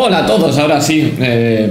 Hola 0.00 0.18
a 0.18 0.26
todos, 0.26 0.56
ahora 0.58 0.80
sí, 0.80 1.12
eh, 1.18 1.68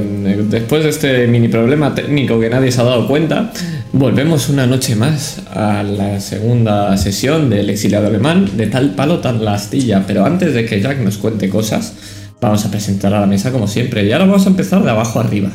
después 0.49 0.83
de 0.83 0.89
este 0.89 1.27
mini 1.27 1.47
problema 1.47 1.95
técnico 1.95 2.37
que 2.37 2.49
nadie 2.49 2.73
se 2.73 2.81
ha 2.81 2.83
dado 2.83 3.07
cuenta, 3.07 3.53
volvemos 3.93 4.49
una 4.49 4.67
noche 4.67 4.97
más 4.97 5.43
a 5.49 5.81
la 5.81 6.19
segunda 6.19 6.97
sesión 6.97 7.49
del 7.49 7.69
exiliado 7.69 8.07
alemán 8.07 8.57
de 8.57 8.67
tal 8.67 8.95
palo 8.95 9.19
tal 9.19 9.45
la 9.45 9.53
astilla, 9.53 10.03
pero 10.05 10.25
antes 10.25 10.53
de 10.53 10.65
que 10.65 10.81
Jack 10.81 10.99
nos 10.99 11.17
cuente 11.17 11.47
cosas, 11.47 11.93
vamos 12.41 12.65
a 12.65 12.69
presentar 12.69 13.13
a 13.13 13.21
la 13.21 13.27
mesa 13.27 13.53
como 13.53 13.65
siempre 13.65 14.03
y 14.03 14.11
ahora 14.11 14.25
vamos 14.25 14.45
a 14.45 14.49
empezar 14.49 14.83
de 14.83 14.89
abajo 14.89 15.21
arriba. 15.21 15.49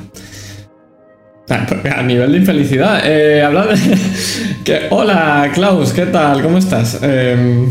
Ah, 1.50 1.66
a 1.98 2.02
nivel 2.02 2.32
de 2.32 2.39
infelicidad, 2.39 3.02
eh, 3.04 3.43
hablar 3.43 3.68
de... 3.68 3.98
que, 4.64 4.86
hola 4.89 5.50
Klaus, 5.52 5.93
¿qué 5.93 6.07
tal? 6.07 6.41
¿Cómo 6.41 6.57
estás? 6.57 6.98
Eh, 7.02 7.70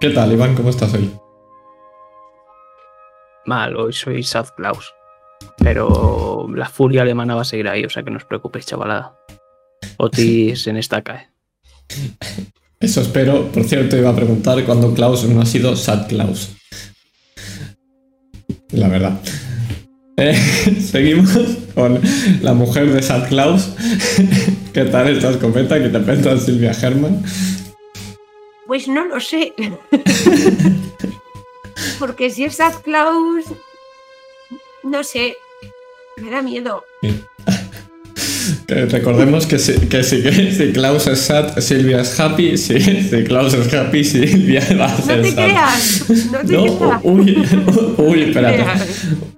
¿Qué 0.00 0.08
tal, 0.08 0.32
Iván? 0.32 0.54
¿Cómo 0.54 0.70
estás 0.70 0.94
hoy? 0.94 1.10
Mal, 3.48 3.74
hoy 3.76 3.94
soy 3.94 4.22
South 4.22 4.50
Klaus. 4.56 4.92
Pero 5.56 6.46
la 6.54 6.68
furia 6.68 7.00
alemana 7.00 7.34
va 7.34 7.40
a 7.40 7.44
seguir 7.44 7.66
ahí, 7.66 7.82
o 7.82 7.88
sea 7.88 8.02
que 8.02 8.10
no 8.10 8.18
os 8.18 8.24
preocupéis, 8.24 8.66
chavalada. 8.66 9.16
Otis 9.96 10.66
en 10.66 10.76
esta 10.76 11.02
cae. 11.02 11.30
Eso 12.78 13.00
espero. 13.00 13.46
Por 13.50 13.64
cierto, 13.64 13.96
iba 13.96 14.10
a 14.10 14.14
preguntar 14.14 14.62
cuándo 14.64 14.92
Klaus 14.92 15.24
no 15.24 15.40
ha 15.40 15.46
sido 15.46 15.74
Sad 15.76 16.08
Klaus. 16.08 16.50
La 18.70 18.88
verdad. 18.88 19.18
Eh, 20.20 20.34
seguimos 20.80 21.30
con 21.76 22.00
la 22.42 22.52
mujer 22.52 22.92
de 22.92 23.00
Sad 23.02 23.28
Klaus. 23.28 23.70
¿Qué 24.72 24.84
tal 24.86 25.10
esta 25.10 25.30
escopeta 25.30 25.80
que 25.80 25.90
te 25.90 26.00
penta 26.00 26.36
Silvia 26.36 26.72
Herman? 26.72 27.22
Pues 28.66 28.88
no 28.88 29.04
lo 29.04 29.20
sé. 29.20 29.52
Porque 31.98 32.30
si 32.30 32.44
es 32.44 32.56
Sad 32.56 32.74
Klaus, 32.82 33.44
no 34.82 35.02
sé, 35.04 35.36
me 36.16 36.30
da 36.30 36.42
miedo. 36.42 36.84
Que 38.66 38.74
recordemos 38.86 39.46
que 39.46 39.58
si, 39.58 39.74
que 39.88 40.02
si, 40.02 40.22
que 40.22 40.52
si 40.52 40.72
Klaus 40.72 41.06
es 41.06 41.18
sad, 41.20 41.58
Silvia 41.58 42.00
es 42.00 42.18
happy. 42.18 42.56
Si, 42.56 42.80
si 42.80 43.24
Klaus 43.24 43.54
es 43.54 43.72
happy, 43.72 44.04
Silvia 44.04 44.62
va 44.78 44.86
a 44.86 44.96
ser 45.02 45.16
No 45.18 45.22
te 45.22 45.30
sad. 45.32 45.44
creas, 45.44 46.04
no 46.32 46.38
te 46.38 46.52
No, 46.52 46.78
creas. 46.78 47.00
uy, 47.04 47.48
uy, 47.98 48.22
espérate. 48.22 48.64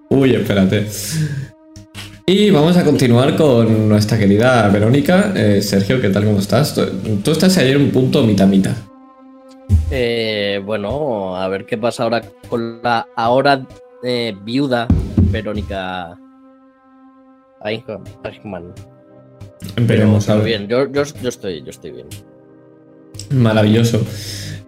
Uy, 0.08 0.34
espérate. 0.34 0.86
Y 2.26 2.50
vamos 2.50 2.76
a 2.76 2.84
continuar 2.84 3.34
con 3.36 3.88
nuestra 3.88 4.16
querida 4.18 4.68
Verónica. 4.68 5.32
Eh, 5.34 5.60
Sergio, 5.62 6.00
¿qué 6.00 6.10
tal? 6.10 6.24
¿Cómo 6.24 6.38
estás? 6.38 6.74
Tú, 6.74 6.82
tú 7.24 7.32
estás 7.32 7.56
ayer 7.58 7.76
un 7.76 7.90
punto 7.90 8.22
mitad-mitad. 8.24 8.76
Eh, 9.90 10.60
bueno, 10.64 11.36
a 11.36 11.48
ver 11.48 11.66
qué 11.66 11.76
pasa 11.76 12.04
ahora 12.04 12.22
con 12.48 12.80
la 12.82 13.08
ahora 13.16 13.66
eh, 14.04 14.34
viuda 14.42 14.86
Verónica 15.30 16.16
Eichmann. 17.64 18.72
Veremos 19.76 20.28
a 20.28 20.36
ver. 20.36 20.44
bien, 20.44 20.68
yo, 20.68 20.90
yo, 20.90 21.02
yo 21.04 21.28
estoy, 21.28 21.62
yo 21.62 21.70
estoy 21.70 21.90
bien. 21.90 22.06
Maravilloso. 23.30 24.00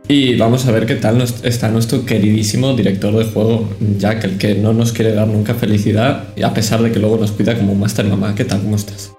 Y 0.08 0.36
vamos 0.36 0.66
a 0.66 0.72
ver 0.72 0.84
qué 0.86 0.96
tal 0.96 1.16
nos- 1.18 1.44
está 1.44 1.68
nuestro 1.68 2.04
queridísimo 2.04 2.74
director 2.74 3.14
de 3.14 3.24
juego, 3.24 3.68
Jack, 3.98 4.24
el 4.24 4.38
que 4.38 4.54
no 4.56 4.72
nos 4.72 4.92
quiere 4.92 5.14
dar 5.14 5.28
nunca 5.28 5.54
felicidad, 5.54 6.28
y 6.36 6.42
a 6.42 6.52
pesar 6.52 6.82
de 6.82 6.90
que 6.90 6.98
luego 6.98 7.16
nos 7.16 7.30
cuida 7.32 7.56
como 7.56 7.72
un 7.72 7.80
master 7.80 8.04
mamá. 8.06 8.34
¿Qué 8.34 8.44
tal? 8.44 8.60
¿Cómo 8.60 8.76
estás? 8.76 9.14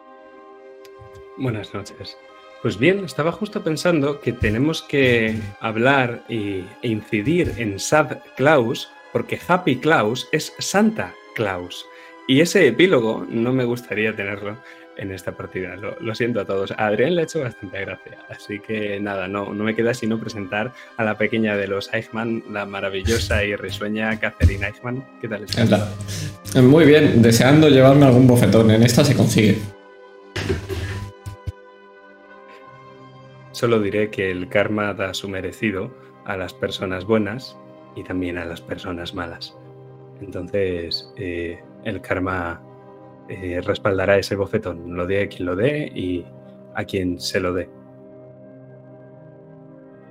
Buenas 1.37 1.73
noches. 1.73 2.17
Pues 2.63 2.79
bien, 2.79 3.03
estaba 3.03 3.33
justo 3.33 3.61
pensando 3.61 4.21
que 4.21 4.31
tenemos 4.31 4.81
que 4.81 5.35
hablar 5.59 6.23
y, 6.29 6.63
e 6.81 6.87
incidir 6.87 7.55
en 7.57 7.77
Sad 7.77 8.19
Claus, 8.37 8.89
porque 9.11 9.37
Happy 9.45 9.75
Claus 9.75 10.29
es 10.31 10.53
Santa 10.59 11.13
Claus. 11.35 11.85
Y 12.25 12.39
ese 12.39 12.65
epílogo 12.65 13.27
no 13.29 13.51
me 13.51 13.65
gustaría 13.65 14.15
tenerlo 14.15 14.55
en 14.95 15.11
esta 15.11 15.33
partida. 15.33 15.75
Lo, 15.75 16.15
siento 16.15 16.39
a 16.39 16.45
todos. 16.45 16.71
A 16.71 16.87
Adrián 16.87 17.15
le 17.15 17.23
ha 17.23 17.23
hecho 17.25 17.41
bastante 17.41 17.81
gracia. 17.81 18.19
Así 18.29 18.61
que 18.61 18.97
nada, 19.01 19.27
no, 19.27 19.49
me 19.49 19.75
queda 19.75 19.93
sino 19.93 20.17
presentar 20.17 20.71
a 20.95 21.03
la 21.03 21.17
pequeña 21.17 21.57
de 21.57 21.67
los 21.67 21.93
Eichmann, 21.93 22.45
la 22.49 22.65
maravillosa 22.65 23.43
y 23.43 23.57
risueña 23.57 24.17
Catherine 24.21 24.65
Eichmann. 24.65 25.03
¿Qué 25.19 25.27
tal 25.27 25.43
estás? 25.43 25.83
Muy 26.55 26.85
bien, 26.85 27.21
deseando 27.21 27.67
llevarme 27.67 28.05
algún 28.05 28.25
bofetón. 28.25 28.71
En 28.71 28.83
esta 28.83 29.03
se 29.03 29.17
consigue. 29.17 29.57
Solo 33.53 33.79
diré 33.79 34.09
que 34.09 34.31
el 34.31 34.49
karma 34.49 34.95
da 34.95 35.13
su 35.13 35.29
merecido 35.29 35.91
a 36.25 36.35
las 36.35 36.55
personas 36.55 37.05
buenas 37.05 37.55
y 37.95 38.03
también 38.03 38.39
a 38.39 38.45
las 38.45 38.61
personas 38.61 39.13
malas. 39.13 39.55
Entonces, 40.21 41.13
eh, 41.17 41.63
el 41.83 42.01
karma 42.01 42.63
eh, 43.29 43.61
respaldará 43.63 44.17
ese 44.17 44.35
bofetón, 44.35 44.95
lo 44.95 45.05
dé 45.05 45.21
a 45.21 45.27
quien 45.27 45.45
lo 45.45 45.55
dé 45.55 45.85
y 45.93 46.25
a 46.73 46.83
quien 46.83 47.19
se 47.19 47.39
lo 47.39 47.53
dé. 47.53 47.69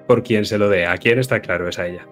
Por 0.07 0.23
quien 0.23 0.45
se 0.45 0.57
lo 0.57 0.69
dé, 0.69 0.87
a 0.87 0.97
quien 0.97 1.19
está 1.19 1.41
claro, 1.41 1.69
es 1.69 1.81
a 1.81 1.89
ella. 1.89 2.07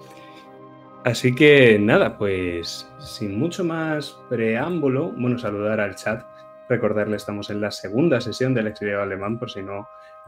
Así 1.05 1.33
que 1.33 1.79
nada, 1.79 2.19
pues 2.19 2.91
sin 2.99 3.39
mucho 3.39 3.63
más 3.63 4.19
preámbulo, 4.29 5.13
bueno, 5.13 5.39
saludar 5.39 5.79
al 5.79 5.95
chat, 5.95 6.25
recordarle 6.69 7.17
estamos 7.17 7.51
en 7.51 7.61
la 7.61 7.71
segunda 7.71 8.21
sesión 8.21 8.53
del 8.53 8.67
exilio 8.67 9.01
alemán, 9.01 9.39
por 9.39 9.49
si 9.49 9.63
no 9.63 9.87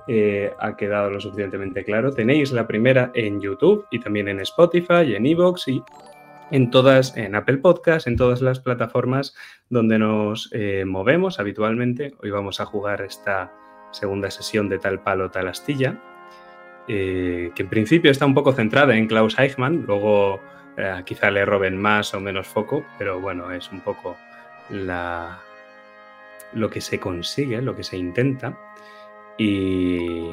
eh, 0.09 0.53
ha 0.59 0.77
quedado 0.77 1.11
lo 1.11 1.21
suficientemente 1.21 1.85
claro. 1.85 2.13
Tenéis 2.13 2.53
la 2.53 2.67
primera 2.67 3.11
en 3.15 3.41
YouTube 3.41 3.87
y 3.91 4.01
también 4.01 4.29
en 4.29 4.41
Spotify, 4.41 5.03
y 5.07 5.15
en 5.15 5.27
Evox 5.27 5.69
y 5.69 5.83
en 6.51 6.71
todas, 6.71 7.17
en 7.17 7.35
Apple 7.35 7.59
Podcast, 7.59 8.07
en 8.07 8.17
todas 8.17 8.43
las 8.43 8.61
plataformas 8.61 9.35
donde 9.71 9.99
nos 9.99 10.51
eh, 10.53 10.85
movemos 10.87 11.39
habitualmente. 11.39 12.15
Hoy 12.23 12.31
vamos 12.31 12.61
a 12.61 12.67
jugar 12.67 13.03
esta 13.03 13.53
segunda 13.93 14.31
sesión 14.31 14.69
de 14.69 14.79
Tal 14.79 15.01
Palo, 15.01 15.31
Tal 15.31 15.49
Astilla, 15.49 15.99
eh, 16.89 17.51
que 17.55 17.63
en 17.63 17.69
principio 17.69 18.11
está 18.11 18.27
un 18.27 18.35
poco 18.35 18.53
centrada 18.53 18.97
en 18.97 19.07
Klaus 19.07 19.39
Eichmann, 19.39 19.85
luego 19.87 20.41
quizá 21.05 21.31
le 21.31 21.45
roben 21.45 21.77
más 21.77 22.15
o 22.15 22.21
menos 22.21 22.49
foco, 22.49 22.83
pero 22.99 23.21
bueno, 23.21 23.53
es 23.53 23.71
un 23.71 23.83
poco 23.83 24.17
lo 26.55 26.71
que 26.71 26.81
se 26.81 26.99
consigue, 26.99 27.61
lo 27.61 27.77
que 27.77 27.83
se 27.83 27.99
intenta. 27.99 28.57
Y, 29.43 30.31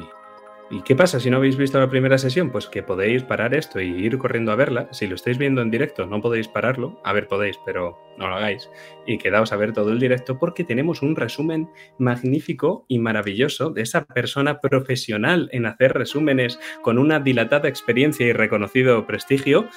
¿Y 0.72 0.82
qué 0.82 0.94
pasa 0.94 1.18
si 1.18 1.30
no 1.30 1.38
habéis 1.38 1.56
visto 1.56 1.80
la 1.80 1.90
primera 1.90 2.16
sesión? 2.16 2.50
Pues 2.50 2.68
que 2.68 2.84
podéis 2.84 3.24
parar 3.24 3.54
esto 3.54 3.80
y 3.80 3.88
ir 3.88 4.18
corriendo 4.18 4.52
a 4.52 4.54
verla. 4.54 4.86
Si 4.92 5.08
lo 5.08 5.16
estáis 5.16 5.36
viendo 5.36 5.62
en 5.62 5.70
directo, 5.72 6.06
no 6.06 6.20
podéis 6.20 6.46
pararlo. 6.46 7.00
A 7.02 7.12
ver, 7.12 7.26
podéis, 7.26 7.58
pero 7.66 7.98
no 8.16 8.28
lo 8.28 8.36
hagáis. 8.36 8.70
Y 9.04 9.18
quedaos 9.18 9.52
a 9.52 9.56
ver 9.56 9.72
todo 9.72 9.90
el 9.90 9.98
directo 9.98 10.38
porque 10.38 10.62
tenemos 10.62 11.02
un 11.02 11.16
resumen 11.16 11.68
magnífico 11.98 12.84
y 12.86 13.00
maravilloso 13.00 13.70
de 13.70 13.82
esa 13.82 14.04
persona 14.04 14.60
profesional 14.60 15.48
en 15.50 15.66
hacer 15.66 15.92
resúmenes 15.92 16.60
con 16.82 16.98
una 16.98 17.18
dilatada 17.18 17.68
experiencia 17.68 18.24
y 18.24 18.32
reconocido 18.32 19.08
prestigio. 19.08 19.68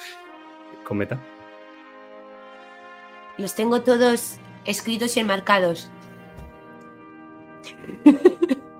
Cometa. 0.84 1.20
Los 3.36 3.56
tengo 3.56 3.82
todos 3.82 4.38
escritos 4.64 5.16
y 5.16 5.20
enmarcados. 5.20 5.90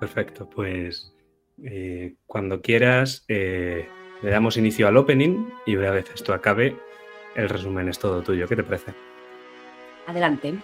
Perfecto, 0.00 0.48
pues 0.48 1.14
eh, 1.64 2.16
cuando 2.26 2.60
quieras 2.60 3.24
eh, 3.28 3.88
le 4.22 4.30
damos 4.30 4.56
inicio 4.56 4.88
al 4.88 4.96
opening 4.96 5.48
y 5.66 5.76
una 5.76 5.90
vez 5.90 6.10
esto 6.14 6.34
acabe, 6.34 6.76
el 7.34 7.48
resumen 7.48 7.88
es 7.88 7.98
todo 7.98 8.22
tuyo. 8.22 8.46
¿Qué 8.46 8.56
te 8.56 8.64
parece? 8.64 8.94
Adelante. 10.06 10.54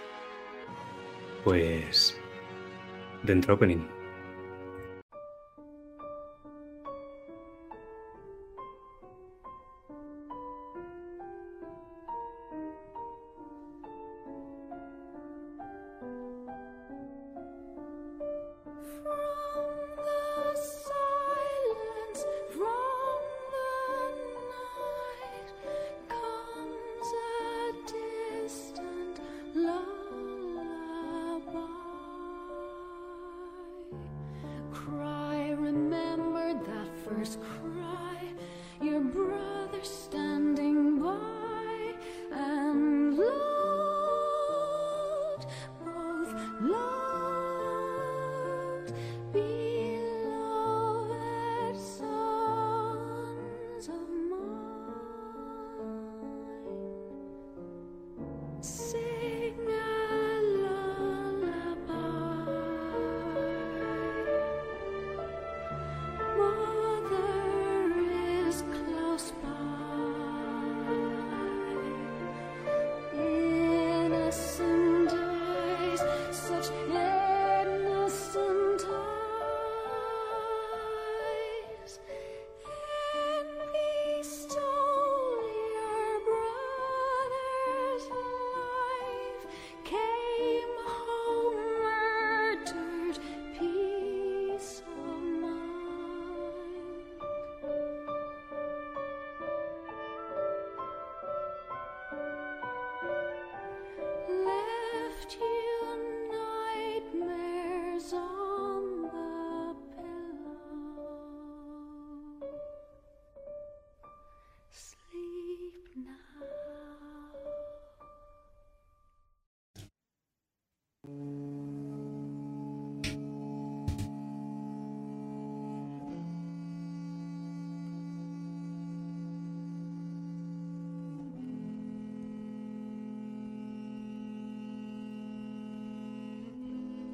Pues 1.43 2.19
dentro 3.23 3.55
opening. 3.55 4.02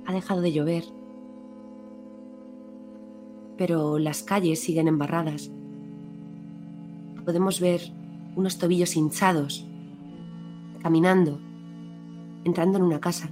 Ha 0.10 0.12
dejado 0.12 0.42
de 0.42 0.52
llover. 0.52 0.86
Pero 3.60 4.00
las 4.00 4.24
calles 4.24 4.60
siguen 4.60 4.88
embarradas. 4.88 5.52
Podemos 7.26 7.60
ver 7.60 7.94
unos 8.36 8.58
tobillos 8.58 8.96
hinchados, 8.96 9.68
caminando, 10.82 11.40
entrando 12.44 12.80
en 12.80 12.86
una 12.86 13.00
casa. 13.00 13.30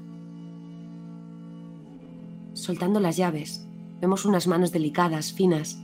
Soltando 2.53 2.99
las 2.99 3.17
llaves, 3.17 3.67
vemos 3.99 4.25
unas 4.25 4.45
manos 4.45 4.71
delicadas, 4.71 5.33
finas. 5.33 5.81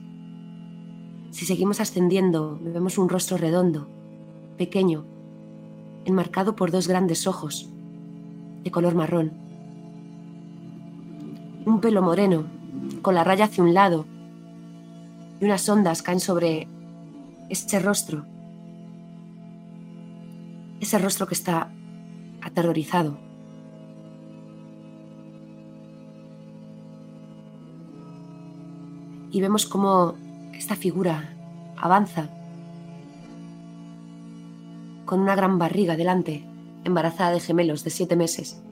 Si 1.31 1.48
seguimos 1.48 1.80
ascendiendo, 1.80 2.60
vemos 2.62 3.00
un 3.00 3.10
rostro 3.10 3.38
redondo, 3.38 3.89
pequeño, 4.60 5.07
enmarcado 6.06 6.56
por 6.56 6.69
dos 6.69 6.88
grandes 6.88 7.25
ojos, 7.25 7.68
de 8.63 8.69
color 8.69 8.94
marrón 8.94 9.43
pelo 11.84 12.02
moreno, 12.02 12.46
con 13.02 13.14
la 13.14 13.26
raya 13.26 13.44
hacia 13.44 13.62
un 13.62 13.74
lado, 13.74 14.06
y 15.42 15.44
unas 15.44 15.68
ondas 15.68 16.02
caen 16.02 16.22
sobre 16.22 16.66
ese 17.50 17.78
rostro, 17.80 18.26
ese 20.80 20.98
rostro 20.98 21.28
que 21.28 21.34
está 21.34 21.74
aterrorizado. 22.42 23.18
Y 29.30 29.42
vemos 29.42 29.66
cómo 29.66 30.16
esta 30.54 30.78
figura 30.78 31.36
avanza 31.76 32.30
con 35.04 35.20
una 35.20 35.36
gran 35.36 35.60
barriga 35.60 35.98
delante, 35.98 36.46
embarazada 36.86 37.32
de 37.32 37.42
gemelos 37.42 37.84
de 37.84 37.90
siete 37.90 38.16
meses 38.16 38.64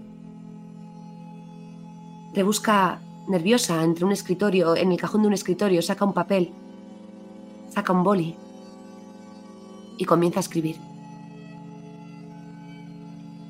rebusca 2.33 3.01
nerviosa 3.28 3.83
entre 3.83 4.06
un 4.06 4.12
escritorio, 4.12 4.75
en 4.75 4.92
el 4.92 4.98
cajón 4.98 5.22
de 5.22 5.28
un 5.28 5.33
escritorio, 5.33 5.81
saca 5.81 6.06
un 6.06 6.13
papel, 6.13 6.51
saca 7.69 7.94
un 7.94 8.04
boli 8.04 8.36
y 9.98 10.06
comienza 10.06 10.39
a 10.39 10.42
escribir. 10.42 10.78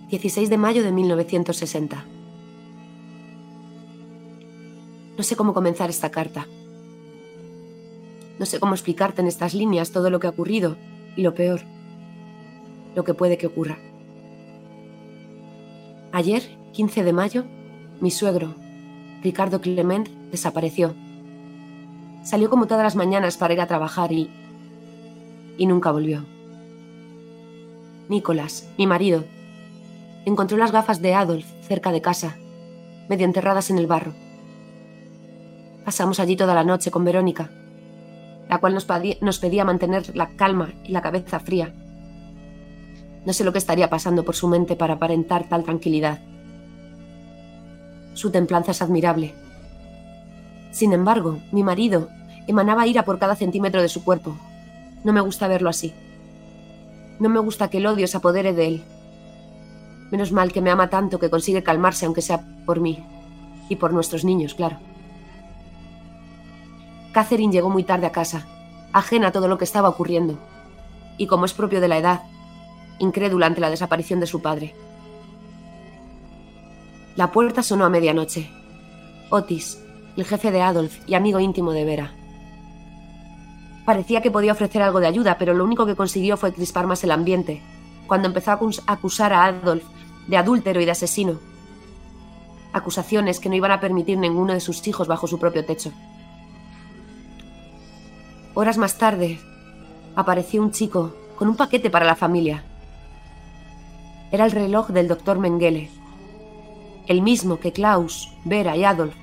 16 0.10 0.50
de 0.50 0.58
mayo 0.58 0.84
de 0.84 0.92
1960. 0.92 2.06
No 5.18 5.24
sé 5.24 5.36
cómo 5.36 5.54
comenzar 5.54 5.90
esta 5.90 6.12
carta. 6.12 6.48
No 8.38 8.46
sé 8.46 8.60
cómo 8.60 8.74
explicarte 8.74 9.22
en 9.22 9.28
estas 9.28 9.54
líneas 9.54 9.92
todo 9.92 10.10
lo 10.10 10.20
que 10.20 10.28
ha 10.28 10.32
ocurrido 10.32 10.76
y 11.16 11.22
lo 11.22 11.34
peor, 11.34 11.62
lo 12.96 13.04
que 13.04 13.14
puede 13.14 13.38
que 13.38 13.48
ocurra. 13.48 13.78
Ayer, 16.12 16.44
15 16.74 17.04
de 17.04 17.14
mayo, 17.14 17.46
mi 18.02 18.12
suegro, 18.12 18.56
Ricardo 19.22 19.62
Clement 19.62 20.10
desapareció. 20.32 20.96
Salió 22.24 22.50
como 22.50 22.68
todas 22.68 22.84
las 22.84 22.96
mañanas 22.96 23.38
para 23.38 23.54
ir 23.54 23.62
a 23.62 23.68
trabajar 23.68 24.12
y... 24.12 24.30
y 25.58 25.66
nunca 25.66 25.92
volvió. 25.92 26.26
Nicolás, 28.10 28.70
mi 28.78 28.88
marido, 28.88 29.24
encontró 30.26 30.58
las 30.58 30.72
gafas 30.72 31.02
de 31.02 31.14
Adolf 31.14 31.46
cerca 31.68 31.92
de 31.92 32.02
casa, 32.02 32.36
medio 33.10 33.26
enterradas 33.26 33.70
en 33.70 33.78
el 33.78 33.88
barro. 33.88 34.14
Pasamos 35.86 36.20
allí 36.20 36.36
toda 36.36 36.54
la 36.54 36.64
noche 36.64 36.92
con 36.92 37.06
Verónica, 37.06 37.50
la 38.50 38.58
cual 38.60 38.74
nos, 38.74 38.88
nos 39.22 39.40
pedía 39.40 39.66
mantener 39.66 40.16
la 40.16 40.36
calma 40.36 40.74
y 40.84 40.92
la 40.92 41.02
cabeza 41.02 41.40
fría. 41.40 41.74
No 43.26 43.34
sé 43.34 43.44
lo 43.44 43.52
que 43.52 43.60
estaría 43.60 43.90
pasando 43.90 44.26
por 44.26 44.36
su 44.36 44.48
mente 44.48 44.76
para 44.76 44.96
aparentar 44.96 45.48
tal 45.48 45.64
tranquilidad. 45.64 46.22
Su 48.14 48.32
templanza 48.32 48.72
es 48.72 48.82
admirable. 48.82 49.34
Sin 50.72 50.94
embargo, 50.94 51.40
mi 51.52 51.64
marido 51.64 52.10
emanaba 52.48 52.88
ira 52.88 53.04
por 53.04 53.20
cada 53.20 53.36
centímetro 53.36 53.82
de 53.82 53.90
su 53.90 54.04
cuerpo. 54.04 54.38
No 55.04 55.14
me 55.14 55.22
gusta 55.22 55.48
verlo 55.48 55.70
así. 55.70 55.94
No 57.20 57.30
me 57.30 57.40
gusta 57.40 57.70
que 57.70 57.78
el 57.78 57.88
odio 57.88 58.08
se 58.08 58.18
apodere 58.18 58.54
de 58.54 58.68
él. 58.68 58.84
Menos 60.12 60.32
mal 60.32 60.52
que 60.52 60.62
me 60.62 60.72
ama 60.72 60.90
tanto 60.90 61.20
que 61.20 61.30
consigue 61.30 61.64
calmarse 61.64 62.06
aunque 62.06 62.22
sea 62.22 62.44
por 62.66 62.80
mí. 62.80 63.04
Y 63.70 63.78
por 63.78 63.94
nuestros 63.94 64.26
niños, 64.26 64.54
claro. 64.54 64.78
Catherine 67.14 67.52
llegó 67.54 67.70
muy 67.70 67.84
tarde 67.84 68.08
a 68.08 68.12
casa, 68.12 68.46
ajena 68.94 69.28
a 69.28 69.32
todo 69.32 69.48
lo 69.48 69.58
que 69.58 69.66
estaba 69.66 69.90
ocurriendo. 69.90 70.38
Y 71.18 71.28
como 71.28 71.46
es 71.46 71.54
propio 71.54 71.82
de 71.82 71.88
la 71.88 71.98
edad, 71.98 72.22
incrédula 73.00 73.46
ante 73.46 73.62
la 73.62 73.70
desaparición 73.70 74.20
de 74.20 74.28
su 74.28 74.42
padre. 74.42 74.76
La 77.16 77.32
puerta 77.32 77.62
sonó 77.64 77.86
a 77.86 77.90
medianoche. 77.90 78.50
Otis, 79.30 79.84
el 80.18 80.26
jefe 80.26 80.52
de 80.52 80.62
Adolf 80.62 80.98
y 81.08 81.14
amigo 81.16 81.40
íntimo 81.40 81.72
de 81.72 81.86
Vera. 81.86 82.12
Parecía 83.86 84.22
que 84.22 84.32
podía 84.32 84.52
ofrecer 84.54 84.82
algo 84.82 85.00
de 85.00 85.08
ayuda, 85.08 85.38
pero 85.38 85.54
lo 85.54 85.64
único 85.64 85.86
que 85.86 85.96
consiguió 85.96 86.38
fue 86.38 86.54
crispar 86.54 86.88
más 86.88 87.04
el 87.04 87.12
ambiente, 87.12 87.62
cuando 88.08 88.28
empezó 88.28 88.52
a 88.52 88.60
acus- 88.60 88.84
a 88.88 88.94
acusar 88.94 89.34
a 89.34 89.46
Adolf 89.46 89.84
de 90.28 90.38
adúltero 90.38 90.80
y 90.80 90.86
de 90.86 90.92
asesino. 90.92 91.40
Acusaciones 92.74 93.40
que 93.40 93.50
no 93.50 93.56
iban 93.56 93.72
a 93.72 93.82
permitir 93.82 94.18
ninguno 94.18 94.54
de 94.54 94.62
sus 94.62 94.88
hijos 94.88 95.08
bajo 95.08 95.28
su 95.28 95.40
propio 95.40 95.66
techo. 95.66 95.92
Horas 98.54 98.78
más 98.78 98.98
tarde, 98.98 99.40
apareció 100.16 100.62
un 100.62 100.72
chico 100.72 101.16
con 101.38 101.50
un 101.50 101.56
paquete 101.58 101.90
para 101.90 102.06
la 102.06 102.16
familia. 102.16 102.64
Era 104.32 104.46
el 104.46 104.52
reloj 104.52 104.90
del 104.90 105.08
doctor 105.08 105.40
Mengele, 105.40 105.90
el 107.08 107.22
mismo 107.22 107.60
que 107.60 107.72
Klaus, 107.72 108.32
Vera 108.46 108.76
y 108.76 108.84
Adolf 108.84 109.16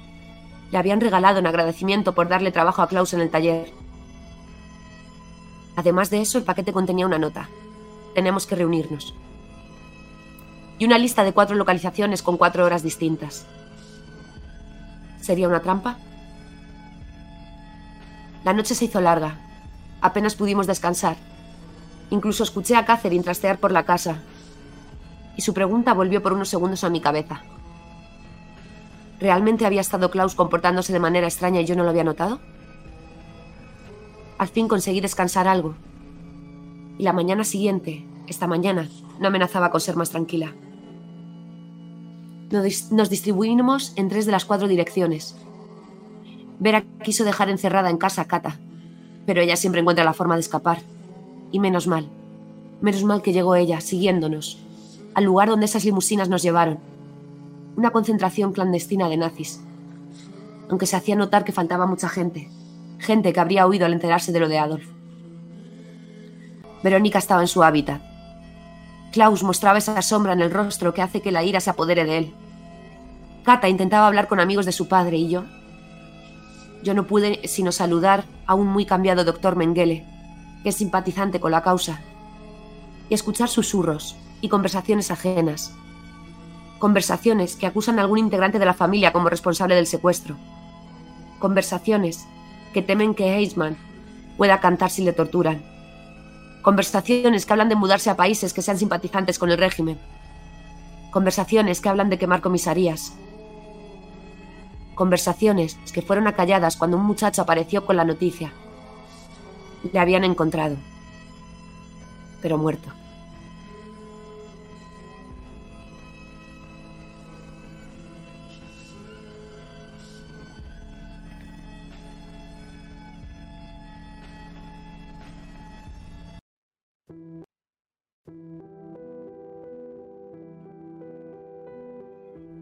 le 0.71 0.79
habían 0.79 1.01
regalado 1.01 1.39
en 1.39 1.47
agradecimiento 1.47 2.15
por 2.15 2.29
darle 2.29 2.53
trabajo 2.53 2.83
a 2.83 2.89
Klaus 2.89 3.15
en 3.15 3.21
el 3.21 3.31
taller. 3.31 3.73
Además 5.77 6.11
de 6.11 6.21
eso, 6.21 6.39
el 6.39 6.45
paquete 6.45 6.73
contenía 6.73 7.07
una 7.07 7.19
nota. 7.19 7.49
Tenemos 8.15 8.47
que 8.47 8.57
reunirnos. 8.57 9.15
Y 10.79 10.85
una 10.85 10.99
lista 10.99 11.25
de 11.25 11.33
cuatro 11.33 11.57
localizaciones 11.57 12.23
con 12.23 12.37
cuatro 12.37 12.65
horas 12.65 12.83
distintas. 12.83 13.47
¿Sería 15.21 15.49
una 15.49 15.61
trampa? 15.61 15.99
La 18.45 18.53
noche 18.53 18.75
se 18.75 18.87
hizo 18.87 19.01
larga. 19.01 19.37
Apenas 20.01 20.35
pudimos 20.35 20.67
descansar. 20.67 21.17
Incluso 22.11 22.43
escuché 22.43 22.77
a 22.77 22.85
Catherine 22.85 23.25
trastear 23.25 23.59
por 23.59 23.73
la 23.73 23.85
casa. 23.85 24.19
Y 25.37 25.43
su 25.43 25.55
pregunta 25.55 25.93
volvió 25.93 26.23
por 26.23 26.33
unos 26.33 26.49
segundos 26.49 26.85
a 26.85 26.91
mi 26.91 27.01
cabeza. 27.01 27.43
¿Realmente 29.21 29.67
había 29.67 29.81
estado 29.81 30.11
Klaus 30.11 30.35
comportándose 30.35 30.93
de 30.93 31.01
manera 31.01 31.27
extraña 31.27 31.61
y 31.61 31.65
yo 31.67 31.75
no 31.75 31.83
lo 31.83 31.91
había 31.91 32.05
notado? 32.05 32.39
Al 34.39 34.49
fin 34.49 34.69
conseguí 34.69 35.01
descansar 35.01 35.49
algo. 35.49 35.75
Y 36.99 37.03
la 37.03 37.13
mañana 37.13 37.45
siguiente, 37.45 38.05
esta 38.29 38.47
mañana, 38.47 38.89
no 39.19 39.29
amenazaba 39.29 39.71
con 39.71 39.81
ser 39.81 39.97
más 39.97 40.11
tranquila. 40.11 40.53
Nos 42.51 42.65
dis- 42.65 42.91
Nos 42.93 43.11
distribuimos 43.11 43.93
en 43.97 44.09
tres 44.09 44.27
de 44.27 44.33
las 44.33 44.45
cuatro 44.45 44.69
direcciones. 44.69 45.37
Vera 46.61 46.85
quiso 47.03 47.25
dejar 47.25 47.51
encerrada 47.51 47.91
en 47.91 47.99
casa 47.99 48.23
a 48.23 48.25
Kata, 48.27 48.59
pero 49.27 49.41
ella 49.41 49.57
siempre 49.57 49.81
encuentra 49.81 50.05
la 50.05 50.15
forma 50.15 50.35
de 50.35 50.41
escapar. 50.41 50.79
Y 51.51 51.59
menos 51.61 51.87
mal. 51.87 52.09
Menos 52.81 53.03
mal 53.05 53.23
que 53.23 53.33
llegó 53.33 53.57
ella, 53.57 53.81
siguiéndonos, 53.81 54.59
al 55.15 55.25
lugar 55.25 55.49
donde 55.49 55.67
esas 55.67 55.85
limusinas 55.85 56.29
nos 56.29 56.43
llevaron. 56.43 56.79
Una 57.79 57.93
concentración 57.93 58.53
clandestina 58.53 59.09
de 59.09 59.17
nazis. 59.17 59.61
Aunque 60.69 60.85
se 60.85 60.97
hacía 60.97 61.15
notar 61.15 61.45
que 61.45 61.53
faltaba 61.53 61.87
mucha 61.87 62.09
gente. 62.09 62.51
Gente 62.99 63.33
que 63.33 63.39
habría 63.39 63.69
huido 63.69 63.87
al 63.87 63.93
enterarse 63.93 64.33
de 64.33 64.41
lo 64.41 64.49
de 64.49 64.59
Adolf. 64.59 64.85
Verónica 66.83 67.21
estaba 67.21 67.41
en 67.41 67.47
su 67.47 67.63
hábitat. 67.63 68.03
Klaus 69.13 69.45
mostraba 69.45 69.79
esa 69.79 70.03
sombra 70.03 70.33
en 70.33 70.41
el 70.41 70.51
rostro 70.51 70.93
que 70.93 71.03
hace 71.03 71.23
que 71.23 71.31
la 71.31 71.45
ira 71.45 71.61
se 71.61 71.71
apodere 71.71 72.05
de 72.05 72.19
él. 72.19 72.35
Kata 73.45 73.69
intentaba 73.69 74.09
hablar 74.09 74.27
con 74.27 74.41
amigos 74.41 74.67
de 74.67 74.73
su 74.73 74.89
padre 74.89 75.17
y 75.17 75.29
yo. 75.29 75.45
Yo 76.83 76.95
no 76.95 77.07
pude 77.07 77.47
sino 77.47 77.71
saludar 77.71 78.25
a 78.47 78.57
un 78.57 78.67
muy 78.67 78.87
cambiado 78.87 79.23
doctor 79.23 79.55
Mengele, 79.55 80.05
que 80.65 80.71
es 80.71 80.75
simpatizante 80.75 81.39
con 81.39 81.53
la 81.53 81.63
causa, 81.63 82.01
y 83.09 83.15
escuchar 83.15 83.49
susurros 83.49 84.17
y 84.41 84.49
conversaciones 84.49 85.13
ajenas. 85.13 85.73
Conversaciones 86.79 87.57
que 87.57 87.67
acusan 87.67 87.99
a 87.99 88.03
algún 88.03 88.19
integrante 88.19 88.61
de 88.61 88.67
la 88.67 88.75
familia 88.75 89.13
como 89.13 89.29
responsable 89.29 89.75
del 89.75 89.87
secuestro. 89.87 90.37
Conversaciones 91.41 92.27
que 92.73 92.83
temen 92.83 93.15
que 93.15 93.35
Eisman 93.37 93.77
pueda 94.37 94.61
cantar 94.61 94.91
si 94.91 95.03
le 95.03 95.13
torturan. 95.13 95.63
Conversaciones 96.63 97.47
que 97.47 97.53
hablan 97.53 97.69
de 97.69 97.75
mudarse 97.75 98.11
a 98.11 98.17
países 98.17 98.53
que 98.53 98.63
sean 98.63 98.79
simpatizantes 98.79 99.39
con 99.39 99.51
el 99.51 99.59
régimen. 99.59 99.99
Conversaciones 101.11 101.81
que 101.81 101.89
hablan 101.89 102.11
de 102.11 102.19
quemar 102.19 102.41
comisarías. 102.41 103.15
Conversaciones 104.95 105.79
que 105.93 106.03
fueron 106.03 106.29
acalladas 106.29 106.77
cuando 106.77 106.97
un 106.97 107.05
muchacho 107.05 107.43
apareció 107.43 107.87
con 107.87 107.97
la 107.97 108.05
noticia. 108.05 108.53
Le 109.93 109.99
habían 109.99 110.25
encontrado. 110.25 110.77
Pero 112.41 112.59
muerto. 112.59 112.98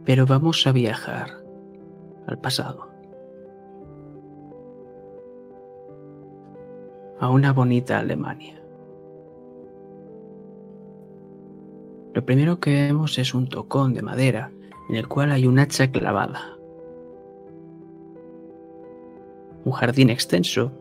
Pero 0.06 0.24
vamos 0.24 0.64
a 0.68 0.72
viajar 0.72 1.42
al 2.28 2.38
pasado. 2.38 2.88
A 7.18 7.28
una 7.28 7.52
bonita 7.52 7.98
Alemania. 7.98 8.62
Lo 12.14 12.24
primero 12.24 12.60
que 12.60 12.70
vemos 12.70 13.18
es 13.18 13.34
un 13.34 13.48
tocón 13.48 13.94
de 13.94 14.02
madera 14.02 14.52
en 14.88 14.94
el 14.94 15.08
cual 15.08 15.32
hay 15.32 15.46
un 15.46 15.58
hacha 15.58 15.90
clavada. 15.90 16.56
Un 19.64 19.72
jardín 19.72 20.08
extenso 20.08 20.72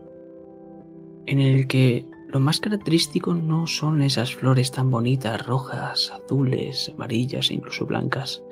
en 1.26 1.40
el 1.40 1.68
que 1.68 2.06
lo 2.28 2.40
más 2.40 2.60
característico 2.60 3.34
no 3.34 3.66
son 3.66 4.04
esas 4.04 4.36
flores 4.36 4.72
tan 4.72 4.92
bonitas, 4.92 5.46
rojas, 5.48 6.12
azules, 6.12 6.92
amarillas 6.94 7.50
e 7.50 7.56
incluso 7.56 7.88
blancas, 7.88 8.44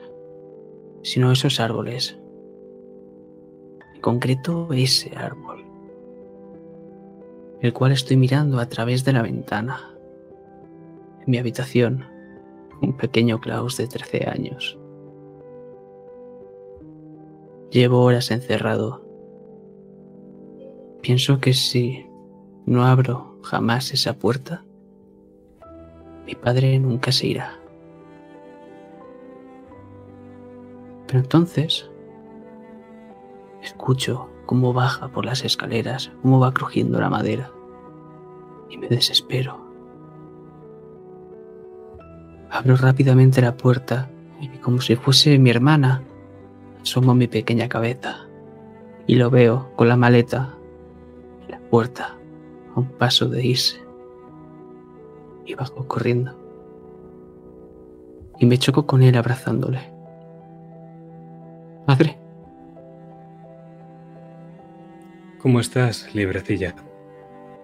sino 1.03 1.31
esos 1.31 1.59
árboles. 1.59 2.17
En 3.93 4.01
concreto 4.01 4.69
ese 4.71 5.15
árbol, 5.15 5.63
el 7.61 7.73
cual 7.73 7.91
estoy 7.91 8.17
mirando 8.17 8.59
a 8.59 8.67
través 8.67 9.05
de 9.05 9.13
la 9.13 9.21
ventana. 9.21 9.93
En 11.19 11.31
mi 11.31 11.37
habitación, 11.37 12.05
un 12.81 12.97
pequeño 12.97 13.39
Klaus 13.39 13.77
de 13.77 13.87
13 13.87 14.29
años. 14.29 14.77
Llevo 17.69 18.01
horas 18.01 18.31
encerrado. 18.31 19.03
Pienso 21.01 21.39
que 21.39 21.53
si 21.53 22.05
no 22.65 22.85
abro 22.85 23.39
jamás 23.43 23.93
esa 23.93 24.13
puerta, 24.13 24.63
mi 26.25 26.35
padre 26.35 26.79
nunca 26.79 27.11
se 27.11 27.27
irá. 27.27 27.62
Pero 31.13 31.21
entonces 31.21 31.91
escucho 33.61 34.31
cómo 34.47 34.73
baja 34.73 35.09
por 35.09 35.25
las 35.25 35.45
escaleras, 35.45 36.11
cómo 36.23 36.39
va 36.39 36.51
crujiendo 36.55 36.99
la 36.99 37.11
madera. 37.11 37.51
Y 38.71 38.79
me 38.79 38.87
desespero. 38.87 39.63
Abro 42.49 42.77
rápidamente 42.77 43.43
la 43.43 43.55
puerta 43.55 44.09
y 44.41 44.47
como 44.57 44.81
si 44.81 44.95
fuese 44.95 45.37
mi 45.37 45.51
hermana, 45.51 46.01
asomo 46.81 47.13
mi 47.13 47.27
pequeña 47.27 47.69
cabeza 47.69 48.25
y 49.05 49.13
lo 49.13 49.29
veo 49.29 49.71
con 49.75 49.89
la 49.89 49.97
maleta 49.97 50.57
en 51.43 51.51
la 51.51 51.59
puerta 51.59 52.17
a 52.75 52.79
un 52.79 52.87
paso 52.87 53.27
de 53.27 53.45
irse. 53.45 53.85
Y 55.45 55.53
bajo 55.53 55.87
corriendo. 55.87 56.35
Y 58.39 58.47
me 58.47 58.57
choco 58.57 58.87
con 58.87 59.03
él 59.03 59.15
abrazándole. 59.15 59.92
Padre, 61.85 62.17
¿Cómo 65.39 65.59
estás, 65.59 66.15
librecilla? 66.15 66.73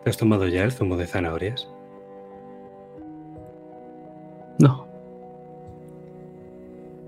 ¿Te 0.04 0.10
has 0.10 0.18
tomado 0.18 0.48
ya 0.50 0.64
el 0.66 0.74
zumo 0.74 0.98
de 0.98 1.08
zanahorias? 1.08 1.68
no, 4.60 4.86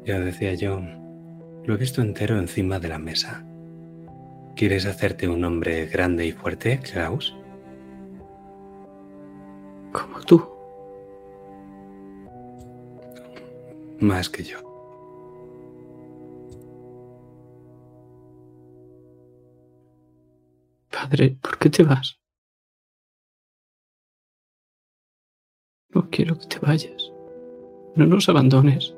Ya 0.05 0.19
decía 0.19 0.53
yo, 0.53 0.79
lo 1.65 1.73
he 1.73 1.77
visto 1.77 2.01
entero 2.01 2.39
encima 2.39 2.79
de 2.79 2.87
la 2.87 2.97
mesa. 2.97 3.43
¿Quieres 4.55 4.85
hacerte 4.85 5.27
un 5.27 5.43
hombre 5.43 5.85
grande 5.87 6.25
y 6.25 6.31
fuerte, 6.31 6.79
Klaus? 6.79 7.35
como 9.91 10.21
tú. 10.21 10.41
Más 13.99 14.29
que 14.29 14.43
yo. 14.43 14.70
Padre, 21.01 21.35
¿por 21.41 21.57
qué 21.57 21.69
te 21.71 21.83
vas? 21.83 22.19
No 25.89 26.07
quiero 26.11 26.37
que 26.37 26.45
te 26.45 26.59
vayas. 26.59 27.11
No 27.95 28.05
nos 28.05 28.29
abandones. 28.29 28.95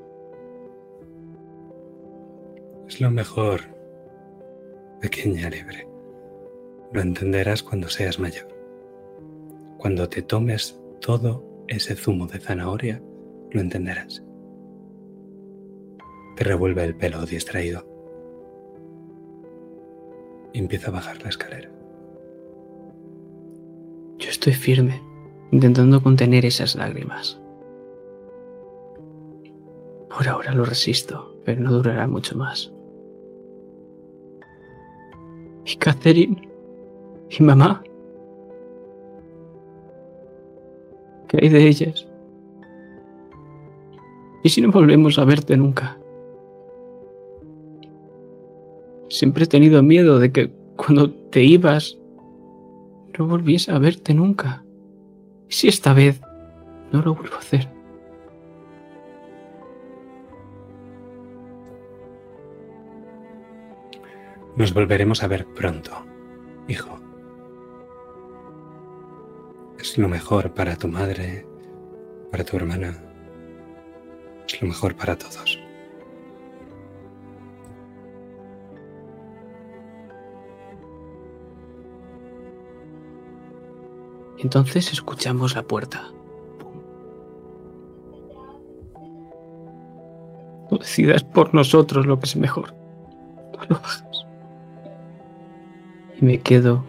Es 2.89 3.00
lo 3.00 3.10
mejor, 3.10 3.62
pequeña 5.00 5.50
libre. 5.50 5.88
Lo 6.91 7.00
entenderás 7.00 7.63
cuando 7.63 7.88
seas 7.88 8.19
mayor. 8.19 8.50
Cuando 9.77 10.10
te 10.10 10.22
tomes 10.24 10.77
todo 11.00 11.65
ese 11.69 11.95
zumo 11.95 12.27
de 12.27 12.39
zanahoria, 12.39 13.01
lo 13.51 13.62
entenderás. 13.62 14.22
Te 16.36 16.43
revuelve 16.43 16.83
el 16.83 16.98
pelo 16.98 17.25
distraído. 17.25 17.88
Y 20.51 20.60
empieza 20.60 20.89
a 20.89 20.91
bajar 20.91 21.22
la 21.24 21.29
escalera. 21.29 21.73
Yo 24.20 24.29
estoy 24.29 24.53
firme, 24.53 25.01
intentando 25.51 26.01
contener 26.01 26.46
esas 26.46 26.75
lágrimas. 26.75 27.39
Por 30.10 30.27
ahora 30.27 30.53
lo 30.53 30.65
resisto, 30.65 31.36
pero 31.43 31.62
no 31.62 31.72
durará 31.72 32.08
mucho 32.08 32.38
más. 32.38 32.72
¿Y 35.65 35.75
Catherine? 35.77 36.50
¿Y 37.29 37.43
mamá? 37.43 37.84
¿Qué 41.27 41.39
hay 41.41 41.50
de 41.50 41.67
ellas? 41.67 42.08
¿Y 44.43 44.50
si 44.50 44.62
no 44.62 44.72
volvemos 44.72 45.17
a 45.17 45.25
verte 45.25 45.58
nunca? 45.58 45.98
Siempre 49.10 49.46
he 49.46 49.48
tenido 49.48 49.82
miedo 49.82 50.20
de 50.20 50.32
que 50.32 50.51
cuando 50.75 51.12
te 51.12 51.43
ibas 51.43 51.98
no 53.17 53.27
volviese 53.27 53.72
a 53.72 53.79
verte 53.79 54.13
nunca. 54.13 54.63
¿Y 55.50 55.53
si 55.53 55.67
esta 55.67 55.93
vez 55.93 56.22
no 56.91 57.01
lo 57.01 57.15
vuelvo 57.15 57.36
a 57.36 57.39
hacer? 57.39 57.70
Nos 64.55 64.74
volveremos 64.74 65.24
a 65.24 65.27
ver 65.27 65.46
pronto, 65.48 65.91
hijo. 66.67 67.00
Es 69.79 69.98
lo 69.98 70.08
mejor 70.08 70.53
para 70.53 70.75
tu 70.75 70.88
madre, 70.88 71.46
para 72.32 72.43
tu 72.43 72.58
hermana. 72.58 73.03
Es 74.48 74.62
lo 74.62 74.67
mejor 74.67 74.96
para 74.96 75.17
todos. 75.17 75.62
Entonces 84.43 84.91
escuchamos 84.91 85.55
la 85.55 85.63
puerta. 85.63 86.12
No 90.69 90.77
decidas 90.77 91.23
por 91.23 91.53
nosotros 91.53 92.05
lo 92.05 92.19
que 92.19 92.25
es 92.25 92.35
mejor. 92.35 92.73
No 93.53 93.59
lo 93.69 93.75
hagas. 93.77 94.03
Y 96.19 96.25
me 96.25 96.39
quedo 96.41 96.83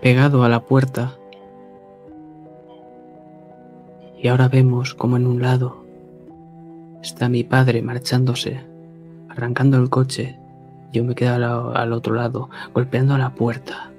pegado 0.00 0.44
a 0.44 0.48
la 0.48 0.60
puerta. 0.60 1.12
Y 4.16 4.28
ahora 4.28 4.48
vemos 4.48 4.94
como 4.94 5.18
en 5.18 5.26
un 5.26 5.42
lado 5.42 5.84
está 7.02 7.28
mi 7.28 7.44
padre 7.44 7.82
marchándose, 7.82 8.64
arrancando 9.28 9.76
el 9.76 9.90
coche. 9.90 10.38
Yo 10.90 11.04
me 11.04 11.14
quedo 11.14 11.34
al, 11.34 11.44
al 11.44 11.92
otro 11.92 12.14
lado, 12.14 12.48
golpeando 12.72 13.18
la 13.18 13.34
puerta. 13.34 13.92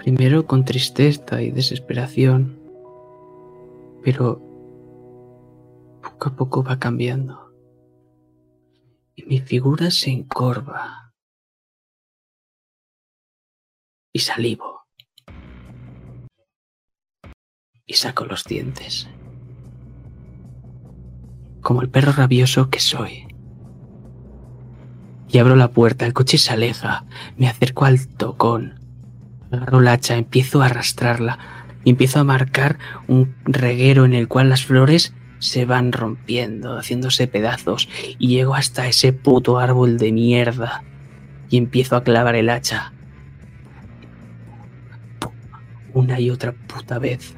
Primero 0.00 0.46
con 0.46 0.64
tristeza 0.64 1.42
y 1.42 1.50
desesperación, 1.50 2.58
pero 4.02 4.40
poco 6.02 6.28
a 6.30 6.36
poco 6.36 6.64
va 6.64 6.78
cambiando. 6.78 7.52
Y 9.14 9.24
mi 9.26 9.40
figura 9.40 9.90
se 9.90 10.10
encorva. 10.10 11.12
Y 14.14 14.20
salivo. 14.20 14.86
Y 17.84 17.92
saco 17.92 18.24
los 18.24 18.44
dientes. 18.44 19.06
Como 21.60 21.82
el 21.82 21.90
perro 21.90 22.12
rabioso 22.12 22.70
que 22.70 22.80
soy. 22.80 23.28
Y 25.28 25.36
abro 25.36 25.56
la 25.56 25.72
puerta, 25.72 26.06
el 26.06 26.14
coche 26.14 26.38
se 26.38 26.54
aleja, 26.54 27.04
me 27.36 27.48
acerco 27.48 27.84
al 27.84 28.08
tocón. 28.08 28.79
Agarro 29.50 29.80
la 29.80 29.92
hacha, 29.92 30.16
empiezo 30.16 30.62
a 30.62 30.66
arrastrarla 30.66 31.38
y 31.84 31.90
empiezo 31.90 32.20
a 32.20 32.24
marcar 32.24 32.78
un 33.08 33.34
reguero 33.44 34.04
en 34.04 34.14
el 34.14 34.28
cual 34.28 34.48
las 34.48 34.64
flores 34.64 35.12
se 35.38 35.64
van 35.64 35.92
rompiendo, 35.92 36.78
haciéndose 36.78 37.26
pedazos, 37.26 37.88
y 38.18 38.28
llego 38.28 38.54
hasta 38.54 38.86
ese 38.86 39.12
puto 39.12 39.58
árbol 39.58 39.98
de 39.98 40.12
mierda 40.12 40.84
y 41.48 41.56
empiezo 41.56 41.96
a 41.96 42.04
clavar 42.04 42.36
el 42.36 42.50
hacha. 42.50 42.92
Una 45.94 46.20
y 46.20 46.30
otra 46.30 46.52
puta 46.52 46.98
vez. 46.98 47.34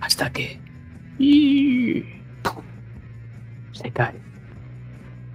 Hasta 0.00 0.30
que... 0.30 0.60
Se 3.72 3.90
cae. 3.90 4.14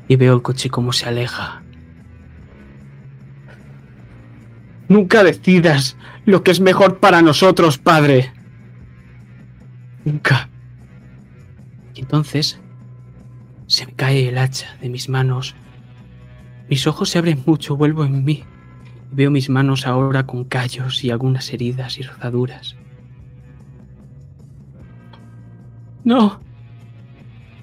Y 0.07 0.15
veo 0.15 0.35
el 0.35 0.41
coche 0.41 0.69
como 0.69 0.93
se 0.93 1.07
aleja. 1.07 1.63
Nunca 4.89 5.23
decidas 5.23 5.97
lo 6.25 6.43
que 6.43 6.51
es 6.51 6.59
mejor 6.59 6.99
para 6.99 7.21
nosotros, 7.21 7.77
padre. 7.77 8.31
Nunca. 10.05 10.49
Y 11.93 12.01
entonces 12.01 12.59
se 13.67 13.85
me 13.85 13.93
cae 13.93 14.29
el 14.29 14.37
hacha 14.37 14.77
de 14.81 14.89
mis 14.89 15.09
manos. 15.09 15.55
Mis 16.69 16.87
ojos 16.87 17.09
se 17.09 17.19
abren 17.19 17.43
mucho, 17.45 17.75
vuelvo 17.75 18.05
en 18.05 18.23
mí. 18.23 18.43
Veo 19.11 19.31
mis 19.31 19.49
manos 19.49 19.87
ahora 19.87 20.25
con 20.25 20.45
callos 20.45 21.03
y 21.03 21.11
algunas 21.11 21.51
heridas 21.53 21.97
y 21.97 22.03
rozaduras. 22.03 22.75
No. 26.03 26.39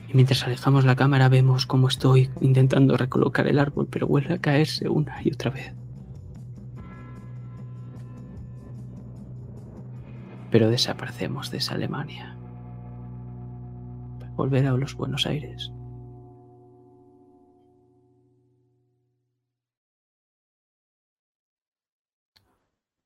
Y 0.09 0.15
mientras 0.15 0.45
alejamos 0.45 0.85
la 0.85 0.97
cámara 0.97 1.29
vemos 1.31 1.65
cómo 1.65 1.89
estoy 1.89 2.31
intentando 2.43 2.97
recolocar 2.97 3.47
el 3.47 3.59
árbol, 3.59 3.89
pero 3.91 4.07
vuelve 4.07 4.35
a 4.35 4.39
caerse 4.39 4.89
una 4.89 5.17
y 5.23 5.33
otra 5.33 5.51
vez. 5.51 5.73
Pero 10.55 10.71
desaparecemos 10.71 11.51
de 11.51 11.59
esa 11.59 11.75
Alemania 11.75 12.39
para 14.21 14.31
volver 14.35 14.65
a 14.69 14.73
los 14.75 14.95
Buenos 14.95 15.27
Aires. 15.27 15.73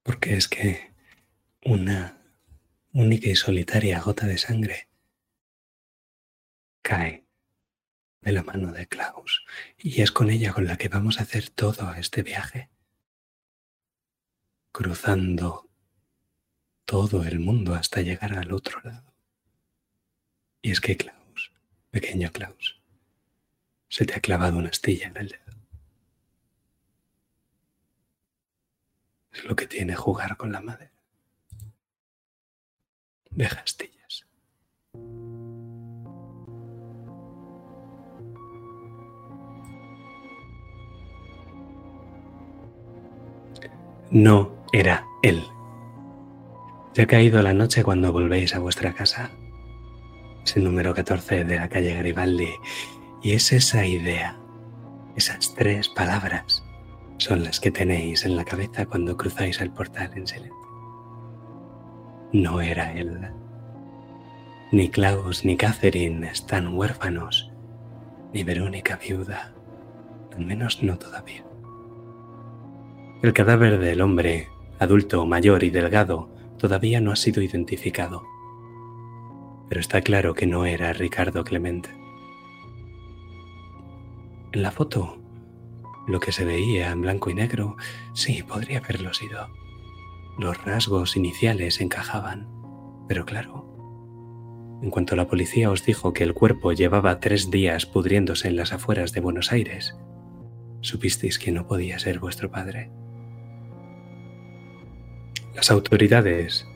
Porque 0.02 0.36
es 0.36 0.46
que 0.46 0.92
una 1.64 2.18
única 2.92 3.30
y 3.30 3.34
solitaria 3.34 4.02
gota 4.02 4.26
de 4.26 4.36
sangre 4.36 4.90
cae 6.82 7.24
de 8.20 8.32
la 8.32 8.42
mano 8.42 8.72
de 8.72 8.86
Klaus 8.88 9.46
y 9.78 10.02
es 10.02 10.12
con 10.12 10.28
ella 10.28 10.52
con 10.52 10.66
la 10.66 10.76
que 10.76 10.90
vamos 10.90 11.18
a 11.18 11.22
hacer 11.22 11.48
todo 11.48 11.94
este 11.94 12.22
viaje, 12.22 12.68
cruzando 14.70 15.67
todo 16.88 17.22
el 17.22 17.38
mundo 17.38 17.74
hasta 17.74 18.00
llegar 18.00 18.32
al 18.32 18.50
otro 18.50 18.80
lado. 18.82 19.12
Y 20.62 20.70
es 20.70 20.80
que 20.80 20.96
Klaus, 20.96 21.52
pequeño 21.90 22.32
Klaus, 22.32 22.80
se 23.90 24.06
te 24.06 24.14
ha 24.14 24.20
clavado 24.20 24.56
una 24.56 24.70
astilla 24.70 25.08
en 25.08 25.16
el 25.18 25.28
dedo. 25.28 25.58
Es 29.32 29.44
lo 29.44 29.54
que 29.54 29.66
tiene 29.66 29.94
jugar 29.96 30.38
con 30.38 30.50
la 30.50 30.62
madera. 30.62 30.90
Deja 33.32 33.60
astillas. 33.60 34.26
No 44.10 44.64
era 44.72 45.04
él. 45.22 45.44
Se 46.98 47.02
ha 47.02 47.06
caído 47.06 47.40
la 47.42 47.54
noche 47.54 47.84
cuando 47.84 48.10
volvéis 48.10 48.56
a 48.56 48.58
vuestra 48.58 48.92
casa. 48.92 49.30
Es 50.44 50.56
el 50.56 50.64
número 50.64 50.92
14 50.92 51.44
de 51.44 51.56
la 51.56 51.68
calle 51.68 51.94
Garibaldi. 51.94 52.50
Y 53.22 53.34
es 53.34 53.52
esa 53.52 53.86
idea, 53.86 54.36
esas 55.14 55.54
tres 55.54 55.88
palabras, 55.88 56.64
son 57.18 57.44
las 57.44 57.60
que 57.60 57.70
tenéis 57.70 58.24
en 58.24 58.34
la 58.34 58.44
cabeza 58.44 58.84
cuando 58.86 59.16
cruzáis 59.16 59.60
el 59.60 59.70
portal 59.70 60.10
en 60.16 60.26
silencio. 60.26 60.56
No 62.32 62.60
era 62.60 62.92
él. 62.92 63.30
Ni 64.72 64.88
Klaus 64.88 65.44
ni 65.44 65.56
Catherine 65.56 66.28
están 66.28 66.74
huérfanos, 66.74 67.52
ni 68.32 68.42
Verónica 68.42 68.96
viuda, 68.96 69.54
al 70.36 70.44
menos 70.44 70.82
no 70.82 70.98
todavía. 70.98 71.44
El 73.22 73.32
cadáver 73.32 73.78
del 73.78 74.00
hombre, 74.00 74.48
adulto, 74.80 75.24
mayor 75.26 75.62
y 75.62 75.70
delgado, 75.70 76.36
todavía 76.58 77.00
no 77.00 77.12
ha 77.12 77.16
sido 77.16 77.42
identificado, 77.42 78.22
pero 79.68 79.80
está 79.80 80.00
claro 80.02 80.34
que 80.34 80.46
no 80.46 80.66
era 80.66 80.92
Ricardo 80.92 81.44
Clemente. 81.44 81.90
En 84.52 84.62
la 84.62 84.70
foto, 84.70 85.18
lo 86.06 86.20
que 86.20 86.32
se 86.32 86.44
veía 86.44 86.90
en 86.90 87.02
blanco 87.02 87.30
y 87.30 87.34
negro, 87.34 87.76
sí, 88.14 88.42
podría 88.42 88.78
haberlo 88.78 89.12
sido. 89.14 89.48
Los 90.38 90.62
rasgos 90.64 91.16
iniciales 91.16 91.80
encajaban, 91.80 92.48
pero 93.08 93.26
claro, 93.26 93.68
en 94.82 94.90
cuanto 94.90 95.16
la 95.16 95.26
policía 95.26 95.70
os 95.70 95.84
dijo 95.84 96.12
que 96.12 96.22
el 96.22 96.34
cuerpo 96.34 96.72
llevaba 96.72 97.18
tres 97.18 97.50
días 97.50 97.84
pudriéndose 97.84 98.48
en 98.48 98.56
las 98.56 98.72
afueras 98.72 99.12
de 99.12 99.20
Buenos 99.20 99.52
Aires, 99.52 99.96
supisteis 100.80 101.38
que 101.38 101.50
no 101.50 101.66
podía 101.66 101.98
ser 101.98 102.20
vuestro 102.20 102.50
padre. 102.50 102.90
Las 105.58 105.72
autoridades 105.72 106.68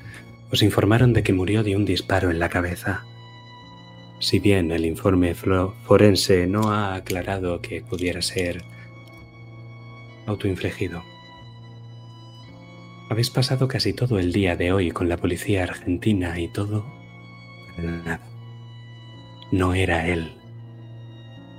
os 0.51 0.61
informaron 0.61 1.13
de 1.13 1.23
que 1.23 1.33
murió 1.33 1.63
de 1.63 1.77
un 1.77 1.85
disparo 1.85 2.33
en 2.33 2.41
la 2.41 2.49
cabeza. 2.49 3.05
Si 4.19 4.41
bien 4.41 4.73
el 4.73 4.85
informe 4.85 5.37
forense 5.37 6.49
no 6.49 6.73
ha 6.73 6.97
aclarado 6.97 7.61
que 7.61 7.81
pudiera 7.83 8.21
ser 8.23 8.65
autoinfligido. 10.27 11.05
Habéis 13.09 13.31
pasado 13.31 13.69
casi 13.69 13.93
todo 13.93 14.19
el 14.19 14.33
día 14.33 14.57
de 14.57 14.73
hoy 14.73 14.91
con 14.91 15.09
la 15.09 15.17
policía 15.17 15.63
argentina 15.63 16.41
y 16.41 16.49
todo 16.49 16.85
nada. 17.79 18.21
No 19.53 19.75
era 19.75 20.09
él. 20.09 20.33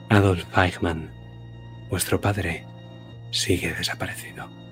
Adolf 0.09 0.45
Eichmann, 0.57 1.09
vuestro 1.89 2.19
padre, 2.19 2.65
sigue 3.31 3.73
desaparecido. 3.73 4.62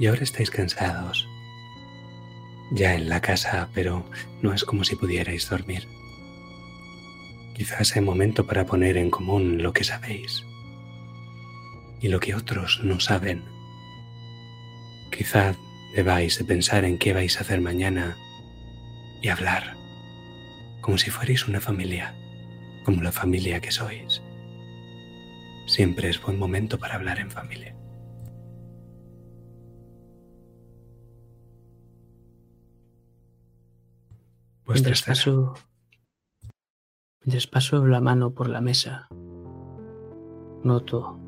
Y 0.00 0.06
ahora 0.06 0.22
estáis 0.22 0.50
cansados. 0.50 1.28
Ya 2.72 2.94
en 2.94 3.08
la 3.08 3.20
casa, 3.20 3.68
pero 3.74 4.04
no 4.40 4.54
es 4.54 4.64
como 4.64 4.82
si 4.82 4.96
pudierais 4.96 5.48
dormir. 5.48 5.86
Quizás 7.54 7.94
hay 7.94 8.02
momento 8.02 8.46
para 8.46 8.64
poner 8.64 8.96
en 8.96 9.10
común 9.10 9.62
lo 9.62 9.74
que 9.74 9.84
sabéis 9.84 10.42
y 12.00 12.08
lo 12.08 12.18
que 12.18 12.34
otros 12.34 12.80
no 12.82 12.98
saben. 12.98 13.44
Quizá 15.12 15.54
debáis 15.94 16.38
de 16.38 16.44
pensar 16.44 16.86
en 16.86 16.96
qué 16.96 17.12
vais 17.12 17.36
a 17.36 17.40
hacer 17.40 17.60
mañana 17.60 18.16
y 19.20 19.28
hablar 19.28 19.76
como 20.80 20.96
si 20.96 21.10
fuerais 21.10 21.46
una 21.46 21.60
familia, 21.60 22.14
como 22.84 23.02
la 23.02 23.12
familia 23.12 23.60
que 23.60 23.70
sois. 23.70 24.22
Siempre 25.66 26.08
es 26.08 26.20
buen 26.22 26.38
momento 26.38 26.78
para 26.78 26.94
hablar 26.94 27.18
en 27.18 27.30
familia. 27.30 27.76
Vuestra 34.70 34.90
Mientras 34.92 35.18
escena. 35.18 35.46
paso, 35.50 35.54
mientras 37.24 37.46
paso 37.48 37.84
la 37.88 38.00
mano 38.00 38.30
por 38.30 38.48
la 38.48 38.60
mesa, 38.60 39.08
noto, 40.62 41.18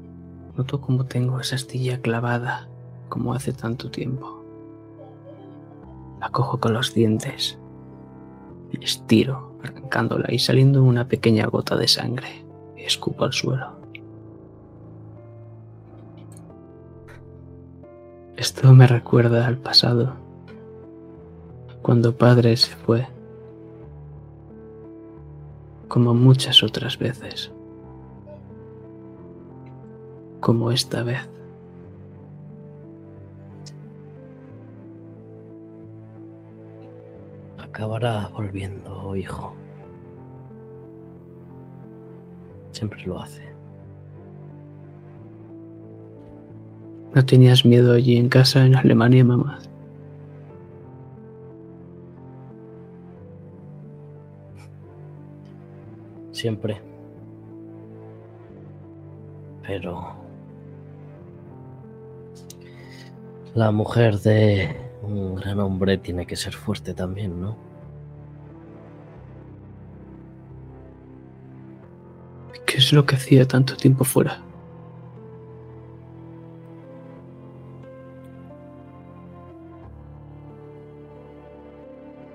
noto 0.56 0.80
cómo 0.80 1.06
tengo 1.06 1.40
esa 1.40 1.56
astilla 1.56 2.00
clavada 2.00 2.68
como 3.08 3.34
hace 3.34 3.52
tanto 3.52 3.90
tiempo. 3.90 4.44
La 6.20 6.28
cojo 6.30 6.60
con 6.60 6.72
los 6.72 6.94
dientes 6.94 7.58
y 8.70 8.84
estiro, 8.84 9.58
arrancándola 9.64 10.32
y 10.32 10.38
saliendo 10.38 10.84
una 10.84 11.08
pequeña 11.08 11.46
gota 11.46 11.74
de 11.76 11.88
sangre. 11.88 12.44
Y 12.76 12.82
escupo 12.82 13.24
al 13.24 13.32
suelo. 13.32 13.72
Esto 18.36 18.72
me 18.72 18.86
recuerda 18.86 19.48
al 19.48 19.58
pasado, 19.58 20.14
cuando 21.82 22.16
padre 22.16 22.56
se 22.56 22.76
fue 22.76 23.08
como 25.92 26.14
muchas 26.14 26.62
otras 26.62 26.98
veces, 26.98 27.52
como 30.40 30.70
esta 30.70 31.02
vez. 31.02 31.18
Acabará 37.58 38.28
volviendo, 38.28 39.14
hijo. 39.16 39.52
Siempre 42.70 43.04
lo 43.04 43.20
hace. 43.20 43.42
¿No 47.14 47.22
tenías 47.26 47.66
miedo 47.66 47.92
allí 47.92 48.16
en 48.16 48.30
casa 48.30 48.64
en 48.64 48.76
Alemania, 48.76 49.26
mamá? 49.26 49.58
Siempre. 56.32 56.80
Pero... 59.66 60.20
La 63.54 63.70
mujer 63.70 64.18
de 64.20 64.74
un 65.02 65.34
gran 65.34 65.60
hombre 65.60 65.98
tiene 65.98 66.26
que 66.26 66.36
ser 66.36 66.54
fuerte 66.54 66.94
también, 66.94 67.38
¿no? 67.40 67.56
¿Qué 72.66 72.78
es 72.78 72.92
lo 72.94 73.04
que 73.04 73.16
hacía 73.16 73.46
tanto 73.46 73.76
tiempo 73.76 74.04
fuera? 74.04 74.40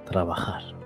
Trabajar. 0.06 0.77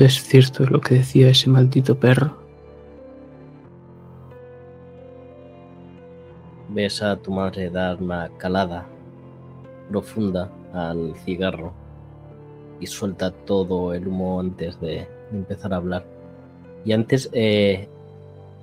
¿Es 0.00 0.22
cierto 0.22 0.64
lo 0.64 0.80
que 0.80 0.94
decía 0.94 1.28
ese 1.28 1.50
maldito 1.50 1.94
perro? 2.00 2.34
Ves 6.70 7.02
a 7.02 7.16
tu 7.16 7.30
madre 7.30 7.68
dar 7.68 8.02
una 8.02 8.30
calada 8.38 8.86
profunda 9.90 10.50
al 10.72 11.14
cigarro 11.16 11.74
y 12.80 12.86
suelta 12.86 13.30
todo 13.30 13.92
el 13.92 14.08
humo 14.08 14.40
antes 14.40 14.80
de, 14.80 15.06
empezar 15.32 15.74
a 15.74 15.76
hablar. 15.76 16.06
Y 16.86 16.92
antes 16.92 17.28
eh, 17.34 17.86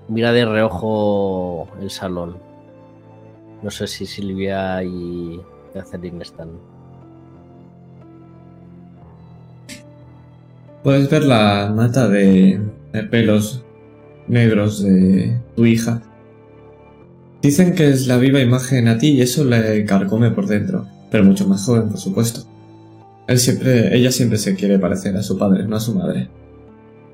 mira 0.08 0.32
de 0.32 0.44
reojo 0.44 1.68
el 1.80 1.92
salón. 1.92 2.40
No 3.62 3.70
sé 3.70 3.86
si 3.86 4.08
Silvia 4.08 4.82
y 4.82 5.40
Catherine 5.72 6.24
están. 6.24 6.77
Puedes 10.88 11.10
ver 11.10 11.26
la 11.26 11.70
mata 11.76 12.08
de, 12.08 12.62
pelos 13.12 13.62
negros 14.30 14.82
de 14.82 15.38
tu 15.54 15.66
hija. 15.66 16.02
Dicen 17.42 17.76
que 17.76 17.90
es 17.90 18.08
la 18.08 18.16
viva 18.16 18.40
imagen 18.40 18.88
a 18.88 18.98
ti 18.98 19.10
y 19.10 19.22
eso 19.22 19.44
le 19.44 19.84
carcome 19.84 20.32
por 20.32 20.48
dentro, 20.48 20.88
pero 21.12 21.26
mucho 21.26 21.46
más 21.46 21.66
joven, 21.66 21.90
por 21.90 21.98
supuesto. 21.98 22.46
Ella 23.28 24.14
siempre 24.14 24.38
se 24.38 24.56
quiere 24.56 24.80
parecer 24.80 25.18
a 25.18 25.24
su 25.24 25.38
padre, 25.38 25.68
no 25.68 25.76
a 25.76 25.82
su 25.82 25.94
madre. 25.94 26.30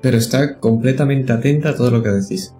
Pero 0.00 0.18
está 0.18 0.60
completamente 0.60 1.32
atenta 1.32 1.70
a 1.70 1.74
todo 1.74 1.90
lo 1.90 2.00
que 2.00 2.10
decís. 2.10 2.54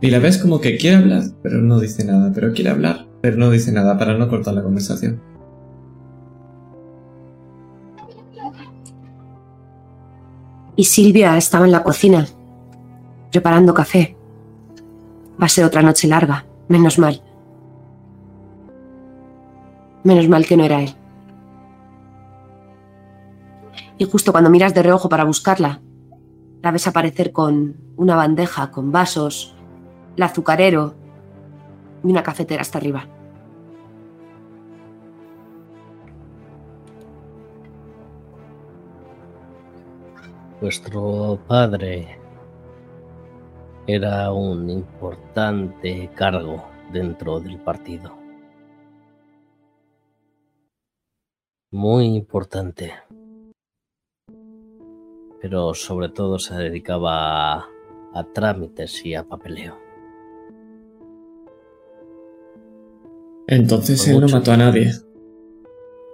Y 0.00 0.10
la 0.10 0.20
ves 0.20 0.38
como 0.38 0.60
que 0.60 0.76
quiere 0.76 0.98
hablar, 0.98 1.24
pero 1.42 1.62
no 1.62 1.80
dice 1.80 2.04
nada, 2.04 2.30
pero 2.32 2.52
quiere 2.52 2.70
hablar, 2.70 3.08
pero 3.22 3.36
no 3.36 3.50
dice 3.50 3.72
nada 3.72 3.98
para 3.98 4.16
no 4.16 4.28
cortar 4.28 4.54
la 4.54 4.62
conversación. 4.62 5.20
Y 10.76 10.84
Silvia 10.84 11.36
estaba 11.36 11.66
en 11.66 11.72
la 11.72 11.82
cocina, 11.82 12.26
preparando 13.30 13.74
café. 13.74 14.16
Va 15.40 15.46
a 15.46 15.48
ser 15.48 15.64
otra 15.64 15.82
noche 15.82 16.08
larga, 16.08 16.46
menos 16.68 16.98
mal. 16.98 17.22
Menos 20.02 20.28
mal 20.28 20.44
que 20.46 20.56
no 20.56 20.64
era 20.64 20.82
él. 20.82 20.94
Y 23.98 24.04
justo 24.04 24.32
cuando 24.32 24.50
miras 24.50 24.74
de 24.74 24.82
reojo 24.82 25.08
para 25.08 25.24
buscarla, 25.24 25.80
la 26.62 26.70
ves 26.70 26.86
aparecer 26.86 27.30
con 27.30 27.76
una 27.96 28.16
bandeja, 28.16 28.70
con 28.70 28.90
vasos, 28.90 29.54
el 30.16 30.22
azucarero 30.22 30.94
y 32.02 32.10
una 32.10 32.22
cafetera 32.22 32.62
hasta 32.62 32.78
arriba. 32.78 33.06
Vuestro 40.64 41.38
padre 41.46 42.18
era 43.86 44.32
un 44.32 44.70
importante 44.70 46.08
cargo 46.14 46.64
dentro 46.90 47.38
del 47.38 47.58
partido. 47.60 48.16
Muy 51.70 52.06
importante. 52.06 52.94
Pero 55.42 55.74
sobre 55.74 56.08
todo 56.08 56.38
se 56.38 56.54
dedicaba 56.54 57.56
a, 57.56 57.68
a 58.14 58.24
trámites 58.32 59.04
y 59.04 59.14
a 59.14 59.22
papeleo. 59.22 59.76
Entonces 63.48 64.02
Por 64.06 64.14
él 64.14 64.20
no 64.22 64.38
mató 64.38 64.52
a 64.52 64.56
nadie. 64.56 64.92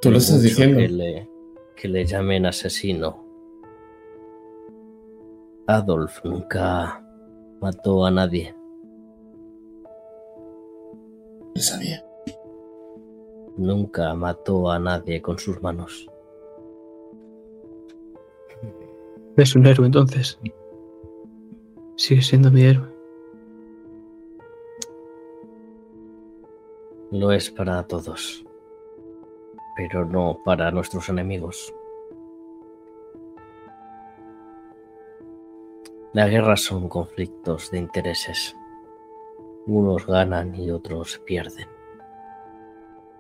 Tú 0.02 0.10
lo 0.10 0.18
estás 0.18 0.42
diciendo. 0.42 0.78
Que 0.78 0.88
le, 0.88 1.28
que 1.76 1.86
le 1.86 2.04
llamen 2.04 2.46
asesino. 2.46 3.29
Adolf 5.72 6.24
nunca 6.24 7.00
mató 7.60 8.04
a 8.04 8.10
nadie. 8.10 8.52
Lo 11.54 11.62
sabía. 11.62 12.04
Nunca 13.56 14.12
mató 14.14 14.68
a 14.68 14.80
nadie 14.80 15.22
con 15.22 15.38
sus 15.38 15.62
manos. 15.62 16.08
Es 19.36 19.54
un 19.54 19.64
héroe 19.64 19.86
entonces. 19.86 20.40
Sigue 21.94 22.22
siendo 22.22 22.50
mi 22.50 22.62
héroe. 22.62 22.92
Lo 27.12 27.30
es 27.30 27.48
para 27.48 27.80
todos. 27.84 28.44
Pero 29.76 30.04
no 30.04 30.40
para 30.44 30.72
nuestros 30.72 31.08
enemigos. 31.08 31.72
La 36.12 36.26
guerra 36.26 36.56
son 36.56 36.88
conflictos 36.88 37.70
de 37.70 37.78
intereses. 37.78 38.56
Unos 39.66 40.06
ganan 40.06 40.56
y 40.56 40.72
otros 40.72 41.22
pierden. 41.24 41.68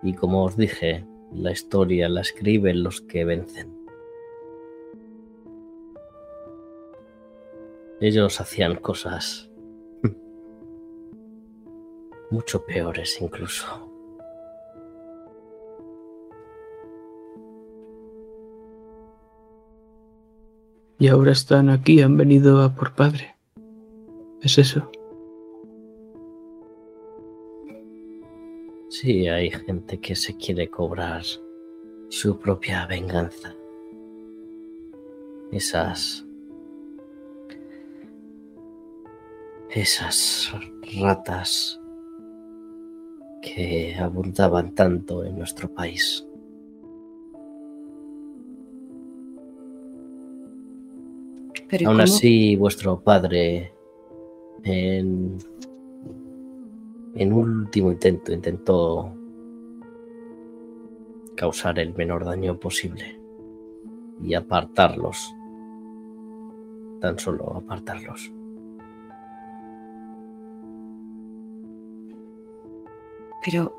Y 0.02 0.14
como 0.14 0.42
os 0.42 0.56
dije, 0.56 1.06
la 1.32 1.52
historia 1.52 2.08
la 2.08 2.22
escriben 2.22 2.82
los 2.82 3.00
que 3.00 3.24
vencen. 3.24 3.78
Ellos 8.00 8.40
hacían 8.40 8.76
cosas 8.76 9.48
mucho 12.30 12.64
peores 12.64 13.20
incluso. 13.20 13.89
Y 21.00 21.08
ahora 21.08 21.32
están 21.32 21.70
aquí, 21.70 22.02
han 22.02 22.18
venido 22.18 22.60
a 22.60 22.74
por 22.74 22.94
padre. 22.94 23.34
¿Es 24.42 24.58
eso? 24.58 24.90
Sí, 28.90 29.26
hay 29.26 29.50
gente 29.50 29.98
que 29.98 30.14
se 30.14 30.36
quiere 30.36 30.68
cobrar 30.68 31.22
su 32.10 32.38
propia 32.38 32.86
venganza. 32.86 33.56
Esas... 35.50 36.26
Esas 39.70 40.52
ratas 41.00 41.80
que 43.40 43.96
abundaban 43.98 44.74
tanto 44.74 45.24
en 45.24 45.38
nuestro 45.38 45.72
país. 45.72 46.26
Pero 51.70 51.84
¿y 51.84 51.86
Aún 51.86 51.98
cómo? 51.98 52.02
así, 52.02 52.56
vuestro 52.56 53.00
padre, 53.00 53.72
en, 54.64 55.38
en 57.14 57.32
un 57.32 57.60
último 57.60 57.92
intento, 57.92 58.32
intentó 58.32 59.14
causar 61.36 61.78
el 61.78 61.94
menor 61.94 62.24
daño 62.24 62.58
posible 62.58 63.20
y 64.22 64.34
apartarlos. 64.34 65.32
Tan 67.00 67.18
solo 67.18 67.56
apartarlos. 67.56 68.32
Pero 73.42 73.74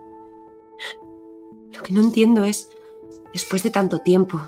lo 1.73 1.83
que 1.83 1.93
no 1.93 2.01
entiendo 2.01 2.43
es, 2.45 2.69
después 3.31 3.61
de 3.63 3.69
tanto 3.69 3.99
tiempo, 3.99 4.41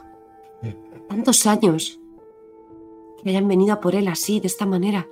tantos 1.07 1.45
años, 1.45 1.99
que 3.23 3.29
hayan 3.29 3.47
venido 3.47 3.73
a 3.73 3.79
por 3.79 3.95
él 3.95 4.07
así, 4.07 4.39
de 4.39 4.47
esta 4.47 4.65
manera. 4.65 5.07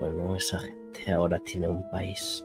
Bueno, 0.00 0.36
esa 0.36 0.58
gente 0.58 1.12
ahora 1.12 1.38
tiene 1.38 1.68
un 1.68 1.88
país. 1.90 2.44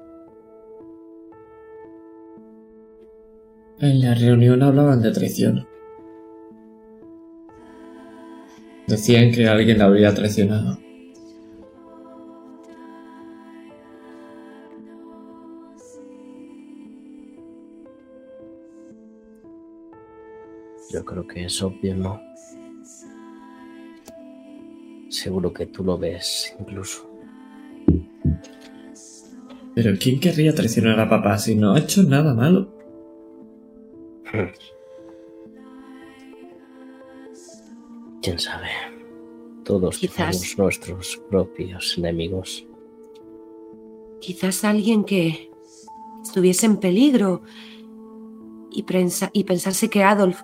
En 3.80 4.02
la 4.02 4.14
reunión 4.14 4.62
hablaban 4.62 5.02
de 5.02 5.12
traición. 5.12 5.68
Decían 8.88 9.32
que 9.32 9.48
alguien 9.48 9.78
la 9.78 9.86
habría 9.86 10.14
traicionado. 10.14 10.89
Yo 20.90 21.06
creo 21.06 21.28
que 21.28 21.46
es 21.46 21.62
obvio, 21.62 21.96
¿no? 21.96 22.20
Seguro 25.10 25.54
que 25.54 25.66
tú 25.68 25.84
lo 25.84 25.98
ves 25.98 26.56
incluso. 26.60 27.10
Pero 29.76 29.98
¿quién 30.00 30.20
querría 30.20 30.54
traicionar 30.54 31.00
a 31.00 31.08
papá 31.10 31.38
si 31.38 31.56
no 31.56 31.74
ha 31.74 31.80
hecho 31.80 32.04
nada 32.04 32.34
malo? 32.34 32.74
¿Quién 38.22 38.40
sabe? 38.40 38.68
Todos 39.64 39.98
Quizás. 39.98 40.16
tenemos 40.42 40.58
nuestros 40.58 41.18
propios 41.30 41.98
enemigos. 41.98 42.66
Quizás 44.20 44.64
alguien 44.66 45.04
que 45.06 45.50
estuviese 46.24 46.66
en 46.66 46.78
peligro 46.78 47.42
y, 48.72 48.84
prensa- 48.84 49.30
y 49.34 49.44
pensarse 49.46 49.90
que 49.90 50.04
Adolf 50.04 50.42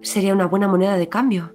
sería 0.00 0.32
una 0.32 0.46
buena 0.46 0.68
moneda 0.68 0.96
de 0.96 1.08
cambio. 1.08 1.54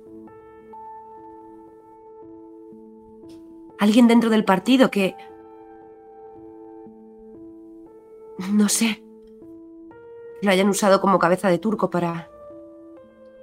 Alguien 3.79 4.07
dentro 4.07 4.29
del 4.29 4.45
partido 4.45 4.89
que... 4.89 5.15
No 8.51 8.69
sé. 8.69 9.03
Lo 10.41 10.51
hayan 10.51 10.69
usado 10.69 11.01
como 11.01 11.19
cabeza 11.19 11.49
de 11.49 11.59
turco 11.59 11.89
para... 11.89 12.29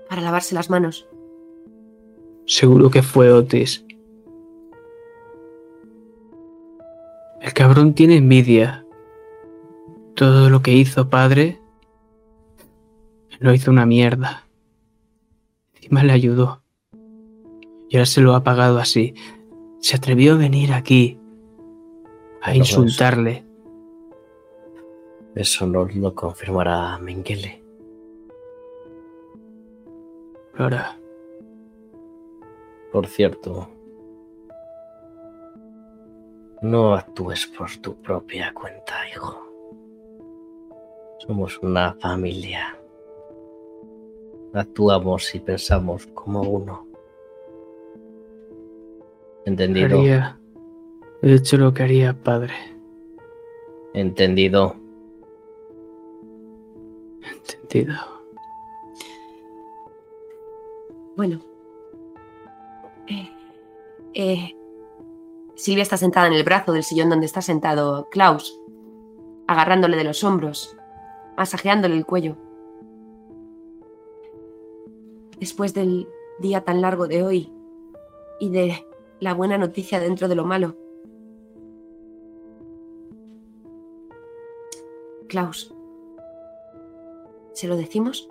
para 0.08 0.22
lavarse 0.22 0.54
las 0.54 0.70
manos. 0.70 1.08
Seguro 2.46 2.90
que 2.90 3.02
fue 3.02 3.32
Otis. 3.32 3.84
El 7.40 7.52
cabrón 7.54 7.94
tiene 7.94 8.16
envidia. 8.16 8.84
Todo 10.14 10.50
lo 10.50 10.60
que 10.62 10.72
hizo 10.72 11.08
padre 11.08 11.60
lo 13.38 13.54
hizo 13.54 13.70
una 13.70 13.86
mierda. 13.86 14.49
Encima 15.90 16.04
le 16.04 16.12
ayudó. 16.12 16.62
Y 17.88 17.96
ahora 17.96 18.06
se 18.06 18.20
lo 18.20 18.36
ha 18.36 18.44
pagado 18.44 18.78
así. 18.78 19.12
Se 19.80 19.96
atrevió 19.96 20.34
a 20.34 20.36
venir 20.36 20.72
aquí 20.72 21.18
a 22.42 22.54
insultarle. 22.54 23.44
Eso 25.34 25.66
no 25.66 25.86
lo 25.86 26.14
confirmará 26.14 26.96
Mengele. 26.98 27.64
Ahora, 30.56 30.96
Por 32.92 33.08
cierto, 33.08 33.68
no 36.62 36.94
actúes 36.94 37.46
por 37.48 37.68
tu 37.78 38.00
propia 38.00 38.54
cuenta, 38.54 38.94
hijo. 39.08 39.44
Somos 41.18 41.58
una 41.58 41.94
familia. 42.00 42.79
Actuamos 44.52 45.34
y 45.34 45.40
pensamos 45.40 46.06
como 46.08 46.42
uno. 46.42 46.86
¿Entendido? 49.44 49.98
haría. 49.98 50.38
He 51.22 51.34
hecho 51.34 51.56
lo 51.56 51.72
que 51.72 51.82
haría 51.82 52.14
padre. 52.14 52.54
¿Entendido? 53.94 54.76
Entendido. 57.22 57.94
Bueno. 61.16 61.40
Eh, 63.08 63.30
eh, 64.14 64.56
Silvia 65.54 65.82
está 65.82 65.96
sentada 65.96 66.26
en 66.26 66.32
el 66.32 66.44
brazo 66.44 66.72
del 66.72 66.84
sillón 66.84 67.10
donde 67.10 67.26
está 67.26 67.42
sentado 67.42 68.08
Klaus, 68.10 68.58
agarrándole 69.46 69.96
de 69.96 70.04
los 70.04 70.24
hombros, 70.24 70.76
masajeándole 71.36 71.96
el 71.96 72.06
cuello. 72.06 72.36
Después 75.40 75.72
del 75.72 76.06
día 76.38 76.60
tan 76.64 76.82
largo 76.82 77.08
de 77.08 77.22
hoy 77.22 77.52
y 78.38 78.50
de 78.50 78.86
la 79.20 79.34
buena 79.34 79.58
noticia 79.58 79.98
dentro 79.98 80.28
de 80.28 80.34
lo 80.34 80.44
malo. 80.44 80.76
Klaus, 85.28 85.74
¿se 87.54 87.68
lo 87.68 87.76
decimos? 87.76 88.28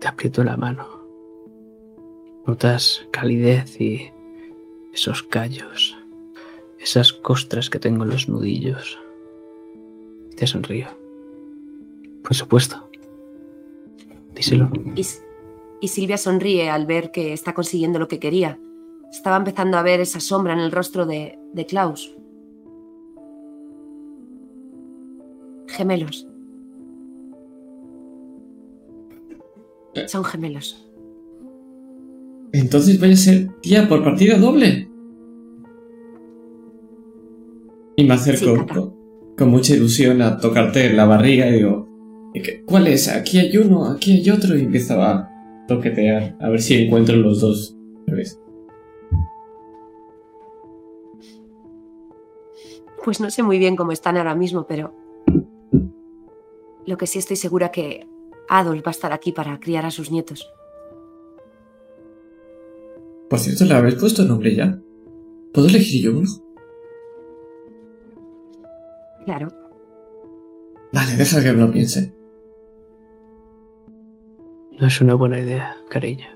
Te 0.00 0.08
aprieto 0.08 0.44
la 0.44 0.56
mano. 0.56 0.86
Notas 2.46 3.06
calidez 3.10 3.80
y 3.80 4.12
esos 4.92 5.22
callos, 5.22 5.96
esas 6.78 7.12
costras 7.12 7.70
que 7.70 7.78
tengo 7.78 8.04
en 8.04 8.10
los 8.10 8.28
nudillos. 8.28 8.98
Te 10.36 10.46
sonrío. 10.46 10.86
Por 12.22 12.34
supuesto. 12.34 12.88
Díselo. 14.34 14.70
Y, 14.96 15.88
Silvia 15.88 16.16
sonríe 16.16 16.70
al 16.70 16.86
ver 16.86 17.10
que 17.10 17.32
está 17.32 17.52
consiguiendo 17.52 17.98
lo 17.98 18.08
que 18.08 18.18
quería. 18.18 18.58
Estaba 19.12 19.36
empezando 19.36 19.76
a 19.76 19.82
ver 19.82 20.00
esa 20.00 20.18
sombra 20.18 20.54
en 20.54 20.58
el 20.58 20.72
rostro 20.72 21.04
de, 21.06 21.38
de 21.52 21.66
Klaus. 21.66 22.16
Gemelos. 25.68 26.26
Son 30.06 30.24
gemelos. 30.24 30.84
Entonces 32.52 32.98
voy 32.98 33.12
a 33.12 33.16
ser 33.16 33.48
tía 33.60 33.88
por 33.88 34.02
partida 34.02 34.38
doble. 34.38 34.88
Y 37.96 38.04
me 38.04 38.14
acerco 38.14 38.66
Sí. 38.66 39.03
Con, 39.36 39.48
mucha 39.50 39.74
ilusión 39.74 40.22
a 40.22 40.38
tocarte 40.38 40.92
la 40.92 41.04
barriga 41.06 41.46
y 41.48 41.52
digo, 41.54 41.88
"¿Y 42.34 42.42
qué- 42.42 42.62
¿cuál 42.64 42.86
es? 42.86 43.08
Aquí 43.08 43.38
hay 43.38 43.56
uno, 43.56 43.86
aquí 43.86 44.12
hay 44.12 44.30
otro. 44.30 44.56
Y 44.56 44.60
empiezo 44.62 45.00
a 45.02 45.28
toquetear, 45.68 46.36
a 46.40 46.48
ver 46.50 46.60
si 46.60 46.74
encuentro 46.84 47.16
los 47.16 47.40
dos. 47.40 47.76
Pues 53.04 53.20
no 53.20 53.30
sé 53.30 53.42
muy 53.42 53.58
bien 53.58 53.76
cómo 53.76 53.92
están 53.92 54.16
ahora 54.16 54.34
mismo, 54.34 54.66
pero 54.66 54.94
lo 56.86 56.96
que 56.96 57.06
sí 57.06 57.18
estoy 57.18 57.36
segura 57.36 57.70
que 57.70 58.06
Adolf 58.48 58.84
va 58.86 58.90
a 58.90 58.92
estar 58.92 59.12
aquí 59.12 59.32
para 59.32 59.58
criar 59.60 59.84
a 59.84 59.90
sus 59.90 60.10
nietos. 60.10 60.50
Por 63.28 63.38
cierto, 63.38 63.64
¿le 63.64 63.74
habéis 63.74 63.96
puesto 63.96 64.22
nombre 64.24 64.54
ya? 64.54 64.78
¿Puedo 65.52 65.68
elegir 65.68 66.02
yo 66.04 66.18
uno? 66.18 66.28
Claro. 69.24 69.48
Vale, 70.92 71.16
deja 71.16 71.42
que 71.42 71.52
lo 71.52 71.70
piense. 71.70 72.12
No 74.78 74.86
es 74.86 75.00
una 75.00 75.14
buena 75.14 75.38
idea, 75.38 75.76
cariño. 75.88 76.26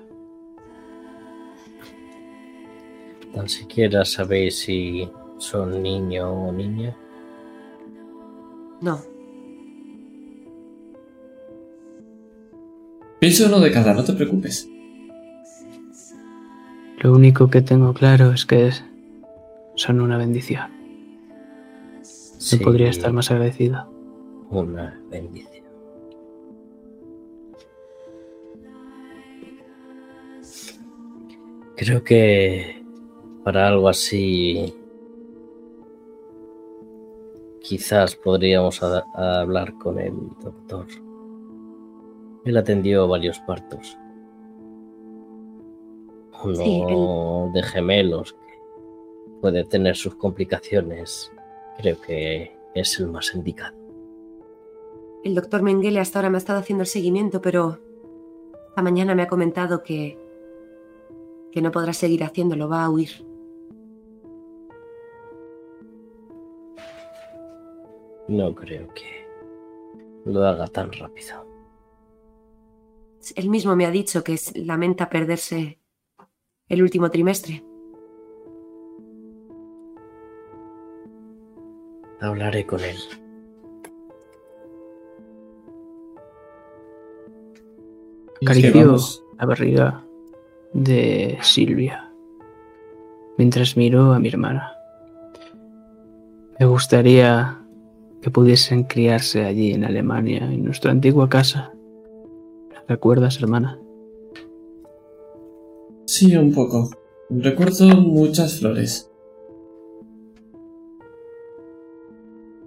Tan 3.33 3.47
siquiera 3.47 4.05
sabéis 4.05 4.59
si 4.59 5.09
son 5.37 5.81
niño 5.83 6.29
o 6.31 6.51
niña. 6.51 6.95
No, 8.81 8.99
Pienso 13.19 13.47
uno 13.47 13.59
de 13.59 13.69
cada, 13.69 13.93
no 13.93 14.01
te 14.05 14.13
preocupes. 14.13 14.69
Lo 16.99 17.13
único 17.13 17.49
que 17.49 17.61
tengo 17.61 17.93
claro 17.93 18.31
es 18.31 18.45
que 18.45 18.67
es- 18.67 18.85
son 19.75 19.99
una 19.99 20.17
bendición. 20.17 20.78
Sí, 22.39 22.57
No 22.57 22.63
podría 22.63 22.89
estar 22.89 23.11
más 23.13 23.29
agradecido. 23.31 23.85
Una 24.49 24.99
bendición. 25.09 25.65
Creo 31.75 32.03
que 32.03 32.83
para 33.43 33.67
algo 33.67 33.87
así 33.87 34.73
quizás 37.61 38.15
podríamos 38.15 38.81
a- 38.83 39.05
a 39.13 39.41
hablar 39.41 39.73
con 39.77 39.99
el 39.99 40.13
doctor. 40.41 40.85
Él 42.45 42.57
atendió 42.57 43.07
varios 43.07 43.39
partos. 43.41 43.97
Uno 46.43 46.55
Sí, 46.55 47.53
de 47.53 47.63
gemelos 47.63 48.33
que 48.33 49.39
puede 49.41 49.63
tener 49.65 49.95
sus 49.95 50.15
complicaciones. 50.15 51.31
Creo 51.79 52.01
que 52.01 52.51
es 52.75 52.99
el 52.99 53.07
más 53.07 53.33
indicado. 53.33 53.77
el 55.23 55.33
doctor 55.33 55.61
Mengele 55.61 56.01
hasta 56.01 56.19
ahora 56.19 56.29
me 56.29 56.37
ha 56.37 56.39
estado 56.39 56.59
haciendo 56.59 56.83
el 56.83 56.87
seguimiento, 56.87 57.41
pero 57.41 57.79
esta 58.69 58.81
mañana 58.81 59.15
me 59.15 59.23
ha 59.23 59.27
comentado 59.27 59.81
que, 59.81 60.17
que 61.51 61.61
no 61.61 61.71
podrá 61.71 61.93
seguir 61.93 62.23
haciéndolo, 62.25 62.67
va 62.67 62.83
a 62.83 62.89
huir. 62.89 63.09
No 68.27 68.53
creo 68.53 68.87
que 68.93 69.25
lo 70.25 70.45
haga 70.45 70.67
tan 70.67 70.91
rápido. 70.91 71.47
Él 73.35 73.49
mismo 73.49 73.75
me 73.77 73.85
ha 73.85 73.91
dicho 73.91 74.23
que 74.23 74.37
lamenta 74.55 75.09
perderse 75.09 75.79
el 76.67 76.83
último 76.83 77.09
trimestre. 77.09 77.63
Hablaré 82.21 82.65
con 82.65 82.81
él. 82.81 82.97
Acarició 88.41 88.97
la 89.37 89.45
barriga 89.45 90.05
de 90.73 91.37
Silvia 91.41 92.09
mientras 93.39 93.77
miró 93.77 94.11
a 94.11 94.19
mi 94.19 94.27
hermana. 94.27 94.73
Me 96.59 96.65
gustaría 96.65 97.57
que 98.21 98.29
pudiesen 98.29 98.83
criarse 98.83 99.45
allí 99.45 99.71
en 99.71 99.85
Alemania, 99.85 100.39
en 100.43 100.65
nuestra 100.65 100.91
antigua 100.91 101.29
casa. 101.29 101.71
¿Recuerdas, 102.85 103.37
hermana? 103.41 103.79
Sí, 106.05 106.35
un 106.35 106.53
poco. 106.53 106.89
Recuerdo 107.29 107.85
muchas 107.95 108.59
flores. 108.59 109.08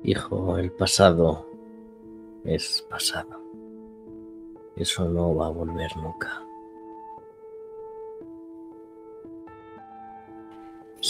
Hijo, 0.04 0.58
el 0.58 0.72
pasado 0.72 1.46
es 2.44 2.84
pasado. 2.90 3.40
Eso 4.76 5.08
no 5.08 5.34
va 5.36 5.46
a 5.46 5.50
volver 5.50 5.96
nunca. 5.96 6.42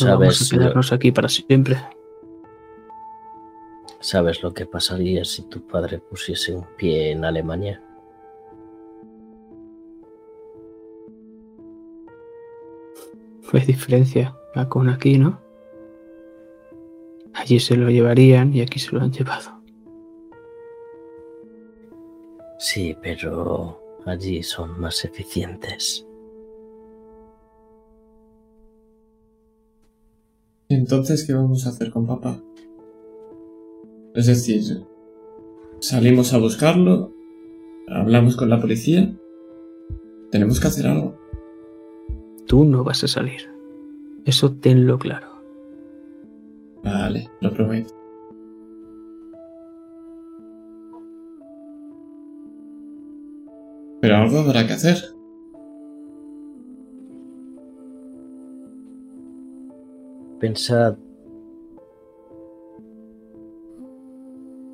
No 0.00 0.18
vamos 0.18 0.36
¿Sabes 0.36 0.52
a 0.52 0.56
lo, 0.56 0.60
quedarnos 0.60 0.92
aquí 0.92 1.12
para 1.12 1.28
siempre. 1.28 1.76
¿Sabes 4.00 4.42
lo 4.42 4.52
que 4.52 4.66
pasaría 4.66 5.24
si 5.24 5.42
tu 5.42 5.66
padre 5.66 5.98
pusiese 5.98 6.54
un 6.54 6.66
pie 6.76 7.12
en 7.12 7.24
Alemania? 7.24 7.80
Hay 13.52 13.60
diferencia 13.60 14.34
con 14.68 14.88
aquí, 14.88 15.18
¿no? 15.18 15.40
Allí 17.42 17.58
se 17.58 17.76
lo 17.76 17.90
llevarían 17.90 18.54
y 18.54 18.60
aquí 18.60 18.78
se 18.78 18.94
lo 18.94 19.00
han 19.00 19.10
llevado. 19.10 19.50
Sí, 22.60 22.96
pero 23.02 23.80
allí 24.06 24.44
son 24.44 24.80
más 24.80 25.04
eficientes. 25.04 26.06
¿Y 30.68 30.76
entonces 30.76 31.26
qué 31.26 31.34
vamos 31.34 31.66
a 31.66 31.70
hacer 31.70 31.90
con 31.90 32.06
papá? 32.06 32.40
Es 34.14 34.26
decir, 34.26 34.84
salimos 35.80 36.32
a 36.34 36.38
buscarlo, 36.38 37.12
hablamos 37.88 38.36
con 38.36 38.50
la 38.50 38.60
policía. 38.60 39.12
Tenemos 40.30 40.60
que 40.60 40.68
hacer 40.68 40.86
algo. 40.86 41.18
Tú 42.46 42.64
no 42.64 42.84
vas 42.84 43.02
a 43.02 43.08
salir. 43.08 43.50
Eso 44.24 44.52
tenlo 44.52 44.96
claro. 45.00 45.31
Lo 47.40 47.52
prometo. 47.52 47.94
Pero 54.00 54.16
algo 54.16 54.38
habrá 54.38 54.66
que 54.66 54.72
hacer. 54.72 54.96
Pensad. 60.40 60.96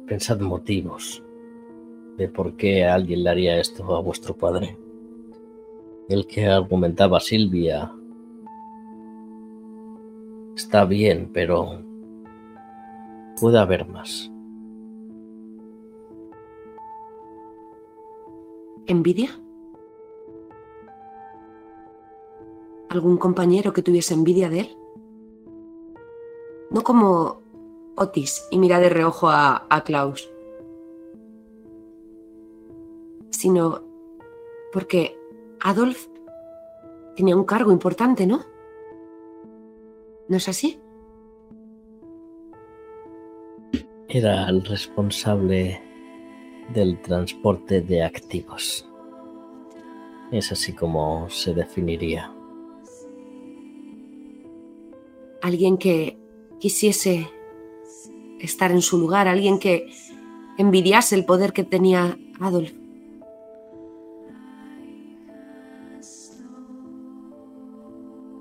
Pensad 0.07 0.41
motivos 0.41 1.23
de 2.17 2.29
por 2.29 2.57
qué 2.57 2.87
alguien 2.87 3.23
le 3.23 3.31
haría 3.31 3.61
esto 3.61 3.95
a 3.95 4.01
vuestro 4.01 4.35
padre. 4.35 4.79
El 6.09 6.27
que 6.27 6.47
argumentaba 6.47 7.21
Silvia 7.21 7.93
está 10.57 10.87
bien, 10.87 11.31
pero 11.33 11.83
puede 13.41 13.59
haber 13.59 13.87
más. 13.87 14.31
¿Envidia? 18.87 19.31
¿Algún 22.89 23.19
compañero 23.19 23.73
que 23.73 23.83
tuviese 23.83 24.15
envidia 24.15 24.49
de 24.49 24.61
él? 24.61 24.77
No 26.71 26.83
como 26.83 27.43
Otis 27.97 28.47
y 28.51 28.59
mira 28.59 28.79
de 28.79 28.89
reojo 28.89 29.29
a, 29.29 29.67
a 29.69 29.85
Klaus, 29.85 30.31
sino 33.31 33.83
porque 34.73 35.19
Adolf 35.61 36.09
tenía 37.17 37.37
un 37.37 37.45
cargo 37.45 37.73
importante, 37.73 38.27
¿no? 38.27 38.41
¿No 40.29 40.37
es 40.37 40.49
así? 40.49 40.81
Era 44.11 44.49
el 44.49 44.65
responsable 44.65 45.83
del 46.73 46.99
transporte 47.03 47.83
de 47.83 48.03
activos. 48.03 48.89
Es 50.33 50.51
así 50.51 50.73
como 50.73 51.29
se 51.29 51.53
definiría. 51.53 52.33
Alguien 55.43 55.77
que 55.77 56.17
quisiese 56.59 57.29
estar 58.41 58.71
en 58.71 58.81
su 58.81 58.97
lugar, 58.97 59.29
alguien 59.29 59.59
que 59.59 59.91
envidiase 60.57 61.15
el 61.15 61.27
poder 61.27 61.53
que 61.53 61.65
tenía 61.65 62.19
Adolf. 62.41 62.73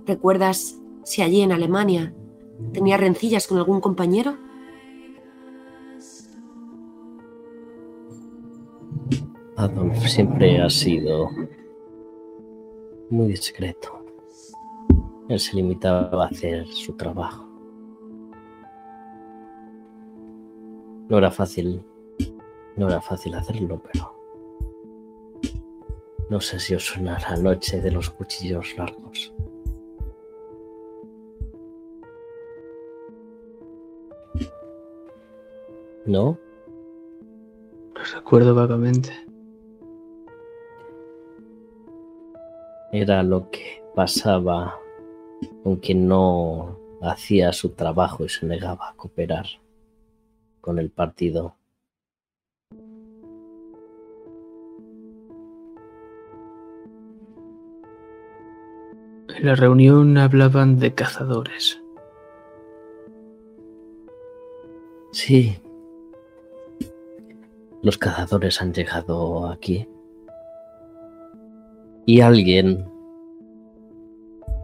¿Recuerdas 0.05 0.79
si 1.03 1.21
allí 1.23 1.41
en 1.41 1.51
Alemania 1.51 2.13
tenía 2.71 2.95
rencillas 2.95 3.47
con 3.47 3.57
algún 3.57 3.81
compañero? 3.81 4.46
Siempre 10.05 10.61
ha 10.61 10.69
sido 10.69 11.29
muy 13.09 13.27
discreto. 13.27 14.03
Él 15.29 15.39
se 15.39 15.55
limitaba 15.55 16.23
a 16.23 16.27
hacer 16.27 16.67
su 16.67 16.93
trabajo. 16.93 17.45
No 21.09 21.17
era 21.17 21.31
fácil, 21.31 21.83
no 22.75 22.87
era 22.87 23.01
fácil 23.01 23.35
hacerlo, 23.35 23.81
pero 23.91 24.13
no 26.29 26.41
sé 26.41 26.59
si 26.59 26.75
os 26.75 26.85
suena 26.85 27.17
la 27.19 27.37
noche 27.37 27.81
de 27.81 27.91
los 27.91 28.09
cuchillos 28.09 28.77
largos. 28.77 29.33
¿No? 36.05 36.37
Lo 37.95 38.03
recuerdo 38.15 38.55
vagamente. 38.55 39.26
Era 42.91 43.23
lo 43.23 43.49
que 43.49 43.83
pasaba 43.95 44.79
con 45.63 45.77
quien 45.77 46.07
no 46.07 46.77
hacía 47.01 47.53
su 47.53 47.69
trabajo 47.69 48.25
y 48.25 48.29
se 48.29 48.45
negaba 48.45 48.89
a 48.89 48.93
cooperar 48.95 49.45
con 50.61 50.79
el 50.79 50.89
partido. 50.89 51.55
En 59.29 59.45
la 59.45 59.55
reunión 59.55 60.17
hablaban 60.17 60.79
de 60.79 60.95
cazadores. 60.95 61.79
Sí. 65.11 65.59
Los 67.83 67.97
cazadores 67.97 68.61
han 68.61 68.73
llegado 68.73 69.49
aquí. 69.49 69.87
Y 72.09 72.21
alguien 72.21 72.89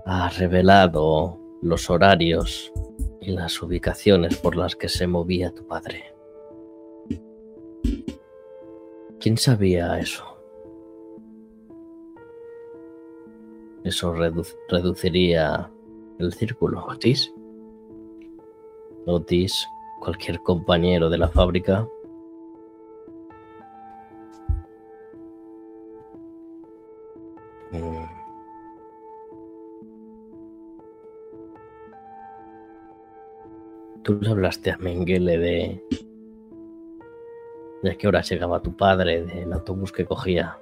ha 0.06 0.30
revelado 0.30 1.38
los 1.62 1.90
horarios 1.90 2.72
y 3.20 3.32
las 3.32 3.62
ubicaciones 3.62 4.38
por 4.38 4.56
las 4.56 4.78
que 4.78 4.88
se 4.88 5.08
movía 5.08 5.54
tu 5.54 5.68
padre. 5.68 6.06
¿Quién 9.20 9.38
sabía 9.38 10.00
eso? 10.00 10.24
Eso 13.84 14.14
redu- 14.14 14.56
reduciría 14.70 15.70
el 16.20 16.32
círculo. 16.32 16.86
¿Otis? 16.86 17.34
Otis, 19.06 19.68
cualquier 20.00 20.42
compañero 20.44 21.10
de 21.10 21.18
la 21.18 21.28
fábrica. 21.28 21.86
Tú 34.04 34.20
le 34.22 34.30
hablaste 34.30 34.72
a 34.72 34.78
Mengele 34.78 35.38
de... 35.38 35.84
de 37.84 37.92
a 37.92 37.96
qué 37.96 38.08
hora 38.08 38.22
llegaba 38.22 38.62
tu 38.62 38.76
padre, 38.76 39.24
del 39.24 39.54
autobús 39.54 39.94
que 39.94 40.06
cogía. 40.06 40.58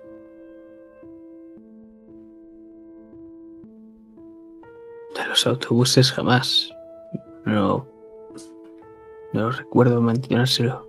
De 5.15 5.25
los 5.27 5.47
autobuses 5.47 6.11
jamás. 6.11 6.71
No. 7.45 7.87
No 9.33 9.49
recuerdo 9.49 10.01
mencionárselo. 10.01 10.87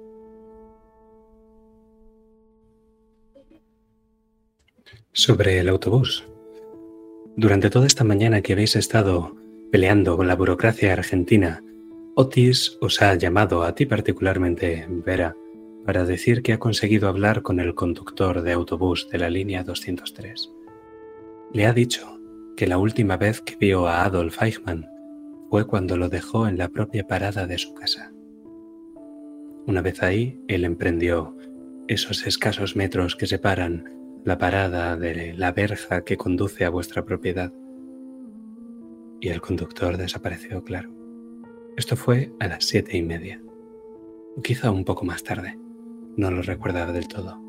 Sobre 5.13 5.59
el 5.59 5.71
autobús. 5.71 6.27
Durante 7.37 7.71
toda 7.71 7.87
esta 7.87 8.05
mañana 8.05 8.43
que 8.43 8.53
habéis 8.53 8.77
estado 8.77 9.35
peleando 9.71 10.19
con 10.19 10.27
la 10.29 10.37
burocracia 10.37 10.93
argentina, 10.93 11.63
Otis 12.15 12.77
os 12.83 13.01
ha 13.01 13.15
llamado 13.15 13.63
a 13.63 13.75
ti 13.75 13.87
particularmente, 13.87 14.87
Vera, 14.87 15.35
para 15.87 16.05
decir 16.05 16.43
que 16.43 16.53
ha 16.53 16.59
conseguido 16.59 17.09
hablar 17.09 17.41
con 17.41 17.59
el 17.59 17.75
conductor 17.75 18.43
de 18.43 18.53
autobús 18.53 19.09
de 19.11 19.17
la 19.17 19.31
línea 19.31 19.65
203. 19.65 20.53
Le 21.55 21.67
ha 21.67 21.73
dicho 21.73 22.21
que 22.55 22.67
la 22.67 22.77
última 22.77 23.17
vez 23.17 23.41
que 23.41 23.57
vio 23.57 23.89
a 23.89 24.05
Adolf 24.05 24.43
Eichmann 24.43 24.87
fue 25.49 25.67
cuando 25.67 25.97
lo 25.97 26.11
dejó 26.11 26.47
en 26.47 26.59
la 26.59 26.69
propia 26.69 27.07
parada 27.07 27.47
de 27.47 27.57
su 27.57 27.73
casa. 27.73 28.13
Una 29.67 29.81
vez 29.81 30.03
ahí, 30.03 30.39
él 30.49 30.67
emprendió 30.67 31.35
esos 31.89 32.27
escasos 32.27 32.77
metros 32.77 33.17
que 33.17 33.27
separan 33.27 33.89
la 34.27 34.37
parada 34.37 34.99
de 34.99 35.33
la 35.33 35.53
verja 35.53 36.05
que 36.05 36.19
conduce 36.19 36.67
a 36.67 36.71
vuestra 36.71 37.07
propiedad. 37.07 37.55
Y 39.19 39.31
el 39.31 39.41
conductor 39.41 39.97
desapareció, 39.97 40.63
claro. 40.63 41.02
Esto 41.75 41.97
fue 41.97 42.31
a 42.39 42.49
las 42.49 42.65
siete 42.65 42.97
y 42.99 43.03
media. 43.03 43.43
O 44.37 44.43
quizá 44.43 44.71
un 44.71 44.85
poco 44.85 45.07
más 45.07 45.23
tarde. 45.25 45.59
No 46.17 46.31
lo 46.31 46.43
recuerda 46.43 46.93
del 46.93 47.09
todo. 47.09 47.41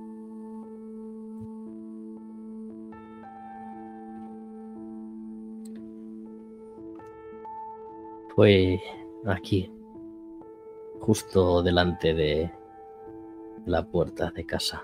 Fue 8.33 8.81
aquí, 9.25 9.69
justo 10.99 11.61
delante 11.61 12.13
de 12.13 12.51
la 13.65 13.85
puerta 13.85 14.31
de 14.31 14.45
casa, 14.45 14.83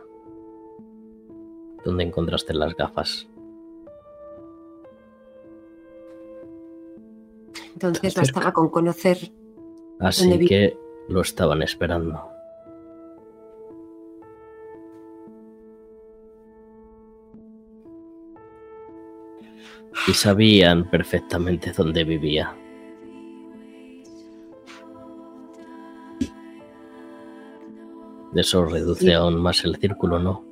donde 1.83 2.03
encontraste 2.03 2.53
las 2.53 2.75
gafas. 2.75 3.27
Entonces 7.73 8.15
bastaba 8.15 8.51
con 8.53 8.69
conocer. 8.69 9.17
Así 9.99 10.23
¿Dónde 10.23 10.37
vi- 10.37 10.47
que 10.47 10.77
lo 11.09 11.21
estaban 11.21 11.61
esperando. 11.61 12.21
Y 20.07 20.13
sabían 20.13 20.89
perfectamente 20.89 21.71
dónde 21.71 22.03
vivía. 22.03 22.55
Eso 28.35 28.65
reduce 28.65 29.05
Sí. 29.05 29.11
aún 29.11 29.41
más 29.41 29.63
el 29.65 29.75
círculo, 29.77 30.19
¿no? 30.19 30.45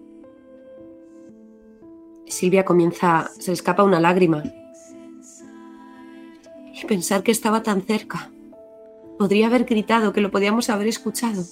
Silvia 2.26 2.66
comienza. 2.66 3.30
Se 3.40 3.52
le 3.52 3.54
escapa 3.54 3.84
una 3.84 4.00
lágrima. 4.00 4.44
Y 6.82 6.86
pensar 6.86 7.24
que 7.24 7.32
estaba 7.32 7.64
tan 7.64 7.82
cerca. 7.82 8.32
Podría 9.18 9.48
haber 9.48 9.66
gritado, 9.66 10.14
que 10.14 10.22
lo 10.22 10.30
podíamos 10.30 10.70
haber 10.70 10.88
escuchado. 10.88 11.44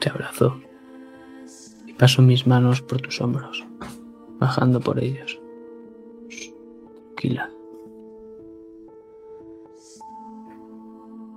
Te 0.00 0.10
abrazo. 0.10 0.60
Y 1.86 1.94
paso 1.94 2.20
mis 2.22 2.46
manos 2.46 2.82
por 2.82 3.00
tus 3.00 3.20
hombros, 3.20 3.64
bajando 4.38 4.80
por 4.80 5.02
ellos. 5.02 5.40
Tranquila. 7.14 7.50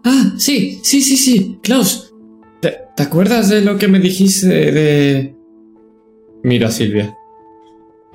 Ah, 0.04 0.34
sí, 0.38 0.80
sí, 0.84 1.02
sí, 1.02 1.16
sí. 1.16 1.60
Klaus, 1.62 2.14
¿te, 2.60 2.76
te 2.96 3.04
acuerdas 3.04 3.50
de 3.50 3.62
lo 3.62 3.78
que 3.78 3.88
me 3.88 4.00
dijiste 4.00 4.48
de... 4.48 5.35
Mira, 6.46 6.70
Silvia. 6.70 7.18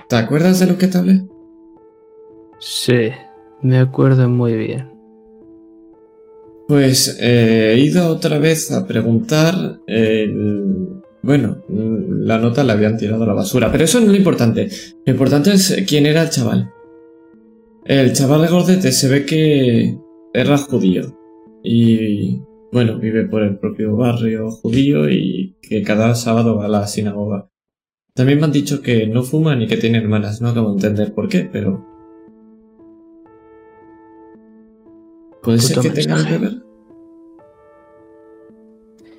¿Te 0.09 0.15
acuerdas 0.15 0.61
de 0.61 0.67
lo 0.69 0.79
que 0.79 0.87
te 0.87 0.99
hablé? 0.99 1.23
Sí, 2.61 3.09
me 3.61 3.79
acuerdo 3.79 4.29
muy 4.29 4.55
bien. 4.57 4.89
Pues 6.69 7.19
eh, 7.21 7.73
he 7.75 7.81
ido 7.81 8.07
otra 8.09 8.39
vez 8.39 8.71
a 8.71 8.87
preguntar. 8.87 9.81
el- 9.89 11.01
Bueno, 11.23 11.59
la 11.69 12.39
nota 12.39 12.63
la 12.63 12.75
habían 12.75 12.97
tirado 12.97 13.25
a 13.25 13.27
la 13.27 13.35
basura, 13.35 13.71
pero 13.73 13.83
eso 13.85 13.99
no 13.99 14.07
es 14.07 14.13
lo 14.13 14.17
importante. 14.17 14.69
Lo 15.05 15.13
importante 15.13 15.53
es 15.53 15.85
quién 15.89 16.07
era 16.07 16.23
el 16.23 16.31
chaval. 16.31 16.71
El 17.85 18.13
chaval 18.13 18.49
gordete 18.49 18.93
se 18.93 19.09
ve 19.09 19.27
que 19.27 19.99
era 20.33 20.57
judío. 20.57 21.03
Y 21.65 22.41
bueno, 22.73 22.99
vive 23.01 23.25
por 23.29 23.43
el 23.43 23.59
propio 23.59 23.97
barrio 23.97 24.51
judío 24.53 25.11
y 25.11 25.57
que 25.61 25.83
cada 25.83 26.15
sábado 26.15 26.57
va 26.57 26.67
a 26.67 26.69
la 26.69 26.87
sinagoga. 26.87 27.50
También 28.15 28.39
me 28.39 28.45
han 28.47 28.53
dicho 28.53 28.83
que 28.83 29.07
no 29.07 29.23
fuma 29.23 29.55
ni 29.57 29.67
que 29.67 29.77
tiene 29.77 29.99
hermanas. 29.99 30.41
No 30.41 30.49
acabo 30.49 30.69
de 30.69 30.75
entender 30.75 31.15
por 31.15 31.29
qué, 31.29 31.49
pero... 31.51 31.87
¿Puede 35.43 35.59
ser 35.59 35.81
que 35.81 35.91
tenga 35.91 36.17
algo 36.17 36.29
que 36.29 36.39
mensaje. 36.39 36.57
ver? 36.57 36.71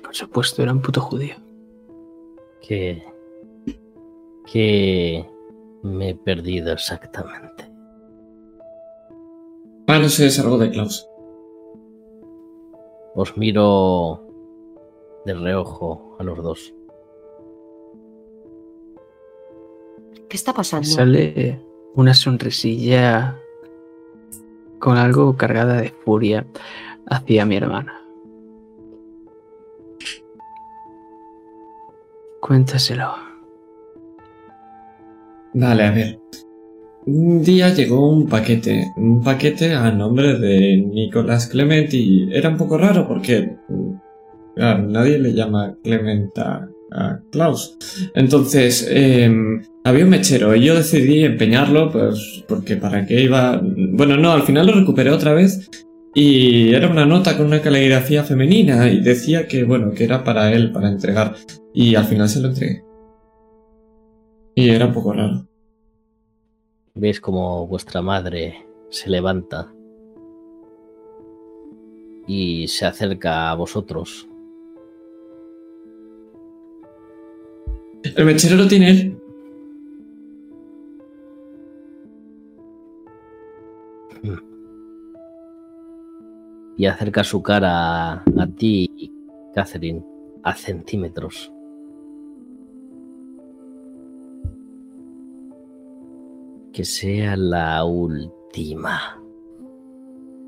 Por 0.02 0.14
supuesto, 0.14 0.62
era 0.62 0.72
un 0.72 0.82
puto 0.82 1.00
judío. 1.00 1.34
Que. 2.60 3.02
que. 4.52 5.26
me 5.82 6.10
he 6.10 6.14
perdido 6.14 6.72
exactamente. 6.72 7.72
Ah, 9.88 9.98
no 9.98 10.08
sé, 10.08 10.26
es 10.26 10.38
algo 10.38 10.58
de 10.58 10.70
Klaus. 10.70 11.08
Os 13.14 13.36
miro 13.36 14.22
de 15.26 15.34
reojo 15.34 16.16
a 16.18 16.22
los 16.22 16.42
dos. 16.42 16.74
¿Qué 20.32 20.38
está 20.38 20.54
pasando? 20.54 20.88
Sale 20.88 21.60
una 21.94 22.14
sonrisilla 22.14 23.36
con 24.78 24.96
algo 24.96 25.36
cargada 25.36 25.78
de 25.78 25.90
furia 26.06 26.46
hacia 27.06 27.44
mi 27.44 27.56
hermana. 27.56 28.00
Cuéntaselo. 32.40 33.12
Vale, 35.52 35.84
a 35.84 35.90
ver. 35.90 36.18
Un 37.04 37.44
día 37.44 37.68
llegó 37.74 38.08
un 38.08 38.26
paquete, 38.26 38.90
un 38.96 39.22
paquete 39.22 39.74
a 39.74 39.90
nombre 39.90 40.38
de 40.38 40.78
Nicolás 40.78 41.48
Clement 41.48 41.92
y 41.92 42.34
era 42.34 42.48
un 42.48 42.56
poco 42.56 42.78
raro 42.78 43.06
porque 43.06 43.58
claro, 44.54 44.82
nadie 44.84 45.18
le 45.18 45.34
llama 45.34 45.76
Clement 45.82 46.38
a 46.38 46.70
a 46.94 47.20
Klaus. 47.30 47.76
Entonces, 48.14 48.86
eh, 48.90 49.30
había 49.84 50.04
un 50.04 50.10
mechero 50.10 50.54
y 50.54 50.64
yo 50.64 50.74
decidí 50.74 51.24
empeñarlo, 51.24 51.90
pues, 51.90 52.44
porque 52.48 52.76
para 52.76 53.06
qué 53.06 53.22
iba... 53.22 53.60
Bueno, 53.62 54.16
no, 54.16 54.32
al 54.32 54.42
final 54.42 54.66
lo 54.66 54.74
recuperé 54.74 55.10
otra 55.10 55.32
vez 55.32 55.68
y 56.14 56.74
era 56.74 56.88
una 56.88 57.06
nota 57.06 57.36
con 57.36 57.46
una 57.46 57.62
caligrafía 57.62 58.22
femenina 58.22 58.90
y 58.90 59.00
decía 59.00 59.48
que, 59.48 59.64
bueno, 59.64 59.92
que 59.92 60.04
era 60.04 60.22
para 60.24 60.52
él, 60.52 60.72
para 60.72 60.88
entregar. 60.88 61.34
Y 61.72 61.94
al 61.94 62.04
final 62.04 62.28
se 62.28 62.40
lo 62.40 62.48
entregué. 62.48 62.84
Y 64.54 64.68
era 64.68 64.86
un 64.86 64.92
poco 64.92 65.14
raro. 65.14 65.46
Veis 66.94 67.20
como 67.20 67.66
vuestra 67.66 68.02
madre 68.02 68.66
se 68.90 69.08
levanta 69.08 69.72
y 72.26 72.68
se 72.68 72.84
acerca 72.84 73.50
a 73.50 73.54
vosotros. 73.54 74.28
El 78.04 78.26
mechero 78.26 78.56
lo 78.56 78.68
tiene 78.68 78.90
él. 78.90 79.21
Y 86.76 86.86
acerca 86.86 87.24
su 87.24 87.42
cara 87.42 88.12
a, 88.12 88.24
a 88.38 88.46
ti, 88.56 89.12
Catherine, 89.54 90.04
a 90.42 90.54
centímetros. 90.54 91.52
Que 96.72 96.84
sea 96.84 97.36
la 97.36 97.84
última 97.84 99.20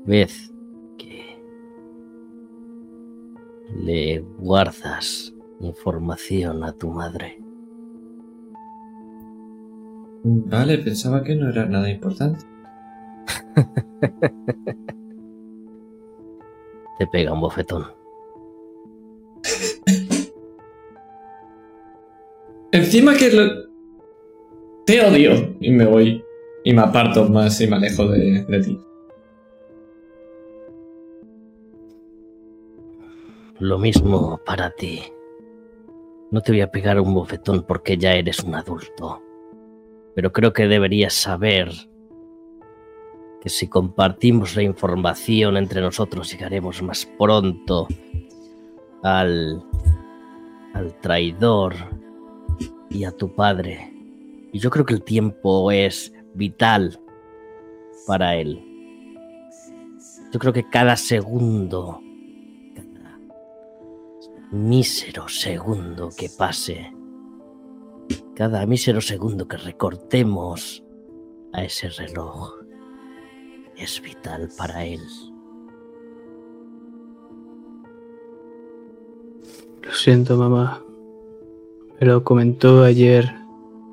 vez 0.05 0.51
que 0.97 1.39
le 3.75 4.19
guardas 4.39 5.33
información 5.59 6.63
a 6.63 6.73
tu 6.73 6.89
madre. 6.89 7.39
Vale, 10.23 10.79
pensaba 10.79 11.23
que 11.23 11.35
no 11.35 11.49
era 11.49 11.67
nada 11.67 11.87
importante. 11.89 12.43
Te 16.97 17.07
pega 17.07 17.33
un 17.33 17.41
bofetón. 17.41 17.85
Encima 22.71 23.15
que 23.15 23.31
lo... 23.31 23.65
Te 24.85 25.01
odio. 25.01 25.55
Y 25.59 25.71
me 25.71 25.85
voy. 25.85 26.23
Y 26.63 26.73
me 26.73 26.81
aparto 26.81 27.27
más 27.29 27.59
y 27.61 27.67
me 27.67 27.75
alejo 27.75 28.07
de, 28.07 28.43
de 28.45 28.63
ti. 28.63 28.79
Lo 33.59 33.77
mismo 33.77 34.39
para 34.45 34.71
ti. 34.71 35.01
No 36.31 36.41
te 36.41 36.51
voy 36.51 36.61
a 36.61 36.71
pegar 36.71 36.99
un 36.99 37.13
bofetón 37.13 37.63
porque 37.63 37.97
ya 37.97 38.13
eres 38.13 38.39
un 38.41 38.55
adulto. 38.55 39.21
Pero 40.15 40.31
creo 40.33 40.53
que 40.53 40.67
deberías 40.67 41.13
saber 41.13 41.69
que 43.45 43.49
si 43.51 43.67
compartimos 43.67 44.55
la 44.55 44.63
información 44.63 45.55
entre 45.55 45.79
nosotros 45.79 46.31
llegaremos 46.31 46.81
más 46.81 47.05
pronto 47.05 47.87
al, 49.03 49.63
al 50.73 50.99
traidor 50.99 51.75
y 52.89 53.03
a 53.03 53.11
tu 53.11 53.35
padre. 53.35 53.93
Y 54.51 54.57
yo 54.57 54.71
creo 54.71 54.83
que 54.83 54.95
el 54.95 55.03
tiempo 55.03 55.69
es 55.69 56.11
vital 56.33 56.99
para 58.07 58.35
él. 58.35 58.65
Yo 60.33 60.39
creo 60.39 60.51
que 60.51 60.67
cada 60.67 60.95
segundo, 60.95 62.01
cada 62.73 63.19
mísero 64.51 65.27
segundo 65.27 66.09
que 66.17 66.29
pase, 66.35 66.91
cada 68.33 68.65
mísero 68.65 69.01
segundo 69.01 69.47
que 69.47 69.57
recortemos 69.57 70.83
a 71.53 71.63
ese 71.63 71.89
reloj, 71.89 72.54
es 73.77 74.01
vital 74.01 74.49
para 74.57 74.85
él. 74.85 75.01
Lo 79.81 79.91
siento, 79.93 80.37
mamá. 80.37 80.81
Me 81.99 82.07
lo 82.07 82.23
comentó 82.23 82.83
ayer 82.83 83.33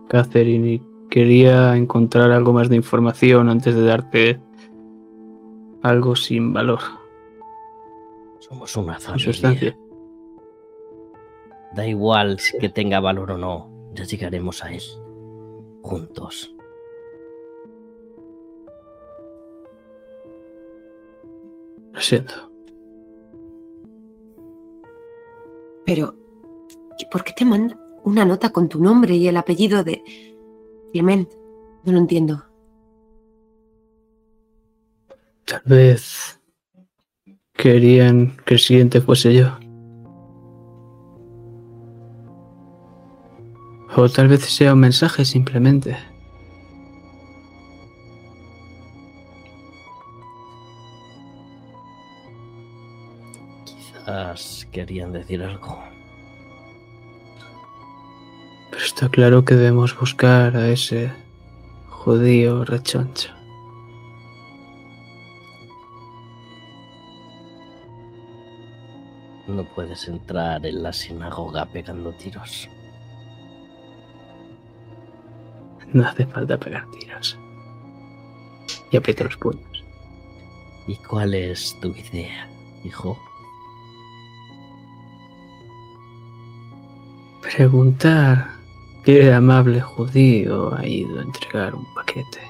Catherine 0.09 0.73
y 0.73 0.83
quería 1.09 1.77
encontrar 1.77 2.31
algo 2.31 2.53
más 2.53 2.69
de 2.69 2.77
información 2.77 3.49
antes 3.49 3.75
de 3.75 3.85
darte 3.85 4.41
algo 5.83 6.17
sin 6.17 6.53
valor. 6.53 6.81
Somos 8.41 8.77
una 8.77 8.99
familia. 8.99 9.33
sustancia. 9.33 9.79
Da 11.75 11.87
igual 11.87 12.39
si 12.39 12.59
que 12.59 12.69
tenga 12.69 13.01
valor 13.01 13.33
o 13.33 13.39
no, 13.39 13.71
ya 13.95 14.05
llegaremos 14.05 14.63
a 14.65 14.73
él. 14.73 14.83
Juntos. 15.83 16.52
Lo 21.93 22.01
siento. 22.01 22.35
Pero, 25.85 26.15
¿y 26.99 27.07
por 27.07 27.25
qué 27.25 27.33
te 27.33 27.45
manda 27.45 27.79
una 28.05 28.25
nota 28.25 28.51
con 28.51 28.69
tu 28.69 28.83
nombre 28.83 29.15
y 29.17 29.29
el 29.29 29.37
apellido 29.37 29.85
de 29.85 30.03
Clement? 30.93 31.31
No 31.85 31.93
lo 31.93 31.99
entiendo. 31.99 32.45
Tal 35.45 35.63
vez 35.65 36.41
querían 37.53 38.37
que 38.45 38.55
el 38.55 38.61
siguiente 38.61 39.01
fuese 39.01 39.35
yo. 39.35 39.59
O 43.95 44.09
tal 44.09 44.29
vez 44.29 44.41
sea 44.41 44.73
un 44.73 44.81
mensaje 44.81 45.25
simplemente. 45.25 45.97
Quizás 54.13 54.69
querían 54.71 55.11
decir 55.11 55.43
algo. 55.43 55.83
Pero 58.71 58.85
está 58.85 59.09
claro 59.09 59.43
que 59.43 59.55
debemos 59.55 59.99
buscar 59.99 60.55
a 60.55 60.69
ese 60.69 61.11
judío 61.89 62.63
rechoncho. 62.67 63.31
No 69.49 69.65
puedes 69.75 70.07
entrar 70.07 70.67
en 70.67 70.83
la 70.83 70.93
sinagoga 70.93 71.65
pegando 71.73 72.13
tiros. 72.13 72.69
No 75.95 76.07
hace 76.07 76.27
falta 76.27 76.59
pegar 76.59 76.85
tiros. 76.91 77.39
Y 78.91 78.97
aprieta 78.99 79.25
los 79.25 79.39
puños. 79.39 79.85
¿Y 80.87 80.97
cuál 80.97 81.33
es 81.33 81.75
tu 81.81 81.89
idea, 81.89 82.47
hijo? 82.85 83.19
Preguntar 87.55 88.49
qué 89.05 89.31
amable 89.31 89.83
judío 89.83 90.75
ha 90.75 90.87
ido 90.87 91.19
a 91.19 91.23
entregar 91.23 91.75
un 91.75 91.85
paquete 91.95 92.41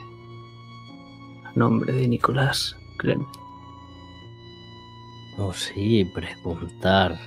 a 1.44 1.52
nombre 1.56 1.92
de 1.92 2.06
Nicolás 2.06 2.76
Clement. 2.98 3.26
Oh, 5.38 5.52
sí, 5.52 6.04
preguntar. 6.14 7.18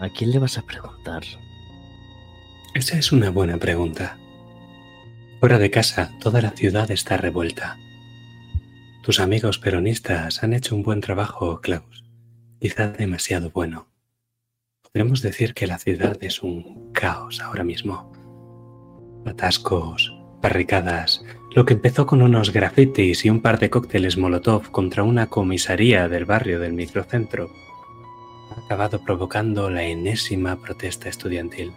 ¿A 0.00 0.08
quién 0.08 0.30
le 0.30 0.38
vas 0.38 0.56
a 0.56 0.62
preguntar? 0.62 1.24
Esa 2.74 2.96
es 2.96 3.10
una 3.10 3.30
buena 3.30 3.56
pregunta. 3.56 4.16
Fuera 5.40 5.58
de 5.58 5.72
casa, 5.72 6.12
toda 6.20 6.40
la 6.42 6.50
ciudad 6.50 6.88
está 6.92 7.16
revuelta. 7.16 7.76
Tus 9.02 9.18
amigos 9.18 9.58
peronistas 9.58 10.44
han 10.44 10.52
hecho 10.52 10.76
un 10.76 10.84
buen 10.84 11.00
trabajo, 11.00 11.60
Klaus. 11.60 12.04
Quizá 12.60 12.88
demasiado 12.88 13.50
bueno. 13.50 13.93
Podríamos 14.94 15.22
decir 15.22 15.54
que 15.54 15.66
la 15.66 15.78
ciudad 15.78 16.16
es 16.20 16.40
un 16.40 16.92
caos 16.92 17.40
ahora 17.40 17.64
mismo. 17.64 18.12
Atascos, 19.26 20.16
barricadas, 20.40 21.24
lo 21.56 21.64
que 21.64 21.74
empezó 21.74 22.06
con 22.06 22.22
unos 22.22 22.52
grafitis 22.52 23.24
y 23.24 23.28
un 23.28 23.42
par 23.42 23.58
de 23.58 23.70
cócteles 23.70 24.16
Molotov 24.16 24.70
contra 24.70 25.02
una 25.02 25.26
comisaría 25.26 26.08
del 26.08 26.26
barrio 26.26 26.60
del 26.60 26.74
microcentro 26.74 27.50
ha 28.54 28.60
acabado 28.66 29.02
provocando 29.02 29.68
la 29.68 29.82
enésima 29.82 30.62
protesta 30.62 31.08
estudiantil. 31.08 31.72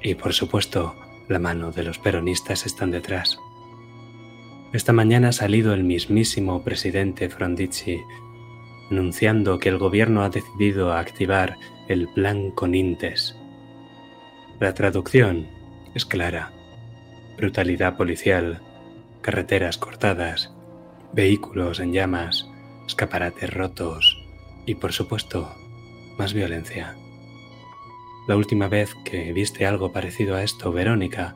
Y 0.00 0.14
por 0.14 0.34
supuesto, 0.34 0.94
la 1.28 1.40
mano 1.40 1.72
de 1.72 1.82
los 1.82 1.98
peronistas 1.98 2.66
están 2.66 2.92
detrás. 2.92 3.36
Esta 4.72 4.92
mañana 4.92 5.30
ha 5.30 5.32
salido 5.32 5.74
el 5.74 5.82
mismísimo 5.82 6.62
presidente 6.62 7.28
Frondizi 7.28 7.98
anunciando 8.90 9.58
que 9.58 9.68
el 9.68 9.78
gobierno 9.78 10.22
ha 10.22 10.30
decidido 10.30 10.92
activar 10.92 11.56
el 11.88 12.08
plan 12.08 12.50
Conintes. 12.50 13.36
La 14.60 14.74
traducción 14.74 15.46
es 15.94 16.04
clara. 16.04 16.52
Brutalidad 17.36 17.96
policial, 17.96 18.60
carreteras 19.22 19.78
cortadas, 19.78 20.52
vehículos 21.12 21.80
en 21.80 21.92
llamas, 21.92 22.48
escaparates 22.86 23.52
rotos 23.52 24.22
y, 24.66 24.74
por 24.74 24.92
supuesto, 24.92 25.54
más 26.18 26.34
violencia. 26.34 26.96
La 28.26 28.36
última 28.36 28.68
vez 28.68 28.94
que 29.04 29.32
viste 29.32 29.64
algo 29.64 29.92
parecido 29.92 30.34
a 30.34 30.42
esto, 30.42 30.72
Verónica, 30.72 31.34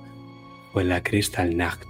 fue 0.73 0.85
la 0.85 1.03
Kristallnacht. 1.03 1.89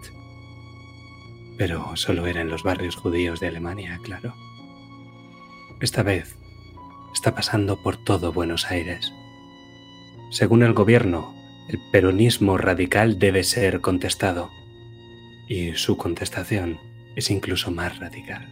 Pero 1.56 1.96
solo 1.96 2.26
era 2.26 2.40
en 2.40 2.50
los 2.50 2.62
barrios 2.62 2.96
judíos 2.96 3.40
de 3.40 3.48
Alemania, 3.48 3.98
claro. 4.02 4.34
Esta 5.82 6.04
vez 6.04 6.36
está 7.12 7.34
pasando 7.34 7.82
por 7.82 7.96
todo 7.96 8.32
Buenos 8.32 8.70
Aires. 8.70 9.12
Según 10.30 10.62
el 10.62 10.74
gobierno, 10.74 11.34
el 11.68 11.80
peronismo 11.90 12.56
radical 12.56 13.18
debe 13.18 13.42
ser 13.42 13.80
contestado. 13.80 14.48
Y 15.48 15.74
su 15.74 15.96
contestación 15.96 16.78
es 17.16 17.32
incluso 17.32 17.72
más 17.72 17.98
radical. 17.98 18.48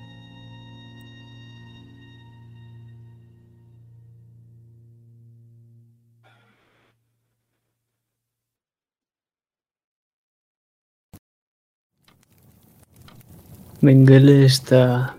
Mengele 13.81 14.45
está 14.45 15.15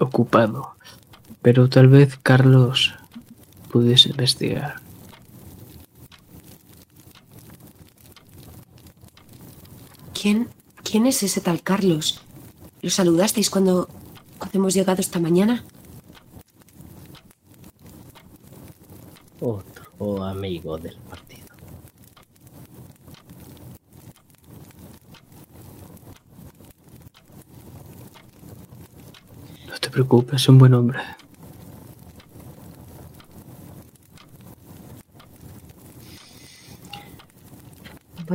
ocupado, 0.00 0.75
pero 1.46 1.68
tal 1.68 1.86
vez 1.86 2.18
Carlos 2.20 2.92
pudiese 3.70 4.08
investigar. 4.08 4.80
¿Quién, 10.12 10.48
¿Quién 10.82 11.06
es 11.06 11.22
ese 11.22 11.40
tal 11.40 11.62
Carlos? 11.62 12.20
¿Lo 12.82 12.90
saludasteis 12.90 13.48
cuando, 13.48 13.88
cuando 14.38 14.58
hemos 14.58 14.74
llegado 14.74 15.00
esta 15.00 15.20
mañana? 15.20 15.62
Otro 19.38 20.24
amigo 20.24 20.76
del 20.78 20.96
partido. 20.96 21.46
No 29.68 29.78
te 29.78 29.90
preocupes, 29.90 30.42
es 30.42 30.48
un 30.48 30.58
buen 30.58 30.74
hombre. 30.74 30.98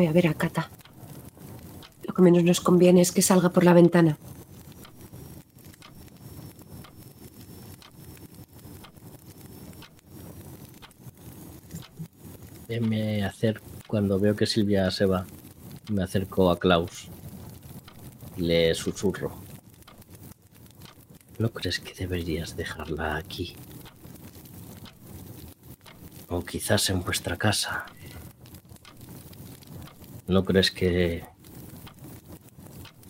A 0.08 0.12
ver 0.14 0.28
a 0.28 0.34
Cata. 0.34 0.70
Lo 2.08 2.14
que 2.14 2.22
menos 2.22 2.44
nos 2.44 2.62
conviene 2.62 3.02
es 3.02 3.12
que 3.12 3.22
salga 3.22 3.50
por 3.50 3.64
la 3.64 3.74
ventana. 3.74 4.18
Eh, 12.68 12.80
Me 12.80 13.24
acerco, 13.24 13.66
cuando 13.88 14.20
veo 14.20 14.36
que 14.36 14.46
Silvia 14.46 14.90
se 14.92 15.06
va, 15.06 15.26
me 15.90 16.04
acerco 16.04 16.50
a 16.52 16.60
Klaus. 16.60 17.10
Le 18.38 18.74
susurro. 18.74 19.32
¿No 21.38 21.50
crees 21.50 21.80
que 21.80 21.94
deberías 21.94 22.56
dejarla 22.56 23.18
aquí? 23.18 23.56
O 26.30 26.44
quizás 26.46 26.90
en 26.90 27.02
vuestra 27.04 27.36
casa. 27.38 27.86
¿No 30.32 30.46
crees 30.46 30.72
que 30.72 31.26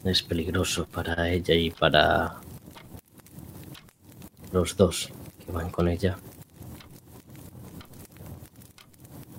es 0.03 0.23
peligroso 0.23 0.87
para 0.87 1.29
ella 1.29 1.53
y 1.53 1.69
para 1.69 2.37
los 4.51 4.75
dos 4.75 5.11
que 5.45 5.51
van 5.51 5.69
con 5.69 5.87
ella? 5.87 6.17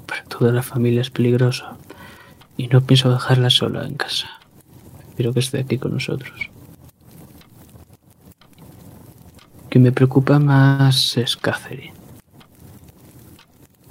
Para 0.06 0.22
toda 0.26 0.52
la 0.52 0.62
familia 0.62 1.00
es 1.00 1.10
peligroso. 1.10 1.76
Y 2.56 2.68
no 2.68 2.82
pienso 2.82 3.10
dejarla 3.10 3.50
sola 3.50 3.84
en 3.84 3.94
casa. 3.94 4.28
Quiero 5.16 5.32
que 5.32 5.40
esté 5.40 5.58
aquí 5.58 5.76
con 5.76 5.92
nosotros. 5.92 6.50
Que 9.70 9.80
me 9.80 9.90
preocupa 9.90 10.38
más 10.38 11.16
es 11.16 11.36
Catherine. 11.36 11.94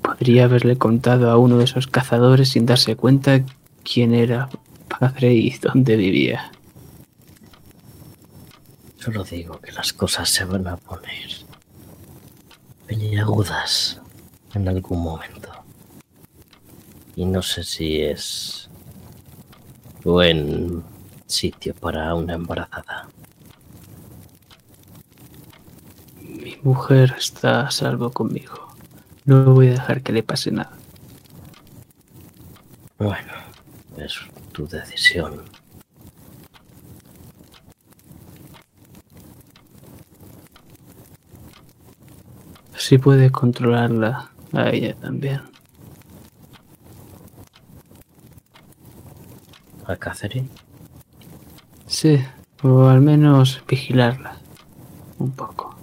Podría 0.02 0.46
haberle 0.46 0.78
contado 0.78 1.30
a 1.30 1.38
uno 1.38 1.58
de 1.58 1.66
esos 1.66 1.88
cazadores 1.88 2.48
sin 2.48 2.66
darse 2.66 2.96
cuenta 2.96 3.44
quién 3.84 4.14
era 4.14 4.50
padre 5.00 5.34
y 5.34 5.52
dónde 5.58 5.96
vivía. 5.96 6.52
Solo 8.98 9.24
digo 9.24 9.60
que 9.60 9.72
las 9.72 9.94
cosas 9.94 10.30
se 10.30 10.46
van 10.46 10.68
a 10.68 10.78
poner 10.78 11.30
peliagudas 12.86 14.00
en 14.54 14.68
algún 14.68 15.02
momento. 15.02 15.50
Y 17.16 17.26
no 17.26 17.42
sé 17.42 17.64
si 17.64 18.02
es 18.02 18.70
buen 20.04 20.84
sitio 21.26 21.74
para 21.74 22.14
una 22.16 22.34
embarazada. 22.34 23.08
Mi 26.22 26.58
mujer 26.64 27.16
está 27.18 27.68
a 27.68 27.72
salvo 27.72 28.12
conmigo. 28.12 28.76
No 29.26 29.54
voy 29.54 29.70
a 29.70 29.72
dejar 29.72 30.02
que 30.02 30.12
le 30.12 30.24
pase 30.24 30.52
nada. 30.52 30.78
Bueno, 32.98 33.34
es 34.06 34.20
tu 34.52 34.68
decisión. 34.68 35.44
Si 42.76 42.98
puede 42.98 43.32
controlarla 43.32 44.32
a 44.54 44.70
ella 44.70 44.96
también. 44.96 45.42
¿A 49.86 49.96
Catherine? 49.96 50.50
Sí, 51.88 52.24
o 52.64 52.88
al 52.88 53.02
menos 53.02 53.64
vigilarla. 53.68 54.38
Un 55.20 55.32
poco. 55.32 55.76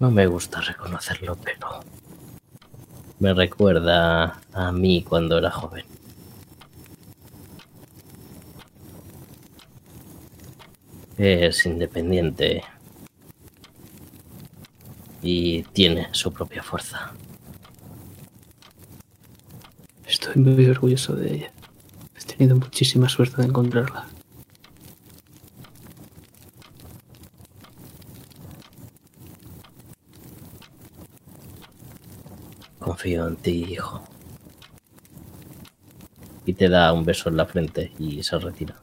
No 0.00 0.10
me 0.10 0.26
gusta 0.26 0.60
reconocerlo, 0.60 1.36
pero 1.36 1.80
me 3.18 3.32
recuerda 3.34 4.40
a 4.52 4.72
mí 4.72 5.02
cuando 5.02 5.38
era 5.38 5.50
joven. 5.50 5.84
Es 11.16 11.64
independiente 11.64 12.62
y 15.22 15.62
tiene 15.62 16.08
su 16.12 16.32
propia 16.32 16.62
fuerza. 16.62 17.12
Estoy 20.06 20.42
muy 20.42 20.66
orgulloso 20.66 21.14
de 21.14 21.34
ella. 21.34 21.52
He 22.16 22.24
tenido 22.24 22.56
muchísima 22.56 23.08
suerte 23.08 23.42
de 23.42 23.48
encontrarla. 23.48 24.06
En 33.06 33.36
ti, 33.36 33.66
hijo. 33.70 34.02
Y 36.46 36.54
te 36.54 36.70
da 36.70 36.90
un 36.94 37.04
beso 37.04 37.28
en 37.28 37.36
la 37.36 37.44
frente 37.44 37.92
y 37.98 38.22
se 38.22 38.38
retira. 38.38 38.76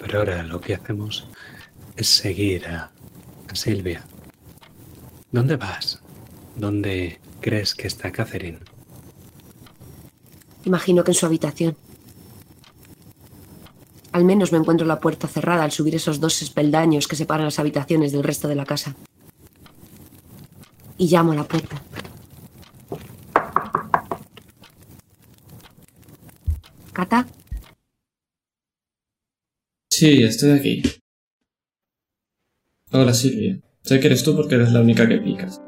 Pero 0.00 0.18
ahora 0.18 0.42
lo 0.42 0.60
que 0.60 0.74
hacemos 0.74 1.26
es 1.96 2.08
seguir 2.10 2.66
a, 2.66 2.90
a 3.48 3.54
Silvia. 3.54 4.04
¿Dónde 5.32 5.56
vas? 5.56 6.02
¿Dónde 6.56 7.20
crees 7.40 7.74
que 7.74 7.86
está 7.86 8.12
Catherine? 8.12 8.58
Imagino 10.64 11.04
que 11.04 11.12
en 11.12 11.14
su 11.14 11.26
habitación. 11.26 11.76
Al 14.12 14.24
menos 14.24 14.52
me 14.52 14.58
encuentro 14.58 14.86
la 14.86 15.00
puerta 15.00 15.28
cerrada 15.28 15.62
al 15.62 15.70
subir 15.70 15.94
esos 15.94 16.20
dos 16.20 16.42
espeldaños 16.42 17.06
que 17.06 17.16
separan 17.16 17.46
las 17.46 17.58
habitaciones 17.58 18.12
del 18.12 18.24
resto 18.24 18.48
de 18.48 18.56
la 18.56 18.66
casa. 18.66 18.96
Y 20.98 21.08
llamo 21.08 21.32
a 21.32 21.36
la 21.36 21.44
puerta. 21.44 21.80
¿Cata? 26.92 27.26
Sí, 29.88 30.22
estoy 30.22 30.50
aquí. 30.50 30.82
Hola 32.92 33.14
Silvia. 33.14 33.60
Sé 33.82 34.00
que 34.00 34.08
eres 34.08 34.24
tú 34.24 34.36
porque 34.36 34.56
eres 34.56 34.72
la 34.72 34.80
única 34.80 35.08
que 35.08 35.18
picas. 35.18 35.60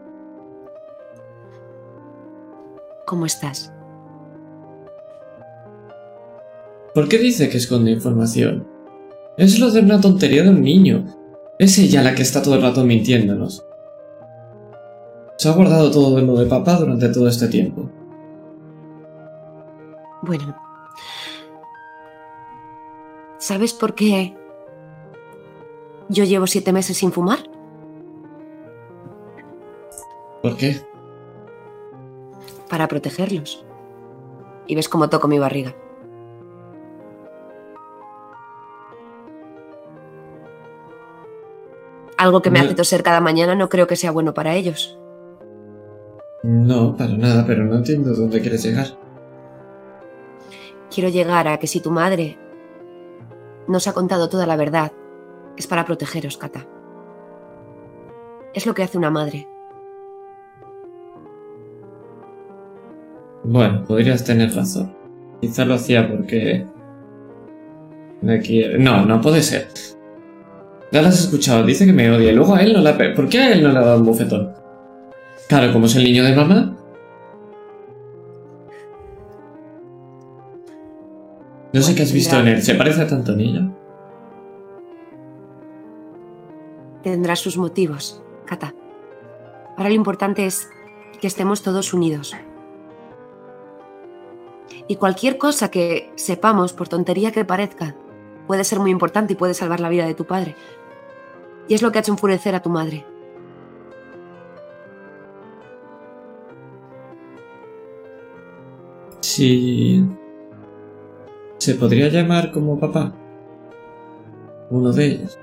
¿Cómo 3.06 3.26
estás? 3.26 3.72
¿Por 6.94 7.08
qué 7.08 7.18
dice 7.18 7.48
que 7.48 7.56
esconde 7.56 7.90
información? 7.90 8.66
Es 9.38 9.58
lo 9.58 9.70
de 9.70 9.80
una 9.80 10.00
tontería 10.00 10.42
de 10.42 10.50
un 10.50 10.60
niño. 10.60 11.06
Es 11.58 11.78
ella 11.78 12.02
la 12.02 12.14
que 12.14 12.22
está 12.22 12.42
todo 12.42 12.56
el 12.56 12.62
rato 12.62 12.84
mintiéndonos. 12.84 13.64
Se 15.38 15.48
ha 15.48 15.52
guardado 15.52 15.90
todo 15.90 16.20
lo 16.20 16.38
de 16.38 16.46
papá 16.46 16.76
durante 16.76 17.08
todo 17.08 17.28
este 17.28 17.48
tiempo. 17.48 17.90
Bueno. 20.22 20.54
¿Sabes 23.38 23.72
por 23.72 23.94
qué 23.94 24.36
yo 26.10 26.24
llevo 26.24 26.46
siete 26.46 26.72
meses 26.72 26.98
sin 26.98 27.10
fumar? 27.10 27.38
¿Por 30.42 30.56
qué? 30.58 30.80
Para 32.68 32.86
protegerlos. 32.86 33.64
Y 34.66 34.74
ves 34.74 34.88
cómo 34.88 35.08
toco 35.08 35.26
mi 35.26 35.38
barriga. 35.38 35.74
Algo 42.22 42.40
que 42.40 42.50
me 42.52 42.60
No- 42.60 42.66
hace 42.66 42.76
toser 42.76 43.02
cada 43.02 43.20
mañana 43.20 43.56
no 43.56 43.68
creo 43.68 43.88
que 43.88 43.96
sea 43.96 44.12
bueno 44.12 44.32
para 44.32 44.54
ellos. 44.54 44.96
No, 46.44 46.96
para 46.96 47.16
nada, 47.16 47.44
pero 47.44 47.64
no 47.64 47.74
entiendo 47.74 48.14
dónde 48.14 48.40
quieres 48.40 48.62
llegar. 48.62 48.86
Quiero 50.94 51.08
llegar 51.08 51.48
a 51.48 51.58
que 51.58 51.66
si 51.66 51.80
tu 51.80 51.90
madre 51.90 52.38
nos 53.66 53.88
ha 53.88 53.92
contado 53.92 54.28
toda 54.28 54.46
la 54.46 54.54
verdad, 54.54 54.92
es 55.56 55.66
para 55.66 55.84
protegeros, 55.84 56.36
Kata. 56.36 56.64
Es 58.54 58.66
lo 58.66 58.74
que 58.74 58.84
hace 58.84 58.98
una 58.98 59.10
madre. 59.10 59.48
Bueno, 63.42 63.84
podrías 63.84 64.24
tener 64.24 64.54
razón. 64.54 64.94
Quizá 65.40 65.64
lo 65.64 65.74
hacía 65.74 66.08
porque... 66.08 66.66
No, 68.78 69.04
no 69.06 69.20
puede 69.20 69.42
ser. 69.42 69.66
Ya 70.92 71.00
lo 71.00 71.08
has 71.08 71.18
escuchado, 71.20 71.64
dice 71.64 71.86
que 71.86 71.92
me 71.92 72.10
odia 72.10 72.30
y 72.30 72.34
luego 72.34 72.54
a 72.54 72.60
él 72.62 72.74
no 72.74 72.98
pe- 72.98 73.10
¿Por 73.10 73.28
qué 73.28 73.38
a 73.38 73.52
él 73.52 73.62
no 73.62 73.70
le 73.72 73.78
ha 73.78 73.82
dado 73.82 73.98
un 74.00 74.06
bofetón? 74.06 74.52
Claro, 75.48 75.72
como 75.72 75.86
es 75.86 75.96
el 75.96 76.04
niño 76.04 76.22
de 76.22 76.36
mamá. 76.36 76.76
No 81.72 81.80
sé 81.80 81.94
qué 81.94 82.02
has 82.02 82.12
visto 82.12 82.38
en 82.38 82.48
él, 82.48 82.62
¿se 82.62 82.74
parece 82.74 83.06
tanto 83.06 83.32
a 83.32 83.34
niño? 83.36 83.74
Tendrá 87.02 87.34
sus 87.36 87.56
motivos, 87.56 88.22
Kata. 88.44 88.74
Ahora 89.78 89.88
lo 89.88 89.94
importante 89.94 90.44
es 90.44 90.68
que 91.20 91.26
estemos 91.26 91.62
todos 91.62 91.94
unidos. 91.94 92.34
Y 94.86 94.96
cualquier 94.96 95.38
cosa 95.38 95.70
que 95.70 96.12
sepamos, 96.16 96.74
por 96.74 96.88
tontería 96.88 97.32
que 97.32 97.46
parezca, 97.46 97.96
puede 98.46 98.64
ser 98.64 98.78
muy 98.78 98.90
importante 98.90 99.32
y 99.32 99.36
puede 99.36 99.54
salvar 99.54 99.80
la 99.80 99.88
vida 99.88 100.06
de 100.06 100.14
tu 100.14 100.26
padre. 100.26 100.54
Y 101.68 101.74
es 101.74 101.82
lo 101.82 101.90
que 101.92 101.98
ha 101.98 102.00
hecho 102.00 102.12
enfurecer 102.12 102.54
a 102.54 102.62
tu 102.62 102.70
madre. 102.70 103.04
Sí... 109.20 110.04
¿Se 111.58 111.74
podría 111.74 112.08
llamar 112.08 112.50
como 112.50 112.78
papá? 112.78 113.12
Uno 114.70 114.92
de 114.92 115.06
ellos. 115.06 115.38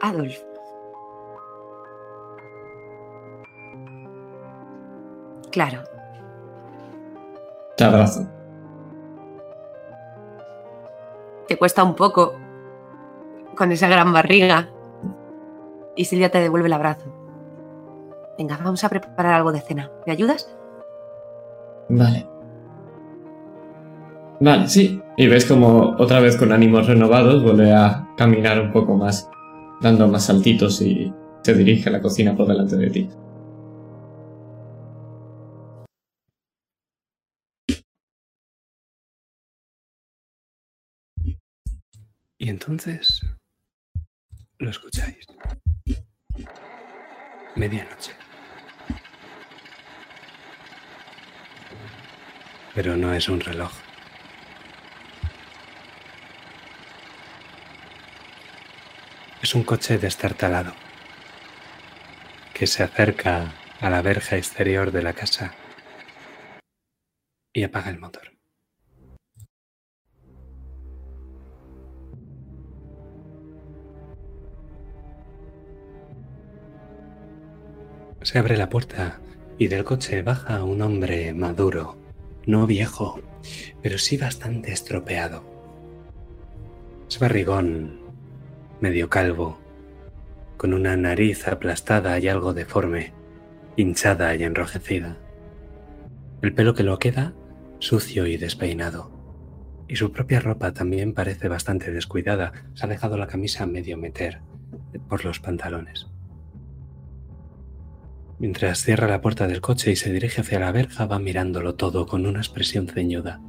Adolf. 0.00 0.38
Claro, 5.50 5.82
Te 7.76 7.84
abrazo. 7.84 8.26
te 11.46 11.56
cuesta 11.56 11.84
un 11.84 11.94
poco 11.94 12.34
con 13.54 13.72
esa 13.72 13.88
gran 13.88 14.12
barriga. 14.12 14.70
Y 15.96 16.04
Silvia 16.04 16.30
te 16.30 16.40
devuelve 16.40 16.66
el 16.66 16.72
abrazo. 16.72 17.12
Venga, 18.36 18.58
vamos 18.62 18.82
a 18.82 18.88
preparar 18.88 19.34
algo 19.34 19.52
de 19.52 19.60
cena. 19.60 19.90
¿Me 20.06 20.12
ayudas? 20.12 20.48
Vale. 21.88 22.26
Vale, 24.40 24.68
sí. 24.68 25.00
Y 25.16 25.28
ves 25.28 25.46
como 25.46 25.94
otra 25.98 26.20
vez 26.20 26.36
con 26.36 26.52
ánimos 26.52 26.86
renovados 26.86 27.42
vuelve 27.42 27.72
a 27.72 28.08
caminar 28.16 28.60
un 28.60 28.72
poco 28.72 28.96
más, 28.96 29.30
dando 29.80 30.08
más 30.08 30.24
saltitos 30.24 30.80
y 30.82 31.12
se 31.42 31.54
dirige 31.54 31.88
a 31.88 31.92
la 31.92 32.02
cocina 32.02 32.34
por 32.36 32.48
delante 32.48 32.76
de 32.76 32.90
ti. 32.90 33.08
Y 42.38 42.50
entonces 42.50 43.22
lo 44.58 44.70
escucháis. 44.70 45.26
Medianoche. 47.56 48.12
Pero 52.74 52.96
no 52.96 53.12
es 53.14 53.28
un 53.28 53.40
reloj. 53.40 53.72
Es 59.42 59.54
un 59.54 59.62
coche 59.62 59.98
destartalado 59.98 60.74
que 62.54 62.66
se 62.66 62.82
acerca 62.82 63.52
a 63.80 63.90
la 63.90 64.00
verja 64.02 64.36
exterior 64.36 64.90
de 64.90 65.02
la 65.02 65.12
casa 65.12 65.54
y 67.52 67.62
apaga 67.62 67.90
el 67.90 67.98
motor. 67.98 68.33
Se 78.34 78.40
abre 78.40 78.56
la 78.56 78.68
puerta 78.68 79.20
y 79.58 79.68
del 79.68 79.84
coche 79.84 80.22
baja 80.22 80.64
un 80.64 80.82
hombre 80.82 81.32
maduro, 81.34 81.96
no 82.46 82.66
viejo, 82.66 83.20
pero 83.80 83.96
sí 83.96 84.16
bastante 84.16 84.72
estropeado. 84.72 85.44
Es 87.08 87.20
barrigón, 87.20 88.00
medio 88.80 89.08
calvo, 89.08 89.60
con 90.56 90.74
una 90.74 90.96
nariz 90.96 91.46
aplastada 91.46 92.18
y 92.18 92.26
algo 92.26 92.54
deforme, 92.54 93.12
hinchada 93.76 94.34
y 94.34 94.42
enrojecida. 94.42 95.16
El 96.42 96.54
pelo 96.54 96.74
que 96.74 96.82
lo 96.82 96.98
queda 96.98 97.34
sucio 97.78 98.26
y 98.26 98.36
despeinado. 98.36 99.12
Y 99.86 99.94
su 99.94 100.10
propia 100.10 100.40
ropa 100.40 100.72
también 100.74 101.14
parece 101.14 101.46
bastante 101.46 101.92
descuidada. 101.92 102.52
Se 102.74 102.84
ha 102.84 102.88
dejado 102.88 103.16
la 103.16 103.28
camisa 103.28 103.64
medio 103.64 103.96
meter 103.96 104.40
por 105.08 105.24
los 105.24 105.38
pantalones. 105.38 106.08
Mientras 108.38 108.82
cierra 108.82 109.06
la 109.08 109.20
puerta 109.20 109.46
del 109.46 109.60
coche 109.60 109.92
y 109.92 109.96
se 109.96 110.12
dirige 110.12 110.40
hacia 110.40 110.58
la 110.58 110.72
verja, 110.72 111.06
va 111.06 111.18
mirándolo 111.18 111.76
todo 111.76 112.06
con 112.06 112.26
una 112.26 112.40
expresión 112.40 112.88
ceñuda. 112.88 113.40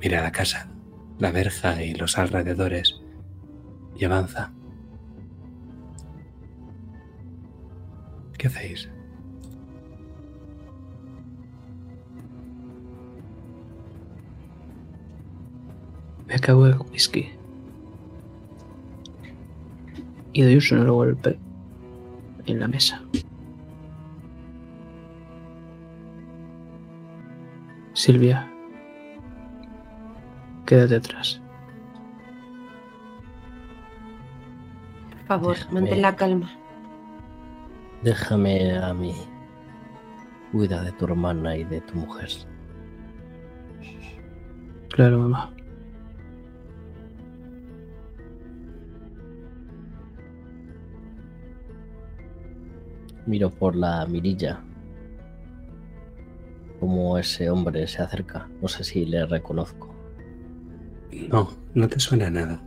Mira 0.00 0.22
la 0.22 0.30
casa, 0.30 0.70
la 1.18 1.32
verja 1.32 1.82
y 1.82 1.94
los 1.94 2.16
alrededores 2.16 3.00
y 3.96 4.04
avanza. 4.04 4.52
¿Qué 8.38 8.46
hacéis? 8.46 8.88
Me 16.28 16.34
acabo 16.34 16.66
el 16.66 16.78
whisky. 16.92 17.30
Y 20.32 20.42
doy 20.42 20.54
un 20.54 20.60
sonoro 20.60 20.94
golpe 20.94 21.36
en 22.46 22.60
la 22.60 22.68
mesa. 22.68 23.02
Silvia, 28.02 28.38
quédate 30.66 30.94
atrás. 31.00 31.40
Por 35.10 35.26
favor, 35.26 35.56
Déjame. 35.56 35.74
mantén 35.74 36.02
la 36.06 36.12
calma. 36.20 36.48
Déjame 38.04 38.54
a 38.78 38.94
mí. 38.94 39.14
Cuida 40.52 40.84
de 40.84 40.92
tu 40.92 41.06
hermana 41.06 41.56
y 41.56 41.64
de 41.64 41.80
tu 41.80 41.94
mujer. 41.96 42.30
Claro, 44.94 45.18
mamá. 45.18 45.50
Miro 53.26 53.50
por 53.50 53.74
la 53.74 54.06
mirilla. 54.06 54.62
Como 56.80 57.18
ese 57.18 57.50
hombre 57.50 57.86
se 57.88 58.02
acerca. 58.02 58.48
No 58.62 58.68
sé 58.68 58.84
si 58.84 59.04
le 59.04 59.26
reconozco. 59.26 59.94
No, 61.28 61.56
no 61.74 61.88
te 61.88 62.00
suena 62.00 62.30
nada. 62.30 62.62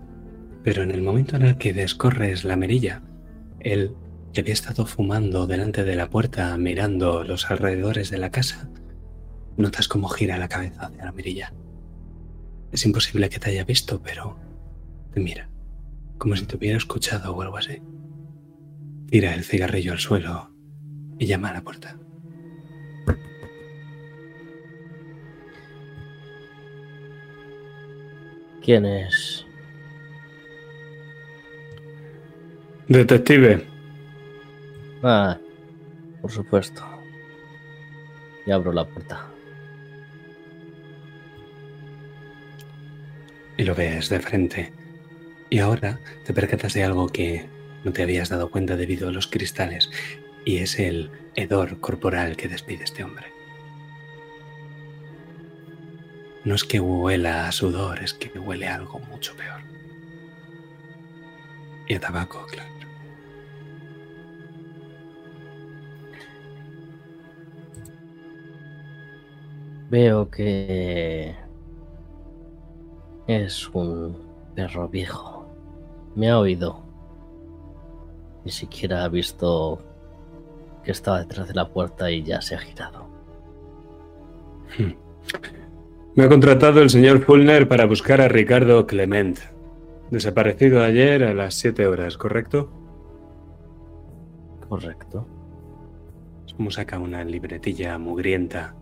Pero 0.64 0.84
en 0.84 0.92
el 0.92 1.02
momento 1.02 1.36
en 1.36 1.44
el 1.44 1.58
que 1.58 1.74
descorres 1.74 2.44
la 2.44 2.56
mirilla, 2.56 3.02
él, 3.60 3.96
que 4.34 4.42
había 4.42 4.54
estado 4.54 4.86
fumando 4.86 5.48
delante 5.48 5.84
de 5.84 5.96
la 5.96 6.10
puerta 6.10 6.56
mirando 6.58 7.24
los 7.24 7.50
alrededores 7.50 8.10
de 8.12 8.18
la 8.18 8.32
casa, 8.32 8.70
notas 9.58 9.88
cómo 9.88 10.08
gira 10.08 10.38
la 10.38 10.48
cabeza 10.48 10.88
hacia 10.88 11.06
la 11.06 11.12
mirilla. 11.12 11.54
Es 12.72 12.86
imposible 12.86 13.30
que 13.30 13.40
te 13.40 13.50
haya 13.50 13.64
visto, 13.64 14.02
pero 14.02 14.38
te 15.14 15.20
mira, 15.20 15.50
como 16.18 16.36
si 16.36 16.46
te 16.46 16.56
hubiera 16.58 16.78
escuchado 16.78 17.36
o 17.36 17.42
algo 17.42 17.58
así. 17.58 17.82
tira 19.08 19.34
el 19.34 19.44
cigarrillo 19.44 19.92
al 19.92 20.00
suelo 20.00 20.52
y 21.20 21.26
llama 21.26 21.50
a 21.50 21.54
la 21.54 21.64
puerta. 21.64 21.98
¿Quién 28.64 28.86
es? 28.86 29.46
Detective, 32.88 33.66
Ah, 35.04 35.38
por 36.22 36.32
supuesto. 36.32 36.84
Y 38.46 38.52
abro 38.52 38.72
la 38.72 38.86
puerta. 38.86 39.28
y 43.58 43.64
lo 43.64 43.76
ves 43.76 44.10
de 44.10 44.20
frente. 44.20 44.74
Y 45.52 45.60
ahora 45.60 46.00
te 46.26 46.34
percatas 46.34 46.74
de 46.74 46.84
algo 46.84 47.08
que 47.10 47.46
no 47.84 47.94
te 47.94 48.02
habías 48.02 48.30
dado 48.30 48.50
cuenta 48.50 48.76
debido 48.76 49.10
a 49.10 49.12
los 49.12 49.28
cristales, 49.28 49.92
y 50.46 50.58
es 50.58 50.80
el 50.80 51.12
hedor 51.36 51.80
corporal 51.80 52.36
que 52.38 52.48
despide 52.48 52.86
este 52.86 53.04
hombre. 53.04 53.28
No 56.44 56.56
es 56.56 56.64
que 56.64 56.80
huela 56.80 57.48
a 57.48 57.52
sudor, 57.52 58.00
es 58.00 58.14
que 58.14 58.38
huele 58.40 58.68
a 58.68 58.76
algo 58.76 59.00
mucho 59.00 59.36
peor. 59.36 59.62
Y 61.88 61.96
a 61.96 62.00
tabaco, 62.00 62.46
claro. 62.48 62.72
Veo 69.92 70.32
que 70.32 71.36
es 73.28 73.68
un 73.74 74.18
perro 74.56 74.88
viejo. 74.88 75.46
Me 76.16 76.30
ha 76.30 76.40
oído. 76.40 76.82
Ni 78.46 78.52
siquiera 78.52 79.04
ha 79.04 79.10
visto 79.10 79.80
que 80.84 80.92
estaba 80.92 81.20
detrás 81.20 81.50
de 81.50 81.54
la 81.54 81.68
puerta 81.68 82.10
y 82.10 82.24
ya 82.24 82.42
se 82.42 82.56
ha 82.56 82.60
girado. 82.60 83.06
Me 86.16 86.26
ha 86.26 86.30
contratado 86.30 86.82
el 86.82 86.90
señor 86.90 87.22
Fulner 87.22 87.68
para 87.68 87.86
buscar 87.86 88.20
a 88.20 88.28
Ricardo 88.28 88.86
Clement. 88.86 89.40
Desaparecido 90.10 90.84
ayer 90.84 91.24
a 91.24 91.34
las 91.34 91.54
7 91.56 91.88
horas, 91.88 92.18
¿correcto? 92.18 92.70
Correcto. 94.68 95.26
Es 96.46 96.54
como 96.54 96.70
saca 96.70 97.00
una 97.00 97.24
libretilla 97.24 97.98
mugrienta 97.98 98.76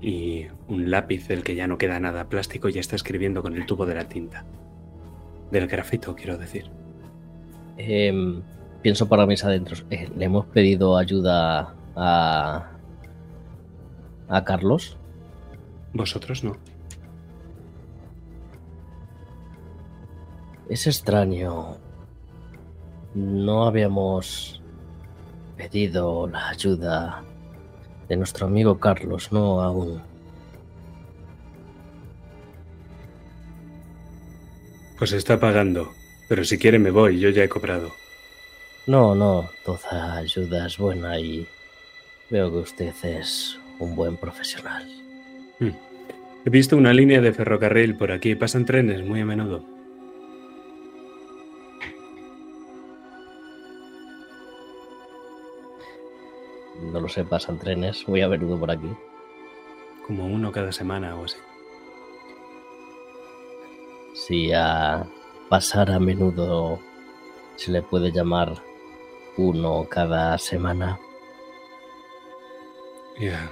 y 0.00 0.46
un 0.68 0.90
lápiz 0.90 1.28
del 1.28 1.42
que 1.42 1.54
ya 1.54 1.66
no 1.66 1.76
queda 1.76 2.00
nada 2.00 2.28
plástico 2.28 2.68
y 2.70 2.78
está 2.78 2.96
escribiendo 2.96 3.42
con 3.42 3.54
el 3.54 3.66
tubo 3.66 3.84
de 3.84 3.94
la 3.94 4.08
tinta. 4.08 4.46
Del 5.50 5.66
grafito, 5.66 6.16
quiero 6.16 6.38
decir. 6.38 6.70
Em, 7.76 8.40
pienso 8.80 9.08
para 9.08 9.26
mis 9.26 9.44
adentros. 9.44 9.84
eh, 9.90 10.08
¿Le 10.16 10.24
hemos 10.24 10.46
pedido 10.46 10.96
ayuda 10.96 11.74
a. 11.94 12.70
a 14.28 14.44
Carlos? 14.44 14.96
Vosotros 15.96 16.44
no. 16.44 16.56
Es 20.68 20.86
extraño. 20.86 21.78
No 23.14 23.66
habíamos 23.66 24.60
pedido 25.56 26.28
la 26.28 26.50
ayuda 26.50 27.24
de 28.08 28.16
nuestro 28.16 28.46
amigo 28.46 28.78
Carlos, 28.78 29.32
no 29.32 29.62
aún. 29.62 30.02
Pues 34.98 35.12
está 35.12 35.40
pagando. 35.40 35.90
Pero 36.28 36.44
si 36.44 36.58
quiere 36.58 36.78
me 36.78 36.90
voy, 36.90 37.20
yo 37.20 37.30
ya 37.30 37.44
he 37.44 37.48
cobrado. 37.48 37.92
No, 38.86 39.14
no, 39.14 39.48
toda 39.64 40.16
ayuda 40.16 40.66
es 40.66 40.76
buena 40.76 41.18
y 41.18 41.46
veo 42.28 42.50
que 42.50 42.58
usted 42.58 42.94
es 43.02 43.58
un 43.78 43.96
buen 43.96 44.16
profesional. 44.16 45.05
He 45.58 46.50
visto 46.50 46.76
una 46.76 46.92
línea 46.92 47.20
de 47.20 47.32
ferrocarril 47.32 47.96
por 47.96 48.12
aquí. 48.12 48.34
Pasan 48.34 48.64
trenes 48.64 49.04
muy 49.04 49.20
a 49.20 49.24
menudo. 49.24 49.64
No 56.92 57.00
lo 57.00 57.08
sé, 57.08 57.24
pasan 57.24 57.58
trenes 57.58 58.06
muy 58.06 58.20
a 58.20 58.28
menudo 58.28 58.58
por 58.58 58.70
aquí. 58.70 58.90
Como 60.06 60.26
uno 60.26 60.52
cada 60.52 60.72
semana 60.72 61.16
o 61.16 61.24
así. 61.24 61.38
Si 64.14 64.52
a 64.52 65.06
pasar 65.48 65.90
a 65.90 65.98
menudo 65.98 66.78
se 67.56 67.72
le 67.72 67.82
puede 67.82 68.12
llamar 68.12 68.62
uno 69.36 69.86
cada 69.88 70.38
semana. 70.38 70.98
Ya. 73.18 73.50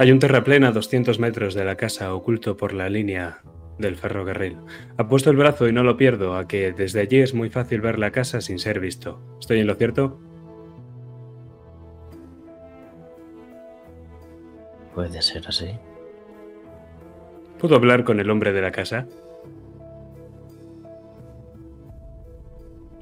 Hay 0.00 0.12
un 0.12 0.20
terraplén 0.20 0.62
a 0.62 0.70
200 0.70 1.18
metros 1.18 1.54
de 1.54 1.64
la 1.64 1.74
casa 1.74 2.14
oculto 2.14 2.56
por 2.56 2.72
la 2.72 2.88
línea 2.88 3.40
del 3.78 3.96
ferrocarril. 3.96 4.56
Ha 4.96 5.08
puesto 5.08 5.30
el 5.30 5.36
brazo 5.36 5.66
y 5.66 5.72
no 5.72 5.82
lo 5.82 5.96
pierdo 5.96 6.36
a 6.36 6.46
que 6.46 6.72
desde 6.72 7.00
allí 7.00 7.18
es 7.18 7.34
muy 7.34 7.50
fácil 7.50 7.80
ver 7.80 7.98
la 7.98 8.12
casa 8.12 8.40
sin 8.40 8.60
ser 8.60 8.78
visto. 8.78 9.20
¿Estoy 9.40 9.58
en 9.58 9.66
lo 9.66 9.74
cierto? 9.74 10.20
Puede 14.94 15.20
ser 15.20 15.44
así. 15.48 15.70
¿Puedo 17.58 17.74
hablar 17.74 18.04
con 18.04 18.20
el 18.20 18.30
hombre 18.30 18.52
de 18.52 18.62
la 18.62 18.70
casa? 18.70 19.06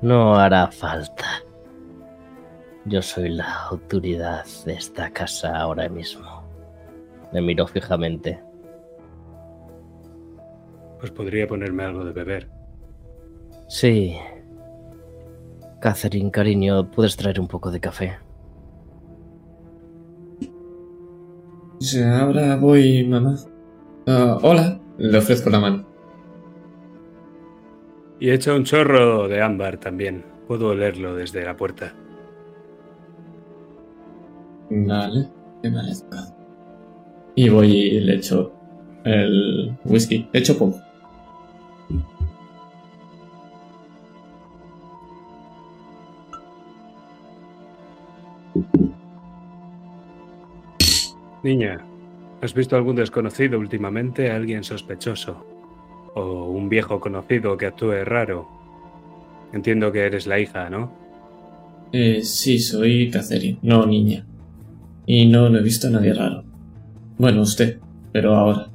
No 0.00 0.36
hará 0.36 0.70
falta. 0.70 1.42
Yo 2.86 3.02
soy 3.02 3.28
la 3.30 3.64
autoridad 3.64 4.46
de 4.64 4.74
esta 4.74 5.10
casa 5.10 5.58
ahora 5.58 5.90
mismo. 5.90 6.35
Me 7.36 7.42
miró 7.42 7.66
fijamente. 7.66 8.42
Pues 10.98 11.12
podría 11.12 11.46
ponerme 11.46 11.84
algo 11.84 12.02
de 12.02 12.12
beber. 12.12 12.48
Sí. 13.68 14.16
Catherine, 15.82 16.30
cariño, 16.30 16.90
¿puedes 16.90 17.14
traer 17.14 17.38
un 17.38 17.46
poco 17.46 17.70
de 17.70 17.78
café? 17.78 18.16
Sí, 21.78 22.02
ahora 22.02 22.56
voy, 22.56 23.06
mamá. 23.06 23.36
Ah, 24.06 24.38
hola. 24.40 24.80
Le 24.96 25.18
ofrezco 25.18 25.50
la 25.50 25.60
mano. 25.60 25.86
Y 28.18 28.30
he 28.30 28.34
hecho 28.34 28.56
un 28.56 28.64
chorro 28.64 29.28
de 29.28 29.42
ámbar 29.42 29.76
también. 29.76 30.24
Puedo 30.48 30.68
olerlo 30.68 31.14
desde 31.14 31.44
la 31.44 31.54
puerta. 31.54 31.92
Vale, 34.70 35.28
que 35.62 35.68
me 35.68 35.76
parezca. 35.76 36.35
Y 37.36 37.50
voy 37.50 37.70
y 37.70 38.00
le 38.00 38.16
echo 38.16 38.52
el 39.04 39.76
whisky. 39.84 40.26
Le 40.32 40.40
echo 40.40 40.58
poco. 40.58 40.80
Niña, 51.42 51.86
¿has 52.40 52.54
visto 52.54 52.74
algún 52.74 52.96
desconocido 52.96 53.58
últimamente? 53.58 54.30
¿Alguien 54.30 54.64
sospechoso? 54.64 55.46
¿O 56.14 56.46
un 56.46 56.68
viejo 56.70 56.98
conocido 56.98 57.56
que 57.56 57.66
actúe 57.66 58.02
raro? 58.04 58.48
Entiendo 59.52 59.92
que 59.92 60.06
eres 60.06 60.26
la 60.26 60.40
hija, 60.40 60.70
¿no? 60.70 60.92
Eh, 61.92 62.22
sí, 62.22 62.58
soy 62.58 63.10
Catherine, 63.10 63.58
no 63.62 63.86
niña. 63.86 64.26
Y 65.06 65.26
no, 65.26 65.48
no 65.48 65.58
he 65.58 65.62
visto 65.62 65.86
a 65.86 65.90
nadie 65.90 66.14
raro. 66.14 66.45
Bueno, 67.18 67.42
usted, 67.42 67.80
pero 68.12 68.34
ahora. 68.34 68.70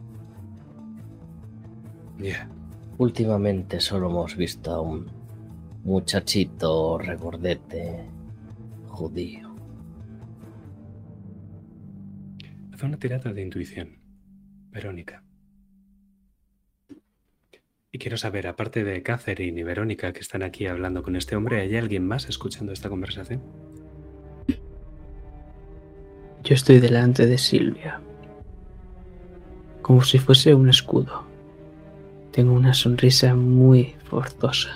Ya. 2.18 2.50
Últimamente 2.98 3.80
solo 3.80 4.10
hemos 4.10 4.36
visto 4.36 4.72
a 4.72 4.82
un 4.82 5.12
muchachito 5.84 6.98
regordete 6.98 8.04
judío. 8.88 9.56
Haz 12.74 12.84
una 12.84 12.98
tirada 12.98 13.32
de 13.32 13.42
intuición, 13.42 13.98
Verónica. 14.72 15.24
Y 17.92 17.98
quiero 17.98 18.18
saber, 18.18 18.48
aparte 18.48 18.84
de 18.84 19.04
Catherine 19.04 19.60
y 19.60 19.64
Verónica 19.64 20.14
que 20.14 20.22
están 20.22 20.44
aquí 20.44 20.66
hablando 20.66 21.04
con 21.04 21.16
este 21.16 21.36
hombre, 21.36 21.60
¿hay 21.62 21.76
alguien 21.76 22.08
más 22.08 22.30
escuchando 22.30 22.72
esta 22.72 22.90
conversación? 22.90 23.42
Yo 26.44 26.56
estoy 26.56 26.80
delante 26.80 27.28
de 27.28 27.38
Silvia, 27.38 28.02
como 29.92 30.06
si 30.06 30.20
fuese 30.20 30.56
un 30.56 30.70
escudo. 30.70 31.26
Tengo 32.32 32.54
una 32.54 32.74
sonrisa 32.74 33.36
muy 33.36 33.94
forzosa. 34.06 34.70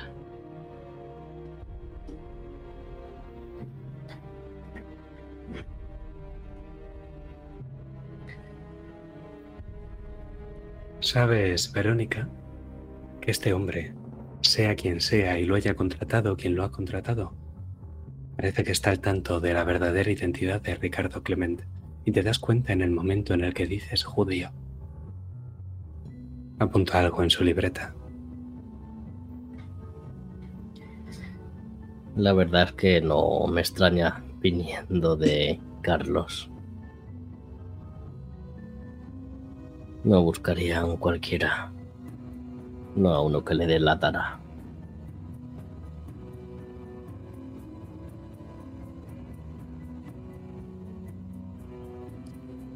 Sabes, 11.00 11.72
Verónica, 11.72 12.28
que 13.22 13.32
este 13.32 13.54
hombre, 13.54 13.94
sea 14.42 14.76
quien 14.76 15.00
sea 15.00 15.40
y 15.40 15.46
lo 15.46 15.56
haya 15.56 15.76
contratado 15.76 16.36
quien 16.36 16.56
lo 16.56 16.66
ha 16.66 16.74
contratado, 16.74 17.32
Parece 18.36 18.66
que 18.66 18.74
está 18.74 18.90
al 18.90 19.00
tanto 19.00 19.40
de 19.40 19.54
la 19.54 19.64
verdadera 19.64 20.12
identidad 20.12 20.60
de 20.62 20.76
Ricardo 20.76 21.24
Clement 21.24 21.62
y 22.04 22.12
te 22.12 22.22
das 22.22 22.38
cuenta 22.38 22.74
en 22.74 22.82
el 22.82 22.92
momento 22.92 23.34
en 23.34 23.46
el 23.46 23.54
que 23.54 23.66
dices 23.66 24.04
judío. 24.04 24.52
Apunta 26.60 27.00
algo 27.00 27.22
en 27.22 27.30
su 27.30 27.44
libreta. 27.44 27.94
La 32.16 32.32
verdad 32.32 32.64
es 32.64 32.72
que 32.74 33.02
no 33.02 33.46
me 33.48 33.60
extraña 33.60 34.24
viniendo 34.40 35.18
de 35.18 35.60
Carlos. 35.82 36.50
No 40.06 40.22
buscaría 40.22 40.80
a 40.80 40.86
un 40.86 40.96
cualquiera. 40.96 41.74
No 42.96 43.10
a 43.10 43.22
uno 43.22 43.44
que 43.44 43.54
le 43.54 43.68
delatara. 43.68 44.40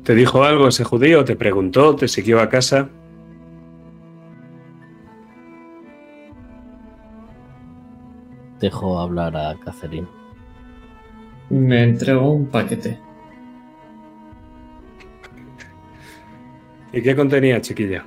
¿Te 0.03 0.15
dijo 0.15 0.43
algo 0.43 0.67
ese 0.67 0.83
judío? 0.83 1.23
¿Te 1.23 1.35
preguntó? 1.35 1.95
¿Te 1.95 2.07
siguió 2.07 2.41
a 2.41 2.49
casa? 2.49 2.89
Dejo 8.59 8.99
hablar 8.99 9.35
a 9.37 9.55
Catherine. 9.63 10.07
Me 11.49 11.83
entregó 11.83 12.31
un 12.31 12.47
paquete. 12.47 12.99
¿Y 16.91 17.01
qué 17.01 17.15
contenía, 17.15 17.61
chiquilla? 17.61 18.05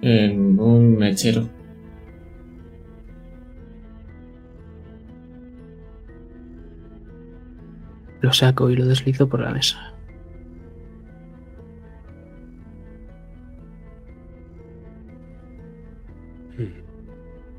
En 0.00 0.58
un 0.58 0.96
mechero. 0.96 1.48
Lo 8.20 8.32
saco 8.32 8.70
y 8.70 8.76
lo 8.76 8.86
deslizo 8.86 9.28
por 9.28 9.40
la 9.40 9.50
mesa. 9.50 9.95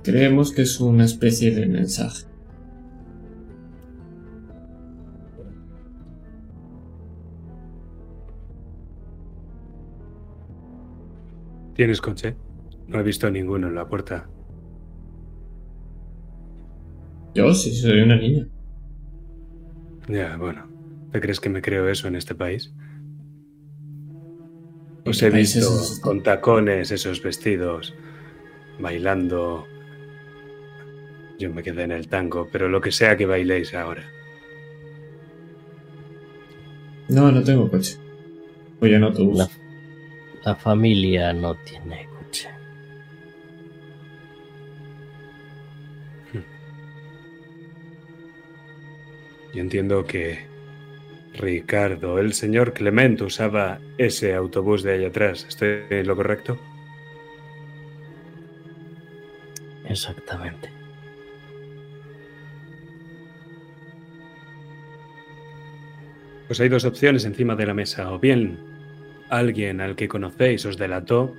Creemos 0.07 0.53
que 0.53 0.61
es 0.61 0.79
una 0.79 1.03
especie 1.03 1.53
de 1.53 1.65
mensaje. 1.65 2.25
¿Tienes 11.75 11.99
coche? 11.99 12.37
No 12.87 13.01
he 13.01 13.03
visto 13.03 13.29
ninguno 13.29 13.67
en 13.67 13.75
la 13.75 13.89
puerta. 13.89 14.29
Yo 17.35 17.53
sí 17.53 17.75
soy 17.75 17.99
una 17.99 18.15
niña. 18.15 18.47
Ya, 20.07 20.37
bueno. 20.37 20.69
¿Te 21.11 21.19
crees 21.19 21.41
que 21.41 21.49
me 21.49 21.61
creo 21.61 21.89
eso 21.89 22.07
en 22.07 22.15
este 22.15 22.33
país? 22.33 22.73
¿En 25.03 25.11
Os 25.11 25.21
he 25.21 25.29
visto 25.31 25.59
es 25.59 25.99
con 26.01 26.23
tacones, 26.23 26.91
esos 26.91 27.21
vestidos, 27.21 27.93
bailando. 28.79 29.67
Yo 31.38 31.51
me 31.51 31.63
quedé 31.63 31.83
en 31.83 31.91
el 31.91 32.07
tango, 32.07 32.47
pero 32.51 32.67
lo 32.67 32.81
que 32.81 32.91
sea 32.91 33.15
que 33.15 33.25
bailéis 33.25 33.73
ahora. 33.73 34.09
No, 37.09 37.31
no 37.31 37.43
tengo 37.43 37.69
coche. 37.69 37.97
Voy 38.79 38.93
en 38.93 39.03
autobús. 39.03 39.38
La, 39.38 39.49
la 40.43 40.55
familia 40.55 41.33
no 41.33 41.55
tiene 41.55 42.07
coche. 42.19 42.49
Yo 49.53 49.61
entiendo 49.61 50.05
que 50.05 50.45
Ricardo, 51.33 52.19
el 52.19 52.33
señor 52.33 52.73
Clement, 52.73 53.21
usaba 53.21 53.79
ese 53.97 54.33
autobús 54.33 54.83
de 54.83 54.93
ahí 54.93 55.05
atrás. 55.05 55.45
¿Estoy 55.47 55.83
en 55.89 56.07
lo 56.07 56.15
correcto? 56.15 56.59
Exactamente. 59.85 60.76
Pues 66.47 66.59
hay 66.59 66.69
dos 66.69 66.85
opciones 66.85 67.25
encima 67.25 67.55
de 67.55 67.65
la 67.65 67.73
mesa. 67.73 68.11
O 68.11 68.19
bien 68.19 68.57
alguien 69.29 69.81
al 69.81 69.95
que 69.95 70.07
conocéis 70.07 70.65
os 70.65 70.77
delató, 70.77 71.33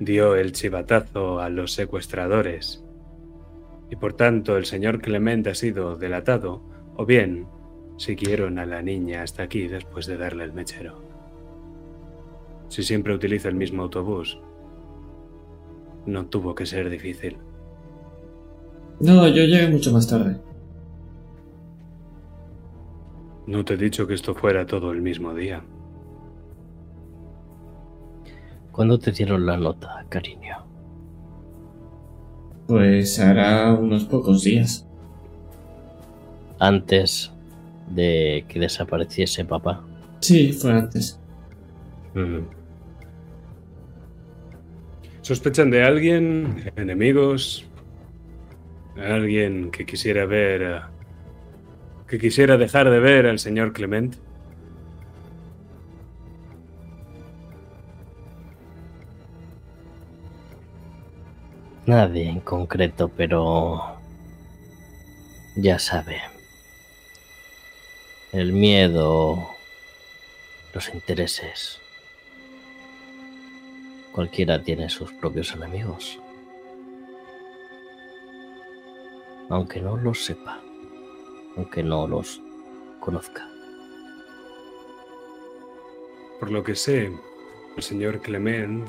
dio 0.00 0.34
el 0.34 0.52
chivatazo 0.52 1.40
a 1.40 1.48
los 1.48 1.72
secuestradores 1.72 2.82
y 3.92 3.96
por 3.96 4.14
tanto 4.14 4.56
el 4.56 4.64
señor 4.64 5.02
Clement 5.02 5.46
ha 5.48 5.54
sido 5.54 5.96
delatado, 5.96 6.62
o 6.96 7.04
bien 7.04 7.46
siguieron 7.98 8.58
a 8.58 8.64
la 8.64 8.80
niña 8.80 9.22
hasta 9.22 9.42
aquí 9.42 9.68
después 9.68 10.06
de 10.06 10.16
darle 10.16 10.44
el 10.44 10.54
mechero. 10.54 11.02
Si 12.68 12.82
siempre 12.84 13.14
utiliza 13.14 13.50
el 13.50 13.54
mismo 13.54 13.82
autobús, 13.82 14.40
no 16.06 16.24
tuvo 16.24 16.54
que 16.54 16.64
ser 16.64 16.88
difícil. 16.88 17.36
No, 18.98 19.28
yo 19.28 19.44
llegué 19.44 19.68
mucho 19.68 19.92
más 19.92 20.08
tarde. 20.08 20.38
No 23.46 23.64
te 23.64 23.74
he 23.74 23.76
dicho 23.76 24.06
que 24.06 24.14
esto 24.14 24.34
fuera 24.34 24.66
todo 24.66 24.92
el 24.92 25.02
mismo 25.02 25.34
día. 25.34 25.62
¿Cuándo 28.70 28.98
te 28.98 29.12
dieron 29.12 29.44
la 29.44 29.56
nota, 29.56 30.04
cariño? 30.08 30.56
Pues 32.66 33.18
hará 33.18 33.72
unos 33.74 34.04
pocos 34.04 34.44
días. 34.44 34.86
Antes 36.58 37.32
de 37.90 38.44
que 38.48 38.60
desapareciese 38.60 39.44
papá. 39.44 39.84
Sí, 40.20 40.52
fue 40.52 40.72
antes. 40.72 41.18
Mm. 42.14 42.38
¿Sospechan 45.22 45.70
de 45.70 45.82
alguien? 45.84 46.70
¿Enemigos? 46.76 47.66
¿Alguien 48.96 49.70
que 49.70 49.84
quisiera 49.84 50.24
ver... 50.26 50.64
a- 50.64 50.91
que 52.12 52.18
quisiera 52.18 52.58
dejar 52.58 52.90
de 52.90 53.00
ver 53.00 53.24
al 53.24 53.38
señor 53.38 53.72
Clement? 53.72 54.16
Nadie 61.86 62.28
en 62.28 62.40
concreto, 62.40 63.08
pero 63.08 63.96
ya 65.56 65.78
sabe. 65.78 66.20
El 68.30 68.52
miedo, 68.52 69.48
los 70.74 70.92
intereses. 70.92 71.80
Cualquiera 74.12 74.62
tiene 74.62 74.90
sus 74.90 75.10
propios 75.14 75.54
enemigos. 75.54 76.20
Aunque 79.48 79.80
no 79.80 79.96
los 79.96 80.22
sepa, 80.26 80.60
aunque 81.56 81.82
no 81.82 82.06
los 82.06 82.40
conozca. 83.00 83.48
Por 86.40 86.50
lo 86.50 86.62
que 86.64 86.74
sé, 86.74 87.12
el 87.76 87.82
señor 87.82 88.20
Clement 88.20 88.88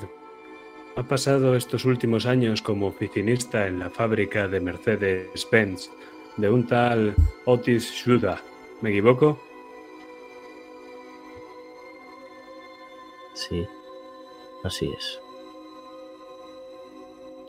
ha 0.95 1.03
pasado 1.03 1.55
estos 1.55 1.85
últimos 1.85 2.25
años 2.25 2.61
como 2.61 2.87
oficinista 2.87 3.67
en 3.67 3.79
la 3.79 3.89
fábrica 3.89 4.47
de 4.47 4.59
Mercedes-Benz 4.59 5.89
de 6.37 6.49
un 6.49 6.67
tal 6.67 7.15
Otis 7.45 7.91
Schuda. 7.91 8.41
¿Me 8.81 8.89
equivoco? 8.91 9.39
Sí, 13.33 13.65
así 14.63 14.91
es. 14.95 15.19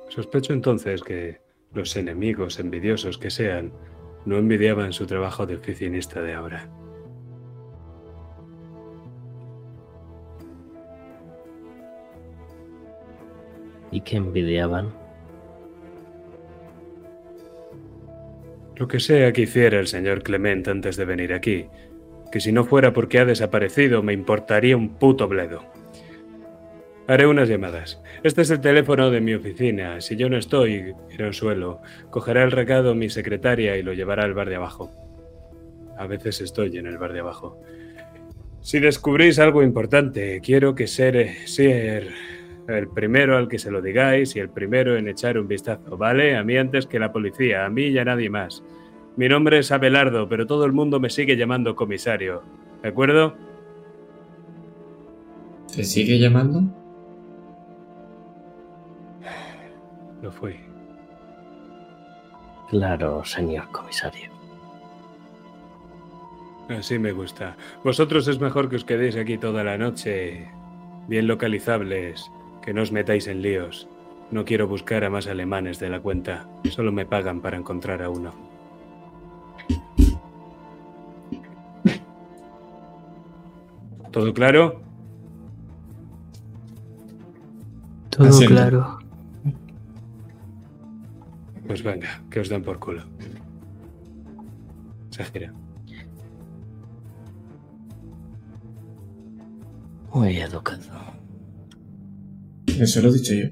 Sospecho 0.09 0.53
entonces 0.53 1.03
que 1.03 1.41
los 1.73 1.97
enemigos 1.97 2.59
envidiosos 2.59 3.19
que 3.19 3.31
sean 3.31 3.73
no 4.25 4.39
envidiaban 4.39 4.93
su 4.93 5.07
trabajo 5.07 5.47
de 5.47 5.57
oficinista 5.57 6.23
de 6.23 6.35
ahora. 6.35 6.69
¿Y 13.91 14.01
qué 14.01 14.17
envidiaban? 14.17 14.93
Lo 18.77 18.89
que 18.89 18.99
sea 18.99 19.33
que 19.33 19.43
hiciera 19.43 19.79
el 19.79 19.87
señor 19.87 20.23
Clement 20.25 20.67
antes 20.67 20.97
de 20.97 21.05
venir 21.05 21.33
aquí, 21.33 21.69
que 22.33 22.41
si 22.41 22.51
no 22.51 22.65
fuera 22.65 22.93
porque 22.93 23.21
ha 23.21 23.25
desaparecido 23.25 24.03
me 24.03 24.13
importaría 24.13 24.77
un 24.77 24.97
puto 24.97 25.29
bledo. 25.29 25.74
Haré 27.07 27.27
unas 27.27 27.51
llamadas. 27.51 28.01
Este 28.23 28.43
es 28.43 28.51
el 28.51 28.61
teléfono 28.61 29.11
de 29.11 29.21
mi 29.21 29.35
oficina. 29.35 30.01
Si 30.01 30.17
yo 30.17 30.31
no 30.31 30.39
estoy, 30.39 30.95
iré 31.13 31.27
al 31.27 31.35
suelo. 31.35 31.83
Cogerá 32.09 32.43
el 32.43 32.51
recado 32.51 32.95
mi 32.95 33.11
secretaria 33.11 33.77
y 33.77 33.83
lo 33.83 33.93
llevará 33.93 34.25
al 34.25 34.33
bar 34.33 34.49
de 34.49 34.57
abajo. 34.57 34.91
A 35.99 36.07
veces 36.07 36.41
estoy 36.41 36.77
en 36.79 36.87
el 36.87 36.97
bar 36.97 37.13
de 37.13 37.21
abajo. 37.21 37.61
Si 38.63 38.81
descubrís 38.81 39.39
algo 39.39 39.63
importante, 39.63 40.41
quiero 40.43 40.75
que 40.75 40.87
ser, 40.87 41.35
ser 41.45 42.09
el 42.69 42.89
primero 42.89 43.37
al 43.37 43.49
que 43.49 43.59
se 43.59 43.71
lo 43.71 43.83
digáis 43.83 44.35
y 44.37 44.41
el 44.41 44.49
primero 44.49 44.97
en 44.97 45.07
echar 45.07 45.39
un 45.39 45.47
vistazo, 45.47 45.99
¿vale? 45.99 46.37
A 46.37 46.43
mí 46.43 46.57
antes 46.57 46.87
que 46.87 46.99
la 46.99 47.13
policía, 47.13 47.67
a 47.67 47.69
mí 47.69 47.89
y 47.89 47.99
a 47.99 48.07
nadie 48.07 48.31
más. 48.31 48.65
Mi 49.17 49.29
nombre 49.29 49.59
es 49.59 49.71
Abelardo, 49.71 50.27
pero 50.27 50.47
todo 50.47 50.65
el 50.65 50.73
mundo 50.73 50.99
me 50.99 51.11
sigue 51.11 51.37
llamando 51.37 51.77
comisario. 51.77 52.43
¿De 52.83 52.89
acuerdo? 52.89 53.37
¿Se 55.67 55.85
sigue 55.85 56.19
llamando? 56.19 56.84
Lo 60.25 60.33
fui. 60.33 60.57
Claro, 62.71 63.23
señor 63.27 63.71
comisario. 63.71 64.33
Así 66.71 66.99
me 66.99 67.13
gusta. 67.13 67.59
Vosotros 67.85 68.27
es 68.27 68.41
mejor 68.41 68.71
que 68.71 68.77
os 68.77 68.87
quedéis 68.87 69.17
aquí 69.17 69.37
toda 69.37 69.63
la 69.63 69.77
noche, 69.77 70.49
bien 71.09 71.27
localizables, 71.27 72.31
que 72.63 72.73
no 72.73 72.81
os 72.81 72.91
metáis 72.91 73.27
en 73.27 73.43
líos. 73.43 73.87
No 74.31 74.47
quiero 74.47 74.67
buscar 74.67 75.05
a 75.05 75.11
más 75.11 75.27
alemanes 75.27 75.79
de 75.79 75.91
la 75.91 76.01
cuenta. 76.01 76.49
Solo 76.71 76.91
me 76.91 77.05
pagan 77.05 77.43
para 77.43 77.59
encontrar 77.59 78.03
a 78.03 78.09
uno. 78.09 78.33
¿Todo 84.11 84.33
claro? 84.33 84.81
Todo 88.09 88.29
Asiento. 88.29 88.55
claro. 88.55 89.04
Pues 91.67 91.83
venga, 91.83 92.23
que 92.31 92.41
os 92.41 92.49
den 92.49 92.63
por 92.63 92.79
culo. 92.79 93.03
Exagera. 95.09 95.53
Muy 100.13 100.37
educado. 100.37 101.15
Eso 102.67 103.01
lo 103.03 103.09
he 103.09 103.13
dicho 103.15 103.35
yo. 103.35 103.49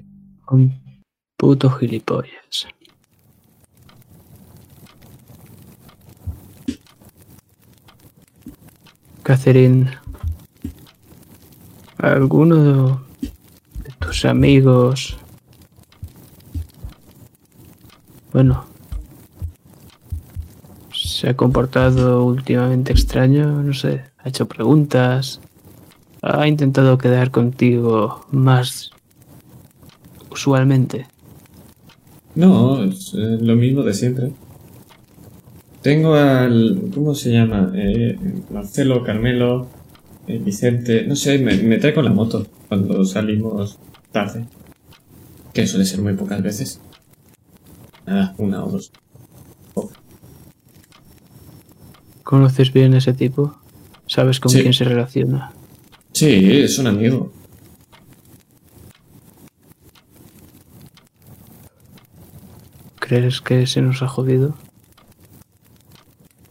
Un 0.51 1.01
puto 1.37 1.69
gilipollas. 1.69 2.67
Catherine, 9.23 9.89
¿alguno 11.97 13.05
de 13.83 13.91
tus 13.99 14.25
amigos? 14.25 15.17
Bueno, 18.33 18.65
se 20.91 21.29
ha 21.29 21.35
comportado 21.35 22.25
últimamente 22.25 22.91
extraño, 22.91 23.61
no 23.61 23.73
sé, 23.73 24.05
ha 24.17 24.29
hecho 24.29 24.47
preguntas, 24.47 25.39
ha 26.23 26.47
intentado 26.47 26.97
quedar 26.97 27.29
contigo 27.29 28.25
más 28.31 28.91
usualmente. 30.31 31.05
No, 32.33 32.83
es 32.83 33.13
eh, 33.13 33.37
lo 33.39 33.55
mismo 33.55 33.83
de 33.83 33.93
siempre. 33.93 34.31
Tengo 35.83 36.15
al. 36.15 36.89
¿Cómo 36.93 37.13
se 37.13 37.31
llama? 37.31 37.71
Eh, 37.75 38.17
Marcelo, 38.49 39.03
Carmelo, 39.03 39.67
eh, 40.27 40.39
Vicente. 40.43 41.05
No 41.05 41.15
sé, 41.15 41.37
me, 41.37 41.55
me 41.57 41.77
trae 41.77 41.93
con 41.93 42.05
la 42.05 42.11
moto 42.11 42.47
cuando 42.67 43.05
salimos 43.05 43.77
tarde. 44.11 44.45
Que 45.53 45.67
suele 45.67 45.85
ser 45.85 46.01
muy 46.01 46.13
pocas 46.13 46.41
veces. 46.41 46.79
Nada, 48.05 48.35
una 48.37 48.63
o 48.65 48.69
dos. 48.71 48.91
¿Conoces 52.23 52.71
bien 52.73 52.93
a 52.93 52.97
ese 52.97 53.13
tipo? 53.13 53.55
¿Sabes 54.07 54.39
con 54.39 54.51
Sí. 54.51 54.61
quién 54.61 54.73
se 54.73 54.83
relaciona? 54.85 55.51
Sí, 56.13 56.61
es 56.61 56.77
un 56.79 56.87
amigo. 56.87 57.31
¿Crees 62.99 63.41
que 63.41 63.67
se 63.67 63.81
nos 63.81 64.01
ha 64.01 64.07
jodido? 64.07 64.55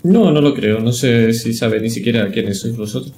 No, 0.03 0.31
no 0.31 0.41
lo 0.41 0.55
creo. 0.55 0.81
No 0.81 0.93
sé 0.93 1.33
si 1.33 1.55
sabe 1.55 1.81
ni 1.81 1.91
siquiera 1.91 2.31
quiénes 2.31 2.61
sois 2.61 2.77
vosotros. 2.77 3.15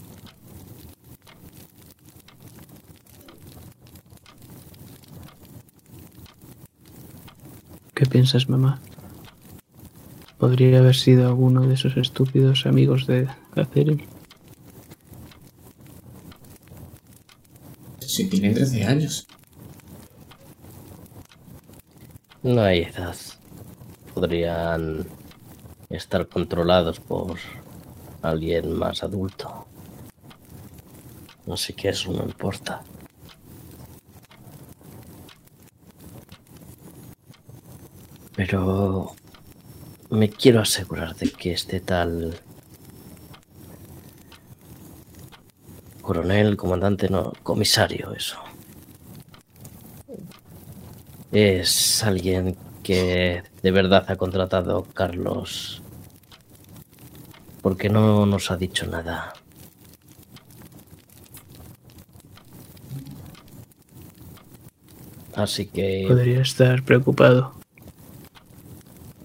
Piensas, 8.15 8.49
mamá? 8.49 8.81
¿Podría 10.39 10.79
haber 10.79 10.95
sido 10.95 11.27
alguno 11.27 11.67
de 11.67 11.75
esos 11.75 11.97
estúpidos 11.97 12.65
amigos 12.65 13.09
de 13.09 13.27
Catherine? 13.53 14.07
Si 17.99 18.29
tienen 18.29 18.55
13 18.55 18.85
años. 18.85 19.27
No 22.45 22.63
hay 22.63 22.83
edad. 22.83 23.17
Podrían 24.15 25.09
estar 25.91 26.29
controlados 26.29 27.01
por 27.01 27.37
alguien 28.23 28.79
más 28.79 29.03
adulto. 29.03 29.67
Así 31.51 31.73
que 31.73 31.89
eso 31.89 32.13
no 32.13 32.23
importa. 32.23 32.85
Pero 38.37 39.15
me 40.11 40.29
quiero 40.29 40.61
asegurar 40.61 41.15
de 41.17 41.31
que 41.31 41.53
este 41.53 41.81
tal 41.81 42.35
coronel, 46.03 46.57
comandante, 46.57 47.09
no, 47.09 47.33
comisario, 47.43 48.13
eso. 48.13 48.39
Es 51.33 52.03
alguien 52.05 52.57
que 52.83 53.43
de 53.63 53.71
verdad 53.71 54.05
ha 54.09 54.17
contratado 54.17 54.85
Carlos. 54.95 55.83
Porque 57.63 57.89
no 57.89 58.27
nos 58.27 58.51
ha 58.51 58.57
dicho 58.57 58.87
nada. 58.87 59.33
Así 65.35 65.67
que 65.67 66.05
Podría 66.07 66.43
estar 66.43 66.85
preocupado. 66.85 67.64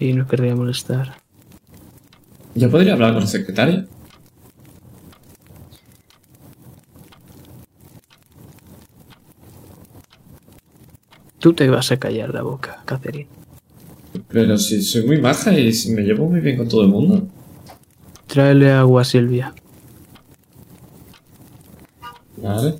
Y 0.00 0.14
no 0.14 0.26
querría 0.26 0.56
molestar. 0.56 1.18
Yo 2.54 2.68
podría 2.70 2.94
hablar 2.94 3.12
con 3.12 3.20
la 3.20 3.28
secretaria. 3.28 3.86
Tú 11.38 11.52
te 11.54 11.68
vas 11.70 11.92
a 11.92 11.98
callar 11.98 12.34
la 12.34 12.42
boca, 12.42 12.82
Catherine. 12.84 13.28
Pero 14.28 14.58
si 14.58 14.82
soy 14.82 15.06
muy 15.06 15.20
maja 15.20 15.56
y 15.56 15.72
si 15.72 15.92
me 15.92 16.02
llevo 16.02 16.28
muy 16.28 16.40
bien 16.40 16.56
con 16.56 16.68
todo 16.68 16.82
el 16.82 16.88
mundo. 16.88 17.28
Tráele 18.26 18.72
agua 18.72 19.02
a 19.02 19.04
Silvia. 19.04 19.54
Vale. 22.36 22.74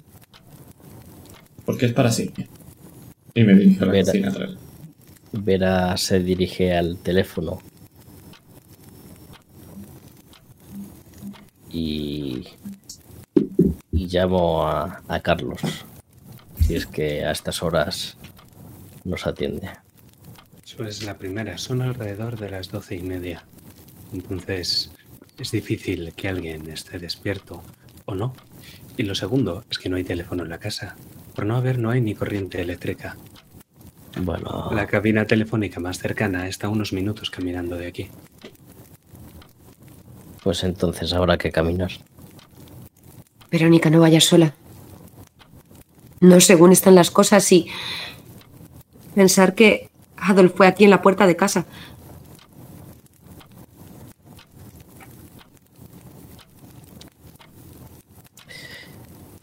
Porque 1.64 1.86
es 1.86 1.92
para 1.92 2.10
sí. 2.10 2.30
Y 3.34 3.44
me 3.44 3.54
dirijo 3.54 3.84
a 3.84 3.88
la 3.88 4.04
cocina 4.04 4.28
a 4.28 4.32
traer. 4.32 4.59
Vera 5.32 5.96
se 5.96 6.20
dirige 6.20 6.76
al 6.76 6.98
teléfono. 6.98 7.60
Y, 11.70 12.48
y 13.92 14.06
llamo 14.06 14.66
a, 14.66 15.02
a 15.06 15.20
Carlos. 15.20 15.60
Si 16.60 16.74
es 16.74 16.86
que 16.86 17.24
a 17.24 17.30
estas 17.30 17.62
horas 17.62 18.16
nos 19.04 19.26
atiende. 19.26 19.70
Eso 20.64 20.84
es 20.84 21.04
la 21.04 21.16
primera. 21.16 21.58
Son 21.58 21.82
alrededor 21.82 22.38
de 22.38 22.50
las 22.50 22.70
doce 22.70 22.96
y 22.96 23.02
media. 23.02 23.44
Entonces, 24.12 24.90
es 25.38 25.50
difícil 25.52 26.12
que 26.14 26.28
alguien 26.28 26.68
esté 26.70 26.98
despierto 26.98 27.62
o 28.04 28.14
no. 28.14 28.34
Y 28.96 29.04
lo 29.04 29.14
segundo 29.14 29.64
es 29.70 29.78
que 29.78 29.88
no 29.88 29.96
hay 29.96 30.04
teléfono 30.04 30.42
en 30.42 30.50
la 30.50 30.58
casa. 30.58 30.96
Por 31.34 31.46
no 31.46 31.56
haber, 31.56 31.78
no 31.78 31.90
hay 31.90 32.00
ni 32.00 32.14
corriente 32.14 32.60
eléctrica. 32.60 33.16
Bueno, 34.16 34.70
La 34.72 34.86
cabina 34.86 35.24
telefónica 35.26 35.80
más 35.80 35.98
cercana 35.98 36.48
está 36.48 36.66
a 36.66 36.70
unos 36.70 36.92
minutos 36.92 37.30
caminando 37.30 37.76
de 37.76 37.86
aquí. 37.86 38.08
pues 40.42 40.64
entonces 40.64 41.12
habrá 41.12 41.36
que 41.36 41.52
caminar. 41.52 41.90
Verónica, 43.50 43.90
no 43.90 44.00
vayas 44.00 44.24
sola. 44.24 44.54
No 46.20 46.40
según 46.40 46.72
están 46.72 46.94
las 46.94 47.10
cosas 47.10 47.50
y 47.52 47.66
pensar 49.14 49.54
que 49.54 49.90
Adolf 50.16 50.54
fue 50.56 50.66
aquí 50.66 50.84
en 50.84 50.90
la 50.90 51.02
puerta 51.02 51.26
de 51.26 51.36
casa. 51.36 51.66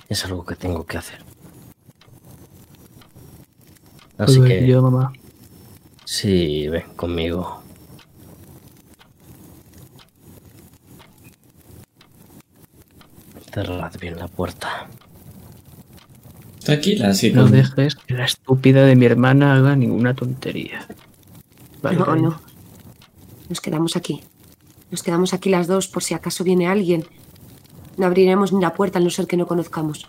Es 0.09 0.25
algo 0.25 0.45
que 0.45 0.55
tengo 0.55 0.85
que 0.85 0.97
hacer. 0.97 1.26
Así 4.17 4.37
Puedo 4.37 4.47
que 4.49 4.59
ir 4.61 4.65
yo, 4.65 4.81
mamá. 4.81 5.13
sí, 6.05 6.67
ven 6.69 6.85
conmigo. 6.95 7.61
Cerrad 13.53 13.93
bien 13.99 14.17
la 14.17 14.27
puerta. 14.27 14.87
Tranquila, 16.63 17.13
sí. 17.13 17.31
No 17.31 17.43
con- 17.43 17.51
dejes 17.51 17.95
que 17.95 18.13
la 18.13 18.25
estúpida 18.25 18.83
de 18.85 18.95
mi 18.95 19.05
hermana 19.05 19.55
haga 19.55 19.75
ninguna 19.75 20.13
tontería. 20.13 20.85
Vale, 21.81 21.97
no, 21.97 22.05
cariño. 22.05 22.29
no. 22.29 22.41
Nos 23.49 23.61
quedamos 23.61 23.95
aquí. 23.95 24.21
Nos 24.91 25.03
quedamos 25.03 25.33
aquí 25.33 25.49
las 25.49 25.67
dos 25.67 25.87
por 25.87 26.03
si 26.03 26.13
acaso 26.13 26.43
viene 26.43 26.67
alguien. 26.67 27.05
No 27.97 28.05
abriremos 28.05 28.53
ni 28.53 28.61
la 28.61 28.73
puerta 28.73 28.99
al 28.99 29.05
no 29.05 29.09
ser 29.09 29.27
que 29.27 29.37
no 29.37 29.47
conozcamos. 29.47 30.07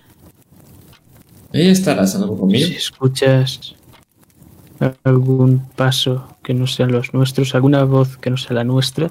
Ella 1.52 1.70
estará 1.72 2.06
salvo 2.06 2.38
conmigo. 2.38 2.66
Si 2.66 2.74
escuchas 2.74 3.74
algún 5.04 5.68
paso 5.76 6.36
que 6.42 6.54
no 6.54 6.66
sean 6.66 6.92
los 6.92 7.14
nuestros, 7.14 7.54
alguna 7.54 7.84
voz 7.84 8.16
que 8.16 8.30
no 8.30 8.36
sea 8.36 8.54
la 8.54 8.64
nuestra, 8.64 9.10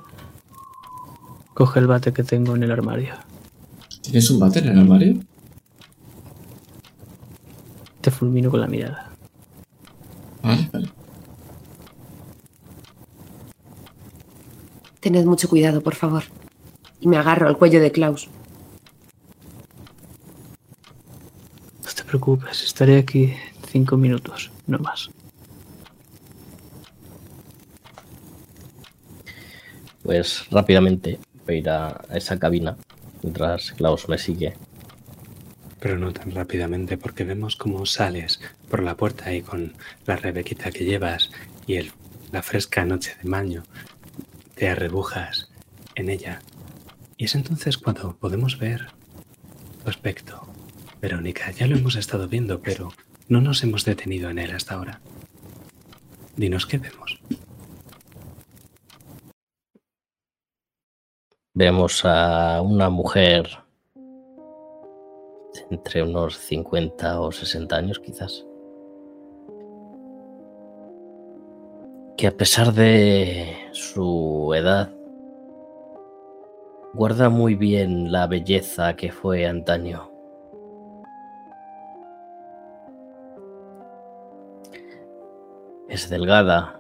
coge 1.54 1.80
el 1.80 1.88
bate 1.88 2.14
que 2.14 2.24
tengo 2.24 2.56
en 2.56 2.64
el 2.64 2.72
armario. 2.72 3.16
¿Tienes 4.02 4.30
un 4.30 4.40
bate 4.40 4.60
en 4.60 4.70
el 4.70 4.80
armario? 4.80 5.20
Te 8.02 8.12
fulmino 8.12 8.50
con 8.50 8.62
la 8.62 8.68
mirada. 8.68 9.12
Vale, 10.42 10.70
vale. 10.72 10.90
Tened 15.02 15.26
mucho 15.26 15.50
cuidado, 15.50 15.82
por 15.82 15.96
favor. 15.96 16.24
Y 17.00 17.08
me 17.08 17.18
agarro 17.18 17.48
al 17.48 17.58
cuello 17.58 17.82
de 17.82 17.92
Klaus. 17.92 18.30
No 21.84 21.90
te 21.96 22.04
preocupes, 22.04 22.64
estaré 22.64 22.98
aquí 22.98 23.34
cinco 23.68 23.98
minutos, 23.98 24.52
no 24.68 24.80
más. 24.80 25.10
Pues 30.08 30.50
rápidamente 30.52 31.20
voy 31.46 31.56
a 31.56 31.58
ir 31.58 31.70
a 31.70 32.02
esa 32.14 32.40
cabina 32.40 32.78
mientras 33.22 33.74
Klaus 33.74 34.08
me 34.08 34.18
sigue. 34.18 34.54
Pero 35.82 35.98
no 35.98 36.14
tan 36.14 36.32
rápidamente 36.32 36.98
porque 36.98 37.26
vemos 37.26 37.58
cómo 37.58 37.86
sales 37.86 38.40
por 38.70 38.84
la 38.84 38.96
puerta 38.96 39.34
y 39.34 39.42
con 39.42 39.74
la 40.06 40.16
rebequita 40.16 40.72
que 40.72 40.86
llevas 40.86 41.30
y 41.68 41.76
el, 41.76 41.92
la 42.32 42.42
fresca 42.42 42.86
noche 42.86 43.18
de 43.22 43.30
mayo 43.30 43.64
te 44.56 44.70
arrebujas 44.70 45.50
en 45.96 46.10
ella. 46.10 46.40
Y 47.18 47.26
es 47.26 47.36
entonces 47.36 47.78
cuando 47.78 48.16
podemos 48.16 48.58
ver 48.60 48.88
tu 49.84 49.90
aspecto. 49.90 50.48
Verónica, 51.02 51.52
ya 51.52 51.68
lo 51.68 51.76
hemos 51.76 51.98
estado 51.98 52.30
viendo, 52.30 52.62
pero 52.62 52.94
no 53.28 53.42
nos 53.42 53.62
hemos 53.62 53.84
detenido 53.84 54.30
en 54.30 54.40
él 54.40 54.52
hasta 54.52 54.76
ahora. 54.76 55.02
Dinos 56.38 56.66
qué 56.66 56.78
vemos. 56.78 57.20
Vemos 61.60 62.06
a 62.06 62.62
una 62.62 62.88
mujer 62.92 63.48
entre 65.72 66.04
unos 66.04 66.38
50 66.38 67.20
o 67.20 67.32
60 67.32 67.76
años 67.76 68.00
quizás. 68.00 68.46
Que 72.16 72.28
a 72.28 72.38
pesar 72.38 72.74
de 72.74 73.56
su 73.72 74.54
edad, 74.56 74.92
guarda 76.94 77.30
muy 77.30 77.56
bien 77.56 78.12
la 78.12 78.28
belleza 78.28 78.96
que 78.96 79.12
fue 79.12 79.48
antaño. 79.48 80.12
Es 85.90 86.08
delgada, 86.08 86.80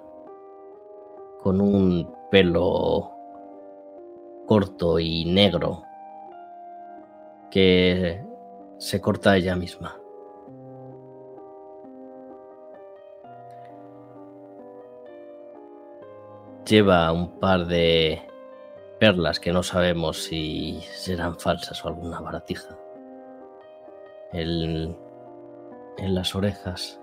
con 1.41 1.62
un 1.62 2.14
pelo 2.30 3.16
corto 4.48 4.98
y 4.98 5.26
negro 5.26 5.84
que 7.52 8.26
se 8.78 9.02
corta 9.02 9.36
ella 9.36 9.56
misma. 9.56 9.99
Lleva 16.65 17.11
un 17.11 17.40
par 17.40 17.68
de 17.68 18.22
perlas 18.99 19.40
que 19.40 19.52
no 19.52 19.64
sabemos 19.64 20.24
si 20.24 20.82
serán 20.82 21.38
falsas 21.38 21.84
o 21.84 21.90
alguna 21.90 22.19
baratija 22.19 22.78
en, 24.34 24.98
en 25.98 26.15
las 26.15 26.36
orejas 26.36 26.99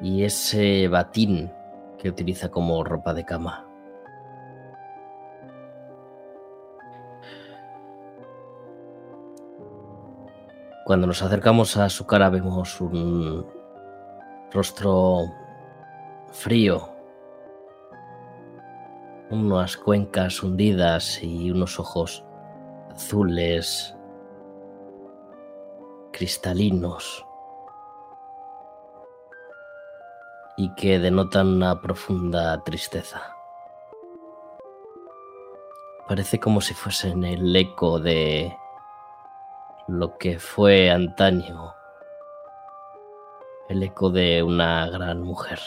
y 0.00 0.24
ese 0.24 0.88
batín 0.88 1.52
que 1.98 2.08
utiliza 2.08 2.50
como 2.50 2.84
ropa 2.84 3.14
de 3.14 3.24
cama. 3.24 3.63
Cuando 10.84 11.06
nos 11.06 11.22
acercamos 11.22 11.78
a 11.78 11.88
su 11.88 12.06
cara 12.06 12.28
vemos 12.28 12.78
un 12.78 13.46
rostro 14.52 15.32
frío, 16.30 16.90
unas 19.30 19.78
cuencas 19.78 20.42
hundidas 20.42 21.22
y 21.22 21.50
unos 21.50 21.80
ojos 21.80 22.22
azules, 22.90 23.96
cristalinos, 26.12 27.24
y 30.58 30.74
que 30.74 30.98
denotan 30.98 31.48
una 31.48 31.80
profunda 31.80 32.62
tristeza. 32.62 33.34
Parece 36.06 36.38
como 36.38 36.60
si 36.60 36.74
fuesen 36.74 37.24
el 37.24 37.56
eco 37.56 37.98
de 37.98 38.54
lo 39.88 40.16
que 40.16 40.38
fue 40.38 40.90
antaño, 40.90 41.74
el 43.68 43.82
eco 43.82 44.10
de 44.10 44.42
una 44.42 44.88
gran 44.88 45.22
mujer. 45.22 45.58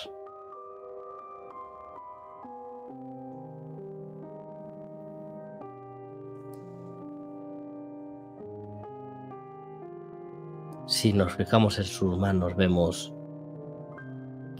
Si 10.87 11.11
nos 11.13 11.33
fijamos 11.35 11.77
en 11.79 11.83
sus 11.83 12.17
manos 12.17 12.55
vemos 12.55 13.13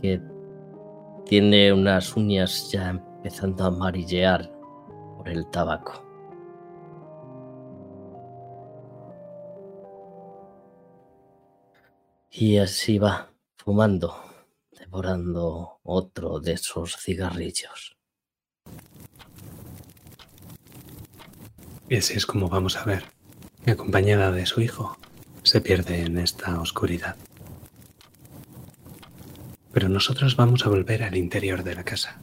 que 0.02 0.22
tiene 1.26 1.74
unas 1.74 2.16
uñas 2.16 2.70
ya 2.72 2.90
empezando 2.90 3.64
a 3.64 3.68
amarillear 3.68 4.52
por 5.18 5.30
el 5.30 5.50
tabaco. 5.50 6.07
Y 12.32 12.58
así 12.58 12.98
va, 12.98 13.32
fumando, 13.58 14.16
devorando 14.72 15.80
otro 15.84 16.40
de 16.40 16.54
esos 16.54 16.98
cigarrillos. 16.98 17.98
Y 21.90 21.98
así 21.98 22.14
es 22.16 22.26
como 22.26 22.50
vamos 22.50 22.76
a 22.76 22.84
ver, 22.84 23.06
que 23.64 23.72
acompañada 23.72 24.32
de 24.32 24.46
su 24.46 24.62
hijo, 24.62 24.98
se 25.44 25.62
pierde 25.62 26.02
en 26.02 26.18
esta 26.18 26.60
oscuridad. 26.60 27.16
Pero 29.72 29.90
nosotros 29.90 30.36
vamos 30.36 30.66
a 30.66 30.70
volver 30.70 31.04
al 31.04 31.16
interior 31.16 31.64
de 31.64 31.76
la 31.76 31.84
casa. 31.84 32.20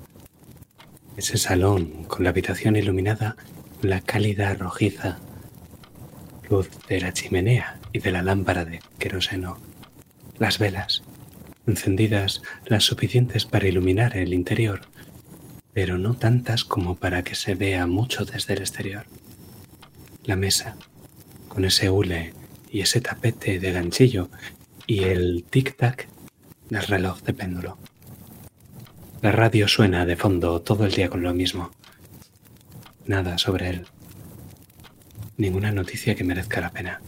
Ese 1.16 1.38
salón 1.38 2.04
con 2.04 2.24
la 2.24 2.30
habitación 2.30 2.76
iluminada 2.76 3.36
la 3.80 4.00
cálida 4.00 4.54
rojiza 4.54 5.18
luz 6.48 6.68
de 6.88 7.00
la 7.00 7.12
chimenea 7.12 7.78
y 7.92 8.00
de 8.00 8.10
la 8.10 8.22
lámpara 8.22 8.64
de 8.64 8.80
queroseno. 8.98 9.58
Las 10.38 10.58
velas, 10.58 11.02
encendidas 11.66 12.42
las 12.66 12.84
suficientes 12.84 13.44
para 13.46 13.68
iluminar 13.68 14.16
el 14.16 14.34
interior, 14.34 14.82
pero 15.72 15.98
no 15.98 16.14
tantas 16.14 16.64
como 16.64 16.96
para 16.96 17.22
que 17.22 17.34
se 17.34 17.54
vea 17.54 17.86
mucho 17.86 18.24
desde 18.24 18.54
el 18.54 18.60
exterior. 18.60 19.06
La 20.24 20.36
mesa, 20.36 20.76
con 21.48 21.64
ese 21.64 21.90
hule 21.90 22.34
y 22.70 22.80
ese 22.80 23.00
tapete 23.00 23.60
de 23.60 23.72
ganchillo 23.72 24.28
y 24.86 25.04
el 25.04 25.44
tic-tac 25.50 26.06
del 26.68 26.82
reloj 26.82 27.22
de 27.22 27.32
péndulo. 27.34 27.78
La 29.22 29.32
radio 29.32 29.68
suena 29.68 30.04
de 30.04 30.16
fondo 30.16 30.60
todo 30.62 30.84
el 30.84 30.92
día 30.92 31.08
con 31.08 31.22
lo 31.22 31.32
mismo. 31.32 31.70
Nada 33.06 33.38
sobre 33.38 33.70
él. 33.70 33.86
Ninguna 35.36 35.72
noticia 35.72 36.14
que 36.14 36.24
merezca 36.24 36.60
la 36.60 36.70
pena. 36.70 37.00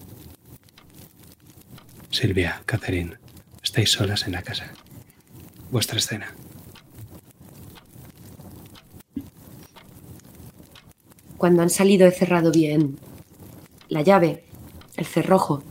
Silvia, 2.17 2.63
Catherine, 2.65 3.19
estáis 3.63 3.93
solas 3.93 4.27
en 4.27 4.33
la 4.33 4.43
casa. 4.43 4.73
Vuestra 5.71 5.99
escena. 5.99 6.35
Cuando 11.37 11.61
han 11.61 11.69
salido 11.69 12.07
he 12.07 12.11
cerrado 12.11 12.51
bien 12.51 12.99
la 13.89 14.01
llave, 14.01 14.45
el 14.97 15.05
cerrojo, 15.05 15.63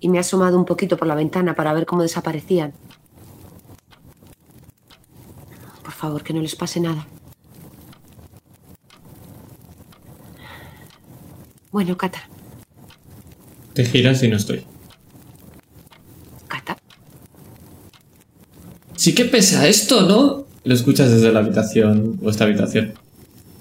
y 0.00 0.08
me 0.08 0.16
he 0.16 0.20
asomado 0.20 0.58
un 0.58 0.64
poquito 0.64 0.96
por 0.96 1.06
la 1.06 1.14
ventana 1.14 1.54
para 1.54 1.74
ver 1.74 1.84
cómo 1.84 2.00
desaparecían. 2.00 2.72
Por 5.82 5.92
favor, 5.92 6.22
que 6.22 6.32
no 6.32 6.40
les 6.40 6.56
pase 6.56 6.80
nada. 6.80 7.06
Bueno, 11.70 11.98
Cata. 11.98 12.22
Te 13.74 13.84
giras 13.84 14.22
y 14.22 14.28
no 14.28 14.36
estoy. 14.36 14.64
Cata. 16.48 16.76
Sí 19.08 19.14
que 19.14 19.24
pesa 19.24 19.66
esto, 19.66 20.02
¿no? 20.02 20.44
Lo 20.64 20.74
escuchas 20.74 21.10
desde 21.10 21.32
la 21.32 21.38
habitación, 21.38 22.18
vuestra 22.18 22.44
habitación. 22.44 22.92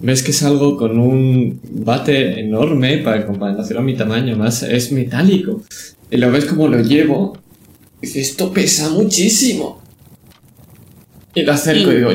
ves 0.02 0.22
que 0.22 0.32
es 0.32 0.44
algo 0.44 0.76
con 0.76 1.00
un 1.00 1.62
bate 1.64 2.42
enorme 2.42 2.98
para 2.98 3.26
comparación 3.26 3.80
a 3.80 3.82
mi 3.82 3.96
tamaño, 3.96 4.36
más 4.36 4.62
es 4.64 4.92
metálico. 4.92 5.64
Y 6.12 6.18
lo 6.18 6.30
ves 6.34 6.44
como 6.44 6.68
lo 6.68 6.82
llevo. 6.82 7.38
Y 8.02 8.08
dices, 8.08 8.32
esto 8.32 8.52
pesa 8.52 8.90
muchísimo. 8.90 9.82
Y 11.34 11.44
lo 11.44 11.54
acerco 11.54 11.94
y 11.94 11.96
digo, 11.96 12.12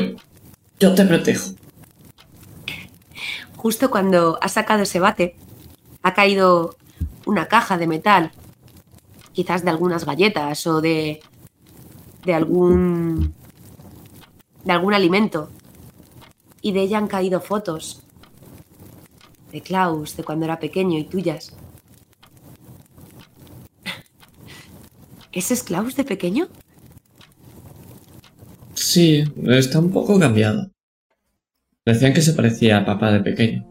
yo 0.79 0.93
te 0.93 1.03
protejo. 1.03 1.55
Justo 3.55 3.89
cuando 3.89 4.37
has 4.43 4.51
sacado 4.51 4.83
ese 4.83 4.99
bate, 4.99 5.37
ha 6.03 6.13
caído 6.13 6.77
una 7.25 7.47
caja 7.47 7.79
de 7.79 7.87
metal, 7.87 8.31
quizás 9.31 9.65
de 9.65 9.71
algunas 9.71 10.05
galletas 10.05 10.67
o 10.67 10.81
de 10.81 11.19
de 12.25 12.33
algún 12.33 13.33
de 14.63 14.71
algún 14.71 14.93
alimento. 14.93 15.49
Y 16.61 16.71
de 16.71 16.81
ella 16.81 16.97
han 16.97 17.07
caído 17.07 17.41
fotos 17.41 18.03
de 19.51 19.61
Klaus, 19.61 20.15
de 20.17 20.23
cuando 20.23 20.45
era 20.45 20.59
pequeño 20.59 20.97
y 20.97 21.03
tuyas. 21.03 21.55
¿Ese 25.31 25.53
es 25.53 25.63
Klaus 25.63 25.95
de 25.95 26.03
pequeño? 26.03 26.47
Sí, 28.73 29.23
está 29.47 29.79
un 29.79 29.91
poco 29.91 30.19
cambiado. 30.19 30.71
Decían 31.85 32.13
que 32.13 32.21
se 32.21 32.33
parecía 32.33 32.77
a 32.77 32.85
papá 32.85 33.11
de 33.11 33.19
pequeño. 33.19 33.67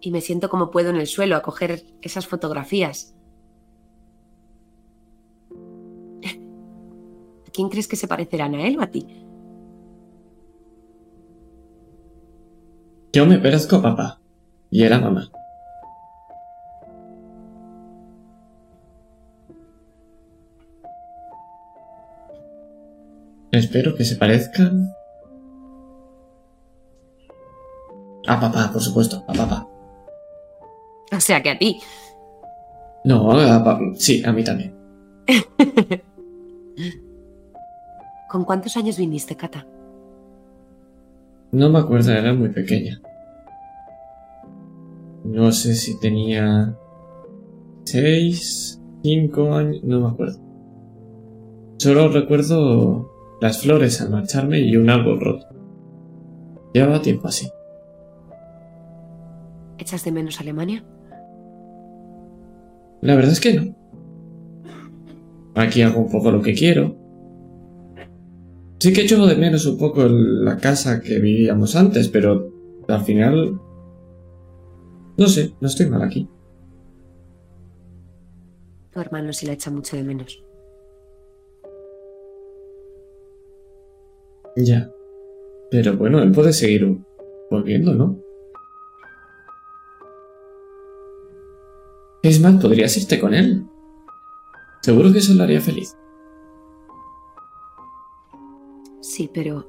Y 0.00 0.10
me 0.10 0.20
siento 0.20 0.48
como 0.48 0.70
puedo 0.70 0.90
en 0.90 0.96
el 0.96 1.06
suelo 1.06 1.36
a 1.36 1.42
coger 1.42 1.84
esas 2.02 2.26
fotografías. 2.26 3.13
Quién 7.54 7.68
crees 7.68 7.86
que 7.88 7.96
se 7.96 8.08
parecerán 8.08 8.54
a 8.56 8.66
él 8.66 8.76
o 8.78 8.82
a 8.82 8.88
ti? 8.88 9.06
Yo 13.12 13.24
me 13.26 13.38
parezco 13.38 13.76
a 13.76 13.82
papá. 13.82 14.20
Y 14.70 14.82
era 14.82 14.98
mamá. 14.98 15.30
Espero 23.52 23.94
que 23.94 24.04
se 24.04 24.16
parezcan. 24.16 24.92
A 28.26 28.40
papá, 28.40 28.70
por 28.72 28.82
supuesto, 28.82 29.24
a 29.28 29.32
papá. 29.32 29.68
O 31.16 31.20
sea 31.20 31.40
que 31.42 31.50
a 31.50 31.58
ti. 31.58 31.80
No, 33.04 33.30
a 33.30 33.62
pa- 33.62 33.78
sí, 33.96 34.22
a 34.24 34.32
mí 34.32 34.42
también. 34.42 34.74
¿Con 38.34 38.44
cuántos 38.44 38.76
años 38.76 38.98
viniste, 38.98 39.36
Cata? 39.36 39.64
No 41.52 41.68
me 41.68 41.78
acuerdo, 41.78 42.10
era 42.10 42.34
muy 42.34 42.48
pequeña. 42.48 43.00
No 45.22 45.52
sé 45.52 45.76
si 45.76 46.00
tenía 46.00 46.76
seis, 47.84 48.82
cinco 49.04 49.54
años, 49.54 49.84
no 49.84 50.00
me 50.00 50.08
acuerdo. 50.08 50.40
Solo 51.76 52.08
recuerdo 52.08 53.08
las 53.40 53.62
flores 53.62 54.00
al 54.00 54.10
marcharme 54.10 54.58
y 54.58 54.76
un 54.76 54.90
árbol 54.90 55.20
roto. 55.20 55.46
Llevaba 56.72 57.02
tiempo 57.02 57.28
así. 57.28 57.48
¿Echas 59.78 60.04
de 60.04 60.10
menos 60.10 60.40
Alemania? 60.40 60.84
La 63.00 63.14
verdad 63.14 63.30
es 63.30 63.40
que 63.40 63.54
no. 63.54 63.76
Aquí 65.54 65.82
hago 65.82 66.00
un 66.00 66.10
poco 66.10 66.32
lo 66.32 66.42
que 66.42 66.54
quiero. 66.54 67.03
Sí 68.84 68.92
que 68.92 69.00
echo 69.00 69.24
de 69.24 69.34
menos 69.34 69.64
un 69.64 69.78
poco 69.78 70.04
la 70.06 70.58
casa 70.58 71.00
que 71.00 71.18
vivíamos 71.18 71.74
antes, 71.74 72.08
pero 72.08 72.52
al 72.86 73.02
final... 73.02 73.58
No 75.16 75.26
sé, 75.26 75.54
no 75.58 75.68
estoy 75.68 75.86
mal 75.86 76.02
aquí. 76.02 76.28
Tu 78.92 79.00
hermano 79.00 79.32
sí 79.32 79.46
la 79.46 79.54
echa 79.54 79.70
mucho 79.70 79.96
de 79.96 80.02
menos. 80.02 80.44
Ya. 84.54 84.92
Pero 85.70 85.96
bueno, 85.96 86.22
él 86.22 86.32
puede 86.32 86.52
seguir 86.52 86.98
volviendo, 87.50 87.94
¿no? 87.94 88.20
Es 92.22 92.38
más, 92.38 92.60
podrías 92.60 92.94
irte 92.98 93.18
con 93.18 93.32
él. 93.32 93.64
Seguro 94.82 95.10
que 95.10 95.20
eso 95.20 95.32
le 95.32 95.42
haría 95.42 95.62
feliz. 95.62 95.96
Sí, 99.04 99.30
pero 99.32 99.68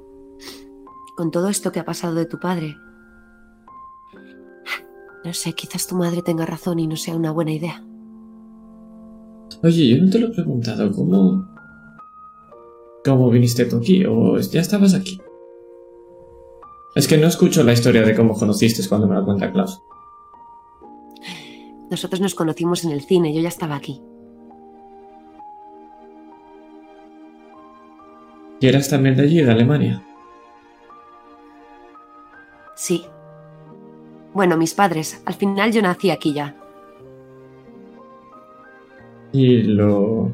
con 1.17 1.29
todo 1.29 1.49
esto 1.49 1.73
que 1.73 1.81
ha 1.81 1.85
pasado 1.85 2.15
de 2.15 2.25
tu 2.25 2.39
padre, 2.39 2.77
no 5.25 5.33
sé, 5.33 5.51
quizás 5.51 5.87
tu 5.87 5.97
madre 5.97 6.21
tenga 6.21 6.45
razón 6.45 6.79
y 6.79 6.87
no 6.87 6.95
sea 6.95 7.17
una 7.17 7.31
buena 7.31 7.51
idea. 7.51 7.85
Oye, 9.61 9.89
yo 9.89 10.01
no 10.01 10.09
te 10.09 10.19
lo 10.19 10.27
he 10.27 10.31
preguntado, 10.31 10.89
¿cómo... 10.93 11.53
¿Cómo 13.03 13.29
viniste 13.29 13.65
tú 13.65 13.77
aquí? 13.77 14.05
¿O 14.05 14.39
ya 14.39 14.61
estabas 14.61 14.93
aquí? 14.93 15.19
Es 16.95 17.05
que 17.05 17.17
no 17.17 17.27
escucho 17.27 17.61
la 17.61 17.73
historia 17.73 18.03
de 18.03 18.15
cómo 18.15 18.35
conociste 18.35 18.87
cuando 18.87 19.05
me 19.05 19.15
la 19.15 19.25
cuenta 19.25 19.51
Klaus. 19.51 19.81
Nosotros 21.91 22.21
nos 22.21 22.35
conocimos 22.35 22.85
en 22.85 22.91
el 22.91 23.01
cine, 23.01 23.33
yo 23.33 23.41
ya 23.41 23.49
estaba 23.49 23.75
aquí. 23.75 24.01
¿Y 28.65 28.67
eras 28.67 28.89
también 28.89 29.15
de 29.15 29.21
allí, 29.21 29.43
de 29.43 29.51
Alemania? 29.51 30.01
Sí. 32.73 33.05
Bueno, 34.33 34.57
mis 34.57 34.73
padres. 34.73 35.21
Al 35.27 35.35
final 35.35 35.71
yo 35.71 35.83
nací 35.83 36.09
aquí 36.09 36.33
ya. 36.33 36.55
¿Y 39.31 39.61
lo... 39.61 40.31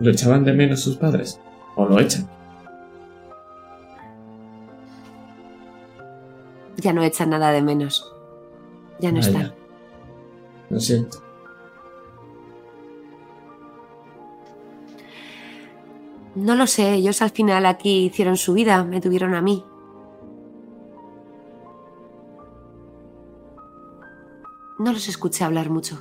lo 0.00 0.10
echaban 0.10 0.44
de 0.44 0.52
menos 0.52 0.80
sus 0.80 0.98
padres? 0.98 1.40
¿O 1.76 1.86
lo 1.86 1.98
echan? 1.98 2.28
Ya 6.76 6.92
no 6.92 7.02
echan 7.02 7.30
nada 7.30 7.52
de 7.52 7.62
menos. 7.62 8.12
Ya 9.00 9.12
no 9.12 9.20
Vaya. 9.20 9.28
están. 9.30 9.54
Lo 10.68 10.78
siento. 10.78 11.22
No 16.36 16.54
lo 16.54 16.66
sé, 16.66 16.92
ellos 16.92 17.22
al 17.22 17.30
final 17.30 17.64
aquí 17.64 18.04
hicieron 18.04 18.36
su 18.36 18.52
vida, 18.52 18.84
me 18.84 19.00
tuvieron 19.00 19.34
a 19.34 19.40
mí. 19.40 19.64
No 24.78 24.92
los 24.92 25.08
escuché 25.08 25.44
hablar 25.44 25.70
mucho. 25.70 25.96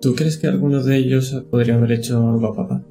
¿Tú 0.00 0.14
crees 0.14 0.38
que 0.38 0.46
alguno 0.46 0.80
de 0.84 0.96
ellos 0.98 1.44
podría 1.50 1.74
haber 1.74 1.92
hecho 1.92 2.18
algo 2.18 2.46
a 2.46 2.54
papá? 2.54 2.82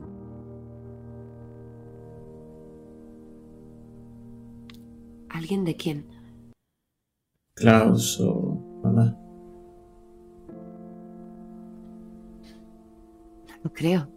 ¿Alguien 5.29 5.63
de 5.63 5.75
quién? 5.77 6.05
Klaus 7.55 8.19
o 8.19 8.81
mamá. 8.83 9.20
No 13.63 13.69
lo 13.69 13.73
creo. 13.73 14.07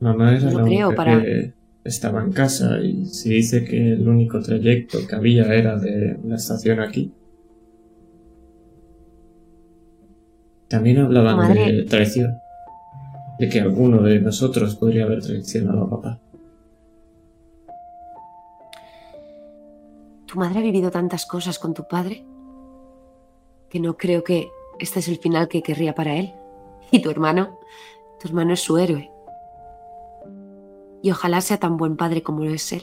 Mamá 0.00 0.36
era 0.36 0.50
No 0.50 0.58
la 0.60 0.64
creo, 0.64 0.88
única 0.88 0.96
para- 0.96 1.22
que 1.22 1.52
estaba 1.84 2.22
en 2.22 2.32
casa 2.32 2.80
y 2.80 3.06
si 3.06 3.30
dice 3.30 3.64
que 3.64 3.92
el 3.92 4.06
único 4.08 4.40
trayecto 4.40 4.98
que 5.08 5.14
había 5.16 5.52
era 5.54 5.78
de 5.78 6.18
la 6.24 6.36
estación 6.36 6.80
aquí. 6.80 7.12
También 10.68 10.98
hablaban 10.98 11.36
Madre. 11.36 11.72
de 11.72 11.82
traición. 11.84 12.38
De 13.38 13.48
que 13.48 13.60
alguno 13.60 14.02
de 14.02 14.20
nosotros 14.20 14.74
podría 14.76 15.04
haber 15.04 15.22
traicionado 15.22 15.84
a 15.84 15.90
papá. 15.90 16.20
Tu 20.26 20.38
madre 20.38 20.58
ha 20.58 20.62
vivido 20.62 20.90
tantas 20.90 21.24
cosas 21.24 21.58
con 21.58 21.72
tu 21.72 21.86
padre 21.88 22.24
que 23.70 23.80
no 23.80 23.96
creo 23.96 24.24
que 24.24 24.48
este 24.78 24.98
es 25.00 25.08
el 25.08 25.18
final 25.18 25.48
que 25.48 25.62
querría 25.62 25.94
para 25.94 26.16
él. 26.16 26.32
Y 26.92 27.02
tu 27.02 27.10
hermano, 27.10 27.58
tu 28.20 28.28
hermano 28.28 28.54
es 28.54 28.60
su 28.60 28.78
héroe. 28.78 29.10
Y 31.02 31.10
ojalá 31.10 31.40
sea 31.40 31.58
tan 31.58 31.76
buen 31.76 31.96
padre 31.96 32.22
como 32.22 32.44
lo 32.44 32.50
es 32.50 32.72
él. 32.72 32.82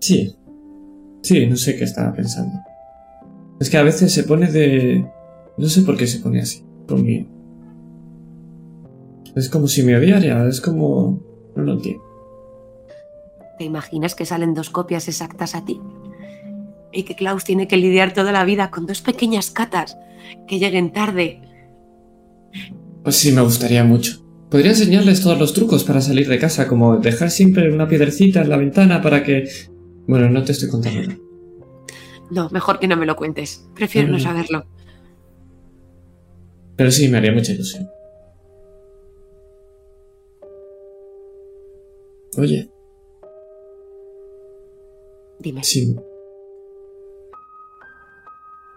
Sí. 0.00 0.36
Sí, 1.22 1.46
no 1.46 1.56
sé 1.56 1.76
qué 1.76 1.84
estaba 1.84 2.12
pensando. 2.12 2.58
Es 3.60 3.70
que 3.70 3.78
a 3.78 3.84
veces 3.84 4.12
se 4.12 4.24
pone 4.24 4.50
de... 4.50 5.08
No 5.56 5.68
sé 5.68 5.82
por 5.82 5.96
qué 5.96 6.06
se 6.06 6.18
pone 6.18 6.40
así, 6.40 6.64
conmigo. 6.88 7.28
Es 9.36 9.48
como 9.48 9.68
si 9.68 9.82
me 9.84 9.96
odiara, 9.96 10.48
es 10.48 10.60
como... 10.60 11.22
No 11.54 11.62
lo 11.62 11.72
entiendo. 11.74 12.02
¿Te 13.58 13.64
imaginas 13.64 14.14
que 14.14 14.26
salen 14.26 14.54
dos 14.54 14.70
copias 14.70 15.06
exactas 15.06 15.54
a 15.54 15.64
ti? 15.64 15.80
Y 16.92 17.04
que 17.04 17.14
Klaus 17.16 17.44
tiene 17.44 17.68
que 17.68 17.76
lidiar 17.76 18.12
toda 18.14 18.32
la 18.32 18.44
vida 18.44 18.70
con 18.70 18.86
dos 18.86 19.00
pequeñas 19.02 19.50
catas 19.50 19.96
que 20.46 20.58
lleguen 20.58 20.92
tarde. 20.92 21.40
Pues 23.02 23.16
sí, 23.16 23.32
me 23.32 23.40
gustaría 23.42 23.84
mucho. 23.84 24.18
Podría 24.50 24.72
enseñarles 24.72 25.22
todos 25.22 25.38
los 25.38 25.54
trucos 25.54 25.82
para 25.84 26.00
salir 26.02 26.28
de 26.28 26.38
casa, 26.38 26.68
como 26.68 26.98
dejar 26.98 27.30
siempre 27.30 27.72
una 27.72 27.88
piedrecita 27.88 28.42
en 28.42 28.48
la 28.50 28.56
ventana 28.58 29.00
para 29.00 29.24
que... 29.24 29.48
Bueno, 30.06 30.28
no 30.28 30.44
te 30.44 30.52
estoy 30.52 30.68
contando 30.68 31.00
nada. 31.02 31.18
No, 32.30 32.48
mejor 32.50 32.78
que 32.78 32.86
no 32.88 32.96
me 32.96 33.06
lo 33.06 33.16
cuentes. 33.16 33.66
Prefiero 33.74 34.08
no 34.08 34.18
Mm. 34.18 34.20
saberlo. 34.20 34.66
Pero 36.76 36.90
sí, 36.90 37.08
me 37.08 37.18
haría 37.18 37.32
mucha 37.32 37.52
ilusión. 37.52 37.88
Oye, 42.38 42.70
Dime. 45.38 45.62
si... 45.64 45.94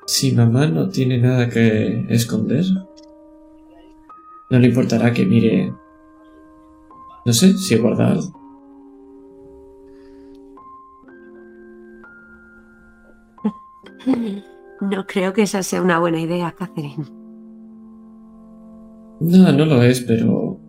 Si 0.06 0.32
mamá 0.34 0.68
no 0.68 0.90
tiene 0.90 1.18
nada 1.18 1.50
que 1.50 2.06
esconder, 2.10 2.64
no 4.50 4.60
le 4.60 4.68
importará 4.68 5.12
que 5.14 5.26
mire... 5.26 5.74
No 7.26 7.34
sé 7.34 7.58
si 7.58 7.78
guarda 7.78 8.12
algo. 8.12 8.40
No 14.82 15.08
creo 15.08 15.32
que 15.34 15.44
esa 15.44 15.64
sea 15.64 15.82
una 15.82 16.00
buena 16.00 16.20
idea, 16.20 16.52
Catherine. 16.52 17.06
No, 19.22 19.52
no 19.52 19.66
lo 19.66 19.82
es, 19.82 20.02
pero... 20.02 20.60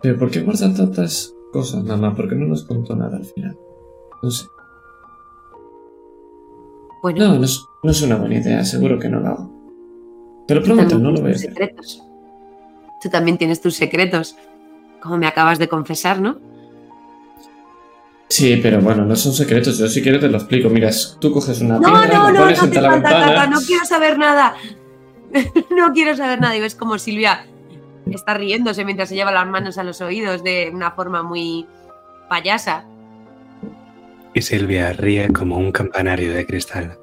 ¿Pero 0.00 0.18
por 0.18 0.30
qué 0.30 0.40
guardan 0.40 0.74
tantas 0.74 1.34
cosas, 1.52 1.84
mamá? 1.84 2.14
¿Por 2.14 2.28
qué 2.28 2.36
no 2.36 2.46
nos 2.46 2.64
contó 2.64 2.94
nada 2.94 3.16
al 3.16 3.24
final? 3.24 3.58
No 4.22 4.30
sé. 4.30 4.46
Bueno, 7.04 7.22
No, 7.22 7.38
no 7.38 7.44
es, 7.44 7.62
no 7.82 7.90
es 7.90 8.00
una 8.00 8.16
buena 8.16 8.36
idea, 8.36 8.64
seguro 8.64 8.98
que 8.98 9.10
no 9.10 9.20
lo 9.20 9.28
hago. 9.28 9.50
Te 10.48 10.54
lo 10.54 10.62
prometo, 10.62 10.98
no 10.98 11.10
lo 11.10 11.20
voy 11.20 11.32
a 11.32 11.34
hacer. 11.34 11.50
secretos. 11.50 12.02
Tú 13.02 13.10
también 13.10 13.36
tienes 13.36 13.60
tus 13.60 13.74
secretos, 13.76 14.36
como 15.02 15.18
me 15.18 15.26
acabas 15.26 15.58
de 15.58 15.68
confesar, 15.68 16.18
¿no? 16.18 16.38
Sí, 18.30 18.58
pero 18.62 18.80
bueno, 18.80 19.04
no 19.04 19.14
son 19.16 19.34
secretos. 19.34 19.76
Yo 19.76 19.86
si 19.88 20.00
quieres 20.00 20.22
te 20.22 20.30
lo 20.30 20.38
explico. 20.38 20.70
Mira, 20.70 20.90
tú 21.20 21.30
coges 21.30 21.60
una 21.60 21.78
No, 21.78 21.92
piedra, 21.92 22.06
no, 22.18 22.32
no, 22.32 22.40
pones 22.40 22.62
no 22.62 22.68
hace 22.68 22.80
la 22.80 22.90
falta, 22.92 23.08
ventana. 23.10 23.34
Tata, 23.34 23.46
no 23.48 23.60
quiero 23.60 23.84
saber 23.84 24.18
nada. 24.18 24.54
no 25.76 25.92
quiero 25.92 26.16
saber 26.16 26.40
nada. 26.40 26.56
Y 26.56 26.60
ves 26.62 26.74
como 26.74 26.96
Silvia 26.98 27.44
está 28.10 28.32
riéndose 28.32 28.82
mientras 28.86 29.10
se 29.10 29.14
lleva 29.14 29.30
las 29.30 29.46
manos 29.46 29.76
a 29.76 29.84
los 29.84 30.00
oídos 30.00 30.42
de 30.42 30.70
una 30.72 30.92
forma 30.92 31.22
muy 31.22 31.66
payasa. 32.30 32.86
Y 34.34 34.42
Silvia 34.42 34.92
ríe 34.92 35.32
como 35.32 35.56
un 35.56 35.70
campanario 35.70 36.34
de 36.34 36.44
cristal. 36.44 36.98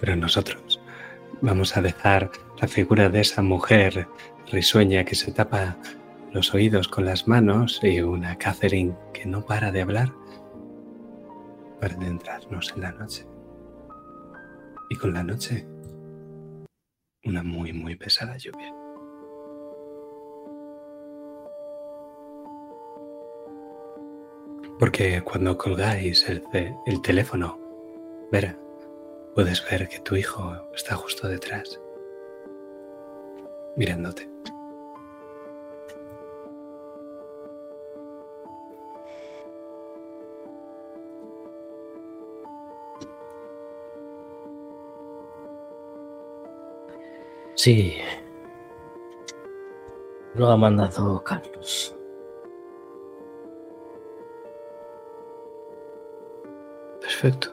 Pero 0.00 0.16
nosotros 0.16 0.80
vamos 1.42 1.76
a 1.76 1.82
dejar 1.82 2.30
la 2.60 2.66
figura 2.66 3.08
de 3.10 3.20
esa 3.20 3.42
mujer 3.42 4.08
risueña 4.50 5.04
que 5.04 5.14
se 5.14 5.32
tapa 5.32 5.76
los 6.32 6.54
oídos 6.54 6.88
con 6.88 7.04
las 7.04 7.28
manos 7.28 7.80
y 7.82 8.00
una 8.00 8.36
Catherine 8.36 8.94
que 9.12 9.26
no 9.26 9.44
para 9.44 9.70
de 9.70 9.82
hablar 9.82 10.12
para 11.80 11.94
adentrarnos 11.94 12.72
en 12.74 12.82
la 12.82 12.92
noche. 12.92 13.26
Y 14.90 14.96
con 14.96 15.12
la 15.12 15.22
noche, 15.22 15.66
una 17.24 17.42
muy, 17.42 17.72
muy 17.72 17.96
pesada 17.96 18.36
lluvia. 18.36 18.77
Porque 24.78 25.20
cuando 25.22 25.58
colgáis 25.58 26.28
el, 26.28 27.02
teléfono, 27.02 27.58
Vera, 28.30 28.56
puedes 29.34 29.68
ver 29.68 29.88
que 29.88 29.98
tu 29.98 30.14
hijo 30.14 30.54
está 30.72 30.94
justo 30.94 31.26
detrás, 31.26 31.80
mirándote. 33.76 34.28
Sí. 47.56 47.96
Lo 50.34 50.48
ha 50.48 50.56
mandado 50.56 51.24
Carlos. 51.24 51.97
Perfecto. 57.08 57.48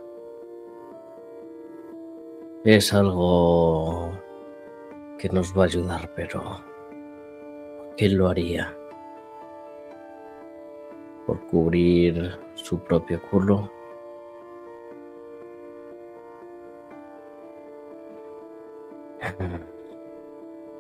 Es 2.66 2.94
algo 2.94 4.12
que 5.18 5.30
nos 5.30 5.58
va 5.58 5.62
a 5.62 5.66
ayudar, 5.68 6.12
pero 6.14 6.62
¿quién 7.96 8.18
lo 8.18 8.28
haría? 8.28 8.78
¿Por 11.26 11.40
cubrir 11.48 12.38
su 12.56 12.80
propio 12.80 13.22
culo? 13.32 13.72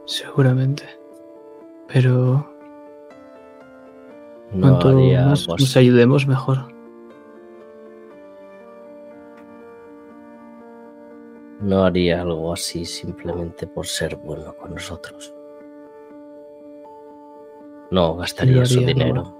Seguramente. 0.05 0.83
Pero 1.87 2.45
No 4.51 4.59
cuanto 4.59 4.89
haría 4.89 5.27
más 5.27 5.47
nos 5.47 5.77
ayudemos, 5.77 6.27
mejor. 6.27 6.74
No 11.65 11.83
haría 11.83 12.21
algo 12.21 12.53
así 12.53 12.85
simplemente 12.85 13.65
por 13.65 13.87
ser 13.87 14.17
bueno 14.17 14.55
con 14.55 14.75
nosotros. 14.75 15.33
No 17.89 18.15
gastaría 18.15 18.63
su 18.67 18.81
dinero. 18.81 19.35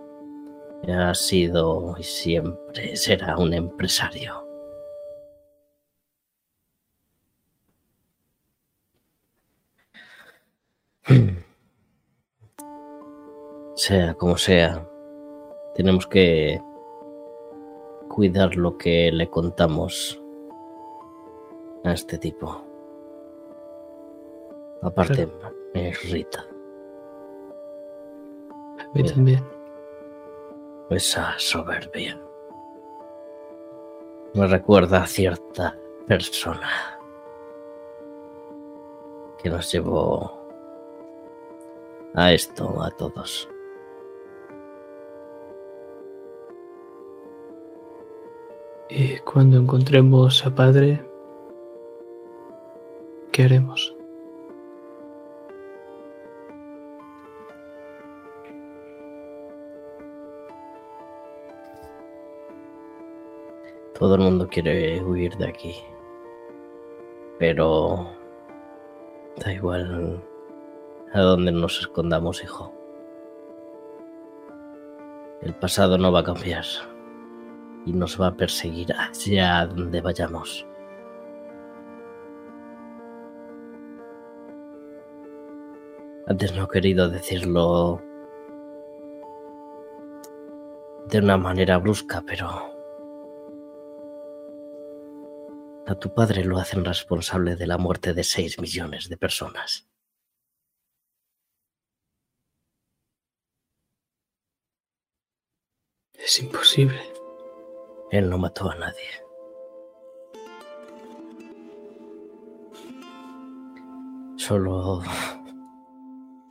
Ha 0.88 1.14
sido 1.14 1.96
y 2.00 2.04
siempre 2.04 2.96
será 2.96 3.38
un 3.38 3.54
empresario. 3.54 4.44
Sea 13.76 14.16
como 14.16 14.36
sea, 14.38 14.90
tenemos 15.76 16.08
que 16.08 16.60
cuidar 18.08 18.56
lo 18.56 18.80
que 18.80 19.12
le 19.12 19.30
contamos 19.30 20.25
a 21.86 21.94
este 21.94 22.18
tipo. 22.18 22.62
Aparte, 24.82 25.28
me 25.74 25.90
irrita 25.90 26.46
A 28.80 28.88
mí 28.94 29.04
también. 29.04 29.44
esa 30.90 31.34
soberbia. 31.38 32.20
Me 34.34 34.48
recuerda 34.48 35.04
a 35.04 35.08
cierta 35.08 35.78
persona 36.08 36.70
que 39.42 39.50
nos 39.50 39.72
llevó 39.72 40.40
a 42.16 42.34
esto 42.34 42.82
a 42.82 42.92
todos. 42.92 43.50
Y 48.90 49.18
cuando 49.20 49.58
encontremos 49.58 50.46
a 50.46 50.54
padre, 50.54 51.04
¿qué 53.36 53.44
haremos? 53.44 53.94
Todo 64.00 64.16
el 64.16 64.22
mundo 64.22 64.48
quiere 64.48 65.04
huir 65.04 65.36
de 65.36 65.50
aquí. 65.50 65.76
Pero 67.38 68.08
da 69.44 69.52
igual 69.52 70.24
a 71.12 71.20
dónde 71.20 71.52
nos 71.52 71.82
escondamos, 71.82 72.42
hijo. 72.42 72.74
El 75.42 75.54
pasado 75.56 75.98
no 75.98 76.10
va 76.10 76.22
a 76.22 76.24
cambiar 76.24 76.64
y 77.86 77.92
nos 77.92 78.20
va 78.20 78.28
a 78.28 78.38
perseguir 78.38 78.94
hacia 78.94 79.68
donde 79.68 80.00
vayamos. 80.00 80.66
Antes 86.28 86.56
no 86.56 86.64
he 86.64 86.68
querido 86.68 87.08
decirlo 87.08 88.02
de 91.08 91.20
una 91.20 91.38
manera 91.38 91.78
brusca, 91.78 92.24
pero 92.26 92.48
a 95.86 95.96
tu 96.00 96.12
padre 96.16 96.44
lo 96.44 96.58
hacen 96.58 96.84
responsable 96.84 97.56
de 97.56 97.68
la 97.68 97.78
muerte 97.78 98.16
de 98.16 98.24
6 98.24 98.60
millones 98.60 99.08
de 99.08 99.18
personas. 99.18 99.88
Es 106.14 106.40
imposible. 106.40 107.00
Él 108.10 108.32
no 108.32 108.40
mató 108.40 108.72
a 108.72 108.76
nadie. 108.76 109.24
Solo 114.38 115.04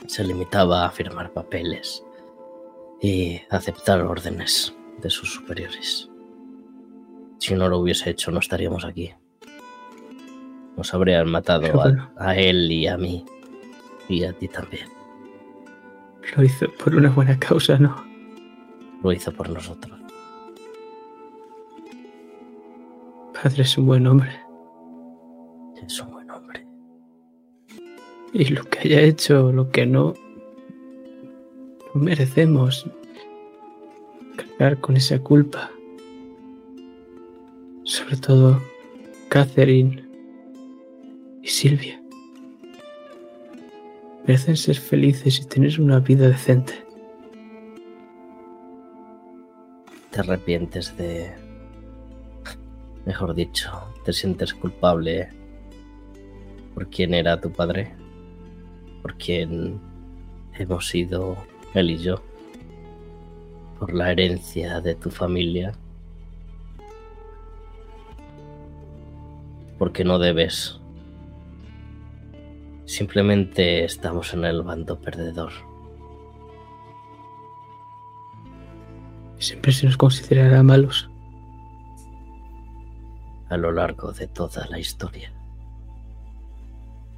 se 0.06 0.24
limitaba 0.24 0.84
a 0.84 0.90
firmar 0.90 1.32
papeles 1.32 2.04
y 3.00 3.40
aceptar 3.50 4.02
órdenes 4.02 4.74
de 5.00 5.10
sus 5.10 5.32
superiores. 5.32 6.08
Si 7.38 7.54
no 7.54 7.68
lo 7.68 7.78
hubiese 7.78 8.10
hecho, 8.10 8.30
no 8.30 8.38
estaríamos 8.38 8.84
aquí. 8.84 9.12
Nos 10.76 10.92
habrían 10.94 11.30
matado 11.30 11.80
a, 11.80 12.12
a 12.16 12.36
él 12.36 12.70
y 12.70 12.86
a 12.86 12.96
mí. 12.96 13.24
Y 14.08 14.24
a 14.24 14.32
ti 14.32 14.48
también. 14.48 14.88
Lo 16.36 16.42
hizo 16.42 16.66
por 16.72 16.94
una 16.94 17.10
buena 17.10 17.38
causa, 17.38 17.78
¿no? 17.78 18.04
Lo 19.02 19.12
hizo 19.12 19.32
por 19.32 19.48
nosotros. 19.50 19.98
Padre 23.34 23.62
es 23.62 23.76
un 23.76 23.86
buen 23.86 24.06
hombre. 24.06 24.40
Es 25.86 26.00
un 26.00 26.06
buen 26.06 26.12
hombre. 26.12 26.13
Y 28.34 28.46
lo 28.46 28.64
que 28.64 28.80
haya 28.80 29.00
hecho, 29.00 29.52
lo 29.52 29.70
que 29.70 29.86
no, 29.86 30.12
no 31.94 32.00
merecemos 32.00 32.84
cargar 34.36 34.80
con 34.80 34.96
esa 34.96 35.20
culpa. 35.20 35.70
Sobre 37.84 38.16
todo 38.16 38.60
Catherine 39.28 40.04
y 41.42 41.46
Silvia. 41.46 42.02
Merecen 44.26 44.56
ser 44.56 44.78
felices 44.78 45.38
y 45.38 45.44
tener 45.44 45.80
una 45.80 46.00
vida 46.00 46.26
decente. 46.26 46.84
Te 50.10 50.20
arrepientes 50.20 50.96
de... 50.96 51.32
Mejor 53.06 53.32
dicho, 53.36 53.70
te 54.04 54.12
sientes 54.12 54.52
culpable 54.54 55.28
por 56.74 56.88
quién 56.90 57.14
era 57.14 57.40
tu 57.40 57.52
padre. 57.52 57.94
Por 59.04 59.18
quién 59.18 59.78
hemos 60.54 60.88
sido 60.88 61.36
él 61.74 61.90
y 61.90 61.98
yo. 61.98 62.22
Por 63.78 63.92
la 63.92 64.10
herencia 64.10 64.80
de 64.80 64.94
tu 64.94 65.10
familia. 65.10 65.74
Porque 69.78 70.04
no 70.04 70.18
debes. 70.18 70.80
Simplemente 72.86 73.84
estamos 73.84 74.32
en 74.32 74.46
el 74.46 74.62
bando 74.62 74.98
perdedor. 74.98 75.52
Siempre 79.36 79.70
se 79.72 79.84
nos 79.84 79.98
considerará 79.98 80.62
malos. 80.62 81.10
a 83.50 83.56
lo 83.58 83.70
largo 83.70 84.12
de 84.12 84.26
toda 84.26 84.66
la 84.68 84.78
historia. 84.78 85.30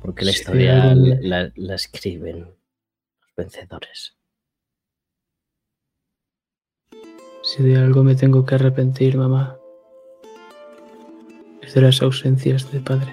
Porque 0.00 0.24
la 0.24 0.30
historia 0.30 0.94
la, 0.94 1.74
escriben 1.74 2.40
los 2.40 3.34
vencedores. 3.36 4.16
Si 7.42 7.62
de 7.62 7.76
algo 7.76 8.02
me 8.02 8.14
tengo 8.14 8.44
que 8.44 8.56
arrepentir, 8.56 9.16
mamá, 9.16 9.58
es 11.62 11.74
de 11.74 11.80
las 11.80 12.02
ausencias 12.02 12.70
de 12.72 12.80
padre. 12.80 13.12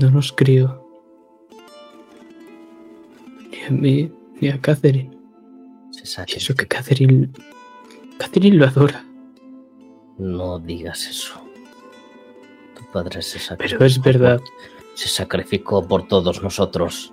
No 0.00 0.10
nos 0.10 0.32
crió. 0.32 0.84
Ni 3.50 3.62
a 3.62 3.70
mí, 3.70 4.12
ni 4.40 4.48
a 4.48 4.60
Catherine. 4.60 5.16
Se 5.90 6.24
Y 6.26 6.36
eso 6.36 6.54
que 6.54 6.66
Catherine... 6.66 7.30
Catherine 8.18 8.56
lo 8.56 8.66
adora. 8.66 9.07
No 10.18 10.58
digas 10.58 11.06
eso. 11.08 11.40
Tu 12.76 12.84
padre 12.92 13.22
se 13.22 13.38
sacrificó. 13.38 13.78
Pero 13.78 13.86
es 13.86 14.02
verdad. 14.02 14.38
por- 14.40 14.48
se 14.94 15.08
sacrificó 15.08 15.86
por 15.86 16.08
todos 16.08 16.42
nosotros. 16.42 17.12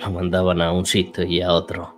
Lo 0.00 0.10
mandaban 0.10 0.60
a 0.60 0.72
un 0.72 0.84
sitio 0.84 1.24
y 1.24 1.40
a 1.40 1.52
otro. 1.52 1.94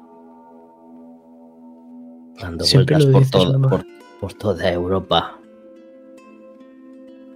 Dando 2.40 2.64
Siempre 2.64 2.96
vueltas 2.96 3.12
por, 3.12 3.20
dices, 3.22 3.30
toda- 3.32 3.68
por- 3.68 3.86
por 4.20 4.34
toda 4.34 4.70
Europa. 4.72 5.38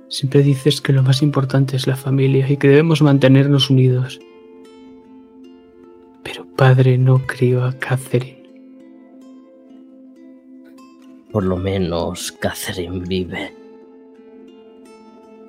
Siempre 0.09 0.43
dices 0.43 0.83
que 0.83 0.93
lo 0.93 1.03
más 1.03 1.23
importante 1.23 1.75
es 1.77 1.87
la 1.87 1.97
familia 1.97 2.47
y 2.51 2.59
que 2.59 2.69
debemos 2.69 3.01
mantenernos 3.01 3.71
unidos. 3.71 4.21
Pero 6.23 6.45
padre 6.55 6.99
no 6.99 7.27
crió 7.27 7.65
a 7.65 7.73
Catherine. 7.73 8.42
Por 11.33 11.45
lo 11.45 11.57
menos 11.57 12.33
Catherine 12.33 13.01
vive. 13.01 13.57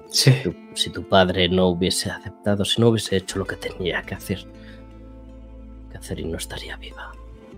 Sí, 0.10 0.32
tu- 0.44 0.56
si 0.76 0.90
tu 0.92 1.04
padre 1.08 1.50
no 1.50 1.68
hubiese 1.68 2.10
aceptado, 2.10 2.64
si 2.64 2.80
no 2.80 2.88
hubiese 2.90 3.18
hecho 3.18 3.40
lo 3.40 3.46
que 3.46 3.56
tenía 3.58 4.02
que 4.04 4.16
hacer, 4.16 4.46
Catherine 5.92 6.30
no 6.32 6.38
estaría 6.38 6.78
viva. 6.78 7.12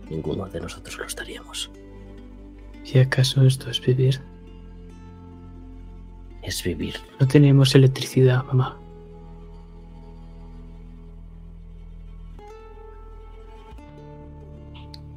Ninguno 0.10 0.46
de 0.48 0.62
nosotros 0.62 0.98
lo 0.98 1.06
estaríamos. 1.06 1.70
¿y 2.86 3.00
acaso 3.00 3.44
esto 3.44 3.70
es 3.72 3.82
vivir? 3.82 4.22
Es 6.44 6.64
vivir. 6.64 6.96
No 7.20 7.28
tenemos 7.28 7.74
electricidad, 7.74 8.44
mamá. 8.44 8.78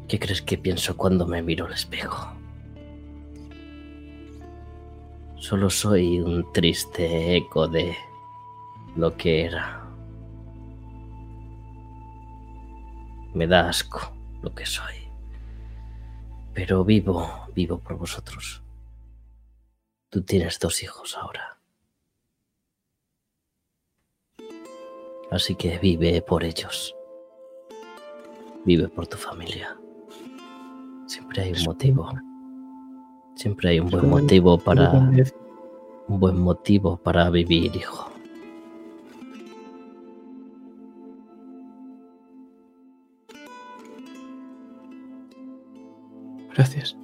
¿Qué 0.09 0.19
crees 0.19 0.41
que 0.43 0.57
pienso 0.57 0.97
cuando 0.97 1.27
me 1.27 1.43
miro 1.43 1.67
al 1.67 1.73
espejo? 1.75 2.33
Solo 5.41 5.71
soy 5.71 6.21
un 6.21 6.53
triste 6.53 7.37
eco 7.37 7.69
de 7.69 7.97
lo 8.97 9.17
que 9.17 9.45
era. 9.45 9.89
Me 13.35 13.47
da 13.47 13.69
asco 13.69 14.01
lo 14.43 14.53
que 14.55 14.67
soy. 14.67 14.95
Pero 16.55 16.85
vivo, 16.85 17.47
vivo 17.55 17.79
por 17.79 17.97
vosotros. 17.97 18.63
Tú 20.11 20.23
tienes 20.23 20.59
dos 20.59 20.83
hijos 20.83 21.17
ahora. 21.17 21.59
Así 25.31 25.55
que 25.55 25.79
vive 25.79 26.21
por 26.23 26.43
ellos. 26.43 26.95
Vive 28.65 28.89
por 28.89 29.07
tu 29.07 29.17
familia. 29.17 29.79
Siempre 31.07 31.43
hay 31.43 31.53
un 31.53 31.63
motivo. 31.65 32.11
Siempre 33.39 33.69
hay 33.69 33.79
un 33.79 33.89
buen 33.89 34.11
motivo 34.11 34.59
para 34.59 34.91
un 36.09 36.19
buen 36.19 36.41
motivo 36.41 36.97
para 36.97 37.31
vivir, 37.31 37.77
hijo. 37.77 38.11
Gracias. 46.53 46.97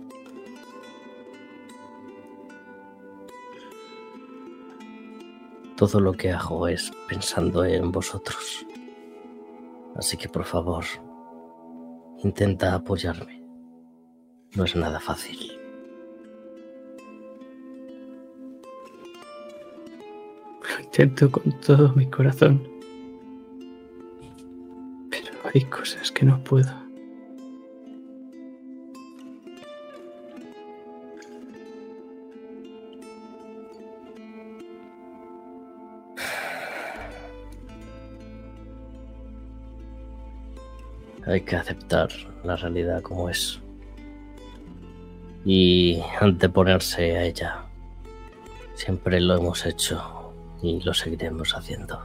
Todo 5.77 6.01
lo 6.01 6.15
que 6.15 6.33
hago 6.33 6.67
es 6.67 6.91
pensando 7.09 7.65
en 7.65 7.93
vosotros. 7.93 8.67
Así 9.95 10.17
que 10.17 10.29
por 10.29 10.43
favor, 10.43 10.85
intenta 12.25 12.75
apoyarme. 12.75 13.41
No 14.57 14.65
es 14.65 14.75
nada 14.75 14.99
fácil. 14.99 15.64
Intento 20.95 21.29
con 21.29 21.51
todo 21.61 21.93
mi 21.97 22.07
corazón. 22.07 22.63
Pero 25.11 25.35
hay 25.53 25.63
cosas 25.65 26.13
que 26.13 26.25
no 26.25 26.43
puedo. 26.45 26.73
Hay 41.27 41.41
que 41.41 41.57
aceptar 41.57 42.11
la 42.45 42.55
realidad 42.55 43.03
como 43.03 43.29
es. 43.29 43.61
Y 45.45 46.01
anteponerse 46.21 47.17
a 47.17 47.25
ella. 47.25 47.65
Siempre 48.77 49.21
lo 49.21 49.35
hemos 49.35 49.67
hecho 49.67 50.14
y 50.65 50.81
lo 50.81 50.95
seguiremos 50.95 51.55
haciendo. 51.55 52.01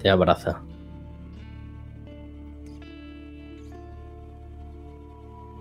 Te 0.00 0.10
abraza. 0.10 0.60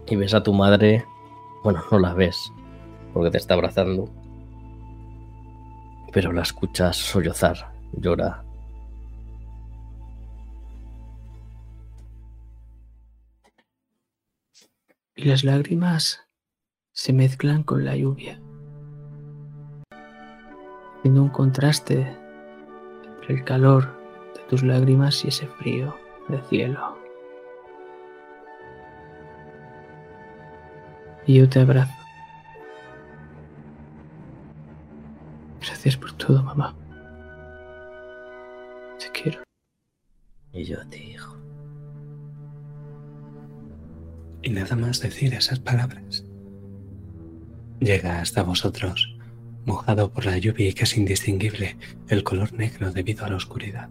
Y 0.08 0.16
ves 0.16 0.34
a 0.34 0.44
tu 0.44 0.54
madre. 0.54 1.06
Bueno, 1.64 1.82
no 1.92 2.00
la 2.00 2.14
ves 2.14 2.52
porque 3.14 3.32
te 3.32 3.38
está 3.38 3.54
abrazando. 3.54 4.10
Pero 6.12 6.32
la 6.34 6.42
escuchas 6.42 6.98
sollozar, 6.98 7.74
llora. 7.94 8.44
y 15.16 15.26
las 15.26 15.44
lágrimas 15.44 16.22
se 16.94 17.12
mezclan 17.12 17.64
con 17.64 17.84
la 17.84 17.96
lluvia, 17.96 18.40
haciendo 20.98 21.24
un 21.24 21.30
contraste 21.30 22.16
entre 23.16 23.34
el 23.34 23.44
calor 23.44 24.00
de 24.36 24.42
tus 24.48 24.62
lágrimas 24.62 25.26
y 25.26 25.30
ese 25.30 25.48
frío 25.48 25.98
del 26.30 26.44
cielo. 26.44 26.98
Y 31.26 31.40
yo 31.40 31.50
te 31.50 31.62
abrazo. 31.62 31.94
Gracias 35.62 35.98
por 35.98 36.14
todo, 36.14 36.44
mamá. 36.44 36.76
Te 39.00 39.10
quiero. 39.12 39.42
Y 40.52 40.64
yo 40.66 40.80
a 40.80 40.86
ti, 40.86 40.98
hijo. 40.98 41.36
Y 44.44 44.50
nada 44.52 44.76
más 44.76 45.00
decir 45.00 45.34
esas 45.34 45.60
palabras. 45.60 46.23
Llega 47.84 48.22
hasta 48.22 48.44
vosotros, 48.44 49.14
mojado 49.66 50.10
por 50.14 50.26
la 50.26 50.38
lluvia 50.38 50.70
y 50.70 50.74
casi 50.74 51.02
indistinguible 51.02 51.76
el 52.08 52.24
color 52.24 52.54
negro 52.54 52.94
debido 52.94 53.26
a 53.26 53.30
la 53.30 53.36
oscuridad. 53.36 53.90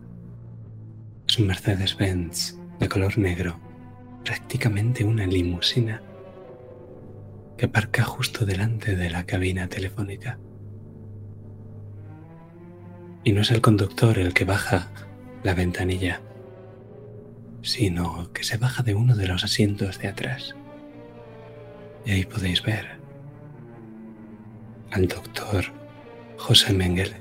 Es 1.29 1.39
un 1.39 1.49
Mercedes-Benz 1.49 2.57
de 2.81 2.89
color 2.89 3.19
negro, 3.19 3.61
prácticamente 4.25 5.05
una 5.05 5.27
limusina, 5.27 6.01
que 7.59 7.67
aparca 7.67 8.03
justo 8.03 8.47
delante 8.47 8.97
de 8.97 9.11
la 9.11 9.27
cabina 9.27 9.69
telefónica. 9.69 10.39
Y 13.25 13.33
no 13.33 13.43
es 13.43 13.51
el 13.51 13.61
conductor 13.61 14.19
el 14.19 14.33
que 14.33 14.47
baja 14.47 14.91
la 15.43 15.53
ventanilla, 15.53 16.23
sino 17.61 18.33
que 18.33 18.43
se 18.43 18.57
baja 18.57 18.83
de 18.83 18.95
uno 18.95 19.17
de 19.17 19.27
los 19.27 19.45
asientos 19.45 19.99
de 19.99 20.09
atrás. 20.09 20.57
Y 22.07 22.13
ahí 22.13 22.25
podéis 22.25 22.63
ver 22.63 23.02
al 24.93 25.09
doctor 25.09 25.65
José 26.37 26.73
Mengele. 26.73 27.17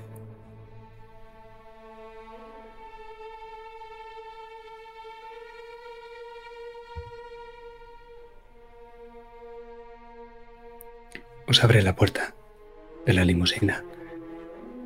Os 11.48 11.64
abre 11.64 11.81
la 11.81 11.95
puerta 11.95 12.34
de 13.06 13.14
la 13.14 13.26
limusina 13.26 13.84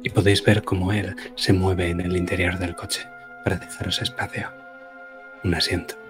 y 0.03 0.09
podéis 0.09 0.43
ver 0.43 0.63
cómo 0.63 0.93
él 0.93 1.15
se 1.35 1.53
mueve 1.53 1.89
en 1.89 2.01
el 2.01 2.15
interior 2.15 2.57
del 2.57 2.75
coche 2.75 3.01
para 3.43 3.57
dejaros 3.57 4.01
espacio, 4.01 4.49
un 5.43 5.53
asiento. 5.53 6.04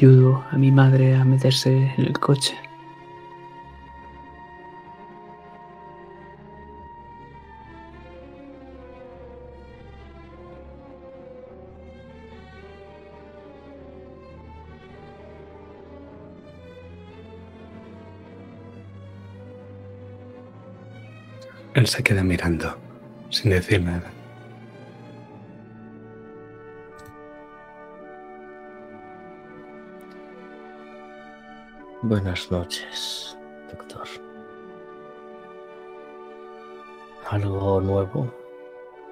Ayudo 0.00 0.42
a 0.50 0.56
mi 0.56 0.72
madre 0.72 1.14
a 1.14 1.26
meterse 1.26 1.92
en 1.98 2.06
el 2.06 2.18
coche. 2.18 2.56
Él 21.74 21.86
se 21.86 22.02
queda 22.02 22.24
mirando, 22.24 22.74
sin 23.28 23.50
decir 23.50 23.82
nada. 23.82 24.19
Buenas 32.10 32.50
noches, 32.50 33.38
doctor. 33.70 34.04
¿Algo 37.30 37.80
nuevo? 37.80 38.34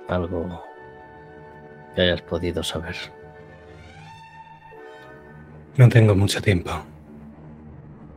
¿Algo 0.09 0.65
que 1.95 2.03
hayas 2.03 2.23
podido 2.23 2.61
saber? 2.65 2.97
No 5.77 5.89
tengo 5.89 6.17
mucho 6.17 6.43
tiempo. 6.43 6.73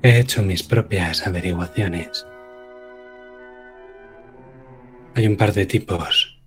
He 0.01 0.17
hecho 0.17 0.41
mis 0.41 0.63
propias 0.63 1.27
averiguaciones. 1.27 2.25
Hay 5.13 5.27
un 5.27 5.37
par 5.37 5.53
de 5.53 5.67
tipos 5.67 6.41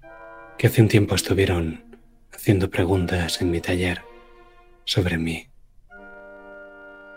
que 0.59 0.67
hace 0.67 0.83
un 0.83 0.89
tiempo 0.89 1.15
estuvieron 1.15 1.85
haciendo 2.33 2.69
preguntas 2.69 3.41
en 3.41 3.53
mi 3.53 3.61
taller 3.61 4.03
sobre 4.85 5.19
mí. 5.19 5.54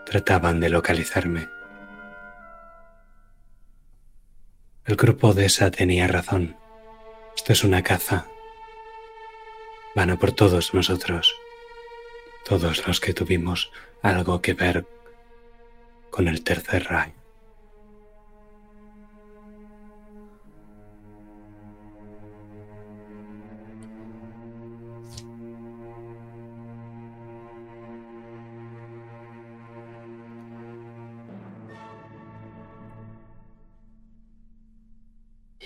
Trataban 0.08 0.58
de 0.58 0.70
localizarme. 0.70 1.50
El 4.86 4.96
grupo 4.96 5.34
de 5.34 5.44
esa 5.44 5.70
tenía 5.70 6.06
razón. 6.06 6.56
Esto 7.36 7.52
es 7.52 7.62
una 7.62 7.82
caza. 7.82 8.26
Van 9.94 10.08
a 10.08 10.16
por 10.16 10.32
todos 10.32 10.72
nosotros. 10.72 11.36
Todos 12.46 12.86
los 12.86 13.00
que 13.00 13.12
tuvimos 13.12 13.70
algo 14.00 14.40
que 14.40 14.54
ver 14.54 14.86
con 16.10 16.26
el 16.26 16.42
tercer 16.42 16.84
Reich. 16.84 17.17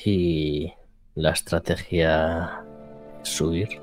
Y 0.05 0.73
la 1.15 1.31
estrategia 1.31 2.65
es 3.23 3.41
huir. 3.41 3.81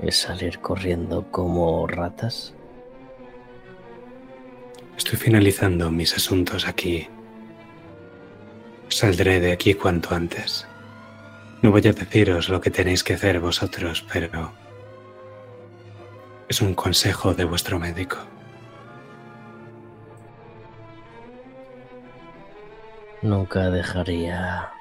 Es 0.00 0.16
salir 0.16 0.60
corriendo 0.60 1.30
como 1.30 1.86
ratas. 1.86 2.54
Estoy 4.96 5.18
finalizando 5.18 5.90
mis 5.90 6.14
asuntos 6.14 6.66
aquí. 6.66 7.08
Saldré 8.88 9.40
de 9.40 9.52
aquí 9.52 9.74
cuanto 9.74 10.14
antes. 10.14 10.66
No 11.62 11.70
voy 11.70 11.86
a 11.86 11.92
deciros 11.92 12.48
lo 12.48 12.60
que 12.60 12.70
tenéis 12.70 13.02
que 13.02 13.14
hacer 13.14 13.40
vosotros, 13.40 14.04
pero 14.12 14.52
es 16.48 16.60
un 16.60 16.74
consejo 16.74 17.34
de 17.34 17.44
vuestro 17.44 17.78
médico. 17.78 18.18
Nunca 23.22 23.70
dejaría 23.70 24.72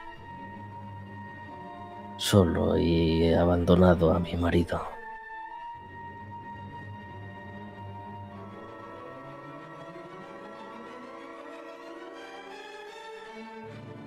solo 2.18 2.76
y 2.76 3.31
abandonado 3.34 4.11
a 4.11 4.19
mi 4.19 4.35
marido. 4.35 4.81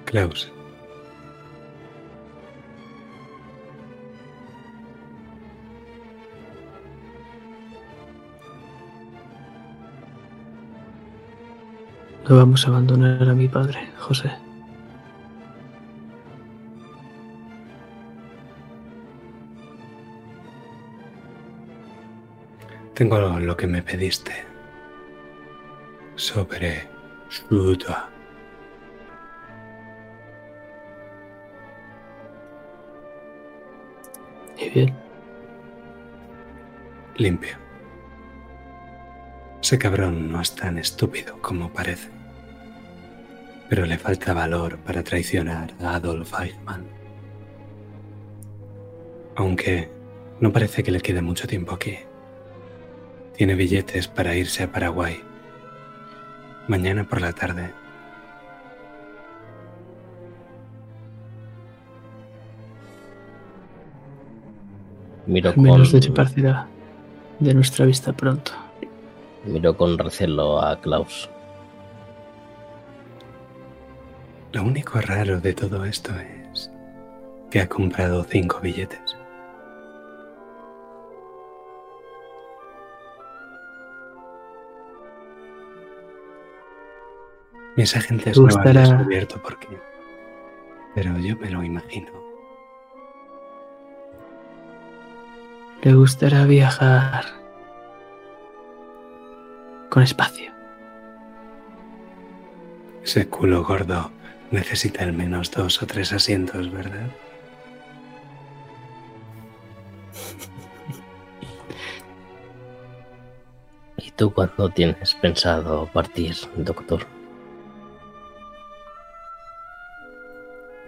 Klaus, 0.05 0.54
No 12.29 12.37
vamos 12.37 12.65
a 12.65 12.71
abandonar 12.71 13.29
a 13.29 13.35
mi 13.35 13.49
padre, 13.49 13.89
José. 13.99 14.31
tengo 22.95 23.19
lo 23.19 23.57
que 23.57 23.67
me 23.67 23.83
pediste 23.83 24.33
sobre 26.15 26.89
Shuda. 27.29 28.09
Y 34.57 34.71
bien, 34.71 34.95
limpio. 37.17 37.64
Ese 39.65 39.78
cabrón 39.78 40.31
no 40.31 40.43
es 40.43 40.55
tan 40.55 40.77
estúpido 40.77 41.41
como 41.41 41.73
parece. 41.73 42.11
Pero 43.70 43.86
le 43.86 43.97
falta 43.97 44.35
valor 44.35 44.77
para 44.81 45.03
traicionar 45.03 45.73
a 45.81 45.95
Adolf 45.95 46.35
Eichmann. 46.39 46.85
Aunque 49.36 49.91
no 50.39 50.53
parece 50.53 50.82
que 50.82 50.91
le 50.91 51.01
quede 51.01 51.23
mucho 51.23 51.49
tiempo 51.49 51.73
aquí. 51.73 51.97
Tiene 53.39 53.55
billetes 53.55 54.07
para 54.07 54.36
irse 54.36 54.65
a 54.65 54.70
Paraguay. 54.70 55.23
Mañana 56.69 57.09
por 57.09 57.23
la 57.23 57.32
tarde. 57.32 57.73
Miro 65.24 65.55
con... 65.55 65.65
Menos 65.65 65.91
desaparecerá 65.91 66.69
de 67.41 67.55
nuestra 67.55 67.86
vista 67.86 68.12
pronto 68.12 68.64
miro 69.45 69.77
con 69.77 69.99
recelo 69.99 70.61
a 70.61 70.81
Klaus. 70.81 71.29
Lo 74.53 74.62
único 74.62 75.01
raro 75.01 75.41
de 75.41 75.53
todo 75.53 75.85
esto 75.85 76.12
es 76.53 76.71
que 77.51 77.61
ha 77.61 77.69
comprado 77.69 78.25
cinco 78.25 78.61
billetes. 78.61 79.16
Mis 87.77 87.97
agentes 87.97 88.39
no 88.39 88.47
han 88.47 88.73
descubierto 88.73 89.43
por 89.43 89.59
qué, 89.59 89.77
pero 90.95 91.19
yo 91.19 91.37
me 91.37 91.51
lo 91.51 91.65
imagino. 91.65 92.12
Le 95.83 95.93
gustará 95.93 96.45
viajar 96.45 97.44
con 99.95 100.03
espacio. 100.03 100.53
Ese 103.05 103.29
culo 103.29 103.62
gordo 103.62 104.11
necesita 104.51 105.05
al 105.05 105.12
menos 105.12 105.53
dos 105.53 105.81
o 105.81 105.87
tres 105.87 106.12
asientos, 106.12 106.69
¿verdad? 106.73 107.07
¿Y 113.99 114.11
tú 114.11 114.35
cuándo 114.35 114.69
tienes 114.71 115.15
pensado 115.15 115.89
partir, 115.93 116.35
doctor? 116.57 117.07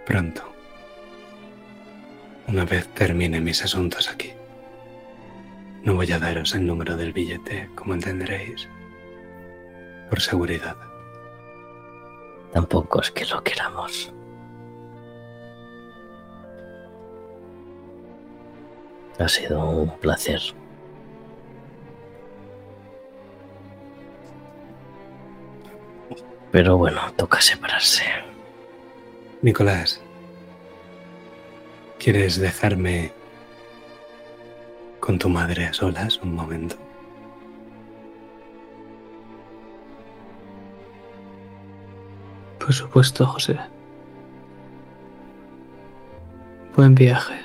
Pronto. 0.05 0.43
Una 2.45 2.65
vez 2.65 2.85
termine 2.89 3.39
mis 3.39 3.63
asuntos 3.63 4.09
aquí. 4.09 4.33
No 5.83 5.95
voy 5.95 6.11
a 6.11 6.19
daros 6.19 6.53
el 6.55 6.67
número 6.67 6.97
del 6.97 7.13
billete, 7.13 7.69
como 7.73 7.93
entenderéis. 7.93 8.67
Por 10.09 10.21
seguridad. 10.21 10.77
Tampoco 12.53 13.01
es 13.01 13.11
que 13.11 13.25
lo 13.25 13.43
queramos. 13.43 14.13
Ha 19.19 19.27
sido 19.27 19.59
un 19.69 19.89
placer. 19.97 20.41
Pero 26.51 26.77
bueno, 26.77 27.01
toca 27.15 27.41
separarse. 27.41 28.03
Nicolás, 29.41 30.01
¿quieres 31.99 32.39
dejarme 32.39 33.11
con 34.99 35.19
tu 35.19 35.29
madre 35.29 35.65
a 35.65 35.73
solas 35.73 36.17
un 36.21 36.33
momento? 36.33 36.86
Por 42.67 42.73
supuesto, 42.73 43.25
José. 43.25 43.57
Buen 46.75 46.95
viaje. 46.95 47.39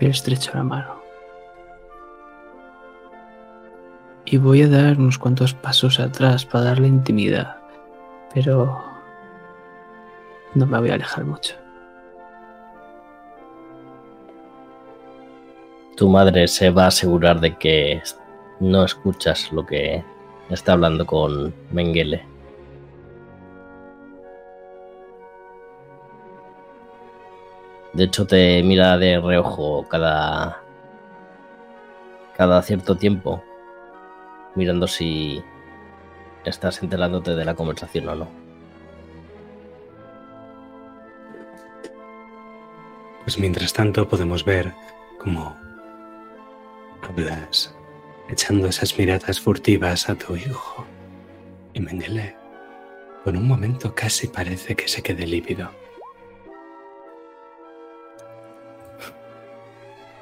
Me 0.00 0.08
estrecho 0.08 0.52
la 0.54 0.62
mano. 0.62 0.94
Y 4.24 4.38
voy 4.38 4.62
a 4.62 4.68
dar 4.70 4.98
unos 4.98 5.18
cuantos 5.18 5.52
pasos 5.52 6.00
atrás 6.00 6.46
para 6.46 6.64
darle 6.64 6.88
intimidad. 6.88 7.58
Pero 8.32 8.82
no 10.54 10.64
me 10.64 10.80
voy 10.80 10.88
a 10.88 10.94
alejar 10.94 11.26
mucho. 11.26 11.56
Tu 15.98 16.08
madre 16.08 16.48
se 16.48 16.70
va 16.70 16.84
a 16.84 16.88
asegurar 16.88 17.40
de 17.40 17.58
que 17.58 18.02
no 18.58 18.84
escuchas 18.86 19.52
lo 19.52 19.66
que 19.66 20.02
está 20.48 20.72
hablando 20.72 21.04
con 21.04 21.52
Mengele. 21.72 22.29
De 27.92 28.04
hecho, 28.04 28.26
te 28.26 28.62
mira 28.62 28.96
de 28.98 29.20
reojo 29.20 29.86
cada. 29.88 30.62
cada 32.36 32.62
cierto 32.62 32.96
tiempo. 32.96 33.42
Mirando 34.54 34.86
si 34.86 35.42
estás 36.44 36.82
enterándote 36.82 37.34
de 37.34 37.44
la 37.44 37.54
conversación 37.54 38.08
o 38.08 38.14
no. 38.14 38.28
Pues 43.24 43.38
mientras 43.38 43.72
tanto 43.72 44.08
podemos 44.08 44.44
ver 44.44 44.72
cómo 45.18 45.56
hablas 47.02 47.74
echando 48.28 48.68
esas 48.68 48.96
miradas 48.96 49.40
furtivas 49.40 50.08
a 50.08 50.14
tu 50.14 50.36
hijo. 50.36 50.86
Y 51.74 51.80
Mengele, 51.80 52.36
por 53.24 53.36
un 53.36 53.46
momento 53.46 53.94
casi 53.94 54.28
parece 54.28 54.74
que 54.74 54.88
se 54.88 55.02
quede 55.02 55.26
lívido. 55.26 55.79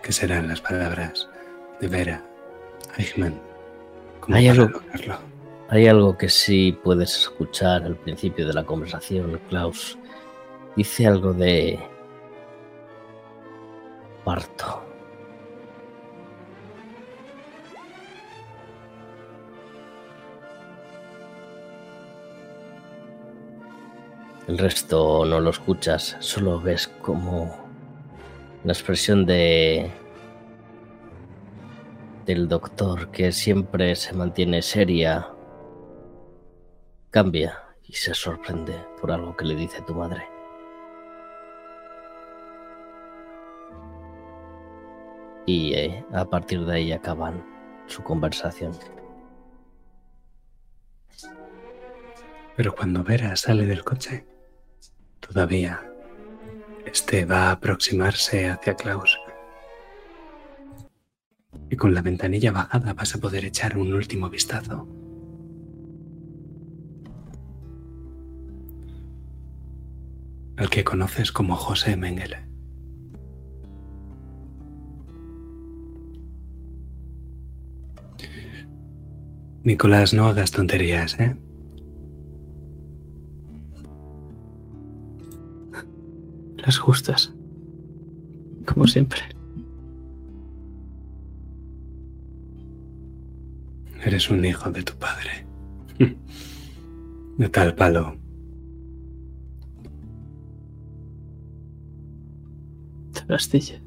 ¿Qué 0.08 0.14
serán 0.14 0.48
las 0.48 0.62
palabras 0.62 1.28
de 1.82 1.86
Vera, 1.86 2.24
Eichmann? 2.96 3.38
¿Cómo 4.20 4.34
Hay 4.38 4.48
algo- 4.48 4.68
lograrlo? 4.70 5.18
Hay 5.68 5.86
algo 5.86 6.16
que 6.16 6.30
sí 6.30 6.72
puedes 6.82 7.14
escuchar 7.14 7.82
al 7.84 7.94
principio 7.94 8.46
de 8.46 8.54
la 8.54 8.64
conversación, 8.64 9.38
Klaus. 9.50 9.98
Dice 10.76 11.06
algo 11.06 11.34
de... 11.34 11.78
parto. 14.24 14.82
El 24.46 24.56
resto 24.56 25.24
no 25.26 25.40
lo 25.40 25.50
escuchas, 25.50 26.16
solo 26.20 26.60
ves 26.60 26.88
como 27.02 27.67
la 28.64 28.72
expresión 28.72 29.24
de 29.26 29.90
del 32.26 32.46
doctor 32.46 33.10
que 33.10 33.32
siempre 33.32 33.94
se 33.96 34.12
mantiene 34.12 34.60
seria 34.60 35.28
cambia 37.10 37.64
y 37.84 37.94
se 37.94 38.12
sorprende 38.12 38.74
por 39.00 39.10
algo 39.10 39.34
que 39.34 39.46
le 39.46 39.54
dice 39.54 39.80
tu 39.86 39.94
madre. 39.94 40.28
Y 45.46 45.72
eh, 45.72 46.04
a 46.12 46.26
partir 46.26 46.66
de 46.66 46.74
ahí 46.74 46.92
acaban 46.92 47.42
su 47.86 48.02
conversación. 48.02 48.72
Pero 52.54 52.74
cuando 52.74 53.02
Vera 53.02 53.34
sale 53.36 53.64
del 53.64 53.84
coche, 53.84 54.26
todavía 55.20 55.80
este 56.88 57.26
va 57.26 57.48
a 57.48 57.50
aproximarse 57.52 58.48
hacia 58.48 58.74
Klaus. 58.74 59.18
Y 61.70 61.76
con 61.76 61.94
la 61.94 62.00
ventanilla 62.00 62.50
bajada 62.50 62.94
vas 62.94 63.14
a 63.14 63.18
poder 63.18 63.44
echar 63.44 63.76
un 63.76 63.92
último 63.92 64.30
vistazo. 64.30 64.88
Al 70.56 70.70
que 70.70 70.82
conoces 70.82 71.30
como 71.30 71.56
José 71.56 71.96
Mengele. 71.96 72.48
Nicolás, 79.62 80.14
no 80.14 80.26
hagas 80.26 80.50
tonterías, 80.50 81.20
¿eh? 81.20 81.36
Las 86.58 86.78
justas. 86.78 87.32
Como 88.66 88.86
siempre. 88.86 89.20
Eres 94.04 94.30
un 94.30 94.44
hijo 94.44 94.70
de 94.70 94.82
tu 94.82 94.94
padre. 94.94 95.46
De 97.38 97.48
tal 97.48 97.74
palo. 97.74 98.16
Tal 103.12 103.34
astilla. 103.34 103.80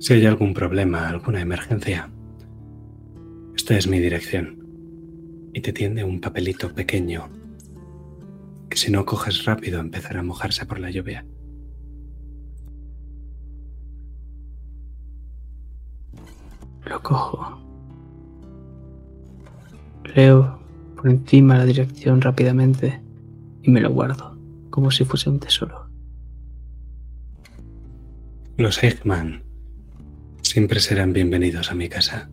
Si 0.00 0.14
hay 0.14 0.26
algún 0.26 0.54
problema, 0.54 1.08
alguna 1.08 1.40
emergencia, 1.40 2.10
esta 3.54 3.76
es 3.76 3.88
mi 3.88 3.98
dirección. 3.98 4.56
Y 5.52 5.60
te 5.60 5.72
tiende 5.72 6.04
un 6.04 6.20
papelito 6.20 6.72
pequeño 6.72 7.28
que 8.68 8.76
si 8.76 8.90
no 8.90 9.04
coges 9.04 9.44
rápido 9.44 9.80
empezará 9.80 10.20
a 10.20 10.22
mojarse 10.22 10.66
por 10.66 10.78
la 10.78 10.90
lluvia. 10.90 11.24
Lo 16.84 17.02
cojo. 17.02 17.60
Leo 20.14 20.58
por 20.96 21.10
encima 21.10 21.58
la 21.58 21.64
dirección 21.64 22.20
rápidamente 22.20 23.00
y 23.62 23.70
me 23.70 23.80
lo 23.80 23.90
guardo 23.90 24.38
como 24.70 24.90
si 24.90 25.04
fuese 25.04 25.28
un 25.28 25.40
tesoro. 25.40 25.88
Los 28.56 28.82
Eggman 28.82 29.44
siempre 30.42 30.80
serán 30.80 31.12
bienvenidos 31.12 31.70
a 31.70 31.74
mi 31.74 31.88
casa. 31.88 32.30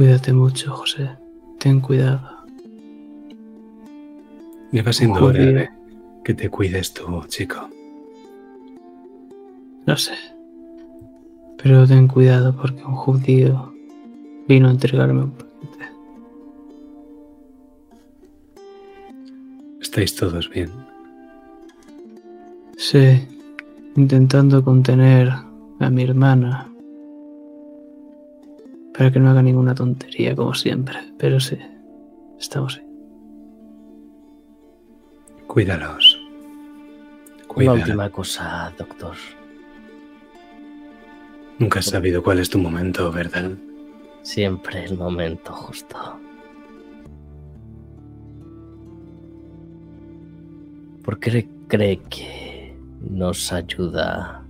Cuídate 0.00 0.32
mucho, 0.32 0.72
José. 0.74 1.10
Ten 1.58 1.78
cuidado. 1.78 2.26
Ya 4.72 4.82
va 4.82 4.94
siendo 4.94 5.22
hora 5.26 5.44
de 5.44 5.68
que 6.24 6.32
te 6.32 6.48
cuides 6.48 6.94
tú, 6.94 7.22
chico. 7.28 7.68
No 9.84 9.94
sé. 9.98 10.14
Pero 11.62 11.86
ten 11.86 12.08
cuidado 12.08 12.56
porque 12.56 12.82
un 12.82 12.94
judío 12.94 13.74
vino 14.48 14.68
a 14.68 14.70
entregarme 14.70 15.24
un 15.24 15.32
paquete. 15.32 15.84
¿Estáis 19.82 20.16
todos 20.16 20.48
bien? 20.48 20.70
Sí, 22.78 23.20
intentando 23.96 24.64
contener 24.64 25.28
a 25.78 25.90
mi 25.90 26.04
hermana 26.04 26.69
para 28.96 29.10
que 29.10 29.20
no 29.20 29.30
haga 29.30 29.42
ninguna 29.42 29.74
tontería 29.74 30.34
como 30.34 30.54
siempre. 30.54 30.98
Pero 31.18 31.40
sí, 31.40 31.58
estamos 32.38 32.76
bien. 32.76 32.90
Cuídalos. 35.46 36.18
Una 37.38 37.46
Cuídalos. 37.48 37.80
última 37.82 38.10
cosa, 38.10 38.72
doctor. 38.78 39.16
Nunca 41.58 41.80
has 41.80 41.86
sabido 41.86 42.22
cuál 42.22 42.38
es 42.38 42.48
tu 42.48 42.58
momento, 42.58 43.10
¿verdad? 43.12 43.50
Siempre 44.22 44.84
el 44.84 44.96
momento 44.96 45.52
justo. 45.52 45.96
¿Por 51.04 51.18
qué 51.18 51.48
cree 51.68 52.00
que 52.08 52.76
nos 53.00 53.52
ayuda 53.52 54.44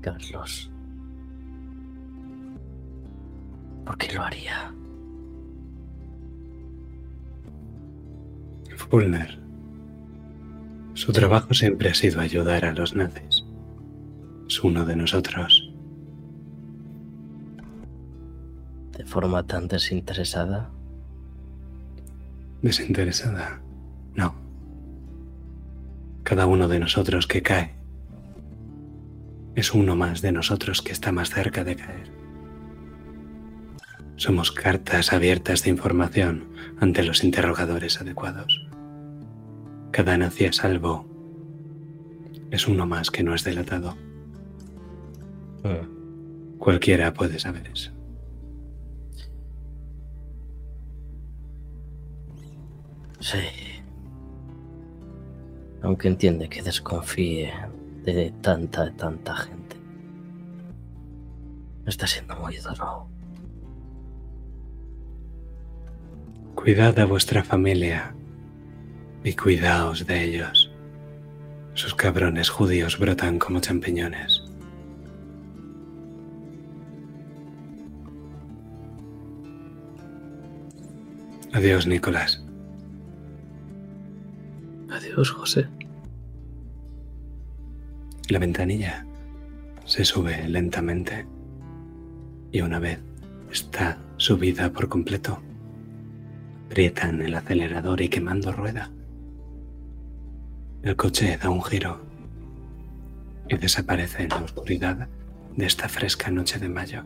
Carlos? 0.00 0.70
¿Por 3.86 3.96
qué 3.96 4.12
lo 4.12 4.22
haría? 4.22 4.74
Fulner. 8.76 9.38
Su 10.94 11.12
trabajo 11.12 11.54
siempre 11.54 11.90
ha 11.90 11.94
sido 11.94 12.20
ayudar 12.20 12.64
a 12.64 12.72
los 12.72 12.96
nazis. 12.96 13.44
Es 14.48 14.62
uno 14.62 14.84
de 14.84 14.96
nosotros. 14.96 15.72
¿De 18.96 19.04
forma 19.04 19.46
tan 19.46 19.68
desinteresada? 19.68 20.70
Desinteresada. 22.62 23.60
No. 24.14 24.34
Cada 26.24 26.46
uno 26.46 26.66
de 26.66 26.80
nosotros 26.80 27.26
que 27.26 27.42
cae 27.42 27.74
es 29.54 29.72
uno 29.72 29.94
más 29.94 30.22
de 30.22 30.32
nosotros 30.32 30.82
que 30.82 30.92
está 30.92 31.12
más 31.12 31.30
cerca 31.30 31.62
de 31.62 31.76
caer. 31.76 32.15
Somos 34.16 34.50
cartas 34.50 35.12
abiertas 35.12 35.62
de 35.62 35.70
información 35.70 36.48
ante 36.80 37.02
los 37.02 37.22
interrogadores 37.22 38.00
adecuados. 38.00 38.66
Cada 39.90 40.16
nazi 40.16 40.46
a 40.46 40.52
salvo 40.52 41.06
es 42.50 42.66
uno 42.66 42.86
más 42.86 43.10
que 43.10 43.22
no 43.22 43.34
es 43.34 43.44
delatado. 43.44 43.96
Cualquiera 46.58 47.12
puede 47.12 47.38
saber 47.38 47.66
eso. 47.68 47.92
Sí. 53.20 53.38
Aunque 55.82 56.08
entiende 56.08 56.48
que 56.48 56.62
desconfíe 56.62 57.52
de 58.04 58.32
tanta, 58.40 58.90
tanta 58.96 59.36
gente. 59.36 59.76
Está 61.86 62.06
siendo 62.06 62.36
muy 62.36 62.56
duro. 62.56 63.15
Cuidad 66.66 66.98
a 66.98 67.04
vuestra 67.04 67.44
familia 67.44 68.12
y 69.22 69.34
cuidaos 69.34 70.04
de 70.04 70.24
ellos. 70.24 70.68
Sus 71.74 71.94
cabrones 71.94 72.50
judíos 72.50 72.98
brotan 72.98 73.38
como 73.38 73.60
champiñones. 73.60 74.42
Adiós, 81.52 81.86
Nicolás. 81.86 82.44
Adiós, 84.90 85.30
José. 85.30 85.68
La 88.28 88.40
ventanilla 88.40 89.06
se 89.84 90.04
sube 90.04 90.48
lentamente 90.48 91.28
y 92.50 92.60
una 92.60 92.80
vez 92.80 92.98
está 93.52 94.00
subida 94.16 94.72
por 94.72 94.88
completo, 94.88 95.40
aprietan 96.66 97.22
el 97.22 97.34
acelerador 97.34 98.00
y 98.02 98.08
quemando 98.08 98.52
rueda. 98.52 98.90
El 100.82 100.96
coche 100.96 101.38
da 101.40 101.48
un 101.48 101.62
giro 101.62 102.00
y 103.48 103.56
desaparece 103.56 104.24
en 104.24 104.28
la 104.30 104.42
oscuridad 104.42 105.08
de 105.56 105.66
esta 105.66 105.88
fresca 105.88 106.30
noche 106.30 106.58
de 106.58 106.68
mayo. 106.68 107.04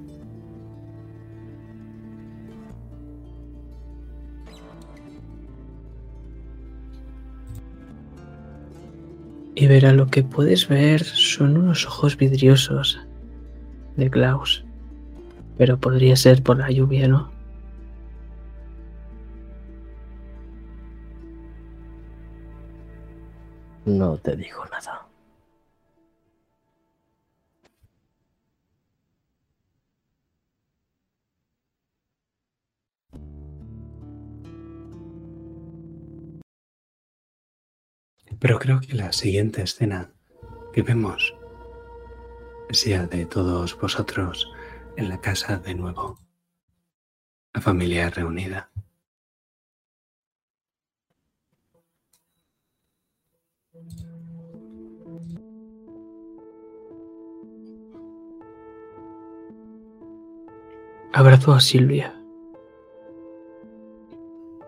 Y 9.54 9.66
verá 9.66 9.92
lo 9.92 10.06
que 10.06 10.22
puedes 10.22 10.68
ver 10.68 11.04
son 11.04 11.58
unos 11.58 11.86
ojos 11.86 12.16
vidriosos 12.16 12.98
de 13.96 14.10
Klaus. 14.10 14.64
Pero 15.58 15.78
podría 15.78 16.16
ser 16.16 16.42
por 16.42 16.56
la 16.56 16.70
lluvia, 16.70 17.06
¿no? 17.06 17.39
No 23.84 24.18
te 24.18 24.36
digo 24.36 24.64
nada. 24.66 25.06
Pero 38.38 38.58
creo 38.58 38.80
que 38.80 38.94
la 38.94 39.12
siguiente 39.12 39.62
escena 39.62 40.10
que 40.72 40.82
vemos 40.82 41.34
es 42.70 42.84
ya 42.84 43.06
de 43.06 43.26
todos 43.26 43.78
vosotros 43.78 44.50
en 44.96 45.08
la 45.08 45.20
casa 45.20 45.58
de 45.58 45.74
nuevo. 45.74 46.18
La 47.52 47.60
familia 47.60 48.08
reunida. 48.08 48.70
Abrazo 61.12 61.52
a 61.52 61.60
Silvia. 61.60 62.14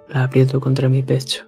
La 0.09 0.25
aprieto 0.25 0.61
contra 0.61 0.89
mi 0.89 1.03
pecho. 1.03 1.47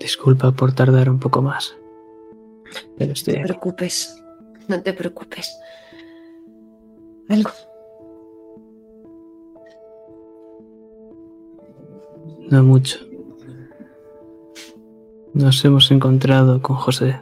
Disculpa 0.00 0.50
por 0.52 0.74
tardar 0.74 1.08
un 1.10 1.20
poco 1.20 1.42
más. 1.42 1.76
Pero 2.96 3.12
estoy 3.12 3.34
No 3.34 3.38
te 3.38 3.42
aquí. 3.44 3.48
preocupes. 3.52 4.22
No 4.68 4.82
te 4.82 4.92
preocupes. 4.92 5.58
Algo. 7.28 7.50
No 12.50 12.62
mucho. 12.64 12.98
Nos 15.34 15.64
hemos 15.64 15.90
encontrado 15.90 16.60
con 16.60 16.76
José. 16.76 17.20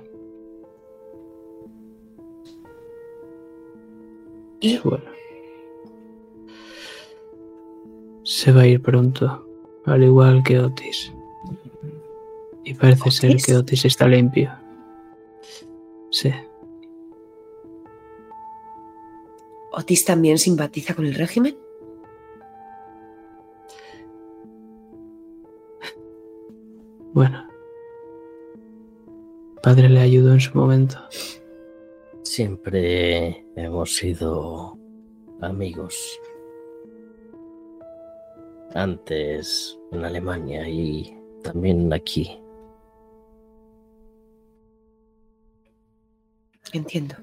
Y 4.60 4.78
bueno. 4.78 5.04
Se 8.24 8.52
va 8.52 8.62
a 8.62 8.66
ir 8.66 8.82
pronto, 8.82 9.46
al 9.86 10.02
igual 10.02 10.42
que 10.42 10.58
Otis. 10.58 11.12
Y 12.64 12.74
parece 12.74 13.10
ser 13.10 13.36
que 13.36 13.56
Otis 13.56 13.84
está 13.84 14.06
limpio. 14.06 14.52
Sí. 16.10 16.32
¿Otis 19.72 20.04
también 20.04 20.38
simpatiza 20.38 20.94
con 20.94 21.06
el 21.06 21.14
régimen? 21.14 21.56
Bueno. 27.12 27.49
Padre 29.62 29.88
le 29.88 30.00
ayudó 30.00 30.32
en 30.32 30.40
su 30.40 30.56
momento. 30.56 30.96
Siempre 32.22 33.44
hemos 33.56 33.94
sido 33.94 34.78
amigos. 35.40 35.94
antes 38.74 39.78
en 39.90 40.04
Alemania 40.04 40.68
y 40.68 41.12
también 41.42 41.92
aquí. 41.92 42.40
Entiendo. 46.72 47.16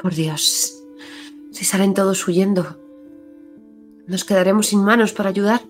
Por 0.00 0.14
Dios, 0.14 0.81
si 1.52 1.64
salen 1.64 1.94
todos 1.94 2.26
huyendo, 2.26 2.78
nos 4.06 4.24
quedaremos 4.24 4.68
sin 4.68 4.82
manos 4.82 5.12
para 5.12 5.28
ayudar. 5.28 5.60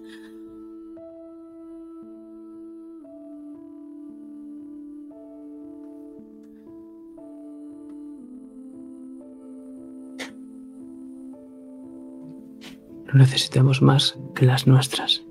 No 13.12 13.18
necesitamos 13.18 13.82
más 13.82 14.18
que 14.34 14.46
las 14.46 14.66
nuestras. 14.66 15.22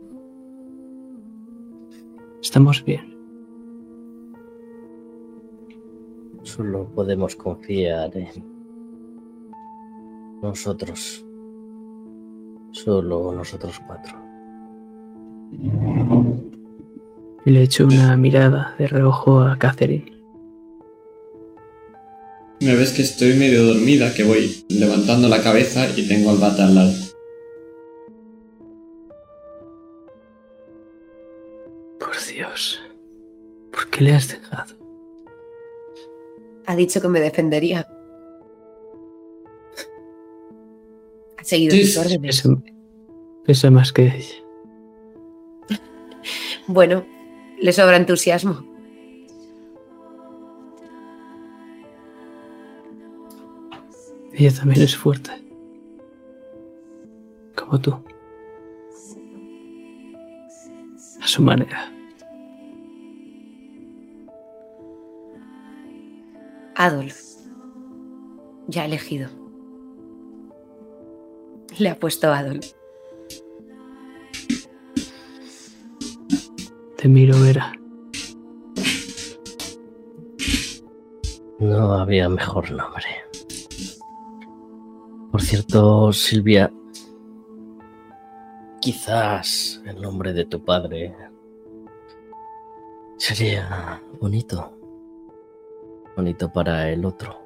Estamos 2.42 2.84
bien. 2.86 3.18
Solo 6.44 6.88
podemos 6.94 7.36
confiar 7.36 8.16
en 8.16 8.61
nosotros. 10.42 11.26
Solo 12.72 13.34
nosotros 13.34 13.80
cuatro. 13.86 14.18
Y 17.46 17.52
le 17.52 17.64
echo 17.64 17.86
una 17.86 18.16
mirada 18.18 18.76
de 18.78 18.88
reojo 18.88 19.42
a 19.42 19.58
Catherine. 19.58 20.12
Me 22.62 22.76
ves 22.76 22.92
que 22.92 23.02
estoy 23.02 23.34
medio 23.34 23.66
dormida, 23.66 24.14
que 24.14 24.24
voy 24.24 24.64
levantando 24.70 25.28
la 25.28 25.42
cabeza 25.42 25.88
y 25.98 26.08
tengo 26.08 26.30
al 26.30 26.38
bata 26.38 26.66
al 26.66 26.76
lado. 26.76 26.94
Por 32.00 32.16
Dios. 32.32 32.80
¿Por 33.72 33.90
qué 33.90 34.04
le 34.04 34.14
has 34.14 34.28
dejado? 34.28 34.76
Ha 36.68 36.76
dicho 36.76 37.02
que 37.02 37.08
me 37.08 37.20
defendería. 37.20 37.88
Seguido 41.52 41.76
Sí, 41.76 41.98
órdenes. 41.98 42.44
Más 43.72 43.92
que 43.92 44.04
ella. 44.06 44.36
Bueno, 46.68 47.06
le 47.60 47.74
sobra 47.74 47.98
entusiasmo. 47.98 48.64
Ella 54.32 54.54
también 54.54 54.82
es 54.84 54.96
fuerte. 54.96 55.32
Como 57.56 57.82
tú. 57.82 57.94
A 61.22 61.28
su 61.28 61.42
manera. 61.42 61.92
Adolf. 66.76 67.20
Ya 68.68 68.86
elegido. 68.86 69.41
Le 71.80 71.90
ha 71.90 72.00
puesto 72.00 72.32
Adolf. 72.32 72.74
Te 76.98 77.08
miro, 77.08 77.40
Vera. 77.40 77.74
No 81.60 81.94
había 81.94 82.30
mejor 82.30 82.72
nombre. 82.72 83.06
Por 85.32 85.42
cierto, 85.42 86.12
Silvia, 86.12 86.72
quizás 88.82 89.82
el 89.86 90.02
nombre 90.02 90.34
de 90.34 90.46
tu 90.46 90.64
padre 90.64 91.16
sería 93.18 94.02
bonito. 94.20 94.78
Bonito 96.16 96.52
para 96.52 96.90
el 96.90 97.06
otro. 97.06 97.40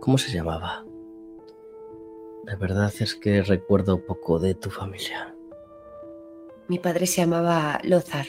¿Cómo 0.00 0.18
se 0.18 0.32
llamaba? 0.32 0.84
La 2.46 2.56
verdad 2.56 2.92
es 3.00 3.14
que 3.14 3.42
recuerdo 3.42 4.04
poco 4.04 4.38
de 4.38 4.54
tu 4.54 4.70
familia. 4.70 5.34
Mi 6.68 6.78
padre 6.78 7.06
se 7.06 7.22
llamaba 7.22 7.80
Lothar. 7.84 8.26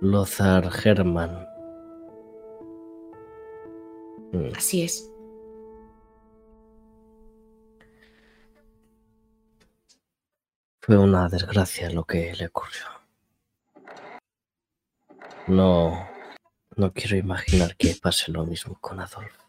Lothar 0.00 0.70
Hermann. 0.84 1.46
Mm, 4.32 4.52
Así 4.56 4.82
es. 4.82 5.10
Fue 10.80 10.96
una 10.96 11.28
desgracia 11.28 11.90
lo 11.90 12.04
que 12.04 12.34
le 12.34 12.46
ocurrió. 12.46 12.84
No, 15.46 16.08
no 16.76 16.92
quiero 16.92 17.16
imaginar 17.16 17.76
que 17.76 17.96
pase 18.00 18.32
lo 18.32 18.46
mismo 18.46 18.76
con 18.80 19.00
Adolf. 19.00 19.39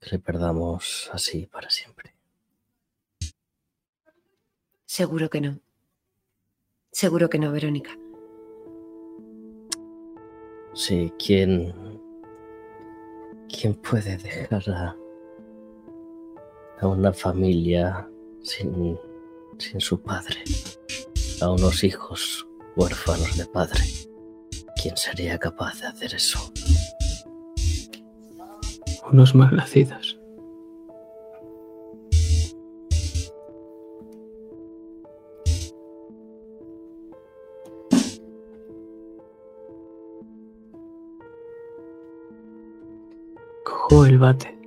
Que 0.00 0.10
le 0.10 0.18
perdamos 0.18 1.10
así 1.12 1.46
para 1.46 1.70
siempre. 1.70 2.14
Seguro 4.86 5.28
que 5.28 5.40
no. 5.40 5.60
Seguro 6.90 7.28
que 7.28 7.38
no, 7.38 7.52
Verónica. 7.52 7.96
Sí, 10.74 11.12
¿quién, 11.18 11.74
quién 13.48 13.74
puede 13.74 14.16
dejar 14.16 14.62
a, 14.70 14.96
a 16.80 16.86
una 16.86 17.12
familia 17.12 18.08
sin, 18.42 18.98
sin 19.58 19.80
su 19.80 20.00
padre? 20.00 20.42
A 21.40 21.50
unos 21.50 21.84
hijos 21.84 22.46
huérfanos 22.76 23.36
de 23.36 23.46
padre. 23.46 23.82
¿Quién 24.80 24.96
sería 24.96 25.38
capaz 25.38 25.80
de 25.80 25.88
hacer 25.88 26.14
eso? 26.14 26.52
Unos 29.10 29.34
mal 29.34 29.56
nacidos. 29.56 30.18
Cojo 43.64 44.04
el 44.04 44.18
bate 44.18 44.58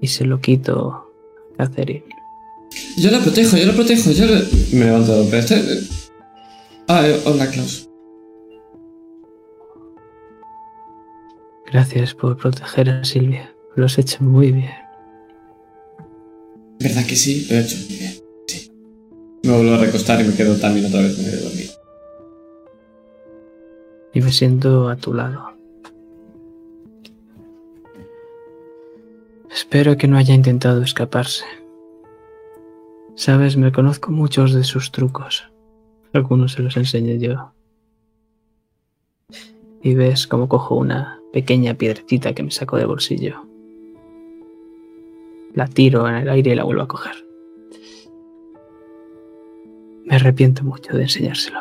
y 0.00 0.08
se 0.08 0.24
lo 0.24 0.40
quito 0.40 1.12
a 1.58 1.64
Catherine. 1.64 2.04
Yo 2.96 3.10
la 3.10 3.20
protejo, 3.20 3.56
yo 3.56 3.66
la 3.66 3.72
protejo, 3.72 4.10
yo 4.10 4.26
la... 4.26 4.40
Me 4.72 4.84
levanto, 4.86 5.26
pero 5.30 5.38
este... 5.38 5.80
Ah, 6.88 7.06
eh, 7.06 7.20
hola, 7.24 7.50
Klaus. 7.50 7.83
Gracias 11.74 12.14
por 12.14 12.36
proteger 12.36 12.88
a 12.88 13.02
Silvia. 13.02 13.52
Lo 13.74 13.86
has 13.86 13.98
hecho 13.98 14.22
muy 14.22 14.52
bien. 14.52 14.70
¿Verdad 16.78 17.04
que 17.04 17.16
sí? 17.16 17.48
Lo 17.50 17.56
he 17.56 17.62
hecho 17.62 17.76
muy 17.88 17.98
bien. 17.98 18.12
Sí. 18.46 18.70
Me 19.42 19.56
vuelvo 19.56 19.74
a 19.74 19.78
recostar 19.78 20.20
y 20.20 20.28
me 20.28 20.36
quedo 20.36 20.54
también 20.54 20.86
otra 20.86 21.00
vez 21.00 21.18
medio 21.18 21.40
dormido. 21.40 21.72
y 24.12 24.20
me 24.20 24.30
siento 24.30 24.88
a 24.88 24.94
tu 24.94 25.14
lado. 25.14 25.50
Espero 29.50 29.96
que 29.96 30.06
no 30.06 30.16
haya 30.16 30.32
intentado 30.32 30.80
escaparse. 30.80 31.44
Sabes, 33.16 33.56
me 33.56 33.72
conozco 33.72 34.12
muchos 34.12 34.54
de 34.54 34.62
sus 34.62 34.92
trucos. 34.92 35.50
Algunos 36.12 36.52
se 36.52 36.62
los 36.62 36.76
enseñé 36.76 37.18
yo. 37.18 37.52
Y 39.82 39.96
ves 39.96 40.28
cómo 40.28 40.48
cojo 40.48 40.76
una 40.76 41.20
pequeña 41.34 41.74
piedrecita 41.74 42.32
que 42.32 42.44
me 42.44 42.52
saco 42.52 42.76
de 42.76 42.84
bolsillo. 42.84 43.44
La 45.52 45.66
tiro 45.66 46.08
en 46.08 46.14
el 46.14 46.28
aire 46.28 46.52
y 46.52 46.54
la 46.54 46.62
vuelvo 46.62 46.82
a 46.82 46.86
coger. 46.86 47.26
Me 50.04 50.14
arrepiento 50.14 50.62
mucho 50.62 50.96
de 50.96 51.02
enseñárselo. 51.02 51.58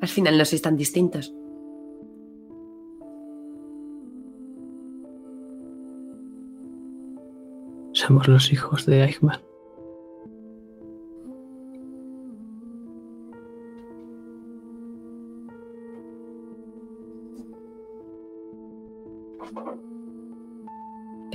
Al 0.00 0.08
final 0.08 0.38
no 0.38 0.46
sois 0.46 0.62
tan 0.62 0.78
distintos. 0.78 1.34
Somos 7.92 8.26
los 8.28 8.50
hijos 8.50 8.86
de 8.86 9.04
Eichmann. 9.04 9.47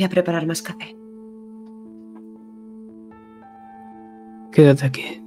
Voy 0.03 0.07
a 0.07 0.09
preparar 0.09 0.45
más 0.45 0.61
café. 0.61 0.97
Quédate 4.51 4.85
aquí. 4.85 5.23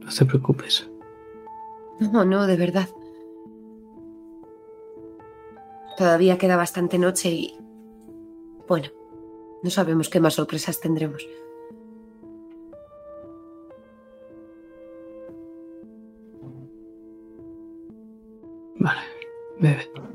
No 0.00 0.10
te 0.10 0.24
preocupes. 0.24 0.90
No, 2.00 2.24
no, 2.24 2.48
de 2.48 2.56
verdad. 2.56 2.88
Todavía 5.96 6.36
queda 6.36 6.56
bastante 6.56 6.98
noche 6.98 7.30
y... 7.30 7.56
Bueno, 8.66 8.88
no 9.62 9.70
sabemos 9.70 10.08
qué 10.08 10.18
más 10.18 10.34
sorpresas 10.34 10.80
tendremos. 10.80 11.24
Vale, 18.80 19.00
bebe. 19.60 20.05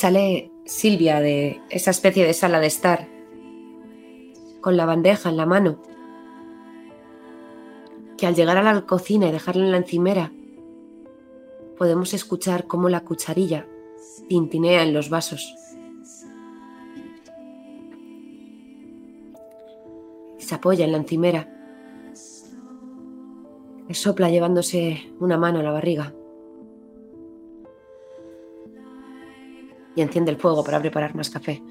Sale 0.00 0.50
Silvia 0.64 1.20
de 1.20 1.60
esa 1.68 1.90
especie 1.90 2.24
de 2.24 2.32
sala 2.32 2.58
de 2.58 2.68
estar, 2.68 3.06
con 4.62 4.78
la 4.78 4.86
bandeja 4.86 5.28
en 5.28 5.36
la 5.36 5.44
mano, 5.44 5.82
que 8.16 8.26
al 8.26 8.34
llegar 8.34 8.56
a 8.56 8.62
la 8.62 8.86
cocina 8.86 9.28
y 9.28 9.32
dejarla 9.32 9.66
en 9.66 9.72
la 9.72 9.76
encimera, 9.76 10.32
podemos 11.76 12.14
escuchar 12.14 12.66
cómo 12.66 12.88
la 12.88 13.04
cucharilla 13.04 13.66
tintinea 14.26 14.84
en 14.84 14.94
los 14.94 15.10
vasos. 15.10 15.54
Se 20.38 20.54
apoya 20.54 20.86
en 20.86 20.92
la 20.92 20.98
encimera. 20.98 21.46
Le 23.86 23.94
sopla 23.94 24.30
llevándose 24.30 25.12
una 25.20 25.36
mano 25.36 25.58
a 25.58 25.62
la 25.62 25.72
barriga. 25.72 26.14
Y 29.94 30.02
enciende 30.02 30.30
el 30.30 30.36
fuego 30.36 30.64
para 30.64 30.80
preparar 30.80 31.14
más 31.14 31.30
café. 31.30 31.62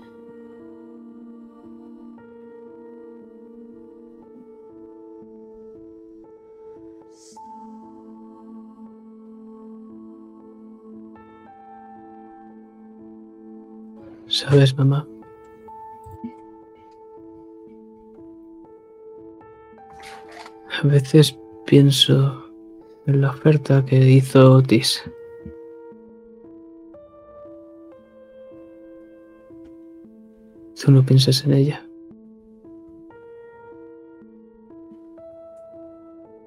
¿Sabes, 14.28 14.78
mamá? 14.78 15.08
A 20.82 20.88
veces 20.88 21.38
pienso 21.66 22.46
en 23.06 23.22
la 23.22 23.32
oferta 23.32 23.84
que 23.84 23.98
hizo 23.98 24.54
Otis. 24.54 25.04
Tú 30.90 30.96
no 30.96 31.06
piensas 31.06 31.46
en 31.46 31.54
ella. 31.54 31.86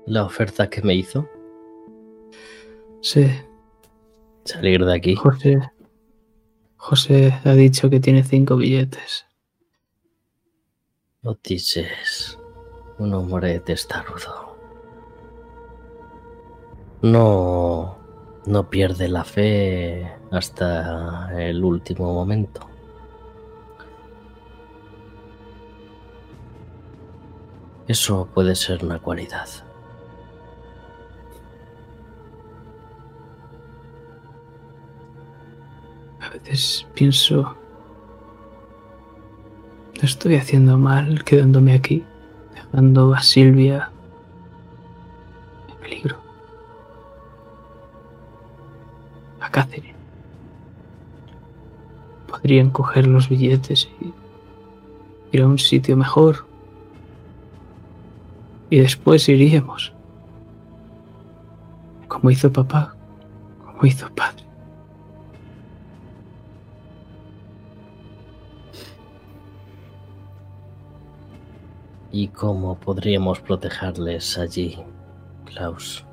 La 0.05 0.25
oferta 0.25 0.69
que 0.69 0.83
me 0.83 0.97
hizo, 0.97 1.29
Sí, 3.03 3.31
salir 4.45 4.85
de 4.85 4.95
aquí. 4.97 5.15
José. 5.15 5.61
José 6.77 7.33
ha 7.45 7.53
dicho 7.53 7.89
que 7.89 8.01
tiene 8.01 8.25
cinco 8.25 8.57
billetes. 8.57 9.27
Otis 11.23 11.77
es 11.77 12.37
un 12.99 13.15
hombre 13.15 13.61
testarudo. 13.61 14.57
No, 17.03 17.97
no 18.47 18.69
pierde 18.69 19.07
la 19.07 19.23
fe 19.23 20.05
hasta 20.33 21.31
el 21.41 21.63
último 21.63 22.13
momento. 22.13 22.72
Eso 27.93 28.27
puede 28.33 28.57
ser 28.57 28.83
una 28.87 28.99
cualidad. 28.99 29.47
A 36.19 36.31
veces 36.31 36.87
pienso, 36.95 37.55
no 39.99 40.03
estoy 40.03 40.37
haciendo 40.37 40.79
mal 40.79 41.23
quedándome 41.23 41.75
aquí, 41.75 42.03
dejando 42.55 43.13
a 43.13 43.21
Silvia 43.21 43.91
en 45.69 45.77
peligro. 45.77 46.17
A 49.39 49.51
Catherine. 49.51 49.95
Podrían 52.27 52.71
coger 52.71 53.07
los 53.07 53.29
billetes 53.29 53.91
y 54.01 54.15
ir 55.37 55.43
a 55.43 55.47
un 55.47 55.59
sitio 55.59 55.95
mejor. 55.95 56.52
Y 58.73 58.81
después 58.81 59.29
iríamos. 59.29 59.93
Como 62.09 62.31
hizo 62.31 62.51
papá, 62.51 62.97
como 63.63 63.85
hizo 63.85 64.09
padre. 64.15 64.47
¿Y 72.11 72.29
cómo 72.29 72.79
podríamos 72.81 73.41
protegerles 73.41 74.39
allí, 74.39 74.83
Klaus? 75.45 76.07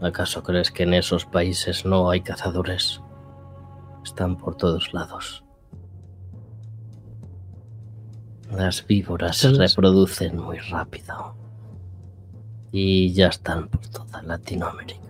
¿Acaso 0.00 0.42
crees 0.42 0.70
que 0.70 0.84
en 0.84 0.94
esos 0.94 1.26
países 1.26 1.84
no 1.84 2.08
hay 2.08 2.22
cazadores? 2.22 3.02
Están 4.02 4.38
por 4.38 4.56
todos 4.56 4.94
lados. 4.94 5.44
Las 8.52 8.86
víboras 8.86 9.38
se 9.38 9.50
reproducen 9.50 10.36
muy 10.36 10.58
rápido. 10.58 11.34
Y 12.70 13.12
ya 13.14 13.28
están 13.28 13.68
por 13.68 13.86
toda 13.88 14.22
Latinoamérica. 14.22 15.00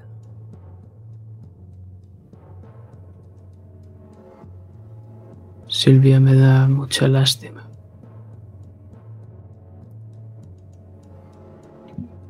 Silvia 5.67 6.21
me 6.21 6.37
da 6.37 6.69
mucha 6.69 7.09
lástima. 7.09 7.69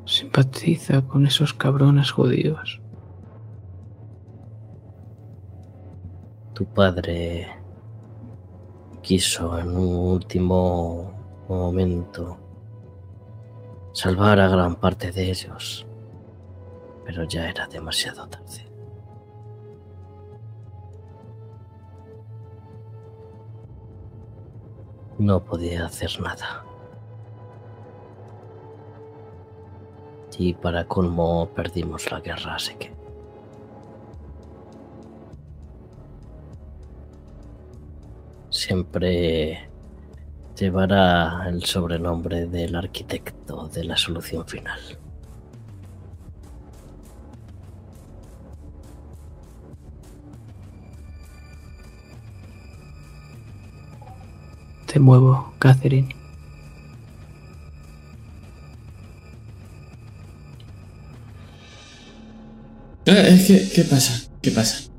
Simpatiza 0.06 1.02
con 1.02 1.26
esos 1.26 1.52
cabrones 1.52 2.10
judíos. 2.10 2.80
Tu 6.54 6.64
padre 6.64 7.61
quiso 9.02 9.58
en 9.58 9.76
un 9.76 10.12
último 10.12 11.12
momento 11.48 12.38
salvar 13.92 14.38
a 14.40 14.48
gran 14.48 14.76
parte 14.76 15.10
de 15.10 15.30
ellos, 15.30 15.86
pero 17.04 17.24
ya 17.24 17.48
era 17.48 17.66
demasiado 17.66 18.26
tarde. 18.28 18.66
No 25.18 25.44
podía 25.44 25.86
hacer 25.86 26.20
nada. 26.20 26.64
Y 30.38 30.54
para 30.54 30.86
colmo 30.86 31.48
perdimos 31.54 32.10
la 32.10 32.20
guerra, 32.20 32.54
así 32.54 32.74
que... 32.76 33.01
siempre 38.62 39.68
llevará 40.56 41.48
el 41.48 41.64
sobrenombre 41.64 42.46
del 42.46 42.76
arquitecto 42.76 43.68
de 43.68 43.84
la 43.84 43.96
solución 43.96 44.46
final. 44.46 44.78
Te 54.86 55.00
muevo, 55.00 55.54
Catherine. 55.58 56.14
Eh, 63.06 63.44
¿qué, 63.46 63.68
¿Qué 63.74 63.84
pasa? 63.84 64.30
¿Qué 64.40 64.50
pasa? 64.52 64.91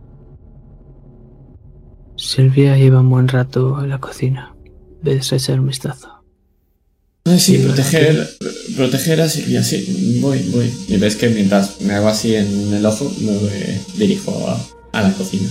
Silvia 2.37 2.75
lleva 2.77 2.99
un 3.01 3.09
buen 3.09 3.27
rato 3.27 3.83
en 3.83 3.89
la 3.89 3.99
cocina. 3.99 4.55
Ves 5.03 5.31
a 5.33 5.35
echar 5.35 5.59
un 5.59 5.67
vistazo. 5.67 6.09
Sí, 7.37 7.57
proteger, 7.59 8.27
proteger 8.75 9.21
a 9.21 9.29
Silvia, 9.29 9.63
sí, 9.63 10.19
voy, 10.21 10.39
voy. 10.49 10.73
Y 10.87 10.97
ves 10.97 11.15
que 11.15 11.29
mientras 11.29 11.79
me 11.81 11.93
hago 11.93 12.07
así 12.07 12.35
en 12.35 12.73
el 12.73 12.85
ojo, 12.85 13.09
me 13.21 13.33
dirijo 13.97 14.31
a, 14.47 14.59
a 14.99 15.01
la 15.03 15.13
cocina. 15.13 15.47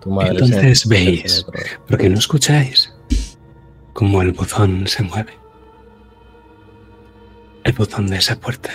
Tu 0.00 0.10
madre 0.10 0.30
Entonces 0.32 0.80
se- 0.80 0.88
veis. 0.88 1.32
se- 1.32 1.44
¿Por 1.88 1.98
qué 1.98 2.08
no 2.08 2.18
escucháis 2.18 2.92
cómo 3.92 4.22
el 4.22 4.32
buzón 4.32 4.86
se 4.86 5.02
mueve? 5.02 5.32
El 7.64 7.72
buzón 7.72 8.06
de 8.06 8.16
esa 8.18 8.38
puerta. 8.38 8.70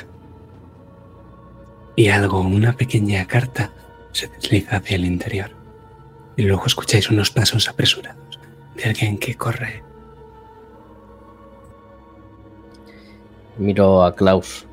y 1.96 2.08
algo, 2.10 2.40
una 2.42 2.76
pequeña 2.78 3.26
carta, 3.26 3.74
se 4.14 4.28
desliza 4.28 4.78
hacia 4.78 4.96
el 4.96 5.06
interior. 5.06 5.52
Y 6.40 6.44
luego 6.44 6.68
escucháis 6.68 7.10
unos 7.10 7.32
pasos 7.32 7.68
apresurados 7.68 8.40
de 8.78 8.86
alguien 8.86 9.18
que 9.18 9.36
corre. 9.36 9.84
Miro 13.58 14.06
a 14.06 14.16
Klaus. 14.16 14.66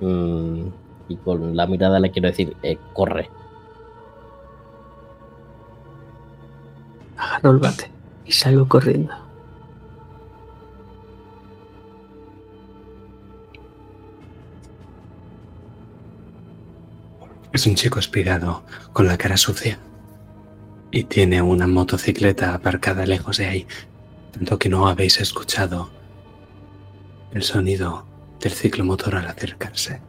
Mm, 0.00 0.66
y 1.08 1.16
con 1.18 1.56
la 1.56 1.68
mirada 1.68 2.00
le 2.00 2.10
quiero 2.10 2.26
decir, 2.26 2.56
eh, 2.64 2.78
corre. 2.94 3.30
Agarro 7.16 7.52
el 7.52 7.58
bate 7.58 7.88
y 8.24 8.32
salgo 8.32 8.66
corriendo. 8.66 9.14
Es 17.52 17.64
un 17.68 17.76
chico 17.76 18.00
espigado, 18.00 18.64
con 18.92 19.06
la 19.06 19.16
cara 19.16 19.36
sucia. 19.36 19.78
Y 20.96 21.04
tiene 21.04 21.42
una 21.42 21.66
motocicleta 21.66 22.54
aparcada 22.54 23.04
lejos 23.04 23.36
de 23.36 23.44
ahí, 23.44 23.66
tanto 24.32 24.58
que 24.58 24.70
no 24.70 24.88
habéis 24.88 25.20
escuchado 25.20 25.90
el 27.32 27.42
sonido 27.42 28.06
del 28.40 28.52
ciclomotor 28.52 29.16
al 29.16 29.26
acercarse. 29.26 30.00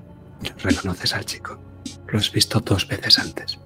Reconoces 0.64 1.14
al 1.14 1.26
chico. 1.26 1.60
Lo 2.08 2.18
has 2.18 2.32
visto 2.32 2.62
dos 2.62 2.88
veces 2.88 3.20
antes. 3.20 3.60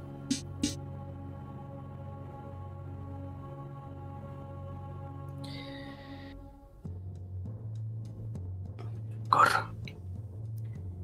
Corro. 9.29 9.75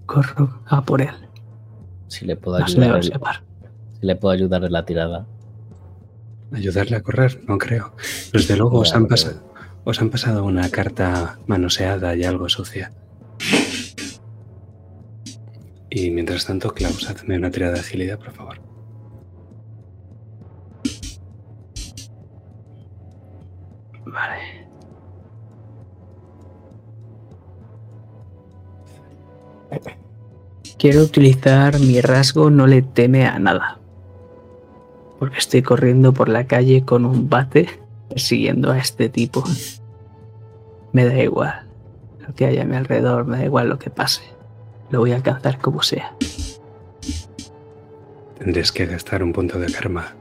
Corro 0.07 0.61
a 0.65 0.81
por 0.81 1.03
él. 1.03 1.29
Si 2.07 2.25
le 2.25 2.35
puedo 2.35 2.57
Más 2.57 2.75
me 2.75 2.89
va 2.89 2.97
ayudar, 2.97 3.35
a 3.35 3.43
si 3.99 4.07
le 4.07 4.15
puedo 4.15 4.33
ayudar 4.33 4.63
en 4.63 4.71
la 4.71 4.83
tirada. 4.83 5.27
Ayudarle 6.51 6.95
a 6.97 7.01
correr, 7.01 7.41
no 7.47 7.57
creo. 7.57 7.93
Desde 8.31 8.55
luego 8.55 8.79
os 8.79 8.93
han, 8.95 9.07
pasado, 9.07 9.53
os 9.83 10.01
han 10.01 10.09
pasado 10.09 10.45
una 10.45 10.69
carta 10.69 11.39
manoseada 11.45 12.15
y 12.15 12.23
algo 12.23 12.47
sucia. 12.49 12.93
Y 15.89 16.11
mientras 16.11 16.45
tanto, 16.45 16.73
Klaus, 16.73 17.09
hazme 17.09 17.37
una 17.37 17.51
tirada 17.51 17.73
de 17.73 17.79
agilidad, 17.79 18.19
por 18.19 18.31
favor. 18.31 18.61
Vale. 24.05 24.67
Quiero 30.77 31.01
utilizar 31.01 31.79
mi 31.79 31.99
rasgo 32.01 32.49
no 32.49 32.67
le 32.67 32.83
teme 32.83 33.25
a 33.25 33.39
nada. 33.39 33.76
Porque 35.19 35.37
estoy 35.37 35.61
corriendo 35.61 36.13
por 36.13 36.29
la 36.29 36.45
calle 36.45 36.85
con 36.85 37.05
un 37.05 37.29
bate 37.29 37.67
persiguiendo 38.09 38.71
a 38.71 38.77
este 38.77 39.09
tipo. 39.09 39.43
Me 40.93 41.05
da 41.05 41.17
igual 41.21 41.67
lo 42.27 42.35
que 42.35 42.45
haya 42.45 42.63
a 42.63 42.65
mi 42.65 42.75
alrededor, 42.75 43.25
me 43.25 43.37
da 43.37 43.45
igual 43.45 43.69
lo 43.69 43.79
que 43.79 43.89
pase. 43.89 44.21
Lo 44.89 44.99
voy 44.99 45.13
a 45.13 45.15
alcanzar 45.15 45.59
como 45.59 45.81
sea. 45.81 46.15
Tendréis 48.37 48.71
que 48.71 48.85
gastar 48.85 49.23
un 49.23 49.33
punto 49.33 49.59
de 49.59 49.71
karma. 49.71 50.13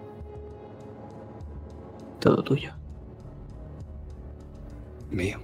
Todo 2.20 2.43
tuyo. 2.43 2.73
Mío. 5.10 5.39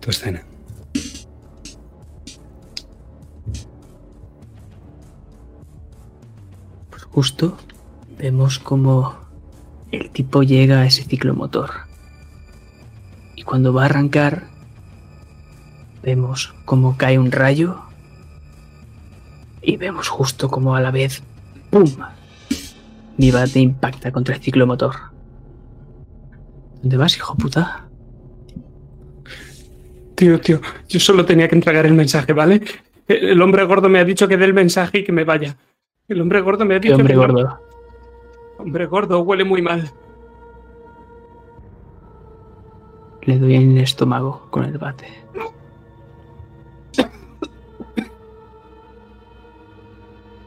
Tu 0.00 0.10
escena. 0.10 0.42
Pues 6.90 7.02
justo 7.04 7.56
vemos 8.18 8.58
como 8.58 9.14
el 9.90 10.10
tipo 10.10 10.42
llega 10.42 10.80
a 10.80 10.86
ese 10.86 11.04
ciclomotor. 11.04 11.70
Y 13.36 13.42
cuando 13.42 13.72
va 13.72 13.82
a 13.82 13.86
arrancar, 13.86 14.44
vemos 16.02 16.54
como 16.64 16.96
cae 16.96 17.18
un 17.18 17.30
rayo. 17.32 17.80
Y 19.62 19.76
vemos 19.76 20.08
justo 20.08 20.48
como 20.50 20.74
a 20.74 20.80
la 20.80 20.90
vez, 20.90 21.22
¡pum! 21.70 21.84
Mi 23.16 23.30
bate 23.30 23.60
impacta 23.60 24.12
contra 24.12 24.36
el 24.36 24.42
ciclomotor. 24.42 24.94
¿Dónde 26.80 26.96
vas, 26.96 27.16
hijo 27.16 27.36
puta? 27.36 27.84
Tío, 30.14 30.40
tío, 30.40 30.60
yo 30.88 31.00
solo 31.00 31.24
tenía 31.24 31.48
que 31.48 31.54
entregar 31.54 31.86
el 31.86 31.94
mensaje, 31.94 32.32
¿vale? 32.32 32.60
El 33.06 33.28
el 33.30 33.42
hombre 33.42 33.64
gordo 33.64 33.88
me 33.88 33.98
ha 34.00 34.04
dicho 34.04 34.28
que 34.28 34.36
dé 34.36 34.44
el 34.44 34.54
mensaje 34.54 34.98
y 34.98 35.04
que 35.04 35.12
me 35.12 35.24
vaya. 35.24 35.56
El 36.08 36.20
hombre 36.20 36.40
gordo 36.40 36.64
me 36.64 36.74
ha 36.74 36.80
¿Qué 36.80 36.88
dicho 36.88 36.96
hombre 36.96 37.14
que 37.14 37.16
no- 37.16 37.20
gordo? 37.26 37.60
Hombre 38.58 38.86
gordo, 38.86 39.20
huele 39.20 39.44
muy 39.44 39.62
mal. 39.62 39.90
Le 43.22 43.38
doy 43.38 43.54
en 43.54 43.72
el 43.72 43.78
estómago 43.78 44.48
con 44.50 44.64
el 44.64 44.78
bate. 44.78 45.06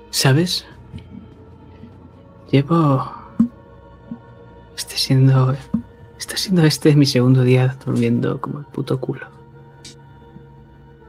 ¿Sabes? 0.10 0.66
Llevo... 2.52 3.12
Está 4.76 4.96
siendo... 4.96 5.56
Está 6.18 6.38
siendo 6.38 6.64
este 6.64 6.96
mi 6.96 7.06
segundo 7.06 7.44
día 7.44 7.76
durmiendo 7.84 8.40
como 8.40 8.60
el 8.60 8.66
puto 8.66 9.00
culo. 9.00 9.26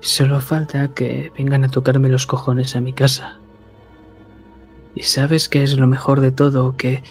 Solo 0.00 0.40
falta 0.40 0.88
que 0.88 1.30
vengan 1.36 1.64
a 1.64 1.68
tocarme 1.68 2.08
los 2.08 2.26
cojones 2.26 2.74
a 2.76 2.80
mi 2.80 2.92
casa. 2.92 3.41
Y 4.94 5.02
sabes 5.04 5.48
que 5.48 5.62
es 5.62 5.76
lo 5.78 5.86
mejor 5.86 6.20
de 6.20 6.32
todo, 6.32 6.76
que 6.76 7.02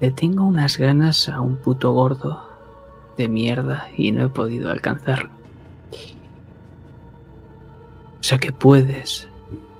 le 0.00 0.10
tengo 0.10 0.44
unas 0.44 0.78
ganas 0.78 1.28
a 1.28 1.40
un 1.40 1.56
puto 1.56 1.92
gordo 1.92 2.48
de 3.16 3.28
mierda 3.28 3.88
y 3.96 4.12
no 4.12 4.24
he 4.24 4.28
podido 4.28 4.70
alcanzarlo. 4.70 5.30
O 8.20 8.22
sea 8.22 8.38
que 8.38 8.52
puedes 8.52 9.28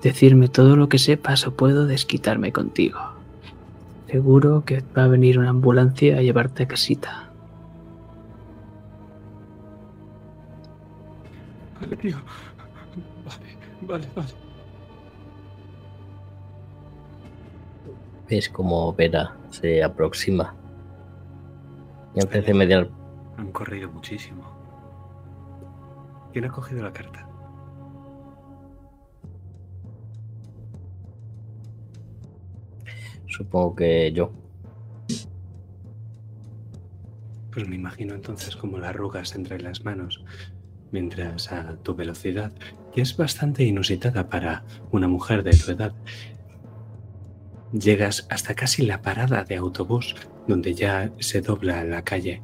decirme 0.02 0.48
todo 0.48 0.76
lo 0.76 0.88
que 0.88 0.98
sepas 0.98 1.46
o 1.46 1.54
puedo 1.54 1.86
desquitarme 1.86 2.52
contigo. 2.52 3.00
Seguro 4.06 4.64
que 4.64 4.84
va 4.96 5.04
a 5.04 5.08
venir 5.08 5.38
una 5.38 5.50
ambulancia 5.50 6.18
a 6.18 6.22
llevarte 6.22 6.64
a 6.64 6.68
casita. 6.68 7.30
Vale, 11.80 11.96
tío. 11.96 12.16
Vale, 13.24 13.56
vale, 13.82 14.08
vale. 14.14 14.43
Ves 18.28 18.48
como 18.48 18.92
Vera 18.94 19.36
se 19.50 19.82
aproxima. 19.82 20.54
Y 22.14 22.20
antes 22.20 22.46
de 22.46 22.54
mediar, 22.54 22.88
Han 23.36 23.50
corrido 23.50 23.90
muchísimo. 23.90 24.44
¿Quién 26.32 26.44
ha 26.44 26.48
cogido 26.48 26.82
la 26.82 26.92
carta? 26.92 27.28
supongo 33.34 33.74
que 33.74 34.12
yo. 34.12 34.32
Pues 37.52 37.68
me 37.68 37.76
imagino 37.76 38.14
entonces 38.14 38.56
como 38.56 38.78
las 38.78 38.90
arrugas 38.90 39.34
entre 39.34 39.60
las 39.60 39.84
manos, 39.84 40.24
mientras 40.90 41.52
a 41.52 41.76
tu 41.76 41.94
velocidad, 41.94 42.52
que 42.92 43.00
es 43.00 43.16
bastante 43.16 43.64
inusitada 43.64 44.28
para 44.28 44.64
una 44.90 45.08
mujer 45.08 45.42
de 45.42 45.52
tu 45.52 45.70
edad, 45.70 45.92
llegas 47.72 48.26
hasta 48.30 48.54
casi 48.54 48.82
la 48.82 49.02
parada 49.02 49.44
de 49.44 49.56
autobús, 49.56 50.14
donde 50.46 50.74
ya 50.74 51.12
se 51.18 51.40
dobla 51.40 51.84
la 51.84 52.02
calle. 52.02 52.42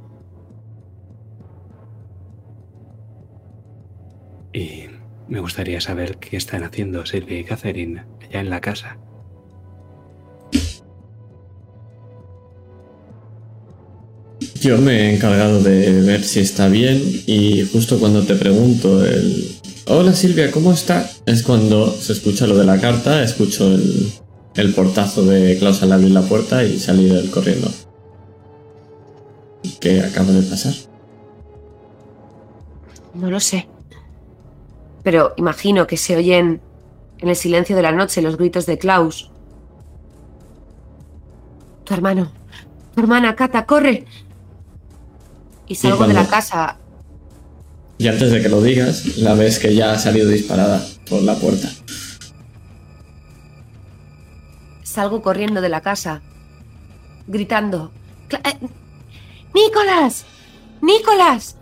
Y 4.53 4.87
me 5.29 5.41
gustaría 5.41 5.81
saber 5.81 6.17
qué 6.19 6.37
están 6.37 6.65
haciendo 6.65 7.07
Silvia 7.07 7.39
y 7.39 7.45
Catherine 7.45 8.05
allá 8.21 8.41
en 8.41 8.51
la 8.51 8.61
casa. 8.61 8.99
Yo 14.61 14.77
me 14.79 14.93
he 14.93 15.15
encargado 15.15 15.63
de 15.63 16.03
ver 16.03 16.23
si 16.23 16.41
está 16.41 16.69
bien 16.69 17.01
y 17.27 17.63
justo 17.73 17.99
cuando 17.99 18.25
te 18.25 18.35
pregunto 18.35 19.05
el... 19.05 19.57
Hola 19.87 20.13
Silvia, 20.13 20.51
¿cómo 20.51 20.73
está? 20.73 21.11
Es 21.25 21.43
cuando 21.43 21.91
se 21.91 22.13
escucha 22.13 22.47
lo 22.47 22.57
de 22.59 22.67
la 22.67 22.79
carta, 22.79 23.23
escucho 23.23 23.73
el, 23.73 24.13
el 24.55 24.75
portazo 24.75 25.25
de 25.25 25.57
Klaus 25.59 25.83
al 25.83 25.93
abrir 25.93 26.11
la 26.11 26.23
puerta 26.23 26.65
y 26.65 26.79
salir 26.79 27.31
corriendo. 27.31 27.71
¿Qué 29.81 30.01
acaba 30.03 30.33
de 30.33 30.43
pasar? 30.43 30.75
No 33.15 33.31
lo 33.31 33.41
sé. 33.41 33.69
Pero 35.03 35.35
imagino 35.37 35.87
que 35.87 35.97
se 35.97 36.17
oyen 36.17 36.61
en 37.19 37.29
el 37.29 37.37
silencio 37.37 37.77
de 37.77 37.83
la 37.83 37.93
noche 37.93 38.23
los 38.23 38.37
gritos 38.37 38.67
de 38.67 38.79
Klaus. 38.79 39.31
Tu 41.85 41.95
hermano. 41.95 42.31
Tu 42.95 43.01
hermana, 43.01 43.35
Cata, 43.35 43.67
corre. 43.67 44.05
Y 45.67 45.75
salgo 45.75 46.07
de 46.07 46.15
la 46.15 46.27
casa. 46.27 46.77
Y 47.99 48.09
antes 48.09 48.31
de 48.31 48.43
que 48.43 48.49
lo 48.49 48.63
digas, 48.63 49.19
la 49.19 49.35
ves 49.35 49.59
que 49.59 49.75
ya 49.75 49.93
ha 49.93 49.99
salido 49.99 50.29
disparada 50.29 50.85
por 51.09 51.23
la 51.23 51.35
puerta. 51.37 51.71
Salgo 54.91 55.23
corriendo 55.23 55.61
de 55.61 55.69
la 55.69 55.83
casa, 55.83 56.21
gritando. 57.29 57.93
"Cla- 58.29 58.41
eh, 58.45 58.59
¡Nicolás! 59.55 60.27
¡Nicolás! 60.83 61.57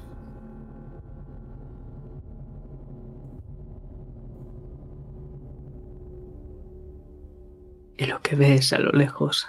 Y 7.96 8.06
lo 8.06 8.20
que 8.22 8.36
ves 8.36 8.72
a 8.72 8.78
lo 8.78 8.92
lejos 8.92 9.46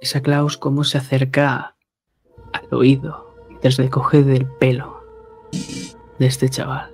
es 0.00 0.14
a 0.14 0.22
Klaus 0.22 0.56
cómo 0.56 0.84
se 0.84 0.98
acerca 0.98 1.76
al 2.52 2.68
oído 2.74 3.34
mientras 3.48 3.78
le 3.78 3.90
coge 3.90 4.22
del 4.22 4.46
pelo 4.46 5.02
de 6.18 6.26
este 6.26 6.48
chaval. 6.48 6.90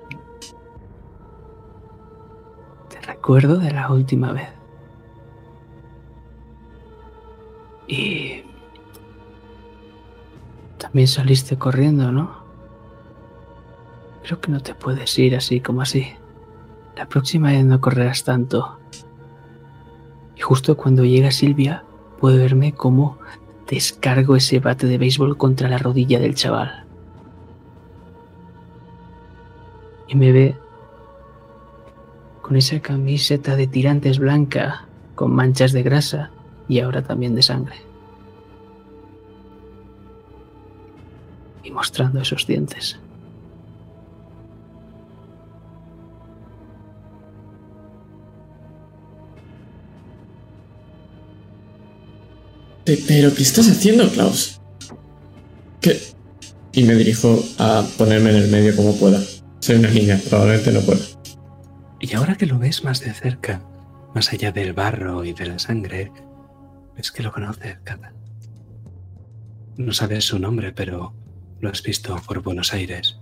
Te 2.89 3.01
recuerdo 3.03 3.59
de 3.59 3.71
la 3.73 3.93
última 3.93 4.33
vez. 4.33 4.49
Y 7.93 8.43
también 10.79 11.07
saliste 11.07 11.59
corriendo, 11.59 12.11
¿no? 12.11 12.43
Creo 14.23 14.41
que 14.41 14.51
no 14.51 14.61
te 14.61 14.75
puedes 14.75 15.19
ir 15.19 15.37
así 15.37 15.61
como 15.61 15.83
así. 15.83 16.07
La 16.97 17.07
próxima 17.07 17.51
vez 17.51 17.67
no 17.67 17.83
correrás 17.83 18.25
tanto. 18.25 18.79
Y 20.35 20.41
justo 20.41 20.75
cuando 20.75 21.05
llega 21.05 21.31
Silvia, 21.33 21.85
puede 22.19 22.39
verme 22.39 22.73
cómo 22.73 23.19
descargo 23.69 24.37
ese 24.37 24.59
bate 24.59 24.87
de 24.87 24.97
béisbol 24.97 25.37
contra 25.37 25.69
la 25.69 25.77
rodilla 25.77 26.19
del 26.19 26.35
chaval. 26.35 26.87
Y 30.09 30.15
me 30.15 30.33
ve 30.33 30.57
con 32.41 32.57
esa 32.57 32.81
camiseta 32.81 33.55
de 33.55 33.67
tirantes 33.67 34.19
blanca, 34.19 34.87
con 35.15 35.35
manchas 35.35 35.73
de 35.73 35.83
grasa 35.83 36.31
y 36.73 36.81
ahora 36.81 37.03
también 37.03 37.35
de 37.35 37.43
sangre. 37.43 37.77
Y 41.63 41.71
mostrando 41.71 42.19
esos 42.23 42.47
dientes. 42.47 42.99
Pe- 52.85 53.03
¿Pero 53.07 53.35
qué 53.35 53.43
estás 53.43 53.69
haciendo, 53.71 54.09
Klaus? 54.11 54.61
¿Qué? 55.81 56.01
Y 56.73 56.85
me 56.85 56.95
dirijo 56.95 57.43
a 57.59 57.85
ponerme 57.99 58.31
en 58.31 58.37
el 58.37 58.49
medio 58.51 58.75
como 58.75 58.97
pueda. 58.97 59.21
Soy 59.61 59.77
una 59.77 59.91
niña, 59.91 60.19
probablemente 60.29 60.73
no 60.73 60.81
pueda. 60.81 61.01
Y 62.01 62.15
ahora 62.15 62.35
que 62.37 62.47
lo 62.47 62.59
ves 62.59 62.83
más 62.83 63.01
de 63.01 63.13
cerca, 63.13 63.63
más 64.15 64.33
allá 64.33 64.51
del 64.51 64.73
barro 64.73 65.25
y 65.25 65.33
de 65.33 65.47
la 65.47 65.59
sangre, 65.59 66.11
ves 66.97 67.11
que 67.11 67.23
lo 67.23 67.33
conoces, 67.33 67.79
Cata. 67.85 68.13
No 69.77 69.93
sabes 69.93 70.25
su 70.25 70.39
nombre, 70.39 70.73
pero 70.73 71.15
lo 71.61 71.69
has 71.71 71.83
visto 71.83 72.17
por 72.27 72.43
Buenos 72.43 72.73
Aires. 72.73 73.19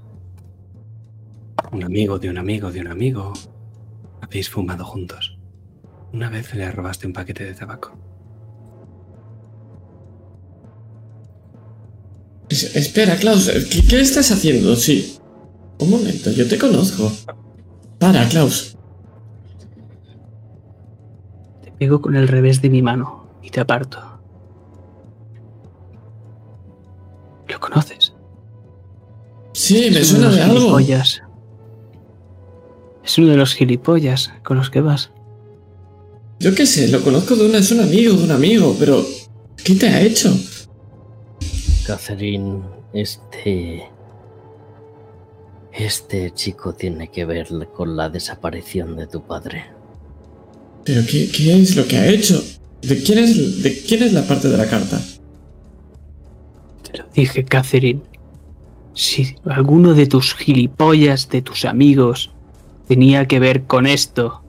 Un 1.72 1.84
amigo 1.84 2.18
de 2.18 2.30
un 2.30 2.38
amigo 2.38 2.70
de 2.72 2.80
un 2.80 2.88
amigo. 2.88 3.32
Habéis 4.20 4.50
fumado 4.50 4.84
juntos. 4.84 5.38
Una 6.12 6.28
vez 6.28 6.52
le 6.54 6.70
robaste 6.72 7.06
un 7.06 7.12
paquete 7.12 7.44
de 7.44 7.54
tabaco. 7.54 7.96
Es- 12.48 12.74
espera, 12.74 13.16
Klaus, 13.16 13.48
¿qué, 13.70 13.86
qué 13.86 14.00
estás 14.00 14.30
haciendo? 14.32 14.74
Sí. 14.74 15.18
Un 15.78 15.90
momento, 15.90 16.30
yo 16.32 16.48
te 16.48 16.58
conozco. 16.58 17.10
Para, 17.98 18.28
Klaus. 18.28 18.76
Te 21.62 21.70
pego 21.72 22.00
con 22.02 22.16
el 22.16 22.26
revés 22.26 22.60
de 22.60 22.70
mi 22.70 22.82
mano 22.82 23.19
y 23.42 23.50
te 23.50 23.60
aparto. 23.60 23.98
¿Lo 27.48 27.58
conoces? 27.60 28.14
Sí, 29.52 29.90
me 29.90 30.00
Es 30.00 30.12
uno 30.12 30.30
suena 30.30 30.30
de 30.30 30.36
de 30.36 30.40
los 30.40 30.50
algo. 30.50 30.60
gilipollas. 30.78 31.22
Es 33.04 33.18
uno 33.18 33.28
de 33.28 33.36
los 33.36 33.54
gilipollas 33.54 34.32
con 34.44 34.56
los 34.56 34.70
que 34.70 34.80
vas. 34.80 35.10
Yo 36.38 36.54
qué 36.54 36.64
sé, 36.66 36.88
lo 36.88 37.02
conozco 37.02 37.34
de 37.36 37.46
una, 37.46 37.58
es 37.58 37.70
un 37.72 37.80
amigo 37.80 38.14
de 38.14 38.24
un 38.24 38.30
amigo, 38.30 38.74
pero 38.78 39.04
¿qué 39.62 39.74
te 39.74 39.88
ha 39.88 40.00
hecho? 40.00 40.32
Catherine, 41.86 42.62
este. 42.92 43.84
Este 45.72 46.30
chico 46.32 46.72
tiene 46.74 47.08
que 47.10 47.24
ver 47.24 47.48
con 47.74 47.96
la 47.96 48.08
desaparición 48.08 48.96
de 48.96 49.06
tu 49.06 49.22
padre. 49.22 49.64
¿Pero 50.84 51.02
qué, 51.08 51.30
qué 51.30 51.60
es 51.60 51.76
lo 51.76 51.86
que 51.86 51.96
ha 51.98 52.06
hecho? 52.08 52.42
¿De 52.82 53.02
quién, 53.02 53.18
es, 53.18 53.62
¿De 53.62 53.82
quién 53.82 54.02
es 54.02 54.12
la 54.12 54.26
parte 54.26 54.48
de 54.48 54.56
la 54.56 54.66
carta? 54.66 55.00
Te 56.90 56.98
lo 56.98 57.04
dije, 57.14 57.44
Catherine. 57.44 58.00
Si 58.94 59.36
alguno 59.44 59.94
de 59.94 60.06
tus 60.06 60.34
gilipollas, 60.34 61.28
de 61.28 61.42
tus 61.42 61.64
amigos, 61.64 62.32
tenía 62.88 63.26
que 63.26 63.38
ver 63.38 63.64
con 63.64 63.86
esto, 63.86 64.42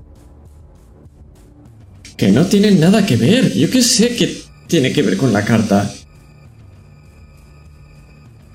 Que 2.18 2.32
no 2.32 2.46
tiene 2.46 2.72
nada 2.72 3.04
que 3.04 3.18
ver. 3.18 3.52
Yo 3.54 3.70
qué 3.72 3.82
sé 3.82 4.16
que 4.16 4.44
tiene 4.68 4.94
que 4.94 5.02
ver 5.02 5.18
con 5.18 5.34
la 5.34 5.44
carta. 5.44 5.92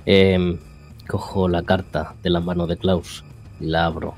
Em, 0.05 0.57
cojo 1.09 1.49
la 1.49 1.65
carta 1.65 2.15
de 2.23 2.31
la 2.31 2.39
mano 2.39 2.69
de 2.69 2.77
Klaus 2.77 3.25
y 3.61 3.67
la 3.67 3.87
abro. 3.87 4.15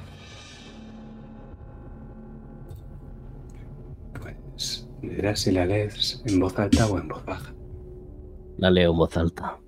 Dirás 5.03 5.41
si 5.41 5.53
la 5.53 5.65
lees 5.65 6.23
en 6.27 6.41
voz 6.41 6.59
alta 6.59 6.87
o 6.87 6.99
en 6.99 7.09
voz 7.09 7.25
baja. 7.25 7.55
La 8.57 8.71
leo 8.71 8.91
en 8.93 8.99
voz 8.99 9.17
alta. 9.17 9.59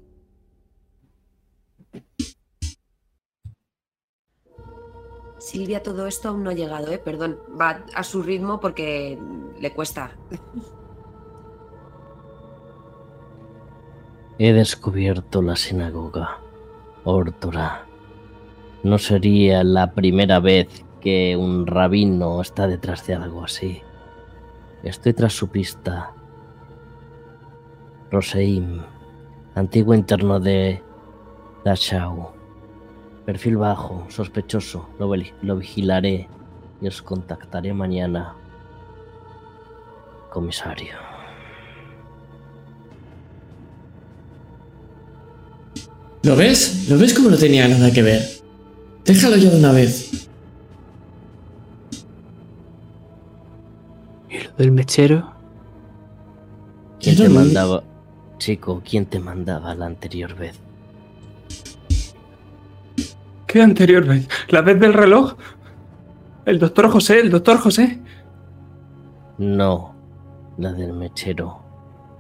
Silvia, 5.38 5.82
todo 5.82 6.06
esto 6.06 6.28
aún 6.28 6.44
no 6.44 6.50
ha 6.50 6.54
llegado, 6.54 6.92
¿eh? 6.92 6.98
Perdón. 6.98 7.38
Va 7.60 7.84
a 7.94 8.04
su 8.04 8.22
ritmo 8.22 8.60
porque 8.60 9.18
le 9.60 9.72
cuesta. 9.72 10.16
He 14.38 14.52
descubierto 14.52 15.42
la 15.42 15.56
sinagoga. 15.56 16.38
Órtora. 17.04 17.86
No 18.82 18.98
sería 18.98 19.62
la 19.64 19.92
primera 19.92 20.40
vez 20.40 20.84
que 21.00 21.36
un 21.36 21.66
rabino 21.66 22.40
está 22.40 22.66
detrás 22.66 23.06
de 23.06 23.14
algo 23.14 23.44
así. 23.44 23.82
Estoy 24.82 25.12
tras 25.12 25.34
su 25.34 25.48
pista. 25.48 26.14
Roseim, 28.10 28.82
antiguo 29.54 29.94
interno 29.94 30.40
de 30.40 30.82
Dachau. 31.64 32.32
Perfil 33.26 33.58
bajo, 33.58 34.06
sospechoso. 34.08 34.88
Lo, 34.98 35.56
vigilaré 35.56 36.28
y 36.80 36.88
os 36.88 37.02
contactaré 37.02 37.72
mañana. 37.74 38.34
Comisario. 40.32 40.94
¿Lo 46.22 46.36
ves? 46.36 46.88
¿Lo 46.88 46.98
ves 46.98 47.14
como 47.14 47.30
no 47.30 47.36
tenía 47.36 47.68
nada 47.68 47.92
que 47.92 48.02
ver? 48.02 48.22
Déjalo 49.04 49.36
ya 49.36 49.50
de 49.50 49.58
una 49.58 49.72
vez. 49.72 50.29
Del 54.60 54.72
mechero, 54.72 55.32
¿Quién 57.00 57.16
te 57.16 57.30
mandaba? 57.30 57.82
Chico, 58.36 58.82
¿quién 58.84 59.06
te 59.06 59.18
mandaba 59.18 59.74
la 59.74 59.86
anterior 59.86 60.34
vez? 60.36 60.54
¿Qué 63.46 63.62
anterior 63.62 64.04
vez? 64.04 64.28
¿La 64.48 64.60
vez 64.60 64.78
del 64.78 64.92
reloj? 64.92 65.34
El 66.44 66.58
doctor 66.58 66.90
José, 66.90 67.20
el 67.20 67.30
doctor 67.30 67.56
José. 67.56 68.00
No, 69.38 69.94
la 70.58 70.74
del 70.74 70.92
mechero. 70.92 71.62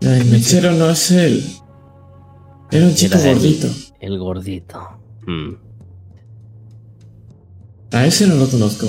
La 0.00 0.12
del 0.12 0.24
mechero 0.24 0.72
no 0.72 0.88
es 0.88 1.10
él. 1.10 1.44
Era 2.70 2.86
un 2.86 2.94
chico 2.94 3.18
Era 3.18 3.34
gordito. 3.34 3.68
El 4.00 4.18
gordito. 4.18 4.80
Hmm. 5.26 5.56
A 7.92 8.06
ese 8.06 8.26
no 8.26 8.36
lo 8.36 8.48
conozco. 8.48 8.86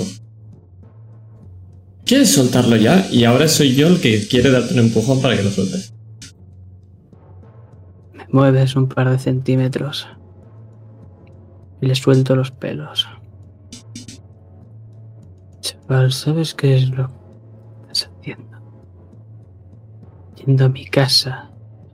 ¿Quieres 2.04 2.34
soltarlo 2.34 2.76
ya? 2.76 3.06
Y 3.10 3.24
ahora 3.24 3.48
soy 3.48 3.74
yo 3.74 3.86
el 3.86 4.00
que 4.00 4.26
quiere 4.26 4.50
darte 4.50 4.74
un 4.74 4.80
empujón 4.80 5.22
para 5.22 5.36
que 5.36 5.44
lo 5.44 5.50
sueltes. 5.50 5.94
me 8.12 8.26
mueves 8.30 8.76
un 8.76 8.88
par 8.88 9.10
de 9.10 9.18
centímetros 9.18 10.08
y 11.80 11.86
le 11.86 11.94
suelto 11.94 12.34
los 12.36 12.50
pelos. 12.50 13.08
Chaval, 15.60 16.12
¿sabes 16.12 16.54
qué 16.54 16.76
es 16.76 16.90
lo 16.90 17.08
que 17.08 17.92
estás 17.92 18.10
haciendo? 18.18 18.58
Yendo 20.36 20.64
a 20.64 20.68
mi 20.68 20.86
casa, 20.86 21.50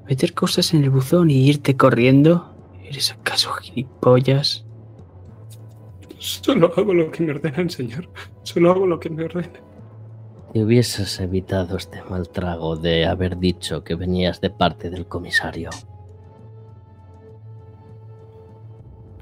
meter 0.06 0.32
cosas 0.32 0.72
en 0.74 0.84
el 0.84 0.90
buzón 0.90 1.30
y 1.30 1.48
irte 1.48 1.76
corriendo. 1.76 2.54
¿Eres 2.82 3.12
acaso 3.12 3.52
gilipollas? 3.52 4.64
Solo 6.18 6.72
hago 6.76 6.94
lo 6.94 7.10
que 7.10 7.22
me 7.22 7.32
ordenan, 7.32 7.68
señor. 7.70 8.08
Solo 8.42 8.70
hago 8.72 8.86
lo 8.86 8.98
que 8.98 9.10
me 9.10 9.24
ordenan. 9.24 9.67
Te 10.52 10.64
hubieses 10.64 11.20
evitado 11.20 11.76
este 11.76 12.02
mal 12.04 12.28
trago 12.30 12.76
de 12.76 13.06
haber 13.06 13.38
dicho 13.38 13.84
que 13.84 13.94
venías 13.94 14.40
de 14.40 14.48
parte 14.48 14.88
del 14.88 15.06
comisario. 15.06 15.68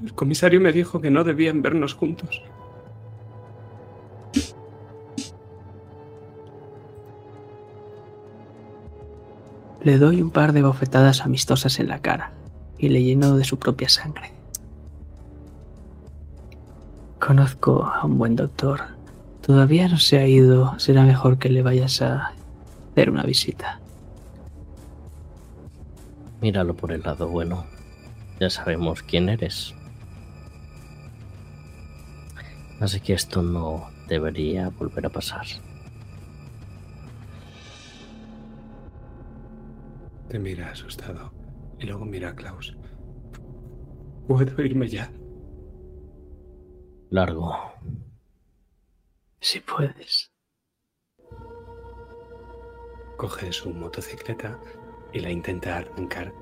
El 0.03 0.15
comisario 0.15 0.61
me 0.61 0.73
dijo 0.73 1.01
que 1.01 1.11
no 1.11 1.25
debían 1.25 1.63
vernos 1.63 1.95
juntos. 1.95 2.43
Le 9.83 9.99
doy 9.99 10.23
un 10.23 10.31
par 10.31 10.53
de 10.53 10.63
bofetadas 10.63 11.23
amistosas 11.23 11.79
en 11.81 11.89
la 11.89 12.01
cara 12.01 12.33
y 12.79 12.89
le 12.89 13.03
lleno 13.03 13.37
de 13.37 13.45
su 13.45 13.59
propia 13.59 13.89
sangre. 13.89 14.33
Conozco 17.19 17.85
a 17.85 18.05
un 18.05 18.19
buen 18.19 18.37
doctor. 18.37 18.96
Todavía 19.47 19.87
no 19.87 19.97
se 19.97 20.19
ha 20.19 20.27
ido. 20.27 20.77
Será 20.81 21.05
mejor 21.05 21.39
que 21.39 21.49
le 21.49 21.63
vayas 21.63 22.03
a 22.03 22.33
hacer 22.91 23.11
una 23.11 23.23
visita. 23.23 23.81
Míralo 26.41 26.75
por 26.75 26.91
el 26.91 27.03
lado 27.03 27.29
bueno. 27.29 27.65
Ya 28.41 28.51
sabemos 28.51 29.05
quién 29.05 29.29
eres. 29.29 29.73
Así 32.81 32.99
que 32.99 33.13
esto 33.13 33.41
no 33.41 33.89
debería 34.09 34.71
volver 34.71 35.07
a 35.07 35.11
pasar. 35.11 35.47
Te 40.29 40.41
mira 40.41 40.73
asustado 40.73 41.33
y 41.79 41.87
luego 41.87 42.05
mira 42.05 42.31
a 42.31 42.35
Klaus. 42.35 42.77
¿Puedo 44.27 44.61
irme 44.61 44.89
ya? 44.89 45.09
Largo. 47.11 47.57
Si 49.49 49.61
puedes. 49.61 50.33
Coge 53.17 53.53
su 53.53 53.71
motocicleta 53.71 54.59
y 55.13 55.21
la 55.21 55.31
intenta 55.31 55.77
arrancar, 55.77 56.35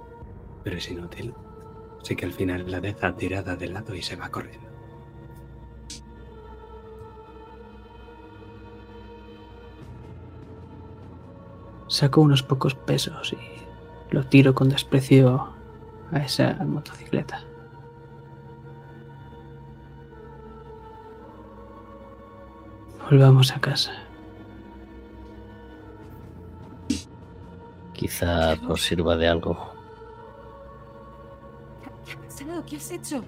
pero 0.63 0.79
es 0.79 0.91
inútil. 0.91 1.35
Así 2.01 2.17
que 2.17 2.25
al 2.25 2.33
final 2.33 2.71
la 2.71 2.81
deja 2.81 3.15
tirada 3.15 3.57
de 3.57 3.69
lado 3.69 3.95
y 3.95 4.01
se 4.01 4.17
va 4.17 4.31
corriendo. 4.31 4.71
Saco 11.89 12.23
unos 12.23 12.43
pocos 12.43 12.75
pesos 12.75 13.35
y 13.35 14.15
lo 14.15 14.27
tiro 14.27 14.55
con 14.55 14.71
desprecio 14.71 15.53
a 16.11 16.21
esa 16.21 16.55
motocicleta. 16.65 17.45
Volvamos 23.11 23.53
a 23.53 23.61
casa. 23.61 23.93
Quizá 27.93 28.55
os 28.69 28.83
sirva 28.83 29.15
de 29.17 29.29
algo. 29.29 29.57
¿Qué 32.05 32.13
ha 32.13 32.19
pasado? 32.19 32.65
¿Qué 32.67 32.77
has 32.77 32.91
hecho? 32.91 33.25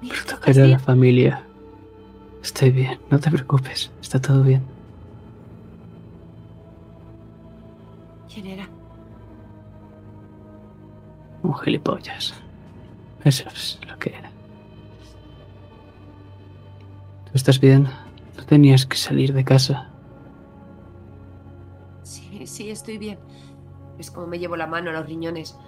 Mira, 0.00 0.14
¿estás 0.14 0.38
Proteger 0.38 0.64
a 0.64 0.68
la 0.68 0.78
familia. 0.78 1.42
Estoy 2.42 2.70
bien, 2.70 3.00
no 3.10 3.18
te 3.18 3.30
preocupes, 3.30 3.90
está 4.00 4.20
todo 4.20 4.42
bien. 4.42 4.62
¿Quién 8.32 8.46
era? 8.46 8.68
Un 11.42 11.54
gilipollas. 11.54 12.34
Eso 13.24 13.48
es 13.48 13.80
lo 13.88 13.98
que 13.98 14.10
era. 14.10 14.27
¿Tú 17.28 17.32
estás 17.34 17.60
bien? 17.60 17.88
No 18.36 18.44
tenías 18.46 18.86
que 18.86 18.96
salir 18.96 19.34
de 19.34 19.44
casa. 19.44 19.90
Sí, 22.02 22.46
sí, 22.46 22.70
estoy 22.70 22.96
bien. 22.96 23.18
Es 23.98 24.10
como 24.10 24.26
me 24.26 24.38
llevo 24.38 24.56
la 24.56 24.66
mano 24.66 24.88
a 24.88 24.94
los 24.94 25.06
riñones. 25.06 25.58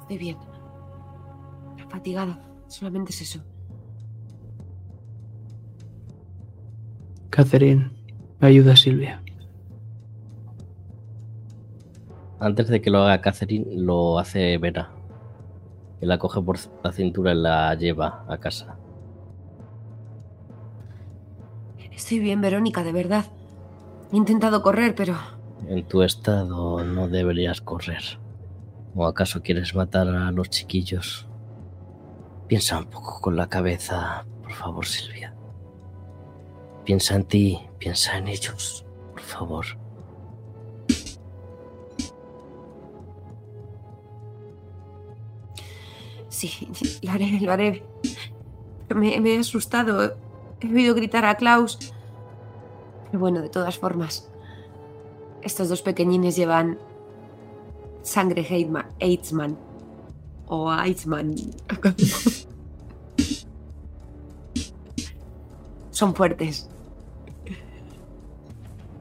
Estoy 0.00 0.16
bien. 0.16 0.38
Fatigado. 1.90 2.38
Solamente 2.68 3.12
es 3.12 3.20
eso. 3.20 3.40
Catherine, 7.28 7.90
ayuda 8.40 8.72
a 8.72 8.76
Silvia. 8.76 9.22
Antes 12.40 12.68
de 12.68 12.80
que 12.80 12.90
lo 12.90 13.02
haga 13.02 13.20
Catherine, 13.20 13.66
lo 13.76 14.18
hace 14.18 14.56
Vera. 14.56 14.90
Que 16.00 16.06
la 16.06 16.18
coge 16.18 16.40
por 16.40 16.58
la 16.82 16.92
cintura 16.92 17.32
y 17.32 17.36
la 17.36 17.74
lleva 17.74 18.24
a 18.26 18.38
casa. 18.38 18.78
Estoy 22.02 22.18
bien, 22.18 22.40
Verónica, 22.40 22.82
de 22.82 22.90
verdad. 22.90 23.26
He 24.12 24.16
intentado 24.16 24.60
correr, 24.60 24.96
pero 24.96 25.16
En 25.68 25.86
tu 25.86 26.02
estado 26.02 26.82
no 26.82 27.06
deberías 27.06 27.60
correr. 27.60 28.02
¿O 28.96 29.06
acaso 29.06 29.40
quieres 29.40 29.76
matar 29.76 30.08
a 30.08 30.32
los 30.32 30.50
chiquillos? 30.50 31.28
Piensa 32.48 32.78
un 32.78 32.86
poco 32.86 33.20
con 33.20 33.36
la 33.36 33.48
cabeza, 33.48 34.26
por 34.42 34.52
favor, 34.52 34.84
Silvia. 34.84 35.32
Piensa 36.84 37.14
en 37.14 37.24
ti, 37.24 37.60
piensa 37.78 38.18
en 38.18 38.26
ellos, 38.26 38.84
por 39.12 39.20
favor. 39.20 39.66
sí, 46.28 46.68
lo 47.02 47.12
haré, 47.12 47.38
lo 47.40 47.52
haré. 47.52 47.84
Me, 48.92 49.20
me 49.20 49.36
he 49.36 49.38
asustado. 49.38 50.16
He 50.60 50.66
oído 50.66 50.96
gritar 50.96 51.24
a 51.24 51.36
Klaus. 51.36 51.91
Bueno, 53.12 53.42
de 53.42 53.50
todas 53.50 53.78
formas, 53.78 54.28
estos 55.42 55.68
dos 55.68 55.82
pequeñines 55.82 56.34
llevan 56.36 56.78
sangre 58.02 58.46
Eidsman. 58.98 59.58
O 60.46 60.72
Eidsman. 60.72 61.34
Son 65.90 66.14
fuertes. 66.14 66.68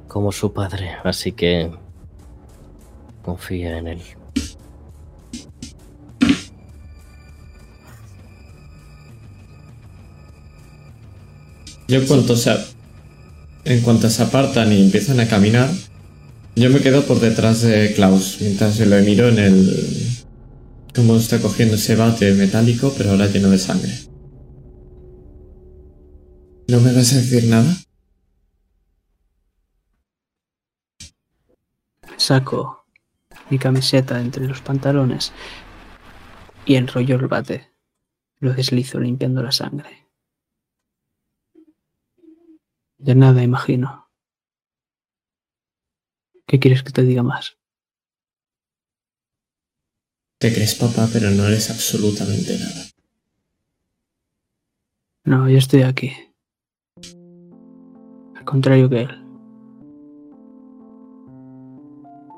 Como 0.07 0.31
su 0.31 0.51
padre, 0.51 0.97
así 1.03 1.31
que 1.31 1.71
confía 3.21 3.77
en 3.77 3.87
él. 3.87 4.01
Yo 11.87 11.99
en 11.99 12.07
cuanto 12.07 12.35
se, 12.35 12.55
en 13.63 13.81
cuanto 13.81 14.09
se 14.09 14.23
apartan 14.23 14.71
y 14.71 14.81
empiezan 14.81 15.19
a 15.19 15.27
caminar, 15.27 15.69
yo 16.55 16.69
me 16.69 16.81
quedo 16.81 17.03
por 17.05 17.19
detrás 17.19 17.61
de 17.61 17.93
Klaus, 17.93 18.37
mientras 18.41 18.75
se 18.75 18.85
lo 18.85 18.97
miro 19.01 19.29
en 19.29 19.39
el... 19.39 20.07
Cómo 20.93 21.15
está 21.15 21.39
cogiendo 21.39 21.75
ese 21.75 21.95
bate 21.95 22.33
metálico, 22.33 22.93
pero 22.97 23.11
ahora 23.11 23.27
lleno 23.27 23.49
de 23.49 23.57
sangre. 23.57 23.93
¿No 26.67 26.81
me 26.81 26.93
vas 26.93 27.13
a 27.13 27.17
decir 27.17 27.45
nada? 27.45 27.77
Saco 32.17 32.85
mi 33.49 33.57
camiseta 33.57 34.19
entre 34.19 34.47
los 34.47 34.61
pantalones 34.61 35.33
y 36.65 36.75
enrollo 36.75 37.15
el 37.15 37.27
bate. 37.27 37.69
Lo 38.39 38.53
deslizo 38.53 38.99
limpiando 38.99 39.43
la 39.43 39.51
sangre. 39.51 40.00
De 43.01 43.15
nada, 43.15 43.41
imagino. 43.41 44.11
¿Qué 46.45 46.59
quieres 46.59 46.83
que 46.83 46.91
te 46.91 47.01
diga 47.01 47.23
más? 47.23 47.57
Te 50.37 50.53
crees 50.53 50.75
papá, 50.75 51.09
pero 51.11 51.31
no 51.31 51.47
eres 51.47 51.71
absolutamente 51.71 52.59
nada. 52.59 52.85
No, 55.23 55.49
yo 55.49 55.57
estoy 55.57 55.81
aquí. 55.81 56.11
Al 58.35 58.45
contrario 58.45 58.87
que 58.87 59.01
él. 59.01 59.25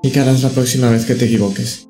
¿Y 0.01 0.11
qué 0.11 0.19
harás 0.21 0.43
la 0.43 0.49
próxima 0.49 0.89
vez 0.89 1.05
que 1.05 1.15
te 1.15 1.25
equivoques? 1.25 1.89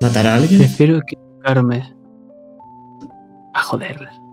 ¿Matar 0.00 0.26
a 0.26 0.34
alguien? 0.34 0.58
Prefiero 0.58 0.98
equivocarme 0.98 1.94
a 3.52 3.62
joderle. 3.62 4.23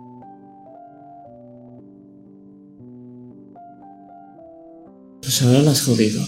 Pues 5.31 5.43
ahora 5.43 5.61
la 5.61 5.71
has 5.71 5.85
jodido. 5.85 6.21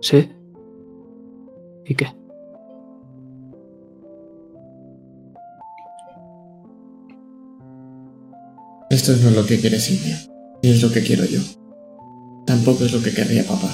¿Sí? 0.00 0.26
¿Y 1.84 1.94
qué? 1.94 2.06
Esto 8.88 9.12
no 9.12 9.28
es 9.28 9.36
lo 9.36 9.44
que 9.44 9.60
quiere 9.60 9.78
Silvia, 9.78 10.16
ni 10.62 10.70
es 10.70 10.82
lo 10.82 10.90
que 10.90 11.02
quiero 11.02 11.26
yo. 11.26 11.40
Tampoco 12.46 12.84
es 12.84 12.94
lo 12.94 13.02
que 13.02 13.12
querría 13.12 13.44
papá. 13.44 13.68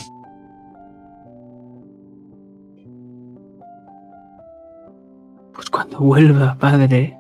Pues 5.55 5.71
cuando 5.71 6.01
vuelva, 6.01 6.59
padre, 6.59 7.17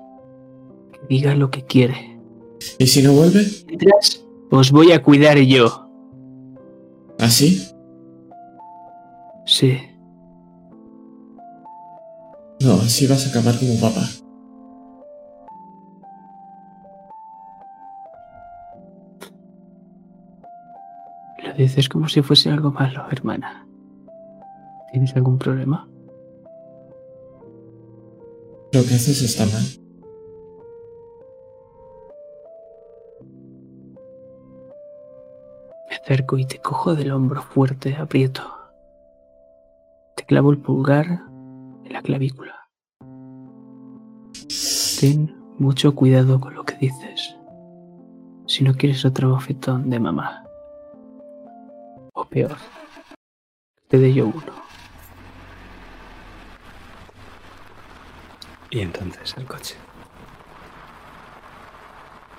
Diga 1.08 1.36
lo 1.36 1.52
que 1.52 1.64
quiere. 1.64 2.17
¿Y 2.78 2.86
si 2.86 3.02
no 3.02 3.12
vuelve? 3.12 3.46
Mientras, 3.66 4.24
os 4.50 4.70
voy 4.70 4.92
a 4.92 5.02
cuidar 5.02 5.38
yo. 5.38 5.88
¿Así? 7.18 7.66
Sí. 9.44 9.78
No, 12.60 12.74
así 12.74 13.06
vas 13.06 13.26
a 13.26 13.30
acabar 13.30 13.58
como 13.58 13.78
papá. 13.80 14.08
Lo 21.44 21.54
dices 21.54 21.88
como 21.88 22.08
si 22.08 22.22
fuese 22.22 22.50
algo 22.50 22.72
malo, 22.72 23.04
hermana. 23.10 23.66
¿Tienes 24.92 25.14
algún 25.16 25.38
problema? 25.38 25.88
Lo 28.72 28.84
que 28.84 28.94
haces 28.94 29.22
está 29.22 29.46
mal. 29.46 29.87
Acerco 36.08 36.38
y 36.38 36.46
te 36.46 36.58
cojo 36.58 36.94
del 36.94 37.12
hombro 37.12 37.42
fuerte, 37.42 37.94
aprieto. 37.94 38.42
Te 40.16 40.24
clavo 40.24 40.50
el 40.50 40.56
pulgar 40.56 41.06
en 41.84 41.92
la 41.92 42.00
clavícula. 42.00 42.66
Ten 45.00 45.36
mucho 45.58 45.94
cuidado 45.94 46.40
con 46.40 46.54
lo 46.54 46.64
que 46.64 46.76
dices. 46.76 47.36
Si 48.46 48.64
no 48.64 48.72
quieres 48.72 49.04
otro 49.04 49.28
bofetón 49.28 49.90
de 49.90 50.00
mamá. 50.00 50.44
O 52.14 52.24
peor, 52.24 52.56
te 53.88 53.98
dé 53.98 54.14
yo 54.14 54.28
uno. 54.28 54.54
Y 58.70 58.80
entonces 58.80 59.34
el 59.36 59.44
coche. 59.44 59.76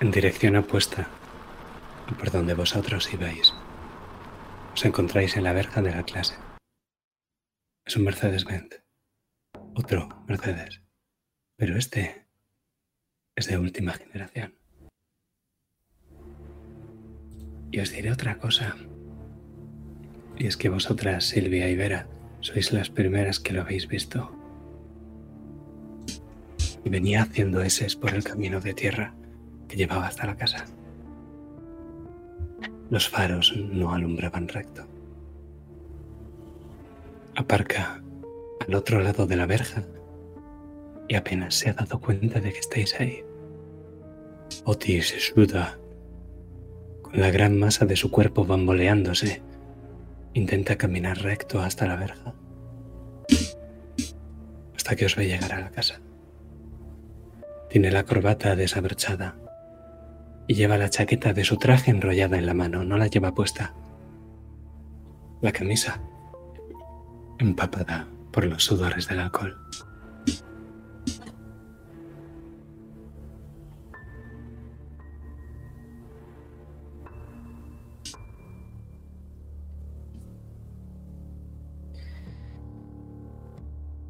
En 0.00 0.10
dirección 0.10 0.56
opuesta 0.56 1.06
por 2.18 2.30
donde 2.30 2.54
vosotros 2.54 3.12
ibais. 3.12 3.54
Os 4.72 4.84
encontráis 4.84 5.36
en 5.36 5.44
la 5.44 5.52
verja 5.52 5.82
de 5.82 5.94
la 5.94 6.02
clase. 6.02 6.34
Es 7.84 7.96
un 7.96 8.04
Mercedes-Benz. 8.04 8.82
Otro 9.74 10.08
Mercedes. 10.28 10.82
Pero 11.56 11.76
este 11.76 12.26
es 13.36 13.48
de 13.48 13.58
última 13.58 13.92
generación. 13.92 14.54
Y 17.72 17.80
os 17.80 17.90
diré 17.90 18.10
otra 18.10 18.38
cosa. 18.38 18.76
Y 20.36 20.46
es 20.46 20.56
que 20.56 20.68
vosotras, 20.68 21.24
Silvia 21.24 21.68
y 21.68 21.76
Vera, 21.76 22.08
sois 22.40 22.72
las 22.72 22.90
primeras 22.90 23.38
que 23.40 23.52
lo 23.52 23.62
habéis 23.62 23.86
visto. 23.86 24.34
Y 26.84 26.88
venía 26.88 27.22
haciendo 27.22 27.60
eses 27.60 27.94
por 27.94 28.14
el 28.14 28.24
camino 28.24 28.60
de 28.60 28.74
tierra 28.74 29.14
que 29.68 29.76
llevaba 29.76 30.06
hasta 30.06 30.26
la 30.26 30.36
casa. 30.36 30.64
Los 32.90 33.08
faros 33.08 33.56
no 33.56 33.94
alumbraban 33.94 34.48
recto. 34.48 34.84
Aparca 37.36 38.02
al 38.66 38.74
otro 38.74 39.00
lado 39.00 39.26
de 39.26 39.36
la 39.36 39.46
verja 39.46 39.84
y 41.08 41.14
apenas 41.14 41.54
se 41.54 41.70
ha 41.70 41.74
dado 41.74 42.00
cuenta 42.00 42.40
de 42.40 42.52
que 42.52 42.58
estáis 42.58 42.98
ahí. 43.00 43.24
Otis 44.64 45.14
suda, 45.32 45.78
con 47.02 47.20
la 47.20 47.30
gran 47.30 47.56
masa 47.56 47.86
de 47.86 47.94
su 47.94 48.10
cuerpo 48.10 48.44
bamboleándose, 48.44 49.40
intenta 50.34 50.76
caminar 50.76 51.18
recto 51.18 51.60
hasta 51.60 51.86
la 51.86 51.94
verja, 51.94 52.34
hasta 54.74 54.96
que 54.96 55.06
os 55.06 55.14
ve 55.14 55.28
llegar 55.28 55.52
a 55.52 55.60
la 55.60 55.70
casa. 55.70 56.00
Tiene 57.68 57.92
la 57.92 58.04
corbata 58.04 58.56
desabrochada 58.56 59.36
y 60.50 60.54
lleva 60.54 60.76
la 60.76 60.90
chaqueta 60.90 61.32
de 61.32 61.44
su 61.44 61.58
traje 61.58 61.92
enrollada 61.92 62.36
en 62.36 62.44
la 62.44 62.54
mano, 62.54 62.82
no 62.82 62.96
la 62.96 63.06
lleva 63.06 63.32
puesta. 63.32 63.72
La 65.40 65.52
camisa 65.52 66.00
empapada 67.38 68.08
por 68.32 68.46
los 68.46 68.64
sudores 68.64 69.06
del 69.06 69.20
alcohol. 69.20 69.56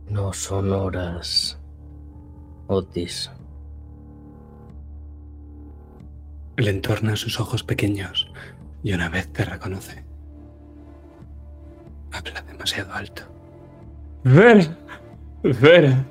No 0.09 0.33
son 0.33 0.73
horas, 0.73 1.61
Otis. 2.67 3.31
Le 6.61 6.69
entorna 6.69 7.17
sus 7.17 7.41
ojos 7.41 7.63
pequeños 7.63 8.31
y 8.83 8.93
una 8.93 9.09
vez 9.09 9.33
te 9.33 9.47
reconoce. 9.47 10.05
Habla 12.13 12.43
demasiado 12.43 12.93
alto. 12.93 13.23
Vera, 14.25 14.77
Vera. 15.43 16.05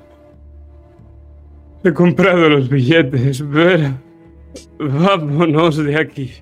He 1.84 1.92
comprado 1.92 2.48
los 2.48 2.68
billetes, 2.68 3.48
Vera. 3.48 3.96
Vámonos 4.80 5.76
de 5.76 5.96
aquí. 5.96 6.32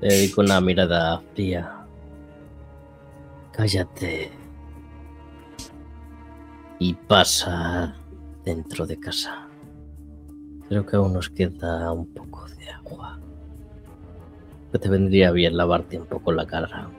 Le 0.00 0.08
dedico 0.08 0.40
una 0.40 0.60
mirada 0.60 1.22
fría. 1.32 1.86
Cállate. 3.52 4.41
Y 6.84 6.94
pasa 6.94 7.94
dentro 8.44 8.84
de 8.88 8.98
casa. 8.98 9.46
Creo 10.68 10.84
que 10.84 10.96
aún 10.96 11.12
nos 11.12 11.30
queda 11.30 11.92
un 11.92 12.12
poco 12.12 12.44
de 12.58 12.70
agua. 12.70 13.20
Que 14.72 14.80
te 14.80 14.88
vendría 14.88 15.30
bien 15.30 15.56
lavarte 15.56 15.96
un 15.96 16.06
poco 16.06 16.32
la 16.32 16.44
cara. 16.44 16.90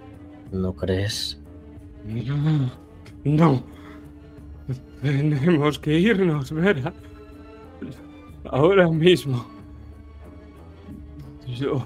¿No 0.53 0.71
crees? 0.71 1.37
No, 2.05 2.71
no. 3.25 3.61
Tenemos 5.01 5.77
que 5.79 5.99
irnos, 5.99 6.53
Vera. 6.53 6.93
Ahora 8.45 8.87
mismo. 8.87 9.45
Yo 11.45 11.85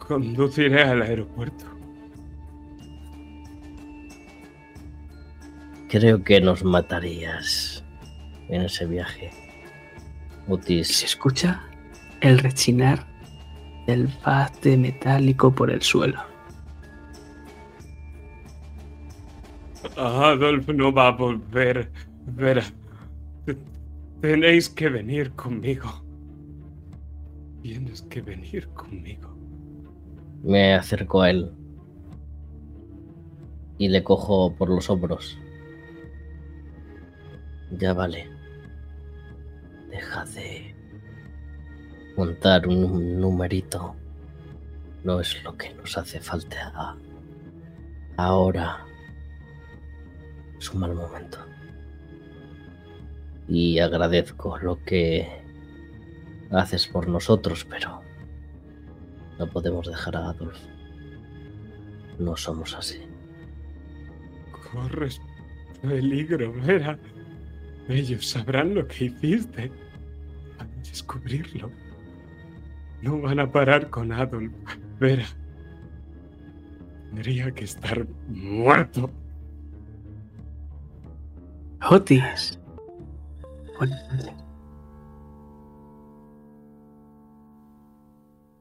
conduciré 0.00 0.82
al 0.82 1.02
aeropuerto. 1.02 1.75
Creo 5.98 6.22
que 6.22 6.42
nos 6.42 6.62
matarías 6.62 7.82
en 8.50 8.60
ese 8.60 8.84
viaje. 8.84 9.30
Y 10.46 10.52
Otis, 10.52 10.98
se 10.98 11.06
escucha 11.06 11.62
el 12.20 12.38
rechinar 12.38 13.06
del 13.86 14.06
bate 14.22 14.76
metálico 14.76 15.50
por 15.54 15.70
el 15.70 15.80
suelo. 15.80 16.20
Adolf 19.96 20.68
no 20.68 20.92
va 20.92 21.08
a 21.08 21.12
volver. 21.12 21.90
Vera, 22.26 22.62
te- 23.46 23.56
tenéis 24.20 24.68
que 24.68 24.90
venir 24.90 25.30
conmigo. 25.32 25.88
Tienes 27.62 28.02
que 28.02 28.20
venir 28.20 28.68
conmigo. 28.74 29.34
me 30.44 30.74
acerco 30.74 31.22
a 31.22 31.30
él 31.30 31.50
y 33.78 33.88
le 33.88 34.04
cojo 34.04 34.54
por 34.54 34.68
los 34.68 34.90
hombros. 34.90 35.38
Ya 37.70 37.92
vale. 37.92 38.28
Deja 39.90 40.24
de 40.26 40.74
montar 42.16 42.66
un 42.68 43.20
numerito. 43.20 43.94
No 45.04 45.20
es 45.20 45.42
lo 45.44 45.56
que 45.56 45.74
nos 45.74 45.96
hace 45.98 46.20
falta 46.20 46.96
ahora. 48.16 48.84
Es 50.58 50.72
un 50.72 50.80
mal 50.80 50.94
momento. 50.94 51.38
Y 53.48 53.78
agradezco 53.78 54.58
lo 54.58 54.82
que 54.82 55.28
haces 56.50 56.86
por 56.86 57.08
nosotros, 57.08 57.64
pero 57.68 58.00
no 59.38 59.48
podemos 59.50 59.86
dejar 59.86 60.16
a 60.16 60.30
Adolf. 60.30 60.58
No 62.18 62.36
somos 62.36 62.74
así. 62.74 63.00
Corres 64.72 65.20
peligro, 65.82 66.52
Vera. 66.52 66.98
Ellos 67.88 68.28
sabrán 68.28 68.74
lo 68.74 68.86
que 68.86 69.06
hiciste. 69.06 69.70
Van 70.58 70.68
a 70.70 70.80
descubrirlo. 70.80 71.70
No 73.02 73.20
van 73.20 73.40
a 73.40 73.50
parar 73.50 73.90
con 73.90 74.12
Adolf. 74.12 74.52
Vera. 74.98 75.26
Tendría 77.10 77.50
que 77.52 77.64
estar 77.64 78.06
muerto. 78.28 79.10
Otis. 81.90 82.58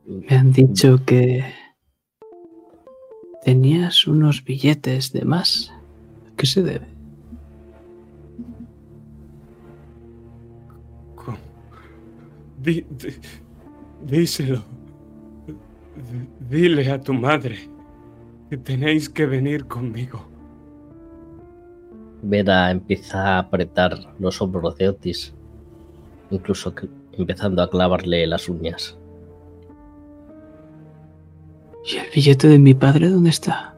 Me 0.05 0.35
han 0.35 0.51
dicho 0.51 1.03
que 1.05 1.43
tenías 3.43 4.05
unos 4.07 4.43
billetes 4.43 5.11
de 5.13 5.25
más 5.25 5.71
qué 6.35 6.45
se 6.45 6.61
debe? 6.61 6.94
Di- 12.65 12.85
di- 12.89 13.19
díselo. 14.11 14.59
D- 15.47 16.27
Dile 16.49 16.91
a 16.91 16.99
tu 16.99 17.13
madre 17.13 17.57
que 18.49 18.57
tenéis 18.57 19.09
que 19.09 19.25
venir 19.25 19.65
conmigo. 19.67 20.19
Vera 22.21 22.71
empieza 22.71 23.17
a 23.35 23.39
apretar 23.39 23.91
los 24.19 24.41
hombros 24.41 24.77
de 24.77 24.89
Otis, 24.89 25.33
incluso 26.31 26.73
cl- 26.73 26.89
empezando 27.13 27.61
a 27.61 27.69
clavarle 27.69 28.25
las 28.27 28.49
uñas. 28.49 28.97
¿Y 31.85 31.97
el 31.97 32.07
billete 32.13 32.47
de 32.47 32.57
mi 32.59 32.73
padre 32.73 33.09
dónde 33.09 33.29
está? 33.29 33.75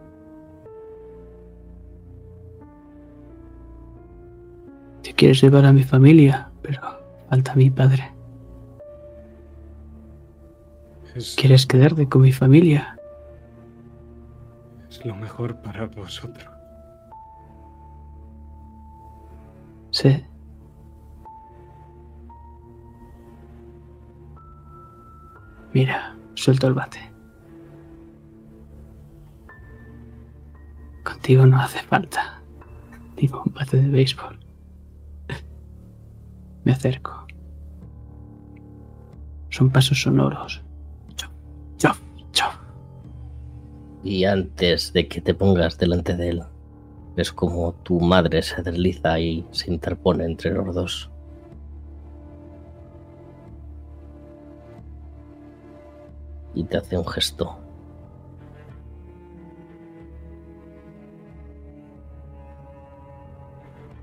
Te 5.04 5.14
quieres 5.14 5.42
llevar 5.42 5.66
a 5.66 5.74
mi 5.74 5.84
familia, 5.84 6.50
pero 6.62 6.82
falta 7.30 7.54
mi 7.56 7.70
padre. 7.70 8.12
Es, 11.18 11.36
¿Quieres 11.36 11.66
quedarte 11.66 12.08
con 12.08 12.22
mi 12.22 12.32
familia? 12.32 12.96
es 14.88 15.04
lo 15.04 15.16
mejor 15.16 15.60
para 15.64 15.88
vosotros. 15.88 16.48
Sí. 19.90 20.24
Mira, 25.74 26.16
suelto 26.36 26.68
el 26.68 26.74
bate. 26.76 27.00
Contigo 31.04 31.48
no 31.48 31.60
hace 31.60 31.80
falta. 31.80 32.44
Digo, 33.16 33.42
un 33.44 33.54
bate 33.54 33.78
de 33.78 33.90
béisbol. 33.90 34.40
Me 36.64 36.74
acerco. 36.74 37.26
Son 39.50 39.72
pasos 39.72 40.00
sonoros. 40.00 40.67
Y 44.08 44.24
antes 44.24 44.94
de 44.94 45.10
que 45.10 45.20
te 45.20 45.34
pongas 45.34 45.78
delante 45.78 46.16
de 46.16 46.30
él, 46.30 46.44
ves 47.18 47.30
como 47.34 47.74
tu 47.74 48.00
madre 48.00 48.42
se 48.42 48.64
desliza 48.64 49.20
y 49.20 49.46
se 49.52 49.70
interpone 49.70 50.24
entre 50.24 50.54
los 50.54 50.74
dos. 50.74 51.12
Y 56.56 56.64
te 56.64 56.78
hace 56.78 56.98
un 56.98 57.06
gesto. 57.06 57.58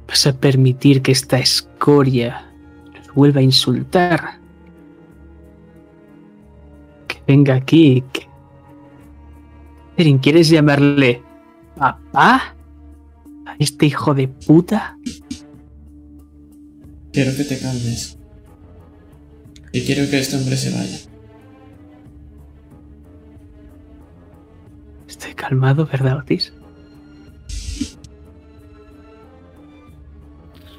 ¿Vas 0.06 0.26
a 0.26 0.34
permitir 0.34 1.00
que 1.00 1.12
esta 1.12 1.38
escoria 1.38 2.52
nos 2.92 3.14
vuelva 3.14 3.40
a 3.40 3.42
insultar? 3.42 4.38
Que 7.08 7.22
venga 7.26 7.54
aquí. 7.54 8.04
Que... 8.12 8.23
Erin, 9.96 10.18
¿quieres 10.18 10.48
llamarle 10.48 11.22
papá? 11.76 12.56
¿A 13.46 13.56
este 13.58 13.86
hijo 13.86 14.14
de 14.14 14.28
puta? 14.28 14.98
Quiero 17.12 17.36
que 17.36 17.44
te 17.44 17.58
calmes. 17.58 18.18
Y 19.72 19.82
quiero 19.82 20.10
que 20.10 20.18
este 20.18 20.36
hombre 20.36 20.56
se 20.56 20.70
vaya. 20.70 20.98
Estoy 25.06 25.34
calmado, 25.34 25.86
¿verdad, 25.86 26.18
Otis? 26.18 26.52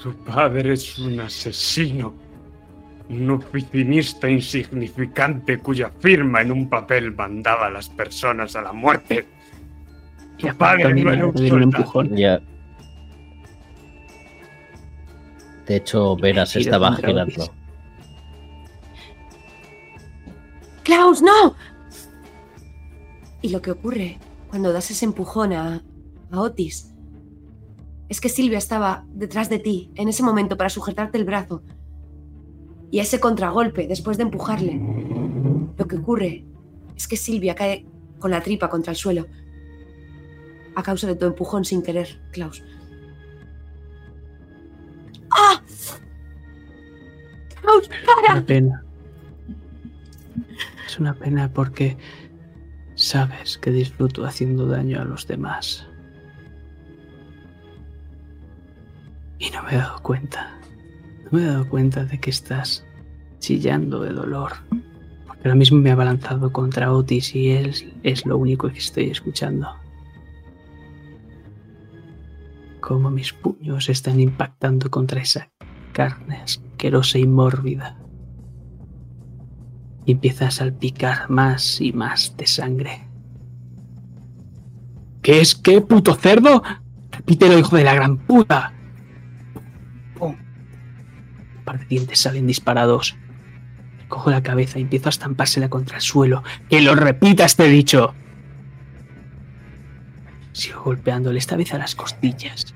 Su 0.01 0.13
padre 0.25 0.73
es 0.73 0.99
un 0.99 1.19
asesino. 1.19 2.24
Un 3.09 3.29
oficinista 3.29 4.29
insignificante 4.29 5.59
cuya 5.59 5.91
firma 5.99 6.41
en 6.41 6.51
un 6.51 6.69
papel 6.69 7.13
mandaba 7.13 7.67
a 7.67 7.69
las 7.69 7.89
personas 7.89 8.55
a 8.55 8.61
la 8.61 8.73
muerte. 8.73 9.27
Y 10.37 10.51
padre 10.51 10.93
no 10.93 11.13
era 11.13 11.27
un 11.27 11.51
un 11.51 11.63
empujón. 11.63 12.15
Ya. 12.15 12.41
De 15.67 15.77
hecho, 15.77 16.15
Vera 16.15 16.45
se 16.45 16.59
estaba 16.59 16.95
girando. 16.95 17.51
¡Klaus, 20.83 21.21
no! 21.21 21.55
Y 23.41 23.49
lo 23.49 23.61
que 23.61 23.71
ocurre 23.71 24.19
cuando 24.49 24.71
das 24.71 24.91
ese 24.91 25.05
empujón 25.05 25.53
a, 25.53 25.83
a 26.31 26.41
Otis 26.41 26.91
es 28.07 28.21
que 28.21 28.29
Silvia 28.29 28.59
estaba 28.59 29.03
detrás 29.09 29.49
de 29.49 29.59
ti 29.59 29.91
en 29.95 30.07
ese 30.07 30.23
momento 30.23 30.57
para 30.57 30.69
sujetarte 30.69 31.17
el 31.17 31.25
brazo. 31.25 31.63
Y 32.91 32.99
ese 32.99 33.19
contragolpe, 33.19 33.87
después 33.87 34.17
de 34.17 34.23
empujarle, 34.23 34.79
lo 35.77 35.87
que 35.87 35.97
ocurre 35.97 36.45
es 36.95 37.07
que 37.07 37.17
Silvia 37.17 37.55
cae 37.55 37.85
con 38.19 38.31
la 38.31 38.41
tripa 38.41 38.69
contra 38.69 38.91
el 38.91 38.97
suelo 38.97 39.27
a 40.75 40.83
causa 40.83 41.07
de 41.07 41.15
tu 41.15 41.25
empujón 41.25 41.65
sin 41.65 41.81
querer, 41.81 42.19
Klaus. 42.31 42.63
¡Ah! 45.31 45.61
¡Klaus, 47.61 47.89
para! 48.05 48.33
Una 48.33 48.45
pena. 48.45 48.83
Es 50.85 50.99
una 50.99 51.13
pena 51.13 51.51
porque 51.51 51.97
sabes 52.95 53.57
que 53.57 53.71
disfruto 53.71 54.25
haciendo 54.25 54.67
daño 54.67 55.01
a 55.01 55.05
los 55.05 55.27
demás. 55.27 55.87
Y 59.39 59.49
no 59.49 59.63
me 59.63 59.73
he 59.73 59.77
dado 59.77 60.01
cuenta. 60.01 60.57
Me 61.35 61.41
he 61.41 61.47
dado 61.47 61.67
cuenta 61.67 62.05
de 62.05 62.17
que 62.17 62.29
estás 62.29 62.85
chillando 63.39 63.99
de 63.99 64.13
dolor. 64.13 64.53
Porque 65.27 65.41
ahora 65.43 65.55
mismo 65.55 65.77
me 65.77 65.91
ha 65.91 65.95
balanzado 65.95 66.53
contra 66.53 66.93
Otis 66.93 67.35
y 67.35 67.49
él 67.49 67.73
es 68.03 68.25
lo 68.25 68.37
único 68.37 68.69
que 68.69 68.77
estoy 68.77 69.09
escuchando. 69.09 69.67
Cómo 72.79 73.11
mis 73.11 73.33
puños 73.33 73.89
están 73.89 74.21
impactando 74.21 74.89
contra 74.89 75.19
esa 75.19 75.51
carne 75.91 76.37
asquerosa 76.37 77.17
y 77.17 77.27
mórbida. 77.27 77.97
Y 80.05 80.13
empieza 80.13 80.47
a 80.47 80.51
salpicar 80.51 81.29
más 81.29 81.81
y 81.81 81.91
más 81.91 82.37
de 82.37 82.47
sangre. 82.47 83.09
¿Qué 85.21 85.41
es 85.41 85.53
qué, 85.53 85.81
puto 85.81 86.15
cerdo? 86.15 86.63
Repítelo, 87.11 87.59
hijo 87.59 87.75
de 87.75 87.83
la 87.83 87.93
gran 87.93 88.19
puta. 88.19 88.74
Par 91.65 91.79
de 91.79 91.85
dientes 91.85 92.19
salen 92.19 92.47
disparados. 92.47 93.17
Cojo 94.07 94.29
la 94.29 94.43
cabeza 94.43 94.77
y 94.77 94.83
empiezo 94.83 95.09
a 95.09 95.09
estampársela 95.09 95.69
contra 95.69 95.97
el 95.97 96.01
suelo. 96.01 96.43
¡Que 96.69 96.79
lo 96.79 96.95
repitas, 96.95 97.55
te 97.55 97.67
dicho! 97.67 98.13
Sigo 100.53 100.83
golpeándole 100.83 101.39
esta 101.39 101.57
vez 101.57 101.73
a 101.73 101.77
las 101.77 101.95
costillas. 101.95 102.73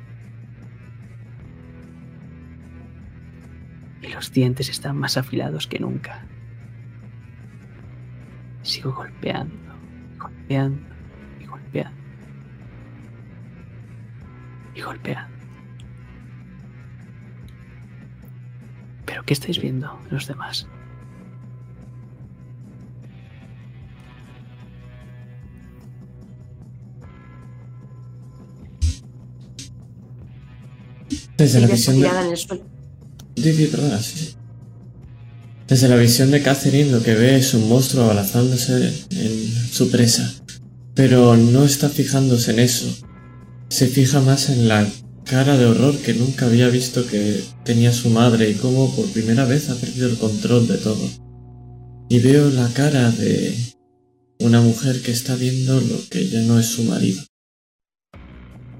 Y 4.01 4.07
los 4.07 4.31
dientes 4.31 4.69
están 4.69 4.97
más 4.97 5.17
afilados 5.17 5.67
que 5.67 5.79
nunca. 5.79 6.25
Sigo 8.63 8.91
golpeando, 8.91 9.73
golpeando 10.17 10.95
y 11.39 11.45
golpeando. 11.45 11.97
Y 14.75 14.81
golpeando. 14.81 15.38
¿Pero 19.09 19.23
qué 19.23 19.33
estáis 19.33 19.59
viendo 19.59 19.89
los 20.11 20.27
demás? 20.27 20.67
Desde 31.37 31.59
la 31.61 31.67
visión 31.67 31.95
de... 31.95 32.01
tirada 32.03 32.23
en 32.23 32.31
el 32.31 32.37
suelo. 32.37 32.63
Di, 33.35 33.51
di, 33.51 33.65
perdona, 33.65 33.97
sí, 33.99 34.19
sí. 34.19 34.35
Desde 35.67 35.87
la 35.87 35.95
visión 35.95 36.29
de 36.29 36.43
Catherine 36.43 36.91
lo 36.91 37.01
que 37.01 37.15
ve 37.15 37.37
es 37.37 37.55
un 37.55 37.67
monstruo 37.67 38.11
abrazándose 38.11 38.93
en 39.09 39.71
su 39.71 39.89
presa. 39.89 40.31
Pero 40.93 41.35
no 41.35 41.63
está 41.63 41.89
fijándose 41.89 42.51
en 42.51 42.59
eso. 42.59 42.95
Se 43.69 43.87
fija 43.87 44.19
más 44.21 44.49
en 44.49 44.67
la 44.67 44.87
cara 45.29 45.57
de 45.57 45.65
horror 45.67 45.95
que 45.99 46.15
nunca 46.15 46.47
había 46.47 46.69
visto 46.69 47.05
que 47.05 47.43
tenía 47.63 47.93
su 47.93 48.09
madre 48.09 48.49
y 48.49 48.55
cómo 48.55 48.95
por 48.95 49.05
primera 49.11 49.45
vez 49.45 49.69
ha 49.69 49.75
perdido 49.75 50.09
el 50.09 50.17
control 50.17 50.67
de 50.67 50.77
todo. 50.77 51.07
Y 52.09 52.19
veo 52.19 52.49
la 52.49 52.67
cara 52.69 53.11
de 53.11 53.55
una 54.39 54.59
mujer 54.61 55.03
que 55.03 55.11
está 55.11 55.35
viendo 55.35 55.79
lo 55.79 56.09
que 56.09 56.27
ya 56.27 56.41
no 56.41 56.57
es 56.57 56.65
su 56.65 56.83
marido. 56.83 57.21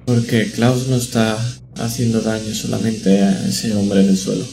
Porque 0.07 0.51
Klaus 0.51 0.87
no 0.87 0.95
está 0.95 1.37
haciendo 1.77 2.19
daño 2.21 2.51
solamente 2.55 3.21
a 3.21 3.47
ese 3.47 3.75
hombre 3.75 4.01
en 4.01 4.09
el 4.09 4.17
suelo. 4.17 4.45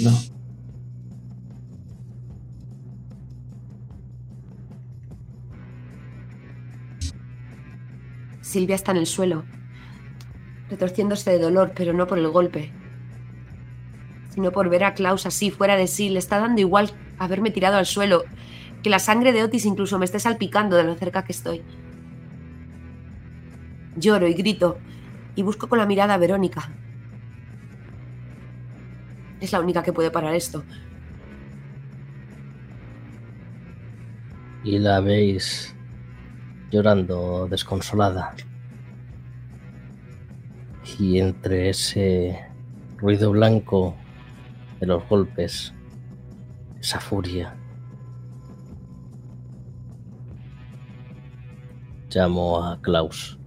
No. 0.00 0.20
Silvia 8.42 8.74
está 8.74 8.90
en 8.90 8.96
el 8.96 9.06
suelo, 9.06 9.44
retorciéndose 10.70 11.30
de 11.30 11.38
dolor, 11.38 11.72
pero 11.74 11.92
no 11.92 12.06
por 12.06 12.18
el 12.18 12.28
golpe, 12.28 12.72
sino 14.30 14.52
por 14.52 14.68
ver 14.68 14.84
a 14.84 14.94
Klaus 14.94 15.26
así, 15.26 15.50
fuera 15.50 15.76
de 15.76 15.86
sí. 15.86 16.08
Le 16.08 16.18
está 16.18 16.38
dando 16.38 16.60
igual 16.60 16.92
haberme 17.18 17.50
tirado 17.50 17.76
al 17.76 17.86
suelo, 17.86 18.24
que 18.82 18.90
la 18.90 18.98
sangre 18.98 19.32
de 19.32 19.42
Otis 19.42 19.66
incluso 19.66 19.98
me 19.98 20.04
esté 20.04 20.18
salpicando 20.18 20.76
de 20.76 20.84
lo 20.84 20.94
cerca 20.94 21.24
que 21.24 21.32
estoy. 21.32 21.62
Lloro 23.96 24.28
y 24.28 24.34
grito, 24.34 24.78
y 25.34 25.42
busco 25.42 25.68
con 25.68 25.78
la 25.78 25.86
mirada 25.86 26.14
a 26.14 26.18
Verónica. 26.18 26.70
Es 29.40 29.52
la 29.52 29.60
única 29.60 29.82
que 29.82 29.92
puede 29.92 30.10
parar 30.10 30.34
esto. 30.34 30.64
Y 34.62 34.78
la 34.78 35.00
veis 35.00 35.74
llorando 36.70 37.48
desconsolada. 37.48 38.34
Y 40.98 41.18
entre 41.18 41.70
ese 41.70 42.38
ruido 42.96 43.30
blanco 43.30 43.94
de 44.80 44.86
los 44.86 45.08
golpes, 45.08 45.72
esa 46.80 47.00
furia, 47.00 47.54
llamo 52.14 52.62
a 52.62 52.80
Klaus 52.80 53.38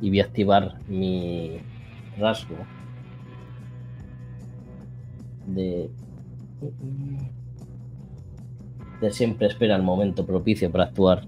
y 0.00 0.10
voy 0.10 0.20
a 0.20 0.24
activar 0.24 0.78
mi 0.88 1.60
rasgo 2.18 2.56
de 5.46 5.90
de 9.00 9.12
siempre 9.12 9.46
espera 9.46 9.76
el 9.76 9.82
momento 9.82 10.26
propicio 10.26 10.70
para 10.70 10.84
actuar 10.84 11.26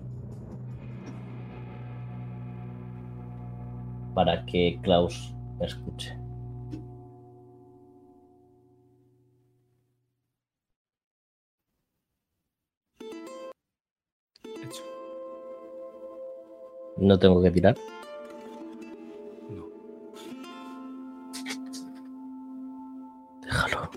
para 4.15 4.45
que 4.47 4.79
Klaus 4.83 5.35
me 5.59 5.67
escuche. 5.67 6.17
Hecho. 14.45 14.83
No 16.99 17.19
tengo 17.19 17.43
que 17.43 17.51
tirar. 17.51 17.77
No. 19.51 19.67
Déjalo. 23.43 23.91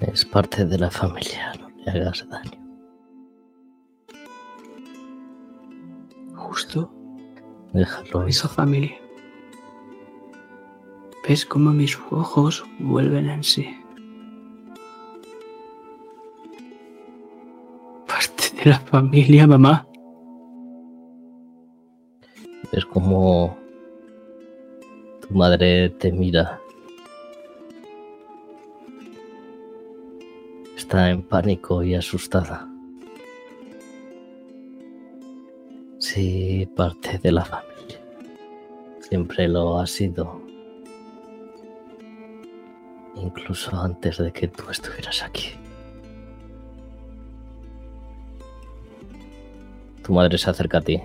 Es 0.00 0.24
parte 0.24 0.64
de 0.64 0.78
la 0.78 0.90
familia, 0.90 1.52
no 1.58 1.68
le 1.70 1.90
hagas 1.90 2.28
daño. 2.28 2.63
Justo 6.44 6.90
Déjalo. 7.72 8.26
esa 8.26 8.48
familia. 8.48 8.96
¿Ves 11.26 11.46
cómo 11.46 11.72
mis 11.72 11.98
ojos 12.10 12.64
vuelven 12.78 13.30
en 13.30 13.42
sí? 13.42 13.66
Parte 18.06 18.44
de 18.56 18.70
la 18.70 18.78
familia, 18.80 19.46
mamá. 19.46 19.86
Es 22.72 22.84
como 22.84 23.56
tu 25.26 25.34
madre 25.34 25.88
te 25.90 26.12
mira. 26.12 26.60
Está 30.76 31.10
en 31.10 31.22
pánico 31.22 31.82
y 31.82 31.94
asustada. 31.94 32.68
Sí, 36.14 36.68
parte 36.76 37.18
de 37.18 37.32
la 37.32 37.44
familia. 37.44 37.98
Siempre 39.00 39.48
lo 39.48 39.80
ha 39.80 39.86
sido. 39.88 40.40
Incluso 43.16 43.76
antes 43.76 44.18
de 44.18 44.30
que 44.30 44.46
tú 44.46 44.62
estuvieras 44.70 45.24
aquí. 45.24 45.48
Tu 50.04 50.12
madre 50.12 50.38
se 50.38 50.50
acerca 50.50 50.78
a 50.78 50.82
ti. 50.82 51.00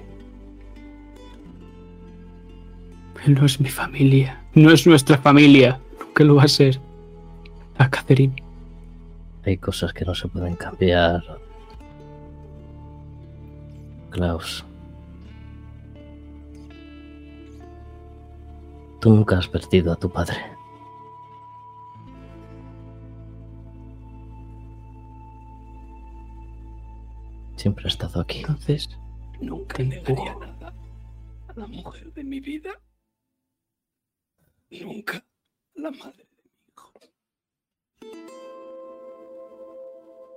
No 3.25 3.47
es 3.47 3.59
mi 3.59 3.69
familia. 3.69 4.43
No 4.53 4.69
es 4.69 4.85
nuestra 4.85 5.17
familia. 5.17 5.79
Nunca 5.99 6.23
lo 6.23 6.35
va 6.35 6.43
a 6.43 6.47
ser. 6.47 6.79
A 7.79 7.89
Catherine. 7.89 8.35
Hay 9.43 9.57
cosas 9.57 9.91
que 9.91 10.05
no 10.05 10.13
se 10.13 10.27
pueden 10.27 10.55
cambiar. 10.55 11.23
Klaus. 14.11 14.63
Tú 18.99 19.11
nunca 19.11 19.37
has 19.37 19.47
perdido 19.47 19.93
a 19.93 19.95
tu 19.95 20.11
padre. 20.11 20.35
Siempre 27.55 27.85
ha 27.85 27.87
estado 27.87 28.19
aquí. 28.19 28.39
Entonces, 28.39 28.89
nunca 29.39 29.83
negaría 29.83 30.35
nada 30.35 30.73
a 31.47 31.53
la 31.55 31.67
mujer 31.67 32.13
de 32.13 32.23
mi 32.23 32.41
vida. 32.41 32.71
Nunca 34.69 35.25
la 35.75 35.91
madre 35.91 36.27
de 36.37 36.43
mi 36.43 36.51
hijo. 36.67 36.93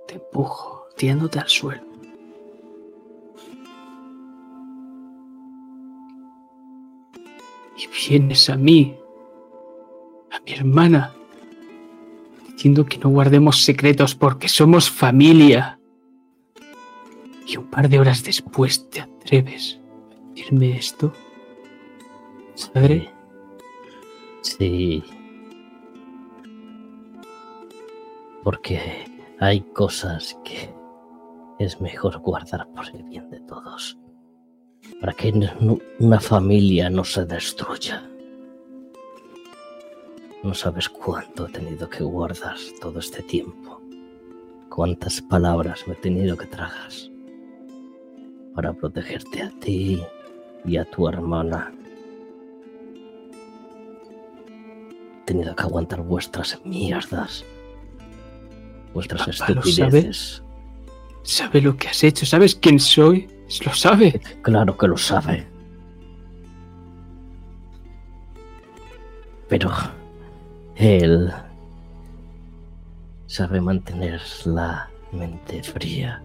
Te 0.07 0.15
empujo, 0.15 0.87
tirándote 0.95 1.39
al 1.39 1.49
suelo. 1.49 1.92
Vienes 7.87 8.49
a 8.49 8.55
mí, 8.55 8.95
a 10.31 10.39
mi 10.41 10.53
hermana, 10.53 11.13
diciendo 12.47 12.85
que 12.85 12.97
no 12.97 13.09
guardemos 13.09 13.61
secretos 13.63 14.15
porque 14.15 14.47
somos 14.49 14.89
familia. 14.89 15.79
Y 17.45 17.57
un 17.57 17.69
par 17.69 17.89
de 17.89 17.99
horas 17.99 18.23
después 18.23 18.89
te 18.89 19.01
atreves 19.01 19.79
a 20.11 20.33
decirme 20.33 20.77
esto. 20.77 21.13
Padre, 22.73 23.13
Sí. 24.43 25.03
Porque 28.43 28.79
hay 29.39 29.61
cosas 29.61 30.37
que 30.43 30.73
es 31.59 31.79
mejor 31.79 32.19
guardar 32.19 32.67
por 32.75 32.85
el 32.93 33.03
bien 33.03 33.29
de 33.29 33.39
todos. 33.41 33.97
Para 35.03 35.11
que 35.15 35.33
no- 35.33 35.79
una 35.99 36.21
familia 36.21 36.89
no 36.89 37.03
se 37.03 37.25
destruya. 37.25 38.09
No 40.43 40.53
sabes 40.53 40.87
cuánto 40.87 41.45
he 41.45 41.51
tenido 41.51 41.89
que 41.89 42.05
guardar 42.05 42.55
todo 42.79 42.99
este 42.99 43.21
tiempo. 43.21 43.81
Cuántas 44.69 45.19
palabras 45.21 45.85
me 45.87 45.93
he 45.95 45.97
tenido 45.97 46.37
que 46.37 46.45
tragar. 46.45 46.89
Para 48.55 48.71
protegerte 48.71 49.41
a 49.41 49.49
ti 49.59 50.01
y 50.63 50.77
a 50.77 50.85
tu 50.85 51.05
hermana. 51.09 51.73
He 55.19 55.25
tenido 55.25 55.53
que 55.53 55.63
aguantar 55.63 56.01
vuestras 56.01 56.61
mierdas. 56.63 57.43
Vuestras 58.93 59.37
Papá, 59.37 59.51
¿lo 59.51 59.61
sabe? 59.63 59.69
estupideces. 59.99 60.43
sabe 61.23 61.59
lo 61.61 61.75
que 61.75 61.89
has 61.89 62.01
hecho, 62.05 62.25
sabes 62.25 62.55
quién 62.55 62.79
soy, 62.79 63.27
lo 63.65 63.73
sabe. 63.73 64.19
Claro 64.41 64.77
que 64.77 64.87
lo 64.87 64.97
sabe. 64.97 65.47
Pero 69.47 69.69
él 70.75 71.31
sabe 73.27 73.61
mantener 73.61 74.21
la 74.45 74.89
mente 75.11 75.61
fría 75.63 76.23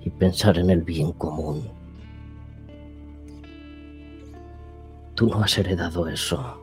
y 0.00 0.10
pensar 0.10 0.58
en 0.58 0.70
el 0.70 0.82
bien 0.82 1.12
común. 1.12 1.68
Tú 5.14 5.28
no 5.28 5.42
has 5.42 5.56
heredado 5.58 6.08
eso. 6.08 6.60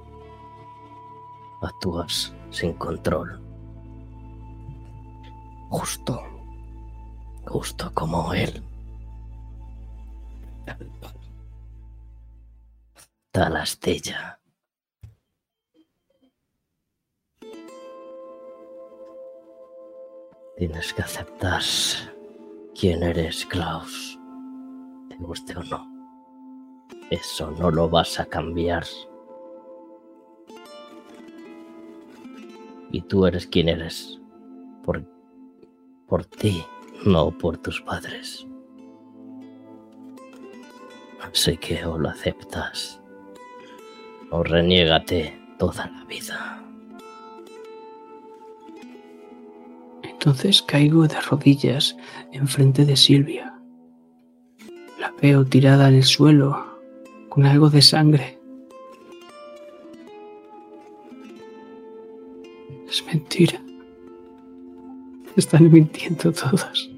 Actúas 1.62 2.34
sin 2.50 2.74
control. 2.74 3.42
Justo. 5.70 6.22
Justo 7.46 7.92
como 7.94 8.34
él. 8.34 8.62
Tal 13.32 13.56
astilla. 13.56 14.40
Tienes 20.58 20.94
que 20.94 21.02
aceptar 21.02 21.62
quién 22.80 23.02
eres, 23.02 23.46
Klaus. 23.46 24.20
Te 25.10 25.16
guste 25.16 25.58
o 25.58 25.64
no. 25.64 25.90
Eso 27.10 27.52
no 27.52 27.72
lo 27.72 27.90
vas 27.90 28.20
a 28.20 28.26
cambiar. 28.26 28.86
Y 32.92 33.02
tú 33.02 33.26
eres 33.26 33.48
quien 33.48 33.70
eres. 33.70 34.20
Por, 34.84 35.04
por 36.08 36.26
ti, 36.26 36.64
no 37.06 37.32
por 37.32 37.58
tus 37.58 37.82
padres. 37.82 38.46
Así 41.22 41.58
que 41.58 41.86
o 41.86 41.98
lo 41.98 42.10
aceptas 42.10 43.02
o 44.32 44.44
reniégate 44.44 45.38
toda 45.58 45.88
la 45.88 46.06
vida. 46.06 46.64
Entonces 50.04 50.62
caigo 50.62 51.08
de 51.08 51.20
rodillas 51.20 51.98
enfrente 52.32 52.86
de 52.86 52.96
Silvia. 52.96 53.60
La 55.00 55.12
veo 55.22 55.46
tirada 55.46 55.90
en 55.90 55.96
el 55.96 56.04
suelo 56.04 56.80
con 57.30 57.46
algo 57.46 57.70
de 57.70 57.82
sangre. 57.82 58.40
Es 62.88 63.04
mentira. 63.06 63.60
Están 65.36 65.72
mintiendo 65.72 66.32
todos. 66.32 66.91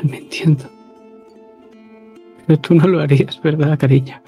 Están 0.00 0.10
mintiendo. 0.18 0.64
Pero 2.46 2.58
tú 2.58 2.74
no 2.74 2.88
lo 2.88 3.00
harías, 3.00 3.40
¿verdad, 3.42 3.78
cariño? 3.78 4.18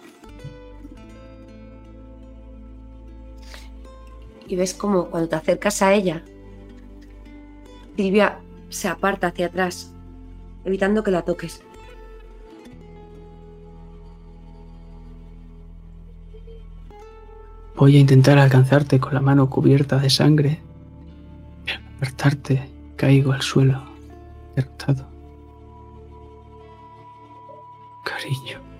Y 4.46 4.56
ves 4.56 4.74
como 4.74 5.06
cuando 5.06 5.30
te 5.30 5.36
acercas 5.36 5.80
a 5.80 5.94
ella, 5.94 6.22
Silvia 7.96 8.38
se 8.68 8.88
aparta 8.88 9.28
hacia 9.28 9.46
atrás, 9.46 9.94
evitando 10.66 11.02
que 11.02 11.10
la 11.10 11.22
toques. 11.22 11.62
Voy 17.76 17.96
a 17.96 18.00
intentar 18.00 18.38
alcanzarte 18.38 19.00
con 19.00 19.14
la 19.14 19.20
mano 19.20 19.48
cubierta 19.48 19.96
de 19.96 20.10
sangre. 20.10 20.60
Y 21.66 21.70
al 21.70 21.82
apartarte, 21.96 22.68
caigo 22.96 23.32
al 23.32 23.40
suelo, 23.40 23.82
derrotado. 24.54 25.11
Cariño. 28.04 28.72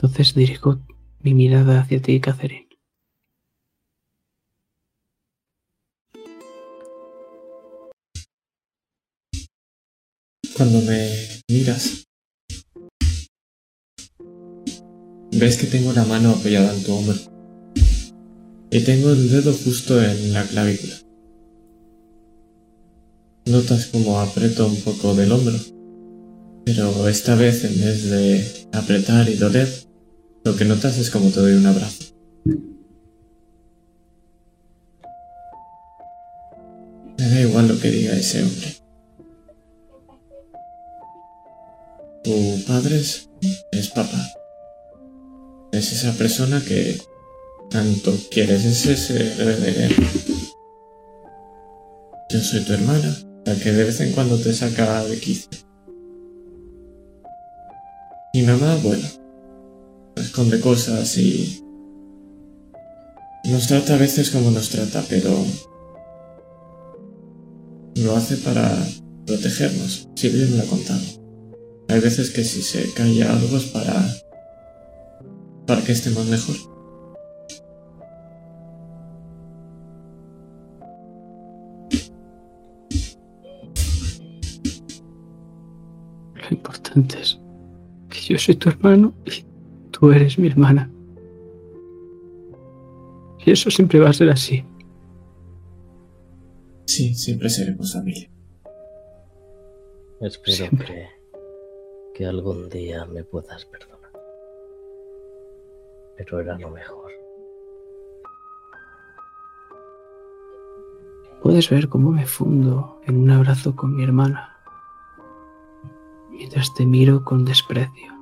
Entonces 0.00 0.32
dirijo 0.32 0.78
mi 1.22 1.34
mirada 1.34 1.80
hacia 1.80 2.00
ti, 2.00 2.20
Catherine. 2.20 2.68
Cuando 10.56 10.80
me 10.82 11.10
miras, 11.48 12.04
ves 15.32 15.56
que 15.58 15.66
tengo 15.66 15.92
la 15.92 16.04
mano 16.04 16.30
apoyada 16.30 16.74
en 16.74 16.84
tu 16.84 16.92
hombro. 16.92 17.37
Y 18.70 18.80
tengo 18.80 19.10
el 19.10 19.30
dedo 19.30 19.54
justo 19.54 20.02
en 20.02 20.34
la 20.34 20.44
clavícula. 20.44 20.94
Notas 23.46 23.86
como 23.86 24.20
aprieto 24.20 24.66
un 24.66 24.76
poco 24.82 25.14
del 25.14 25.32
hombro. 25.32 25.56
Pero 26.66 27.08
esta 27.08 27.34
vez 27.34 27.64
en 27.64 27.80
vez 27.80 28.10
de 28.10 28.66
apretar 28.72 29.26
y 29.30 29.36
doler, 29.36 29.68
lo 30.44 30.54
que 30.54 30.66
notas 30.66 30.98
es 30.98 31.10
como 31.10 31.30
te 31.30 31.40
doy 31.40 31.54
un 31.54 31.64
abrazo. 31.64 32.04
Me 37.16 37.28
da 37.28 37.40
igual 37.40 37.68
lo 37.68 37.80
que 37.80 37.90
diga 37.90 38.14
ese 38.14 38.42
hombre. 38.42 38.76
Tu 42.22 42.64
padre 42.66 42.98
es, 42.98 43.30
es 43.72 43.88
papá. 43.88 44.28
Es 45.72 45.92
esa 45.92 46.12
persona 46.12 46.62
que 46.62 47.00
tanto 47.70 48.12
quieres, 48.30 48.64
es 48.64 48.86
ese 48.86 49.32
heredero. 49.40 49.96
Yo 52.30 52.40
soy 52.40 52.60
tu 52.64 52.72
hermana, 52.72 53.16
la 53.44 53.54
que 53.54 53.72
de 53.72 53.84
vez 53.84 54.00
en 54.00 54.12
cuando 54.12 54.38
te 54.38 54.52
saca 54.52 55.04
de 55.04 55.18
quicio. 55.18 55.48
Mi 58.34 58.42
mamá, 58.42 58.76
bueno, 58.82 59.08
esconde 60.16 60.60
cosas 60.60 61.16
y 61.16 61.62
nos 63.44 63.66
trata 63.66 63.94
a 63.94 63.98
veces 63.98 64.30
como 64.30 64.50
nos 64.50 64.68
trata, 64.68 65.02
pero 65.08 65.44
lo 67.96 68.16
hace 68.16 68.36
para 68.36 68.86
protegernos. 69.26 70.08
Silvia 70.14 70.46
me 70.50 70.56
lo 70.58 70.62
ha 70.62 70.66
contado. 70.66 71.00
Hay 71.88 72.00
veces 72.00 72.30
que 72.30 72.44
si 72.44 72.62
se 72.62 72.92
calla 72.92 73.32
algo 73.32 73.56
es 73.56 73.64
para 73.64 74.06
para 75.66 75.82
que 75.82 75.92
estemos 75.92 76.26
mejor. 76.26 76.77
Lo 86.94 87.00
importante 87.00 87.20
es 87.20 87.38
que 88.08 88.34
yo 88.34 88.38
soy 88.38 88.54
tu 88.54 88.68
hermano 88.70 89.12
y 89.26 89.44
tú 89.90 90.10
eres 90.10 90.38
mi 90.38 90.48
hermana. 90.48 90.90
Y 93.44 93.50
eso 93.50 93.70
siempre 93.70 93.98
va 93.98 94.10
a 94.10 94.12
ser 94.12 94.30
así. 94.30 94.64
Sí, 96.86 97.14
siempre 97.14 97.50
seremos 97.50 97.92
familia. 97.92 98.30
Espero 100.20 100.56
Siempre. 100.56 100.86
que, 100.86 101.08
que 102.14 102.26
algún 102.26 102.68
día 102.68 103.04
me 103.04 103.22
puedas 103.22 103.64
perdonar. 103.66 104.10
Pero 106.16 106.40
era 106.40 106.58
lo 106.58 106.70
mejor. 106.70 107.12
Puedes 111.42 111.70
ver 111.70 111.88
cómo 111.88 112.10
me 112.10 112.26
fundo 112.26 113.00
en 113.06 113.18
un 113.18 113.30
abrazo 113.30 113.76
con 113.76 113.94
mi 113.94 114.02
hermana, 114.02 114.57
mientras 116.38 116.72
te 116.72 116.86
miro 116.86 117.24
con 117.24 117.44
desprecio, 117.44 118.12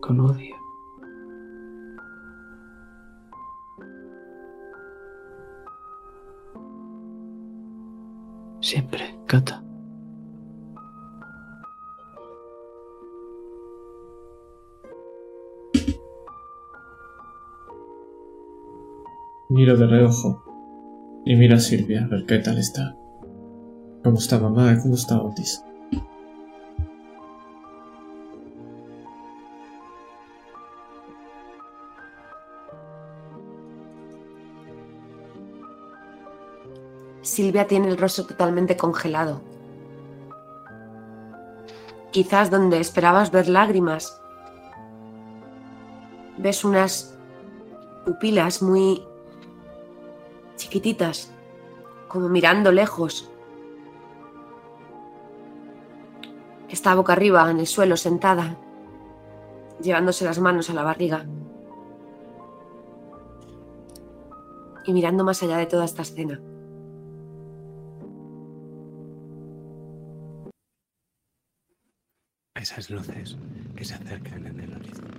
con 0.00 0.18
odio. 0.20 0.56
Siempre, 8.60 9.14
Cata. 9.26 9.62
Miro 19.50 19.76
de 19.76 19.86
reojo 19.86 20.42
y 21.26 21.36
miro 21.36 21.56
a 21.56 21.58
Silvia 21.58 22.04
a 22.04 22.08
ver 22.08 22.24
qué 22.24 22.38
tal 22.38 22.58
está. 22.58 22.96
¿Cómo 24.02 24.16
está 24.16 24.40
mamá? 24.40 24.78
¿Cómo 24.82 24.94
está 24.94 25.22
Otis? 25.22 25.62
Silvia 37.34 37.66
tiene 37.66 37.88
el 37.88 37.98
rostro 37.98 38.26
totalmente 38.26 38.76
congelado. 38.76 39.42
Quizás 42.12 42.48
donde 42.48 42.78
esperabas 42.78 43.32
ver 43.32 43.48
lágrimas, 43.48 44.22
ves 46.38 46.64
unas 46.64 47.18
pupilas 48.04 48.62
muy 48.62 49.04
chiquititas, 50.54 51.32
como 52.06 52.28
mirando 52.28 52.70
lejos. 52.70 53.28
Está 56.68 56.94
boca 56.94 57.14
arriba 57.14 57.50
en 57.50 57.58
el 57.58 57.66
suelo, 57.66 57.96
sentada, 57.96 58.56
llevándose 59.80 60.24
las 60.24 60.38
manos 60.38 60.70
a 60.70 60.74
la 60.74 60.84
barriga 60.84 61.26
y 64.84 64.92
mirando 64.92 65.24
más 65.24 65.42
allá 65.42 65.56
de 65.56 65.66
toda 65.66 65.84
esta 65.84 66.02
escena. 66.02 66.40
Esas 72.64 72.88
luces 72.88 73.36
que 73.76 73.84
se 73.84 73.92
acercan 73.92 74.46
en 74.46 74.58
el 74.58 74.72
horizonte. 74.72 75.18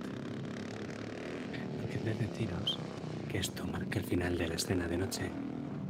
Porque 1.80 1.98
de 1.98 2.14
deciros 2.14 2.76
que 3.30 3.38
esto 3.38 3.64
marca 3.64 4.00
el 4.00 4.04
final 4.04 4.36
de 4.36 4.48
la 4.48 4.56
escena 4.56 4.88
de 4.88 4.96
noche 4.96 5.30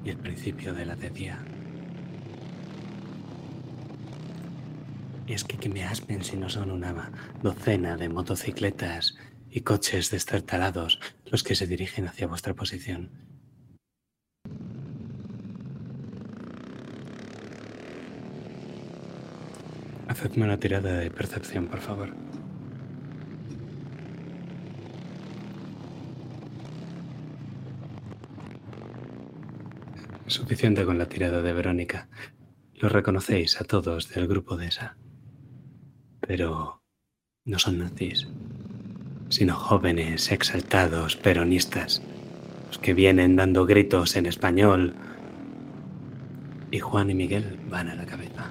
y 0.05 0.11
el 0.11 0.19
principio 0.19 0.75
de 0.75 0.85
la 0.85 0.97
de 0.97 1.09
día. 1.09 1.39
Es 5.27 5.45
que 5.45 5.57
que 5.57 5.71
me 5.71 5.83
aspen 5.83 6.23
si 6.23 6.37
no 6.37 6.51
son 6.51 6.71
una 6.71 7.11
docena 7.43 7.97
de 7.97 8.11
motocicletas 8.11 9.17
y 9.51 9.63
coches 9.63 10.11
destartalados 10.11 11.01
los 11.25 11.43
que 11.43 11.55
se 11.55 11.67
dirigen 11.67 12.07
hacia 12.07 12.27
vuestra 12.27 12.53
posición. 12.53 13.09
Hacedme 20.17 20.47
una 20.47 20.59
tirada 20.59 20.95
de 20.95 21.11
percepción, 21.11 21.67
por 21.67 21.79
favor. 21.79 22.09
Suficiente 30.27 30.87
con 30.87 30.97
la 30.97 31.07
tirada 31.07 31.43
de 31.43 31.53
Verónica. 31.53 32.09
Los 32.77 32.93
reconocéis 32.93 33.61
a 33.61 33.65
todos 33.65 34.09
del 34.09 34.27
grupo 34.27 34.57
de 34.57 34.69
esa. 34.69 34.97
Pero 36.21 36.83
no 37.45 37.59
son 37.59 37.79
nazis, 37.81 38.27
sino 39.29 39.55
jóvenes, 39.55 40.33
exaltados, 40.33 41.15
peronistas, 41.17 42.01
los 42.69 42.79
que 42.79 42.95
vienen 42.95 43.37
dando 43.37 43.67
gritos 43.67 44.17
en 44.17 44.25
español. 44.25 44.95
Y 46.71 46.79
Juan 46.79 47.11
y 47.11 47.15
Miguel 47.15 47.61
van 47.69 47.91
a 47.91 47.95
la 47.95 48.07
cabeza. 48.07 48.51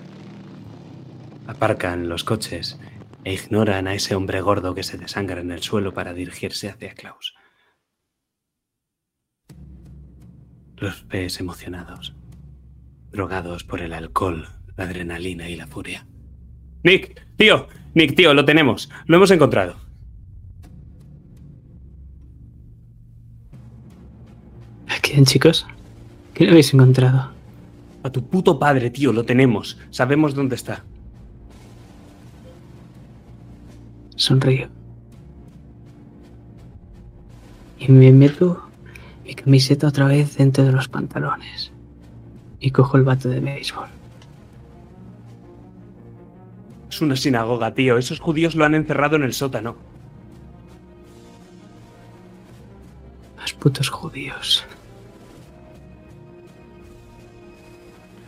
Aparcan 1.47 2.09
los 2.09 2.23
coches 2.23 2.79
e 3.23 3.33
ignoran 3.33 3.87
a 3.87 3.93
ese 3.93 4.15
hombre 4.15 4.41
gordo 4.41 4.73
que 4.73 4.83
se 4.83 4.97
desangra 4.97 5.41
en 5.41 5.51
el 5.51 5.61
suelo 5.61 5.93
para 5.93 6.13
dirigirse 6.13 6.69
hacia 6.69 6.93
Klaus. 6.93 7.35
Los 10.77 11.07
ves 11.07 11.39
emocionados, 11.39 12.15
drogados 13.11 13.63
por 13.63 13.81
el 13.81 13.93
alcohol, 13.93 14.49
la 14.75 14.85
adrenalina 14.85 15.49
y 15.49 15.55
la 15.55 15.67
furia. 15.67 16.05
Nick, 16.83 17.25
tío, 17.37 17.67
Nick, 17.93 18.15
tío, 18.15 18.33
lo 18.33 18.43
tenemos, 18.43 18.89
lo 19.05 19.17
hemos 19.17 19.31
encontrado. 19.31 19.77
¿A 24.87 24.99
quién, 25.01 25.25
chicos? 25.25 25.65
¿Qué 26.33 26.49
habéis 26.49 26.73
encontrado? 26.73 27.31
A 28.03 28.11
tu 28.11 28.27
puto 28.27 28.59
padre, 28.59 28.89
tío, 28.89 29.13
lo 29.13 29.23
tenemos. 29.23 29.79
Sabemos 29.89 30.35
dónde 30.35 30.55
está. 30.55 30.83
Sonrío. 34.15 34.69
Y 37.77 37.91
me 37.91 38.11
meto 38.11 38.61
mi 39.25 39.35
camiseta 39.35 39.87
otra 39.87 40.07
vez 40.07 40.37
dentro 40.37 40.63
de 40.63 40.71
los 40.71 40.87
pantalones. 40.87 41.71
Y 42.59 42.71
cojo 42.71 42.97
el 42.97 43.03
bate 43.03 43.29
de 43.29 43.39
béisbol. 43.39 43.87
Es 46.89 47.01
una 47.01 47.15
sinagoga, 47.15 47.73
tío. 47.73 47.97
Esos 47.97 48.19
judíos 48.19 48.55
lo 48.55 48.63
han 48.63 48.73
encerrado 48.73 49.17
en 49.17 49.23
el 49.23 49.33
sótano. 49.33 49.75
Los 53.39 53.53
putos 53.53 53.89
judíos. 53.89 54.65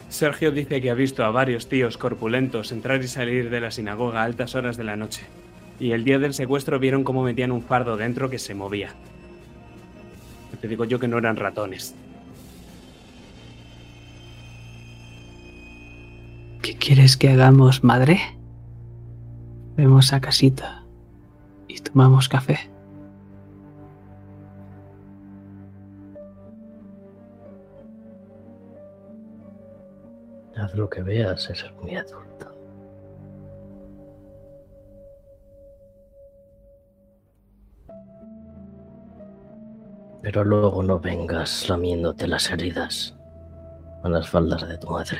Sergio 0.09 0.51
dice 0.51 0.81
que 0.81 0.89
ha 0.89 0.95
visto 0.95 1.23
a 1.23 1.31
varios 1.31 1.69
tíos 1.69 1.97
corpulentos 1.97 2.71
entrar 2.71 3.01
y 3.03 3.07
salir 3.07 3.49
de 3.49 3.61
la 3.61 3.71
sinagoga 3.71 4.21
a 4.21 4.23
altas 4.25 4.55
horas 4.55 4.75
de 4.75 4.83
la 4.83 4.95
noche. 4.95 5.25
Y 5.79 5.91
el 5.91 6.03
día 6.03 6.17
del 6.19 6.33
secuestro 6.33 6.79
vieron 6.79 7.03
cómo 7.03 7.23
metían 7.23 7.51
un 7.51 7.61
fardo 7.61 7.97
dentro 7.97 8.29
que 8.29 8.39
se 8.39 8.55
movía. 8.55 8.89
Te 10.59 10.67
digo 10.67 10.85
yo 10.85 10.99
que 10.99 11.07
no 11.07 11.19
eran 11.19 11.35
ratones. 11.35 11.93
¿Qué 16.63 16.75
quieres 16.75 17.15
que 17.15 17.29
hagamos, 17.29 17.83
madre? 17.83 18.19
Vemos 19.75 20.11
a 20.13 20.19
casita 20.19 20.83
y 21.67 21.77
tomamos 21.79 22.27
café. 22.27 22.57
Haz 30.55 30.73
lo 30.73 30.89
que 30.89 31.03
veas, 31.03 31.47
es 31.51 31.63
muy 31.79 31.95
adulto. 31.95 32.56
Pero 40.21 40.43
luego 40.43 40.83
no 40.83 40.99
vengas 40.99 41.69
lamiéndote 41.69 42.27
las 42.27 42.49
heridas 42.51 43.15
con 44.01 44.11
las 44.11 44.29
faldas 44.29 44.67
de 44.67 44.77
tu 44.77 44.89
madre. 44.89 45.17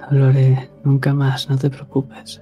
No 0.00 0.18
lo 0.18 0.26
haré 0.26 0.70
nunca 0.82 1.14
más, 1.14 1.48
no 1.48 1.56
te 1.56 1.70
preocupes. 1.70 2.40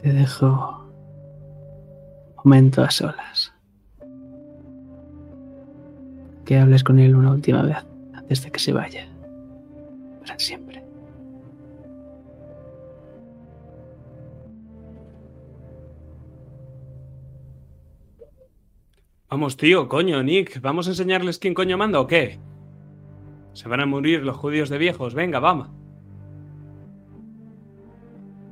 Te 0.00 0.12
dejo 0.12 0.84
un 2.36 2.42
momento 2.44 2.82
a 2.82 2.90
solas. 2.90 3.52
Que 6.44 6.58
hables 6.58 6.82
con 6.82 6.98
él 6.98 7.14
una 7.14 7.30
última 7.30 7.62
vez 7.62 7.76
antes 8.14 8.42
de 8.42 8.50
que 8.50 8.58
se 8.58 8.72
vaya. 8.72 9.06
Para 10.20 10.38
siempre. 10.38 10.71
Vamos, 19.32 19.56
tío, 19.56 19.88
coño, 19.88 20.22
Nick. 20.22 20.60
¿Vamos 20.60 20.86
a 20.86 20.90
enseñarles 20.90 21.38
quién 21.38 21.54
coño 21.54 21.78
manda 21.78 21.98
o 22.00 22.06
qué? 22.06 22.38
Se 23.54 23.66
van 23.66 23.80
a 23.80 23.86
morir 23.86 24.22
los 24.22 24.36
judíos 24.36 24.68
de 24.68 24.76
viejos. 24.76 25.14
Venga, 25.14 25.40
vamos. 25.40 25.70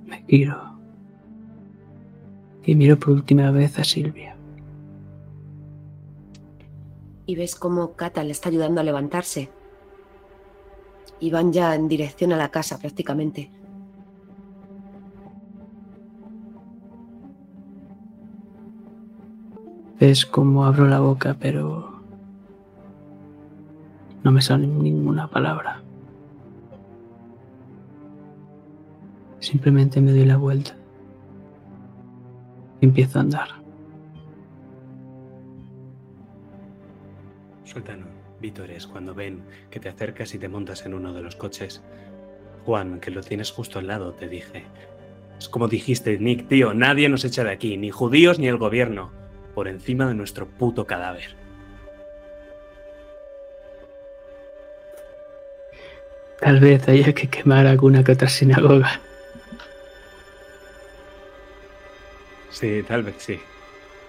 Me 0.07 0.25
giro. 0.27 0.79
Y 2.65 2.75
miro 2.75 2.99
por 2.99 3.11
última 3.11 3.51
vez 3.51 3.79
a 3.79 3.85
Silvia. 3.85 4.35
Y 7.27 7.37
ves 7.37 7.57
cómo 7.57 7.93
Kata 7.93 8.25
le 8.25 8.33
está 8.33 8.49
ayudando 8.49 8.81
a 8.81 8.85
levantarse. 8.85 9.51
Y 11.21 11.31
van 11.31 11.53
ya 11.53 11.75
en 11.75 11.89
dirección 11.89 12.33
a 12.33 12.39
la 12.39 12.51
casa 12.51 12.79
prácticamente. 12.79 13.51
Ves 20.01 20.25
cómo 20.25 20.65
abro 20.65 20.89
la 20.89 20.99
boca, 20.99 21.37
pero 21.39 22.01
no 24.23 24.33
me 24.33 24.41
sale 24.41 24.67
ninguna 24.67 25.29
palabra. 25.29 25.83
Simplemente 29.41 30.01
me 30.01 30.13
doy 30.13 30.25
la 30.25 30.39
vuelta 30.39 30.75
y 32.81 32.87
empiezo 32.87 33.19
a 33.19 33.23
andar. 33.23 33.49
Sueltan 37.65 38.07
vítores 38.41 38.87
cuando 38.87 39.15
ven 39.15 39.43
que 39.71 39.81
te 39.81 39.91
acercas 39.91 40.35
y 40.35 40.39
te 40.39 40.49
montas 40.49 40.87
en 40.87 40.95
uno 40.95 41.13
de 41.13 41.21
los 41.21 41.37
coches. 41.37 41.83
Juan, 42.65 43.01
que 43.01 43.11
lo 43.11 43.21
tienes 43.21 43.53
justo 43.53 43.79
al 43.79 43.89
lado, 43.89 44.15
te 44.15 44.29
dije. 44.29 44.65
Es 45.39 45.51
como 45.51 45.69
dijiste, 45.69 46.19
Nick, 46.19 46.49
tío, 46.49 46.73
nadie 46.73 47.11
nos 47.11 47.27
echa 47.27 47.45
de 47.45 47.51
aquí, 47.51 47.77
ni 47.77 47.91
judíos 47.91 48.39
ni 48.39 48.47
el 48.47 48.57
gobierno, 48.57 49.20
por 49.55 49.69
encima 49.69 50.07
de 50.07 50.15
nuestro 50.15 50.47
puto 50.47 50.87
cadáver. 50.87 51.35
Tal 56.41 56.59
vez 56.59 56.89
haya 56.89 57.13
que 57.13 57.29
quemar 57.29 57.67
alguna 57.67 58.03
que 58.03 58.13
otra 58.13 58.29
sinagoga. 58.29 59.01
Sí, 62.51 62.83
tal 62.87 63.03
vez 63.03 63.17
sí. 63.19 63.41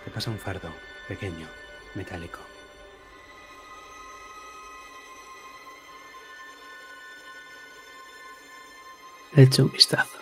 Te 0.05 0.11
pasa 0.11 0.31
un 0.31 0.39
fardo, 0.39 0.69
pequeño, 1.07 1.47
metálico. 1.93 2.39
Le 9.33 9.43
echo 9.43 9.63
un 9.63 9.71
vistazo. 9.71 10.19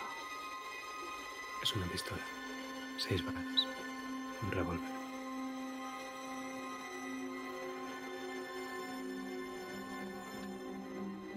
Es 1.64 1.74
una 1.74 1.86
pistola. 1.88 2.22
Seis 2.98 3.26
balas. 3.26 3.44
Un 4.44 4.52
revólver. 4.52 4.99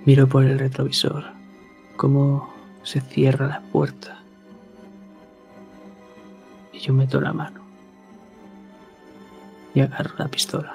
Miro 0.05 0.29
por 0.29 0.45
el 0.45 0.59
retrovisor 0.59 1.25
cómo 1.97 2.53
se 2.83 3.01
cierra 3.01 3.47
la 3.47 3.61
puerta. 3.61 4.21
Y 6.73 6.81
yo 6.81 6.93
meto 6.93 7.21
la 7.21 7.33
mano. 7.33 7.61
Y 9.75 9.81
agarro 9.81 10.13
la 10.19 10.27
pistola. 10.27 10.75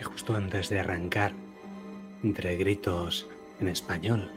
Y 0.00 0.02
justo 0.02 0.34
antes 0.34 0.68
de 0.68 0.80
arrancar, 0.80 1.32
entre 2.24 2.56
gritos 2.56 3.28
en 3.60 3.68
español, 3.68 4.28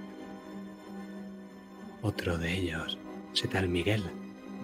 otro 2.03 2.37
de 2.37 2.53
ellos, 2.53 2.99
ese 3.33 3.47
tal 3.47 3.67
Miguel, 3.67 4.03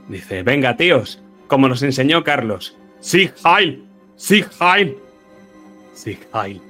dice, 0.09 0.43
venga 0.43 0.77
tíos, 0.77 1.23
como 1.47 1.67
nos 1.67 1.81
enseñó 1.81 2.23
Carlos, 2.23 2.77
Sig 2.99 3.33
Heil, 3.43 3.88
Sig 4.19 4.45
Heil, 4.59 4.97
Sig 5.93 6.19
Heil. 6.33 6.61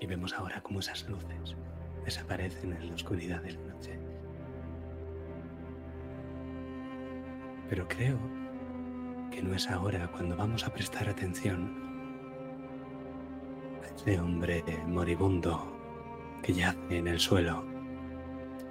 Y 0.00 0.06
vemos 0.06 0.32
ahora 0.32 0.62
cómo 0.62 0.80
esas 0.80 1.06
luces 1.10 1.54
desaparecen 2.06 2.72
en 2.72 2.88
la 2.88 2.94
oscuridad 2.94 3.42
de 3.42 3.52
la 3.52 3.60
noche. 3.60 3.98
Pero 7.68 7.86
creo 7.86 8.18
que 9.30 9.42
no 9.42 9.54
es 9.54 9.68
ahora 9.68 10.10
cuando 10.10 10.36
vamos 10.36 10.64
a 10.64 10.72
prestar 10.72 11.06
atención 11.06 11.70
a 13.84 13.94
ese 13.94 14.18
hombre 14.18 14.64
moribundo 14.86 15.75
que 16.46 16.52
yace 16.52 16.98
en 16.98 17.08
el 17.08 17.18
suelo 17.18 17.66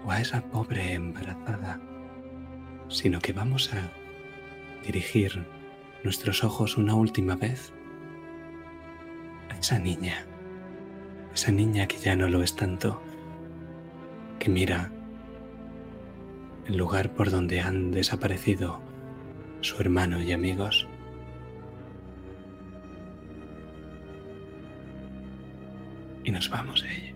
o 0.06 0.12
a 0.12 0.22
esa 0.22 0.42
pobre 0.42 0.94
embarazada, 0.94 1.82
sino 2.88 3.20
que 3.20 3.34
vamos 3.34 3.74
a 3.74 3.92
dirigir 4.86 5.46
nuestros 6.04 6.44
ojos 6.46 6.78
una 6.78 6.96
última 6.96 7.36
vez 7.36 7.74
a 9.50 9.58
esa 9.58 9.78
niña, 9.78 10.26
esa 11.34 11.52
niña 11.52 11.86
que 11.86 11.98
ya 11.98 12.16
no 12.16 12.30
lo 12.30 12.44
es 12.44 12.56
tanto, 12.56 13.02
que 14.40 14.50
mira 14.50 14.90
el 16.68 16.78
lugar 16.78 17.14
por 17.14 17.30
donde 17.30 17.60
han 17.60 17.92
desaparecido 17.92 18.80
su 19.60 19.82
hermano 19.82 20.22
y 20.22 20.32
amigos. 20.32 20.88
Y 26.24 26.32
nos 26.32 26.50
vamos 26.50 26.82
de 26.82 26.96
ella. 26.96 27.15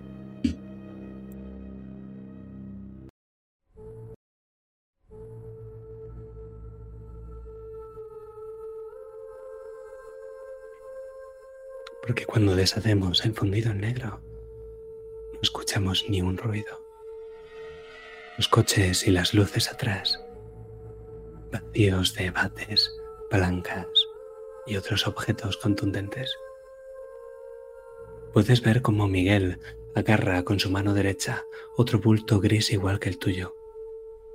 Cuando 12.39 12.55
deshacemos 12.55 13.25
el 13.25 13.33
fundido 13.33 13.71
en 13.71 13.81
negro, 13.81 14.21
no 15.33 15.39
escuchamos 15.41 16.05
ni 16.07 16.21
un 16.21 16.37
ruido. 16.37 16.81
Los 18.37 18.47
coches 18.47 19.05
y 19.05 19.11
las 19.11 19.33
luces 19.33 19.69
atrás, 19.69 20.23
vacíos 21.51 22.13
de 22.13 22.31
bates, 22.31 22.97
palancas 23.29 23.87
y 24.65 24.77
otros 24.77 25.05
objetos 25.05 25.57
contundentes. 25.57 26.33
Puedes 28.31 28.61
ver 28.61 28.81
cómo 28.81 29.09
Miguel 29.09 29.59
agarra 29.93 30.45
con 30.45 30.61
su 30.61 30.71
mano 30.71 30.93
derecha 30.93 31.43
otro 31.75 31.99
bulto 31.99 32.39
gris 32.39 32.71
igual 32.71 33.01
que 33.01 33.09
el 33.09 33.17
tuyo 33.17 33.53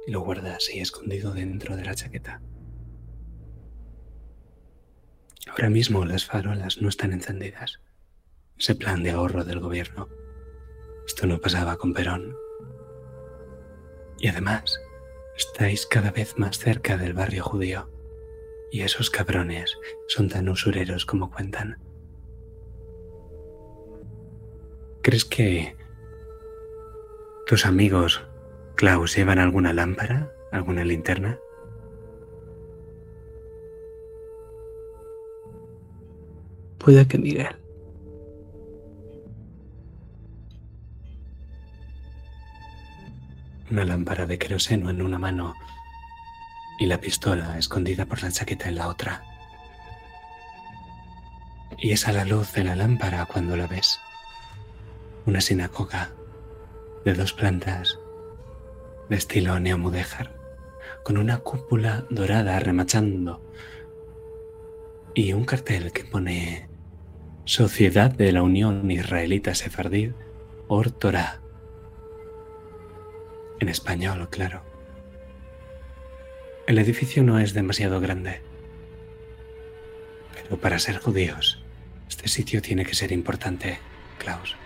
y 0.06 0.10
lo 0.10 0.20
guarda 0.20 0.56
así 0.56 0.78
escondido 0.78 1.32
dentro 1.32 1.74
de 1.74 1.86
la 1.86 1.94
chaqueta. 1.94 2.42
Ahora 5.48 5.70
mismo 5.70 6.04
las 6.04 6.26
farolas 6.26 6.82
no 6.82 6.90
están 6.90 7.14
encendidas. 7.14 7.80
Ese 8.58 8.74
plan 8.74 9.02
de 9.02 9.10
ahorro 9.10 9.44
del 9.44 9.60
gobierno. 9.60 10.08
Esto 11.06 11.26
no 11.26 11.40
pasaba 11.40 11.76
con 11.76 11.92
Perón. 11.92 12.36
Y 14.18 14.28
además, 14.28 14.80
estáis 15.36 15.86
cada 15.86 16.10
vez 16.10 16.38
más 16.38 16.58
cerca 16.58 16.96
del 16.96 17.14
barrio 17.14 17.42
judío. 17.42 17.90
Y 18.70 18.82
esos 18.82 19.10
cabrones 19.10 19.76
son 20.08 20.28
tan 20.28 20.48
usureros 20.48 21.04
como 21.04 21.30
cuentan. 21.30 21.78
¿Crees 25.02 25.24
que 25.24 25.76
tus 27.46 27.66
amigos, 27.66 28.24
Klaus, 28.76 29.14
llevan 29.14 29.38
alguna 29.38 29.72
lámpara? 29.72 30.32
¿Alguna 30.50 30.84
linterna? 30.84 31.38
Puede 36.78 37.06
que 37.06 37.18
Miguel. 37.18 37.63
Una 43.74 43.84
lámpara 43.84 44.24
de 44.24 44.38
queroseno 44.38 44.88
en 44.88 45.02
una 45.02 45.18
mano 45.18 45.56
y 46.78 46.86
la 46.86 47.00
pistola 47.00 47.58
escondida 47.58 48.06
por 48.06 48.22
la 48.22 48.30
chaqueta 48.30 48.68
en 48.68 48.76
la 48.76 48.86
otra. 48.86 49.24
Y 51.76 51.90
es 51.90 52.06
a 52.06 52.12
la 52.12 52.24
luz 52.24 52.52
de 52.52 52.62
la 52.62 52.76
lámpara 52.76 53.26
cuando 53.26 53.56
la 53.56 53.66
ves. 53.66 53.98
Una 55.26 55.40
sinagoga 55.40 56.12
de 57.04 57.14
dos 57.14 57.32
plantas 57.32 57.98
de 59.08 59.16
estilo 59.16 59.58
neomudéjar, 59.58 60.36
con 61.02 61.18
una 61.18 61.38
cúpula 61.38 62.06
dorada 62.10 62.60
remachando 62.60 63.42
y 65.14 65.32
un 65.32 65.44
cartel 65.44 65.90
que 65.90 66.04
pone 66.04 66.68
Sociedad 67.44 68.12
de 68.12 68.30
la 68.30 68.44
Unión 68.44 68.88
Israelita 68.88 69.52
Sefardí 69.52 70.12
Or 70.68 70.92
Torah. 70.92 71.43
En 73.60 73.68
español, 73.68 74.28
claro. 74.30 74.62
El 76.66 76.78
edificio 76.78 77.22
no 77.22 77.38
es 77.38 77.54
demasiado 77.54 78.00
grande, 78.00 78.40
pero 80.42 80.56
para 80.58 80.78
ser 80.78 80.98
judíos, 80.98 81.62
este 82.08 82.28
sitio 82.28 82.62
tiene 82.62 82.84
que 82.84 82.94
ser 82.94 83.12
importante, 83.12 83.78
Klaus. 84.18 84.56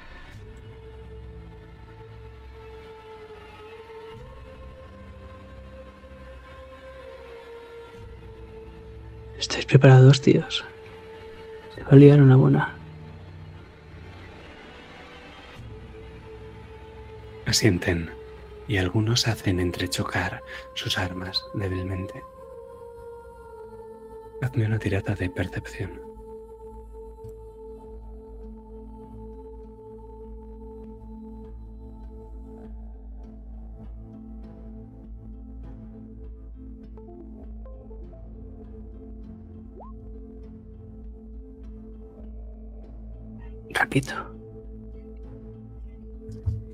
¿Estáis 9.39 9.67
preparados, 9.67 10.21
tíos? 10.21 10.65
Se 11.75 11.83
va 11.83 11.91
a 11.91 11.97
liar 11.97 12.21
una 12.21 12.37
buena. 12.37 12.75
Asienten 17.47 18.18
y 18.69 18.77
algunos 18.77 19.27
hacen 19.27 19.59
entrechocar 19.59 20.43
sus 20.75 20.99
armas 20.99 21.43
débilmente. 21.55 22.23
Hazme 24.43 24.67
una 24.67 24.79
tirada 24.79 25.15
de 25.15 25.31
percepción. 25.31 26.01
Repito. 43.71 44.15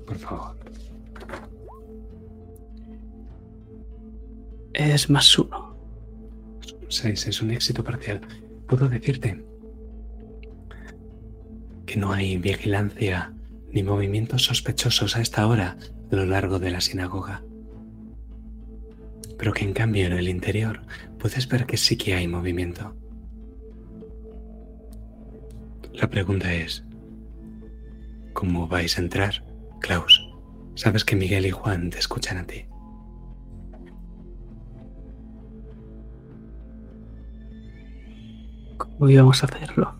Por 0.05 0.17
favor. 0.17 0.64
Es 4.77 5.09
más 5.09 5.39
uno. 5.39 5.73
6 6.89 7.27
es 7.27 7.41
un 7.41 7.51
éxito 7.51 7.81
parcial. 7.81 8.19
Puedo 8.67 8.89
decirte 8.89 9.41
que 11.85 11.95
no 11.95 12.11
hay 12.11 12.37
vigilancia 12.37 13.33
ni 13.71 13.83
movimientos 13.83 14.43
sospechosos 14.43 15.15
a 15.15 15.21
esta 15.21 15.47
hora 15.47 15.77
a 16.11 16.15
lo 16.15 16.25
largo 16.25 16.59
de 16.59 16.71
la 16.71 16.81
sinagoga. 16.81 17.41
Pero 19.37 19.53
que 19.53 19.63
en 19.63 19.71
cambio 19.71 20.07
en 20.07 20.13
el 20.13 20.27
interior 20.27 20.81
puedes 21.19 21.47
ver 21.47 21.65
que 21.65 21.77
sí 21.77 21.95
que 21.95 22.13
hay 22.13 22.27
movimiento. 22.27 22.97
La 25.93 26.09
pregunta 26.09 26.53
es, 26.53 26.83
¿cómo 28.33 28.67
vais 28.67 28.97
a 28.97 29.01
entrar, 29.01 29.45
Klaus? 29.79 30.21
Sabes 30.75 31.05
que 31.05 31.15
Miguel 31.15 31.45
y 31.45 31.51
Juan 31.51 31.89
te 31.89 31.99
escuchan 31.99 32.39
a 32.39 32.45
ti. 32.45 32.65
¿Cómo 38.97 39.09
íbamos 39.09 39.43
a 39.43 39.47
hacerlo? 39.47 39.93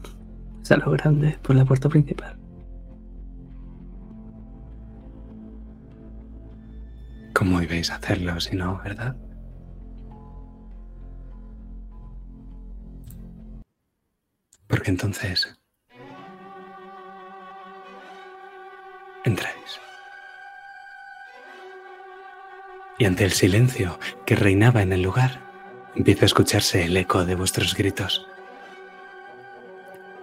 A 0.70 0.78
lo 0.78 0.92
grande, 0.92 1.38
por 1.44 1.56
la 1.56 1.66
puerta 1.66 1.90
principal. 1.90 2.40
¿Cómo 7.34 7.62
ibais 7.62 7.92
a 7.92 7.96
hacerlo 7.96 8.40
si 8.40 8.56
no, 8.56 8.82
verdad? 8.84 9.16
Porque 14.68 14.90
entonces 14.90 15.56
entráis. 19.26 19.82
Y 22.98 23.06
ante 23.06 23.26
el 23.26 23.32
silencio 23.32 24.00
que 24.26 24.36
reinaba 24.36 24.82
en 24.82 24.94
el 24.94 25.02
lugar, 25.02 25.42
empieza 25.96 26.24
a 26.24 26.28
escucharse 26.28 26.86
el 26.86 26.96
eco 26.96 27.26
de 27.26 27.36
vuestros 27.36 27.76
gritos. 27.76 28.28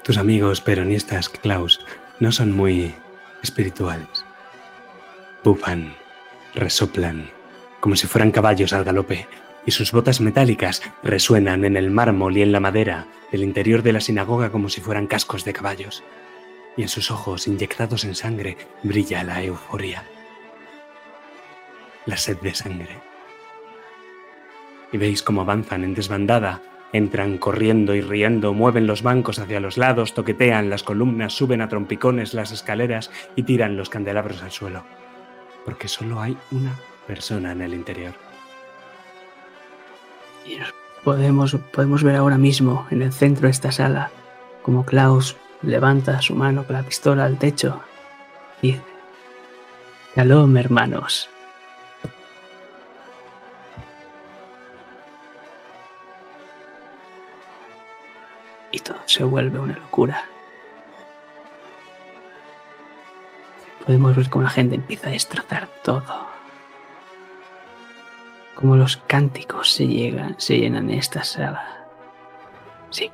Tus 0.02 0.18
amigos 0.18 0.60
peronistas, 0.60 1.28
Klaus, 1.28 1.78
no 2.18 2.32
son 2.32 2.50
muy 2.50 2.92
espirituales. 3.40 4.24
Bufan, 5.44 5.94
resoplan, 6.54 7.30
como 7.78 7.94
si 7.94 8.08
fueran 8.08 8.32
caballos 8.32 8.72
al 8.72 8.82
galope, 8.82 9.28
y 9.64 9.70
sus 9.70 9.92
botas 9.92 10.20
metálicas 10.20 10.82
resuenan 11.04 11.64
en 11.64 11.76
el 11.76 11.92
mármol 11.92 12.36
y 12.36 12.42
en 12.42 12.50
la 12.50 12.58
madera 12.58 13.06
del 13.30 13.44
interior 13.44 13.84
de 13.84 13.92
la 13.92 14.00
sinagoga 14.00 14.50
como 14.50 14.68
si 14.68 14.80
fueran 14.80 15.06
cascos 15.06 15.44
de 15.44 15.52
caballos. 15.52 16.02
Y 16.76 16.82
en 16.82 16.88
sus 16.88 17.12
ojos, 17.12 17.46
inyectados 17.46 18.02
en 18.02 18.16
sangre, 18.16 18.56
brilla 18.82 19.22
la 19.22 19.40
euforia, 19.44 20.02
la 22.06 22.16
sed 22.16 22.38
de 22.38 22.54
sangre. 22.54 22.98
Y 24.90 24.96
veis 24.96 25.22
cómo 25.22 25.42
avanzan 25.42 25.84
en 25.84 25.94
desbandada 25.94 26.60
Entran 26.92 27.38
corriendo 27.38 27.94
y 27.94 28.00
riendo, 28.00 28.52
mueven 28.52 28.86
los 28.86 29.02
bancos 29.02 29.38
hacia 29.38 29.60
los 29.60 29.78
lados, 29.78 30.14
toquetean 30.14 30.68
las 30.68 30.82
columnas, 30.82 31.32
suben 31.32 31.62
a 31.62 31.68
trompicones 31.68 32.34
las 32.34 32.52
escaleras 32.52 33.10
y 33.34 33.44
tiran 33.44 33.76
los 33.76 33.88
candelabros 33.88 34.42
al 34.42 34.50
suelo. 34.50 34.84
Porque 35.64 35.88
solo 35.88 36.20
hay 36.20 36.36
una 36.50 36.74
persona 37.06 37.52
en 37.52 37.62
el 37.62 37.74
interior. 37.74 38.12
Y 40.46 40.56
nos 40.56 40.74
podemos, 41.02 41.56
podemos 41.72 42.02
ver 42.02 42.16
ahora 42.16 42.36
mismo 42.36 42.86
en 42.90 43.02
el 43.02 43.12
centro 43.12 43.46
de 43.46 43.52
esta 43.52 43.72
sala 43.72 44.10
como 44.62 44.84
Klaus 44.84 45.36
levanta 45.62 46.20
su 46.20 46.34
mano 46.34 46.64
con 46.64 46.76
la 46.76 46.82
pistola 46.82 47.24
al 47.24 47.38
techo 47.38 47.80
y 48.60 48.76
Shalom, 50.14 50.56
hermanos. 50.58 51.30
Y 58.72 58.80
todo 58.80 58.98
se 59.06 59.22
vuelve 59.22 59.58
una 59.60 59.74
locura. 59.74 60.24
Podemos 63.84 64.16
ver 64.16 64.30
cómo 64.30 64.44
la 64.44 64.50
gente 64.50 64.76
empieza 64.76 65.08
a 65.08 65.12
destrozar 65.12 65.68
todo. 65.82 66.26
Cómo 68.54 68.76
los 68.76 68.96
cánticos 68.96 69.72
se, 69.72 69.86
llegan, 69.86 70.36
se 70.38 70.58
llenan 70.58 70.88
en 70.88 70.98
esta 70.98 71.22
sala. 71.22 71.86
Sí. 72.90 73.10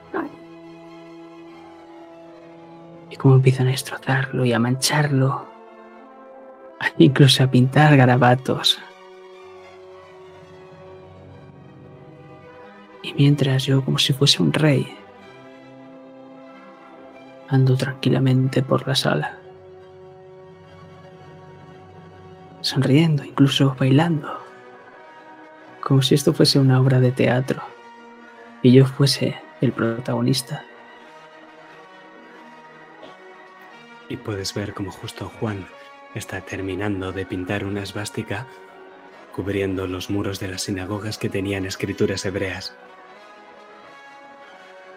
Y 3.10 3.16
cómo 3.16 3.36
empiezan 3.36 3.68
a 3.68 3.70
destrozarlo 3.70 4.44
y 4.44 4.52
a 4.52 4.58
mancharlo. 4.58 5.46
Incluso 6.98 7.42
a 7.42 7.50
pintar 7.50 7.96
garabatos. 7.96 8.78
Y 13.02 13.14
mientras 13.14 13.64
yo, 13.64 13.82
como 13.82 13.98
si 13.98 14.12
fuese 14.12 14.42
un 14.42 14.52
rey, 14.52 14.98
ando 17.48 17.76
tranquilamente 17.76 18.62
por 18.62 18.86
la 18.86 18.94
sala. 18.94 19.38
Sonriendo, 22.60 23.24
incluso 23.24 23.74
bailando. 23.78 24.44
Como 25.80 26.02
si 26.02 26.14
esto 26.14 26.34
fuese 26.34 26.58
una 26.58 26.80
obra 26.80 27.00
de 27.00 27.12
teatro. 27.12 27.62
Y 28.62 28.72
yo 28.72 28.86
fuese 28.86 29.36
el 29.60 29.72
protagonista. 29.72 30.64
Y 34.08 34.16
puedes 34.16 34.52
ver 34.54 34.74
como 34.74 34.90
justo 34.90 35.30
Juan 35.40 35.66
está 36.14 36.40
terminando 36.40 37.12
de 37.12 37.26
pintar 37.26 37.64
una 37.64 37.82
esvástica 37.82 38.46
cubriendo 39.34 39.86
los 39.86 40.10
muros 40.10 40.40
de 40.40 40.48
las 40.48 40.62
sinagogas 40.62 41.16
que 41.16 41.28
tenían 41.28 41.64
escrituras 41.64 42.24
hebreas. 42.24 42.74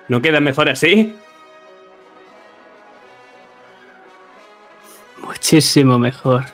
¿No 0.08 0.22
queda 0.22 0.40
mejor 0.40 0.68
así? 0.68 1.16
Muchísimo 5.52 6.00
mejor. 6.00 6.46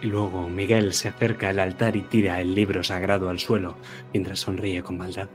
Y 0.00 0.06
luego 0.06 0.48
Miguel 0.48 0.92
se 0.92 1.08
acerca 1.08 1.48
al 1.48 1.58
altar 1.58 1.96
y 1.96 2.02
tira 2.02 2.40
el 2.40 2.54
libro 2.54 2.84
sagrado 2.84 3.28
al 3.28 3.40
suelo 3.40 3.74
mientras 4.12 4.38
sonríe 4.38 4.84
con 4.84 4.98
maldad. 4.98 5.28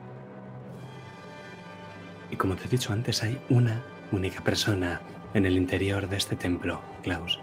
Y 2.32 2.38
como 2.38 2.56
te 2.56 2.68
he 2.68 2.70
dicho 2.70 2.94
antes, 2.94 3.22
hay 3.22 3.38
una 3.50 3.84
única 4.14 4.42
persona 4.42 5.02
en 5.34 5.46
el 5.46 5.58
interior 5.58 6.08
de 6.08 6.16
este 6.16 6.38
templo, 6.38 6.80
Klaus. 7.04 7.38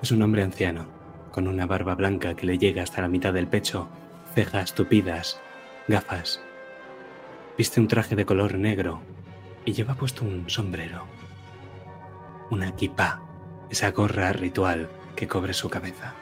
Es 0.00 0.12
un 0.12 0.22
hombre 0.22 0.44
anciano, 0.44 0.86
con 1.32 1.48
una 1.48 1.66
barba 1.66 1.96
blanca 1.96 2.36
que 2.36 2.46
le 2.46 2.58
llega 2.58 2.84
hasta 2.84 3.02
la 3.02 3.08
mitad 3.08 3.32
del 3.32 3.48
pecho, 3.48 3.88
cejas 4.36 4.72
tupidas, 4.76 5.40
gafas. 5.88 6.40
Viste 7.56 7.80
un 7.80 7.88
traje 7.88 8.14
de 8.14 8.24
color 8.24 8.54
negro 8.56 9.02
y 9.68 9.74
lleva 9.74 9.94
puesto 9.94 10.24
un 10.24 10.48
sombrero. 10.48 11.04
Una 12.50 12.74
kipá, 12.74 13.20
esa 13.68 13.90
gorra 13.90 14.32
ritual 14.32 14.88
que 15.14 15.28
cubre 15.28 15.52
su 15.52 15.68
cabeza. 15.68 16.14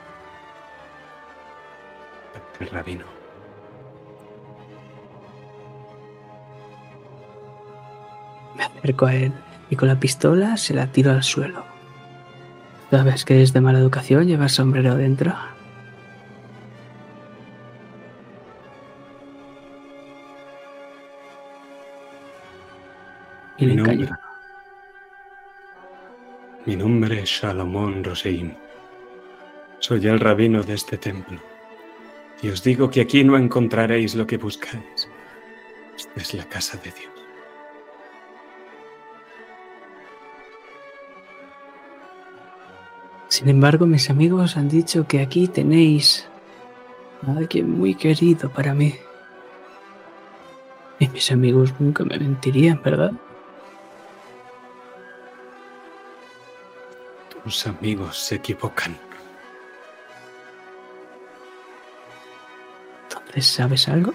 El 2.59 2.69
rabino. 2.69 3.05
Me 8.57 8.65
acerco 8.65 9.07
a 9.07 9.15
él 9.15 9.33
y 9.71 9.77
con 9.77 9.87
la 9.87 10.01
pistola 10.01 10.57
se 10.57 10.75
la 10.75 10.89
tiro 10.89 11.13
al 11.13 11.23
suelo. 11.23 11.65
¿Sabes 12.91 13.25
que 13.25 13.43
es 13.43 13.53
de 13.53 13.61
mala 13.61 13.79
educación 13.79 14.27
llevar 14.27 14.51
sombrero 14.51 14.97
dentro? 14.97 15.37
Y 23.59 23.67
Mi 23.67 23.75
le 23.75 23.83
nombre, 23.83 24.09
mi 26.67 26.77
nombre 26.77 27.23
es 27.23 27.39
Salomón 27.39 28.05
Roseim. 28.05 28.53
Soy 29.79 30.07
el 30.07 30.21
rabino 30.21 30.63
de 30.63 30.75
este 30.75 30.99
templo. 30.99 31.41
Y 32.43 32.49
os 32.49 32.63
digo 32.63 32.91
que 32.91 33.01
aquí 33.01 33.25
no 33.25 33.37
encontraréis 33.37 34.15
lo 34.15 34.27
que 34.27 34.37
buscáis. 34.37 35.09
Esta 35.97 36.21
es 36.21 36.35
la 36.35 36.45
casa 36.45 36.77
de 36.79 36.91
Dios. 36.91 37.13
Sin 43.29 43.49
embargo, 43.49 43.87
mis 43.87 44.11
amigos 44.11 44.57
han 44.57 44.69
dicho 44.69 45.07
que 45.07 45.21
aquí 45.21 45.49
tenéis 45.49 46.29
a 47.27 47.33
alguien 47.33 47.71
muy 47.71 47.95
querido 47.95 48.51
para 48.51 48.75
mí. 48.75 48.95
Y 50.99 51.09
mis 51.09 51.31
amigos 51.31 51.75
nunca 51.79 52.05
me 52.05 52.19
mentirían, 52.19 52.81
¿verdad? 52.83 53.13
Tus 57.47 57.65
amigos 57.69 58.19
se 58.19 58.35
equivocan. 58.35 58.99
Entonces, 63.05 63.47
¿sabes 63.47 63.87
algo? 63.87 64.13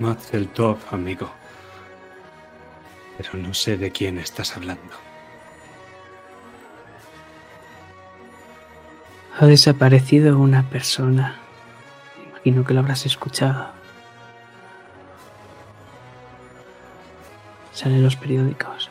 Mazel 0.00 0.48
Tov, 0.48 0.78
amigo. 0.90 1.30
Pero 3.16 3.34
no 3.34 3.54
sé 3.54 3.76
de 3.76 3.92
quién 3.92 4.18
estás 4.18 4.56
hablando. 4.56 4.96
Ha 9.38 9.46
desaparecido 9.46 10.36
una 10.36 10.68
persona. 10.68 11.38
Imagino 12.28 12.64
que 12.64 12.74
lo 12.74 12.80
habrás 12.80 13.06
escuchado. 13.06 13.79
Sale 17.72 17.96
en 17.96 18.02
los 18.02 18.16
periódicos. 18.16 18.90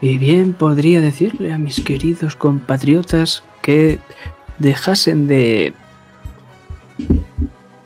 Y 0.00 0.18
bien 0.18 0.52
podría 0.52 1.00
decirle 1.00 1.52
a 1.52 1.56
mis 1.56 1.80
queridos 1.80 2.36
compatriotas 2.36 3.42
que 3.62 3.98
dejasen 4.58 5.26
de, 5.26 5.72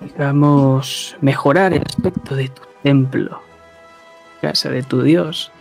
digamos, 0.00 1.16
mejorar 1.20 1.74
el 1.74 1.84
aspecto 1.86 2.34
de 2.34 2.48
tu 2.48 2.62
templo, 2.82 3.40
casa 4.40 4.68
de 4.68 4.82
tu 4.82 5.02
Dios. 5.02 5.52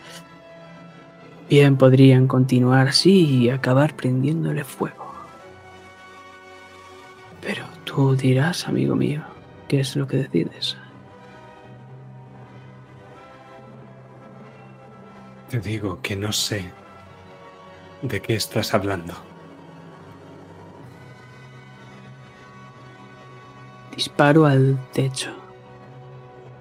Bien 1.47 1.77
podrían 1.77 2.27
continuar 2.27 2.87
así 2.87 3.25
y 3.25 3.49
acabar 3.51 3.95
prendiéndole 3.95 4.63
fuego. 4.63 5.13
Pero 7.39 7.65
tú 7.83 8.15
dirás, 8.15 8.67
amigo 8.67 8.95
mío, 8.95 9.21
¿qué 9.67 9.81
es 9.81 9.95
lo 9.95 10.07
que 10.07 10.17
decides? 10.17 10.77
Te 15.49 15.59
digo 15.59 16.01
que 16.01 16.15
no 16.15 16.31
sé 16.31 16.71
de 18.01 18.21
qué 18.21 18.35
estás 18.35 18.73
hablando. 18.73 19.13
Disparo 23.95 24.45
al 24.45 24.77
techo 24.93 25.31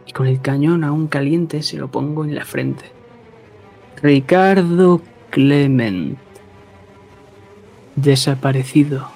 y 0.07 0.12
con 0.12 0.26
el 0.26 0.41
cañón 0.41 0.85
aún 0.85 1.09
caliente 1.09 1.62
se 1.62 1.76
lo 1.76 1.89
pongo 1.89 2.25
en 2.25 2.35
la 2.35 2.44
frente. 2.44 2.91
Ricardo 4.02 5.02
Clement. 5.31 6.18
Desaparecido. 7.97 9.09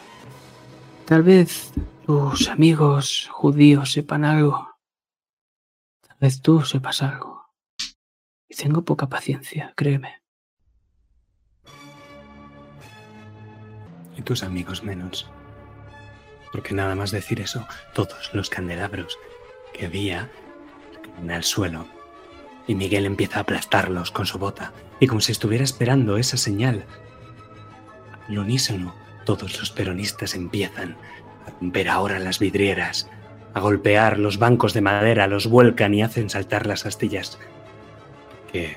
Tal 1.07 1.23
vez 1.23 1.73
tus 2.07 2.49
amigos 2.49 3.29
judíos 3.31 3.93
sepan 3.93 4.25
algo. 4.25 4.77
Tal 6.07 6.17
vez 6.20 6.43
tú 6.43 6.62
sepas 6.62 7.03
algo. 7.03 7.47
Y 8.49 8.55
tengo 8.55 8.85
poca 8.85 9.09
paciencia, 9.09 9.73
créeme. 9.77 10.23
Y 14.17 14.23
tus 14.23 14.43
amigos 14.43 14.83
menos. 14.83 15.31
Porque 16.53 16.75
nada 16.75 16.95
más 16.95 17.11
decir 17.11 17.41
eso, 17.41 17.67
todos 17.95 18.35
los 18.35 18.51
candelabros 18.51 19.19
que 19.73 19.87
había 19.87 20.31
caen 21.03 21.31
al 21.31 21.45
suelo 21.45 21.87
y 22.67 22.75
Miguel 22.75 23.07
empieza 23.07 23.39
a 23.39 23.43
aplastarlos 23.43 24.12
con 24.12 24.27
su 24.27 24.39
bota, 24.39 24.73
y 25.01 25.09
como 25.09 25.20
si 25.20 25.33
estuviera 25.33 25.65
esperando 25.65 26.17
esa 26.17 26.37
señal. 26.37 26.85
Al 28.29 28.39
unísono, 28.39 28.95
todos 29.25 29.59
los 29.59 29.70
peronistas 29.70 30.35
empiezan 30.35 30.97
romper 31.61 31.89
ahora 31.89 32.19
las 32.19 32.39
vidrieras, 32.39 33.09
a 33.55 33.61
golpear 33.61 34.19
los 34.19 34.39
bancos 34.39 34.75
de 34.75 34.81
madera, 34.81 35.27
los 35.27 35.47
vuelcan 35.47 35.95
y 35.95 36.03
hacen 36.03 36.31
saltar 36.31 36.67
las 36.67 36.87
astillas. 36.87 37.39
Que 38.53 38.77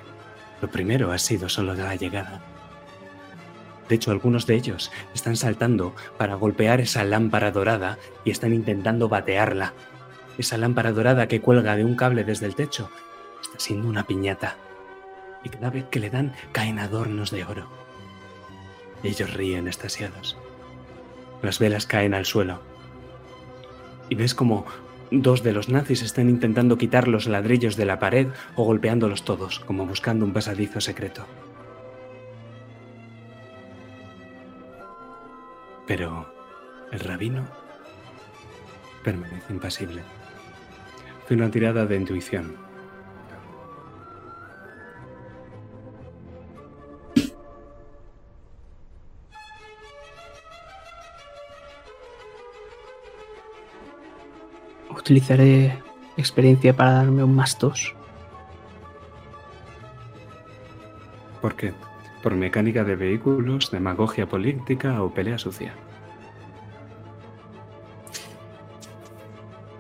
lo 0.62 0.70
primero 0.70 1.12
ha 1.12 1.18
sido 1.18 1.50
solo 1.50 1.76
de 1.76 1.84
la 1.84 1.96
llegada. 1.96 2.42
De 3.90 3.96
hecho, 3.96 4.12
algunos 4.12 4.48
de 4.48 4.56
ellos 4.56 4.92
están 5.14 5.36
saltando 5.36 5.94
para 6.18 6.36
golpear 6.36 6.80
esa 6.80 7.04
lámpara 7.04 7.52
dorada 7.52 7.98
y 8.24 8.32
están 8.32 8.54
intentando 8.54 9.10
batearla. 9.10 9.74
Esa 10.38 10.58
lámpara 10.58 10.92
dorada 10.92 11.28
que 11.28 11.42
cuelga 11.42 11.76
de 11.76 11.86
un 11.86 11.96
cable 11.96 12.24
desde 12.24 12.46
el 12.46 12.56
techo 12.56 12.90
está 13.42 13.60
siendo 13.60 13.88
una 13.88 14.08
piñata. 14.08 14.56
Y 15.44 15.50
cada 15.50 15.70
vez 15.70 15.86
que 15.92 16.00
le 16.00 16.10
dan 16.10 16.34
caen 16.54 16.80
adornos 16.80 17.30
de 17.30 17.44
oro. 17.44 17.68
Ellos 19.04 19.34
ríen 19.34 19.68
estasiados. 19.68 20.38
Las 21.44 21.60
velas 21.60 21.86
caen 21.86 22.14
al 22.14 22.26
suelo. 22.26 22.62
Y 24.10 24.16
ves 24.16 24.34
como 24.34 24.66
dos 25.12 25.44
de 25.44 25.52
los 25.52 25.68
nazis 25.70 26.02
están 26.02 26.30
intentando 26.30 26.78
quitar 26.78 27.08
los 27.08 27.28
ladrillos 27.28 27.76
de 27.76 27.86
la 27.86 28.00
pared 28.00 28.28
o 28.56 28.64
golpeándolos 28.64 29.26
todos, 29.26 29.60
como 29.60 29.86
buscando 29.86 30.26
un 30.26 30.32
pasadizo 30.32 30.80
secreto. 30.80 31.28
Pero 35.86 36.34
el 36.94 37.00
rabino 37.02 37.46
permanece 39.04 39.52
impasible. 39.52 40.02
Hace 41.26 41.34
una 41.34 41.52
tirada 41.52 41.86
de 41.86 41.98
intuición. 41.98 42.56
Utilizaré 55.04 55.78
experiencia 56.16 56.74
para 56.74 56.94
darme 56.94 57.26
un 57.26 57.36
más 57.36 57.60
dos. 57.60 57.94
¿Por 61.42 61.56
qué? 61.56 61.74
¿Por 62.22 62.36
mecánica 62.36 62.86
de 62.86 62.96
vehículos, 62.96 63.70
demagogia 63.70 64.30
política 64.30 65.04
o 65.04 65.14
pelea 65.14 65.38
sucia? 65.38 65.74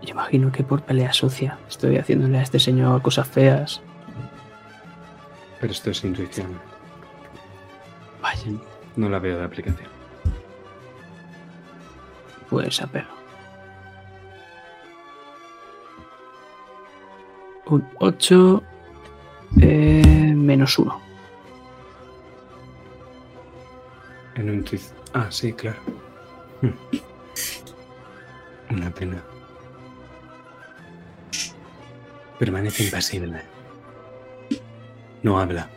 Yo 0.02 0.10
imagino 0.10 0.52
que 0.52 0.62
por 0.62 0.82
pelea 0.82 1.14
sucia. 1.14 1.58
Estoy 1.70 1.96
haciéndole 1.98 2.40
a 2.40 2.42
este 2.42 2.60
señor 2.60 3.02
cosas 3.02 3.26
feas. 3.26 3.82
Pero 5.62 5.72
esto 5.72 5.92
es 5.92 6.04
intuición. 6.04 6.60
Vaya, 8.22 8.52
No 8.98 9.08
la 9.08 9.20
veo 9.20 9.38
de 9.38 9.46
aplicación. 9.46 9.88
pues 12.50 12.82
apelo. 12.82 13.23
Un 17.66 17.88
8 18.00 18.64
menos 20.44 20.78
1. 20.78 21.02
En 24.36 24.50
un 24.50 24.56
intuición. 24.56 24.98
Ah, 25.14 25.28
sí, 25.30 25.54
claro. 25.54 25.80
Hmm. 26.62 26.72
Una 28.76 28.90
pena. 28.92 29.24
Permanece 32.40 32.86
impasible. 32.86 33.42
No 35.22 35.40
habla. 35.40 35.70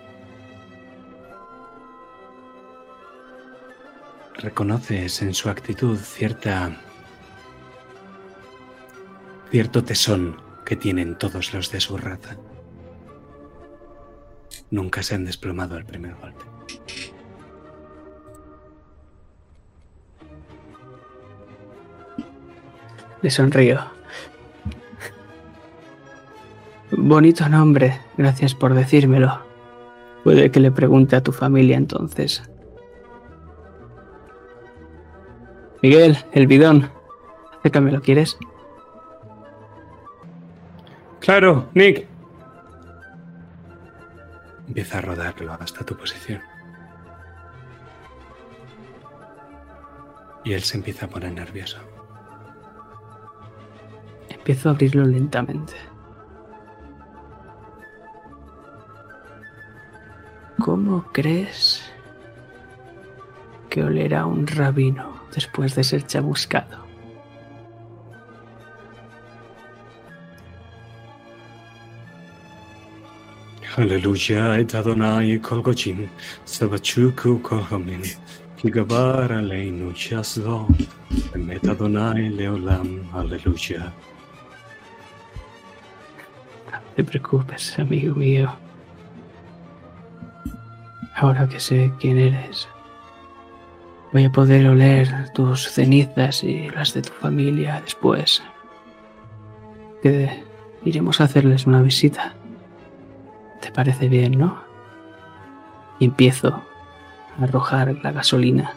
Reconoces 4.39 5.23
en 5.23 5.35
su 5.35 5.49
actitud 5.49 5.99
cierta. 5.99 6.77
cierto 9.51 9.85
tesón 9.85 10.45
que 10.67 10.77
tienen 10.77 11.17
todos 11.17 11.55
los 11.55 11.70
de 11.70 11.81
su 11.81 11.97
raza. 11.97 12.36
Nunca 14.70 15.03
se 15.03 15.15
han 15.15 15.25
desplomado 15.25 15.77
al 15.77 15.86
primer 15.86 16.15
golpe. 16.17 16.45
Le 23.23 23.31
sonrío. 23.31 23.78
Bonito 26.91 27.49
nombre, 27.49 28.01
gracias 28.17 28.55
por 28.55 28.75
decírmelo. 28.75 29.41
Puede 30.25 30.51
que 30.51 30.59
le 30.59 30.73
pregunte 30.73 31.15
a 31.15 31.23
tu 31.23 31.31
familia 31.31 31.77
entonces. 31.77 32.43
Miguel, 35.81 36.19
el 36.33 36.49
bidón. 36.49 36.91
Acércame, 37.61 37.93
¿lo 37.93 38.03
quieres? 38.03 38.36
Claro, 41.27 41.69
Nick. 41.75 42.07
Empieza 44.69 44.99
a 44.99 45.01
rodarlo 45.01 45.53
hasta 45.55 45.85
tu 45.85 45.97
posición. 45.97 46.41
Y 50.45 50.53
él 50.53 50.63
se 50.63 50.77
empieza 50.77 51.07
a 51.07 51.09
poner 51.09 51.33
nervioso. 51.33 51.79
Empiezo 54.29 54.69
a 54.69 54.73
abrirlo 54.73 55.05
lentamente. 55.05 55.73
¿Cómo 60.61 61.11
crees 61.13 61.91
que 63.69 63.83
olerá 63.83 64.27
un 64.27 64.47
rabino 64.47 65.23
después 65.35 65.75
de 65.75 65.83
ser 65.83 66.07
chamuscado? 66.07 66.86
Aleluya, 73.77 74.59
et 74.59 74.75
Adonai 74.75 75.39
kol 75.39 75.61
gochim, 75.61 76.09
sabachuku 76.47 77.43
kohamin, 77.43 78.03
kigabar 78.57 79.31
aleinu 79.31 79.93
shaslo, 79.93 80.67
emet 81.35 81.69
Adonai 81.69 82.31
leolam, 82.31 83.05
aleluya. 83.13 83.93
No 86.73 86.79
te 86.97 87.05
preocupes, 87.05 87.79
amigo 87.79 88.15
mío. 88.15 88.51
Ahora 91.15 91.47
que 91.47 91.61
sé 91.61 91.93
quién 92.01 92.17
eres, 92.17 92.67
voy 94.11 94.25
a 94.25 94.33
poder 94.33 94.69
oler 94.69 95.31
tus 95.35 95.69
cenizas 95.69 96.43
y 96.43 96.71
las 96.71 96.95
de 96.95 97.03
tu 97.03 97.13
familia 97.13 97.83
después. 97.83 98.43
Que 100.03 100.43
iremos 100.83 101.21
a 101.21 101.25
hacerles 101.25 101.67
una 101.67 101.83
visita. 101.83 102.35
¿Te 103.67 103.73
parece 103.73 104.09
bien, 104.09 104.39
no? 104.39 104.62
Y 105.99 106.05
empiezo 106.05 106.62
a 107.36 107.43
arrojar 107.43 107.97
la 108.01 108.12
gasolina. 108.12 108.75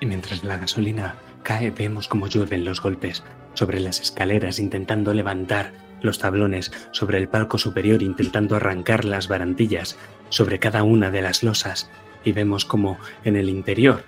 Y 0.00 0.06
mientras 0.06 0.42
la 0.42 0.56
gasolina 0.56 1.14
cae, 1.44 1.70
vemos 1.70 2.08
cómo 2.08 2.26
llueven 2.26 2.64
los 2.64 2.82
golpes 2.82 3.22
sobre 3.54 3.78
las 3.78 4.00
escaleras, 4.00 4.58
intentando 4.58 5.14
levantar 5.14 5.70
los 6.00 6.18
tablones, 6.18 6.72
sobre 6.90 7.18
el 7.18 7.28
palco 7.28 7.58
superior, 7.58 8.02
intentando 8.02 8.56
arrancar 8.56 9.04
las 9.04 9.28
barantillas, 9.28 9.96
sobre 10.30 10.58
cada 10.58 10.82
una 10.82 11.12
de 11.12 11.22
las 11.22 11.44
losas, 11.44 11.88
y 12.24 12.32
vemos 12.32 12.64
como 12.64 12.98
en 13.22 13.36
el 13.36 13.48
interior, 13.48 14.02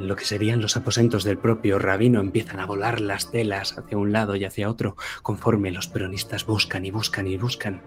lo 0.00 0.16
que 0.16 0.24
serían 0.24 0.62
los 0.62 0.76
aposentos 0.76 1.24
del 1.24 1.38
propio 1.38 1.78
rabino, 1.78 2.20
empiezan 2.20 2.58
a 2.58 2.66
volar 2.66 3.00
las 3.00 3.30
telas 3.30 3.76
hacia 3.78 3.98
un 3.98 4.12
lado 4.12 4.34
y 4.34 4.44
hacia 4.44 4.70
otro, 4.70 4.96
conforme 5.22 5.70
los 5.70 5.88
peronistas 5.88 6.46
buscan 6.46 6.86
y 6.86 6.90
buscan 6.90 7.26
y 7.26 7.36
buscan. 7.36 7.82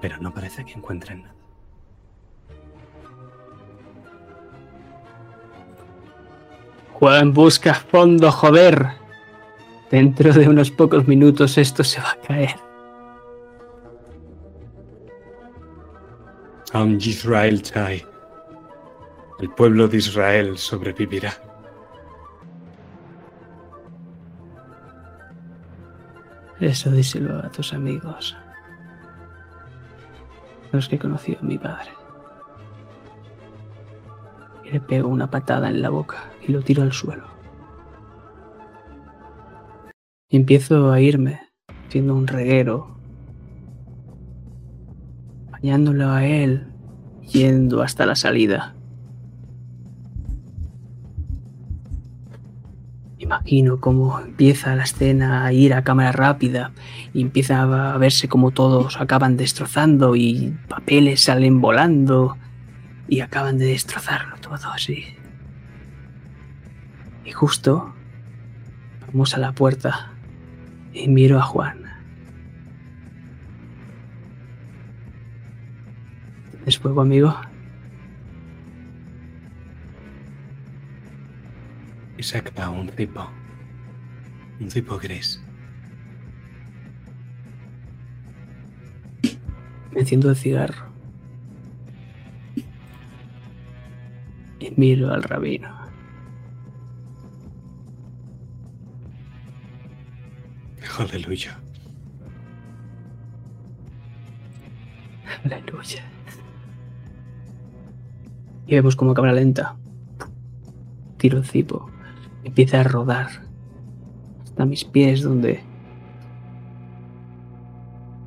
Pero 0.00 0.18
no 0.18 0.34
parece 0.34 0.64
que 0.64 0.72
encuentren 0.72 1.22
nada. 1.22 1.34
Juan 6.94 7.32
busca 7.32 7.74
fondo, 7.74 8.30
joder. 8.30 8.88
Dentro 9.90 10.32
de 10.32 10.48
unos 10.48 10.70
pocos 10.70 11.06
minutos 11.06 11.56
esto 11.56 11.84
se 11.84 12.00
va 12.00 12.10
a 12.10 12.26
caer. 12.26 12.56
Am 16.72 16.98
Yisrael 16.98 17.62
Tai. 17.62 18.13
El 19.44 19.50
pueblo 19.50 19.88
de 19.88 19.98
Israel 19.98 20.56
sobrevivirá. 20.56 21.34
Eso 26.58 26.90
díselo 26.90 27.40
a 27.40 27.50
tus 27.50 27.74
amigos. 27.74 28.34
Los 30.72 30.88
que 30.88 30.98
conoció 30.98 31.36
a 31.38 31.42
mi 31.42 31.58
padre. 31.58 31.90
Y 34.64 34.70
Le 34.70 34.80
pego 34.80 35.10
una 35.10 35.30
patada 35.30 35.68
en 35.68 35.82
la 35.82 35.90
boca 35.90 36.32
y 36.40 36.50
lo 36.50 36.62
tiro 36.62 36.82
al 36.82 36.94
suelo. 36.94 37.26
Y 40.30 40.38
empiezo 40.38 40.90
a 40.90 41.00
irme, 41.02 41.50
haciendo 41.86 42.14
un 42.14 42.26
reguero, 42.28 42.96
bañándolo 45.50 46.08
a 46.08 46.24
él, 46.24 46.66
yendo 47.30 47.82
hasta 47.82 48.06
la 48.06 48.16
salida. 48.16 48.74
Imagino 53.24 53.80
cómo 53.80 54.20
empieza 54.20 54.76
la 54.76 54.82
escena 54.82 55.46
a 55.46 55.52
ir 55.54 55.72
a 55.72 55.82
cámara 55.82 56.12
rápida 56.12 56.72
y 57.14 57.22
empieza 57.22 57.62
a 57.62 57.96
verse 57.96 58.28
como 58.28 58.50
todos 58.50 59.00
acaban 59.00 59.38
destrozando 59.38 60.14
y 60.14 60.54
papeles 60.68 61.22
salen 61.22 61.62
volando 61.62 62.36
y 63.08 63.20
acaban 63.20 63.56
de 63.56 63.64
destrozarlo 63.64 64.36
todo 64.42 64.68
así. 64.70 65.06
Y 67.24 67.32
justo 67.32 67.94
vamos 69.06 69.34
a 69.34 69.38
la 69.38 69.52
puerta 69.52 70.12
y 70.92 71.08
miro 71.08 71.38
a 71.38 71.42
Juan. 71.42 71.82
¿Es 76.66 76.78
fuego, 76.78 77.00
amigo? 77.00 77.34
Saca 82.24 82.70
un 82.70 82.88
cipo. 82.88 83.28
Un 84.58 84.70
cipo 84.70 84.96
gris. 84.96 85.44
Me 89.92 90.00
enciendo 90.00 90.30
el 90.30 90.36
cigarro. 90.36 90.86
Y 94.58 94.72
miro 94.78 95.12
al 95.12 95.22
rabino. 95.22 95.68
Aleluya. 100.98 101.60
Aleluya. 105.44 106.02
Y 108.66 108.74
vemos 108.76 108.96
como 108.96 109.12
cámara 109.12 109.34
lenta. 109.34 109.76
Tiro 111.18 111.36
el 111.36 111.44
cipo. 111.44 111.93
Empieza 112.44 112.80
a 112.80 112.84
rodar. 112.84 113.28
Hasta 114.42 114.64
mis 114.66 114.84
pies 114.84 115.22
donde 115.22 115.60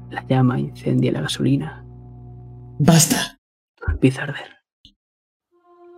la 0.10 0.26
llama 0.28 0.60
incendia 0.60 1.12
la 1.12 1.22
gasolina. 1.22 1.86
Basta, 2.80 3.40
Empieza 3.88 4.22
a 4.22 4.24
arder. 4.26 4.58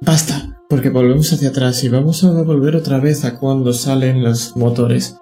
basta, 0.02 0.62
porque 0.70 0.90
volvemos 0.90 1.34
hacia 1.34 1.50
atrás 1.50 1.84
y 1.84 1.90
vamos 1.90 2.24
a 2.24 2.32
volver 2.44 2.76
otra 2.76 3.00
vez 3.00 3.26
a 3.26 3.38
cuando 3.38 3.74
salen 3.74 4.24
los 4.24 4.56
motores. 4.56 5.18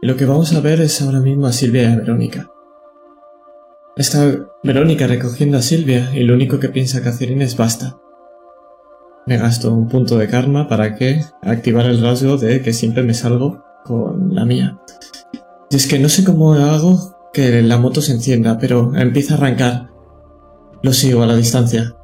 Y 0.00 0.06
lo 0.06 0.16
que 0.16 0.24
vamos 0.24 0.54
a 0.54 0.60
ver 0.60 0.80
es 0.80 1.02
ahora 1.02 1.20
mismo 1.20 1.46
a 1.46 1.52
Silvia 1.52 1.82
y 1.82 1.92
a 1.92 1.96
Verónica. 1.96 2.50
Está 3.96 4.48
Verónica 4.62 5.06
recogiendo 5.06 5.58
a 5.58 5.62
Silvia 5.62 6.10
y 6.14 6.22
lo 6.22 6.34
único 6.34 6.58
que 6.58 6.70
piensa 6.70 7.02
Catherine 7.02 7.44
es 7.44 7.56
basta. 7.56 7.98
Me 9.26 9.38
gasto 9.38 9.72
un 9.72 9.88
punto 9.88 10.18
de 10.18 10.28
karma 10.28 10.68
para 10.68 10.96
que 10.96 11.24
activar 11.42 11.86
el 11.86 12.02
rasgo 12.02 12.36
de 12.36 12.60
que 12.60 12.72
siempre 12.72 13.02
me 13.02 13.14
salgo 13.14 13.64
con 13.84 14.34
la 14.34 14.44
mía. 14.44 14.78
Y 15.70 15.76
es 15.76 15.86
que 15.86 15.98
no 15.98 16.08
sé 16.08 16.24
cómo 16.24 16.54
hago 16.54 17.30
que 17.32 17.62
la 17.62 17.78
moto 17.78 18.02
se 18.02 18.12
encienda, 18.12 18.58
pero 18.58 18.94
empieza 18.96 19.34
a 19.34 19.36
arrancar. 19.38 19.90
Lo 20.82 20.92
sigo 20.92 21.22
a 21.22 21.26
la 21.26 21.36
distancia. 21.36 21.94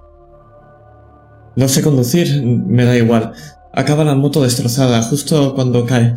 No 1.56 1.68
sé 1.68 1.82
conducir, 1.82 2.42
me 2.44 2.84
da 2.84 2.96
igual. 2.96 3.32
Acaba 3.72 4.04
la 4.04 4.14
moto 4.14 4.42
destrozada 4.42 5.02
justo 5.02 5.54
cuando 5.54 5.84
cae 5.84 6.14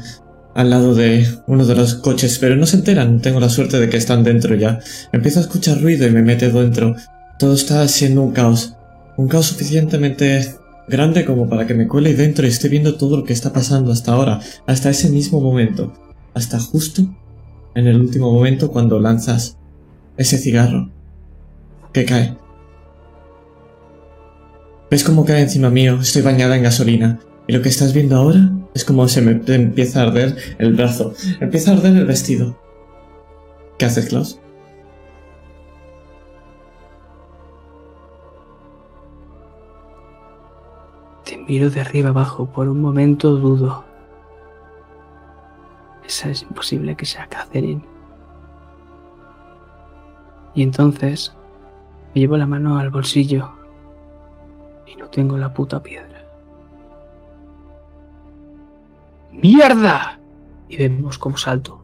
al 0.53 0.69
lado 0.69 0.93
de 0.93 1.27
uno 1.47 1.65
de 1.65 1.75
los 1.75 1.95
coches, 1.95 2.37
pero 2.39 2.55
no 2.55 2.65
se 2.67 2.77
enteran. 2.77 3.21
Tengo 3.21 3.39
la 3.39 3.49
suerte 3.49 3.79
de 3.79 3.89
que 3.89 3.97
están 3.97 4.23
dentro 4.23 4.55
ya. 4.55 4.79
Empiezo 5.11 5.39
a 5.39 5.43
escuchar 5.43 5.81
ruido 5.81 6.07
y 6.07 6.11
me 6.11 6.21
mete 6.21 6.49
dentro. 6.49 6.95
Todo 7.39 7.53
está 7.53 7.87
siendo 7.87 8.21
un 8.21 8.33
caos. 8.33 8.75
Un 9.17 9.27
caos 9.27 9.47
suficientemente 9.47 10.60
grande 10.91 11.25
como 11.25 11.49
para 11.49 11.65
que 11.65 11.73
me 11.73 11.87
cuele 11.87 12.13
dentro 12.13 12.45
y 12.45 12.49
esté 12.49 12.69
viendo 12.69 12.95
todo 12.95 13.17
lo 13.17 13.23
que 13.23 13.33
está 13.33 13.51
pasando 13.51 13.91
hasta 13.91 14.13
ahora, 14.13 14.39
hasta 14.67 14.91
ese 14.91 15.09
mismo 15.09 15.41
momento, 15.41 15.93
hasta 16.35 16.59
justo 16.59 17.03
en 17.73 17.87
el 17.87 17.99
último 17.99 18.31
momento 18.31 18.71
cuando 18.71 18.99
lanzas 18.99 19.57
ese 20.17 20.37
cigarro 20.37 20.91
que 21.93 22.05
cae. 22.05 22.37
¿Ves 24.91 25.03
cómo 25.03 25.25
cae 25.25 25.41
encima 25.41 25.69
mío? 25.69 25.99
Estoy 26.01 26.21
bañada 26.21 26.57
en 26.57 26.63
gasolina. 26.63 27.19
Y 27.47 27.53
lo 27.53 27.61
que 27.61 27.69
estás 27.69 27.93
viendo 27.93 28.17
ahora 28.17 28.51
es 28.75 28.85
como 28.85 29.07
se 29.07 29.21
me 29.21 29.31
empieza 29.31 30.01
a 30.01 30.03
arder 30.03 30.35
el 30.59 30.73
brazo. 30.73 31.13
Empieza 31.39 31.71
a 31.71 31.75
arder 31.75 31.95
el 31.95 32.05
vestido. 32.05 32.59
¿Qué 33.77 33.85
haces, 33.85 34.07
Klaus? 34.07 34.39
Miro 41.47 41.69
de 41.69 41.81
arriba 41.81 42.09
abajo. 42.09 42.45
Por 42.45 42.67
un 42.67 42.81
momento 42.81 43.35
dudo. 43.35 43.83
Esa 46.05 46.29
es 46.29 46.41
imposible 46.43 46.95
que 46.95 47.05
sea 47.05 47.27
Catherine. 47.27 47.81
Y 50.53 50.63
entonces 50.63 51.33
me 52.13 52.21
llevo 52.21 52.37
la 52.37 52.45
mano 52.45 52.77
al 52.77 52.89
bolsillo 52.89 53.51
y 54.85 54.95
no 54.95 55.07
tengo 55.09 55.37
la 55.37 55.53
puta 55.53 55.81
piedra. 55.81 56.25
¡Mierda! 59.31 60.19
Y 60.67 60.77
vemos 60.77 61.17
cómo 61.17 61.37
salto. 61.37 61.81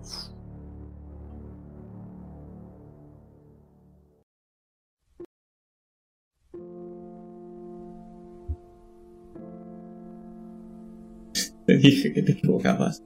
Te 11.68 11.78
dije 11.78 12.14
que 12.14 12.24
te 12.24 12.32
equivocabas. 12.32 13.04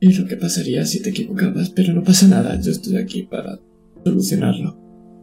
Y 0.00 0.12
lo 0.12 0.28
que 0.28 0.36
pasaría 0.36 0.84
si 0.84 1.00
te 1.02 1.10
equivocabas, 1.10 1.70
pero 1.70 1.94
no 1.94 2.02
pasa 2.04 2.26
nada, 2.28 2.60
yo 2.60 2.70
estoy 2.70 2.98
aquí 2.98 3.22
para 3.22 3.58
solucionarlo. 4.04 4.76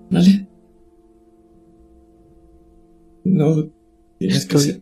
¿Vale? 0.09 0.47
No 3.23 3.69
tienes 4.17 4.45
que 4.47 4.57
Estoy- 4.57 4.61
ser... 4.73 4.81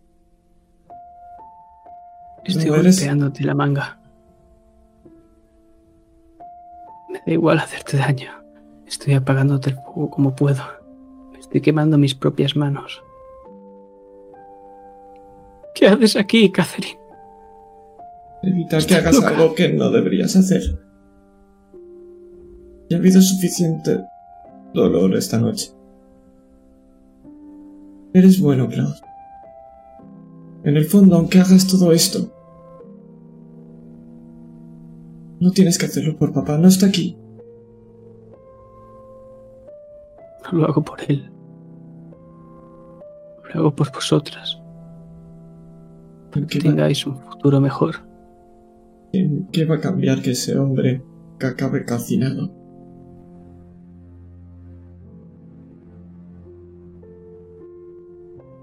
Estoy 2.46 2.66
No, 2.70 2.76
eres- 2.78 2.96
golpeándote 2.98 3.44
la 3.44 3.54
manga. 3.54 4.00
Me 7.10 7.20
da 7.26 7.34
igual 7.34 7.60
hacerte 7.60 7.98
daño. 7.98 8.32
Estoy 8.88 9.14
apagándote 9.16 9.72
el 9.72 9.76
fuego 9.76 10.10
como 10.10 10.34
puedo. 10.36 10.64
Me 11.34 11.40
estoy 11.40 11.60
quemando 11.62 11.98
mis 11.98 12.16
propias 12.16 12.56
manos. 12.56 13.04
¿Qué 15.76 15.88
haces 15.88 16.16
aquí, 16.16 16.52
Catherine? 16.52 17.00
Evitar 18.44 18.86
que 18.86 18.96
hagas 18.96 19.16
loca. 19.16 19.30
algo 19.30 19.54
que 19.54 19.74
no 19.74 19.90
deberías 19.92 20.36
hacer. 20.36 20.62
Ya 22.90 22.98
ha 22.98 23.00
habido 23.00 23.22
suficiente 23.22 24.00
dolor 24.74 25.16
esta 25.16 25.38
noche. 25.38 25.72
Eres 28.14 28.40
bueno, 28.40 28.68
Klaus. 28.68 29.02
En 30.64 30.76
el 30.76 30.86
fondo, 30.86 31.16
aunque 31.16 31.40
hagas 31.40 31.68
todo 31.68 31.92
esto, 31.92 32.34
no 35.40 35.52
tienes 35.52 35.78
que 35.78 35.86
hacerlo 35.86 36.18
por 36.18 36.34
papá, 36.34 36.58
no 36.58 36.68
está 36.68 36.88
aquí. 36.88 37.18
No 40.44 40.60
lo 40.60 40.66
hago 40.66 40.82
por 40.82 41.00
él. 41.08 41.32
Lo 43.54 43.60
hago 43.60 43.76
por 43.76 43.92
vosotras. 43.92 44.59
¿Qué 46.34 46.46
Que 46.48 46.60
tengáis 46.60 47.06
un 47.08 47.18
futuro 47.18 47.60
mejor. 47.62 47.96
qué- 49.12 49.42
qué 49.52 49.66
va 49.66 49.76
a 49.76 49.80
cambiar 49.82 50.22
que 50.22 50.32
ese 50.32 50.58
hombre 50.58 51.02
que 51.40 51.48
acabe 51.48 51.86
calcinado? 51.86 52.52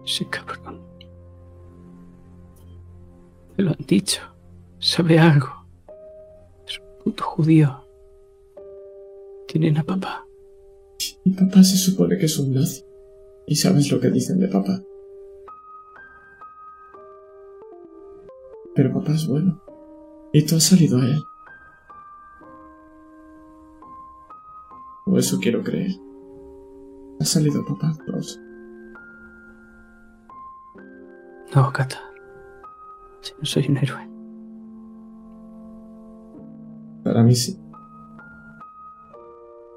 Ese 0.05 0.25
cabrón. 0.29 0.81
Me 3.57 3.65
lo 3.65 3.71
han 3.71 3.85
dicho. 3.87 4.21
Sabe 4.79 5.19
algo. 5.19 5.49
Es 6.67 6.79
un 6.79 7.05
puto 7.05 7.25
judío. 7.25 7.83
Tienen 9.49 9.79
a 9.79 9.83
papá. 9.85 10.25
Mi 11.25 11.33
papá 11.33 11.63
se 11.65 11.77
supone 11.77 12.19
que 12.19 12.27
es 12.27 12.39
un 12.39 12.55
nazi. 12.55 12.85
Y 13.47 13.57
sabes 13.57 13.91
lo 13.91 14.01
que 14.01 14.11
dicen 14.11 14.39
de 14.39 14.49
papá. 14.49 14.81
Pero 18.77 18.93
papá 18.93 19.13
es 19.13 19.27
bueno. 19.27 19.59
Y 20.33 20.45
tú 20.45 20.57
has 20.57 20.65
salido 20.65 20.99
a 20.99 21.07
él. 21.07 21.25
O 25.07 25.17
eso 25.19 25.39
quiero 25.41 25.63
creer. 25.63 25.93
Has 27.19 27.31
salido 27.31 27.63
a 27.63 27.65
papá, 27.65 27.95
Klaus. 28.05 28.39
No, 31.55 31.73
Cata. 31.73 31.99
Si 33.23 33.33
no 33.39 33.45
soy 33.47 33.67
un 33.71 33.79
héroe. 33.79 34.11
Para 37.03 37.23
mí 37.23 37.35
sí. 37.35 37.59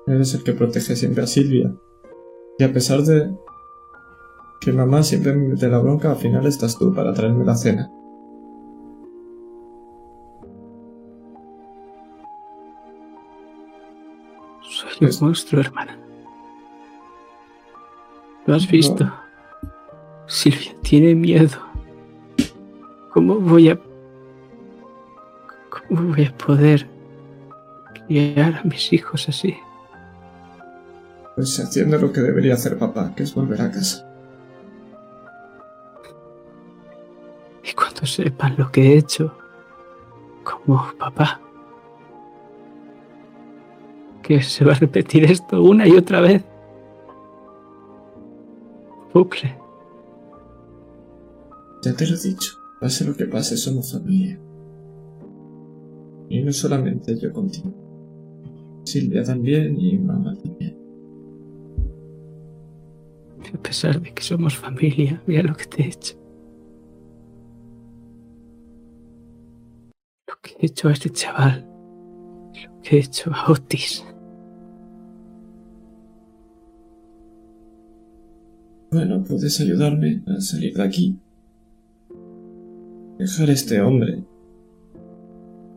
Eres 0.08 0.34
el 0.34 0.44
que 0.44 0.52
protege 0.52 0.98
siempre 0.98 1.24
a 1.24 1.28
Silvia. 1.28 1.74
Y 2.58 2.64
a 2.66 2.74
pesar 2.74 3.04
de 3.04 3.34
que 4.60 4.74
mamá 4.74 5.04
siempre 5.04 5.34
me 5.34 5.50
mete 5.50 5.70
la 5.70 5.80
bronca, 5.80 6.12
al 6.12 6.18
final 6.18 6.46
estás 6.48 6.78
tú 6.78 6.94
para 6.94 7.14
traerme 7.14 7.46
la 7.46 7.56
cena. 7.56 7.90
Pues- 15.00 15.22
un 15.22 15.28
monstruo, 15.28 15.62
hermana. 15.62 15.98
¿Lo 18.46 18.56
has 18.56 18.68
visto? 18.68 19.12
Silvia 20.28 20.76
tiene 20.82 21.16
miedo. 21.16 21.58
¿Cómo 23.12 23.36
voy 23.36 23.70
a... 23.70 23.80
¿Cómo 25.70 26.14
voy 26.14 26.26
a 26.26 26.38
poder 26.38 26.88
criar 27.94 28.56
a 28.56 28.64
mis 28.64 28.92
hijos 28.92 29.30
así? 29.30 29.56
Pues 31.36 31.60
haciendo 31.60 31.98
lo 31.98 32.12
que 32.12 32.22
debería 32.22 32.56
hacer 32.56 32.78
papá, 32.78 33.14
que 33.16 33.24
es 33.24 33.34
volver 33.34 33.62
a 33.62 33.72
casa. 33.72 34.06
Y 37.64 37.74
cuando 37.74 38.06
sepan 38.06 38.56
lo 38.58 38.72
que 38.72 38.94
he 38.94 38.98
hecho, 38.98 39.36
como 40.44 40.92
papá, 40.98 41.40
que 44.30 44.44
se 44.44 44.64
va 44.64 44.74
a 44.74 44.76
repetir 44.76 45.24
esto 45.24 45.64
una 45.64 45.88
y 45.88 45.94
otra 45.94 46.22
vez. 46.22 46.44
Bucle. 49.12 49.58
Ya 51.82 51.96
te 51.96 52.06
lo 52.06 52.16
he 52.16 52.20
dicho, 52.20 52.52
pase 52.80 53.06
lo 53.06 53.16
que 53.16 53.26
pase, 53.26 53.58
somos 53.58 53.92
familia. 53.92 54.40
Y 56.30 56.44
no 56.44 56.52
solamente 56.52 57.18
yo 57.18 57.34
contigo. 57.34 57.74
Silvia 58.84 59.24
también 59.24 59.80
y 59.80 59.98
mamá 59.98 60.36
también. 60.36 60.78
A 63.52 63.58
pesar 63.64 64.00
de 64.00 64.14
que 64.14 64.22
somos 64.22 64.56
familia, 64.56 65.24
mira 65.26 65.42
lo 65.42 65.56
que 65.56 65.66
te 65.66 65.82
he 65.82 65.88
hecho. 65.88 66.16
Lo 70.28 70.36
que 70.40 70.52
he 70.60 70.66
hecho 70.68 70.88
a 70.88 70.92
este 70.92 71.10
chaval. 71.10 71.68
Lo 72.64 72.82
que 72.84 72.98
he 72.98 73.00
hecho 73.00 73.32
a 73.34 73.52
Otis. 73.52 74.06
Bueno, 78.92 79.24
puedes 79.24 79.60
ayudarme 79.62 80.24
a 80.26 80.42
salir 80.42 80.76
de 80.76 80.84
aquí. 80.84 81.20
Dejar 83.20 83.50
a 83.50 83.54
este 83.54 83.80
hombre 83.82 84.24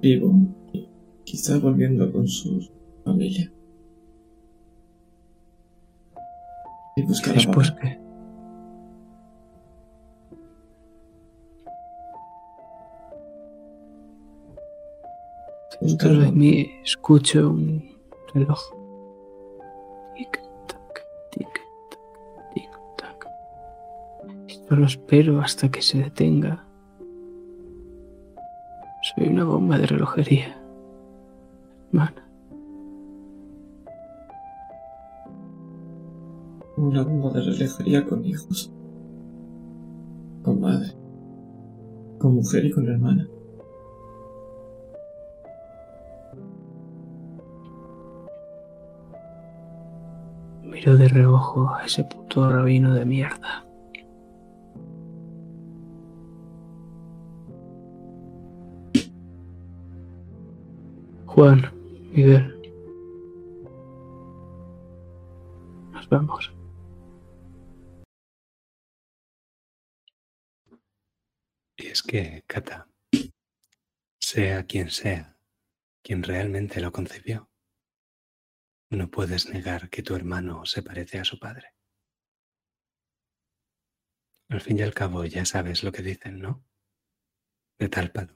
vivo 0.01 0.35
y 0.73 0.89
quizá 1.25 1.59
volviendo 1.59 2.11
con 2.11 2.27
su 2.27 2.71
familia. 3.05 3.53
Y 6.97 7.03
buscar 7.03 7.39
a 7.39 7.51
papá. 7.51 7.99
que 15.71 15.87
dentro 15.87 16.19
de 16.19 16.33
mí 16.33 16.71
escucho 16.83 17.51
un 17.51 17.83
reloj. 18.33 18.82
Solo 24.73 24.87
espero 24.87 25.39
hasta 25.43 25.71
que 25.71 25.83
se 25.83 25.99
detenga. 25.99 26.65
Soy 29.03 29.29
una 29.29 29.45
bomba 29.45 29.77
de 29.77 29.87
relojería. 29.87 30.57
Hermana, 31.89 32.27
Una 36.79 37.03
bomba 37.03 37.33
de 37.33 37.43
relojería 37.43 38.03
con 38.07 38.25
hijos. 38.25 38.73
Con 40.43 40.63
madre. 40.63 40.95
Con 42.19 42.37
mujer 42.37 42.65
y 42.65 42.71
con 42.71 42.89
hermana. 42.89 43.29
miro 50.63 50.97
de 50.97 51.09
reojo 51.09 51.69
a 51.75 51.85
ese 51.85 52.05
puto 52.05 52.49
rabino 52.49 52.95
de 52.95 53.05
mierda. 53.05 53.67
Juan, 61.43 61.61
Miguel. 62.13 62.57
Nos 65.91 66.09
vamos. 66.09 66.55
Y 71.79 71.87
es 71.89 72.01
que, 72.05 72.45
Cata, 72.47 72.89
sea 74.21 74.65
quien 74.67 74.89
sea 74.91 75.37
quien 76.05 76.23
realmente 76.23 76.81
lo 76.81 76.93
concibió, 76.93 77.51
no 78.91 79.11
puedes 79.11 79.49
negar 79.49 79.91
que 79.91 80.05
tu 80.05 80.15
hermano 80.15 80.65
se 80.65 80.85
parece 80.85 81.19
a 81.19 81.25
su 81.25 81.41
padre. 81.41 81.75
Al 84.49 84.61
fin 84.61 84.79
y 84.79 84.83
al 84.83 84.95
cabo 84.95 85.25
ya 85.25 85.45
sabes 85.45 85.83
lo 85.83 85.91
que 85.91 86.03
dicen, 86.03 86.39
¿no? 86.39 86.65
De 87.81 87.89
tal 87.89 88.13
palo. 88.13 88.33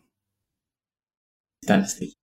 Tal, 1.64 1.86
sí. 1.86 2.16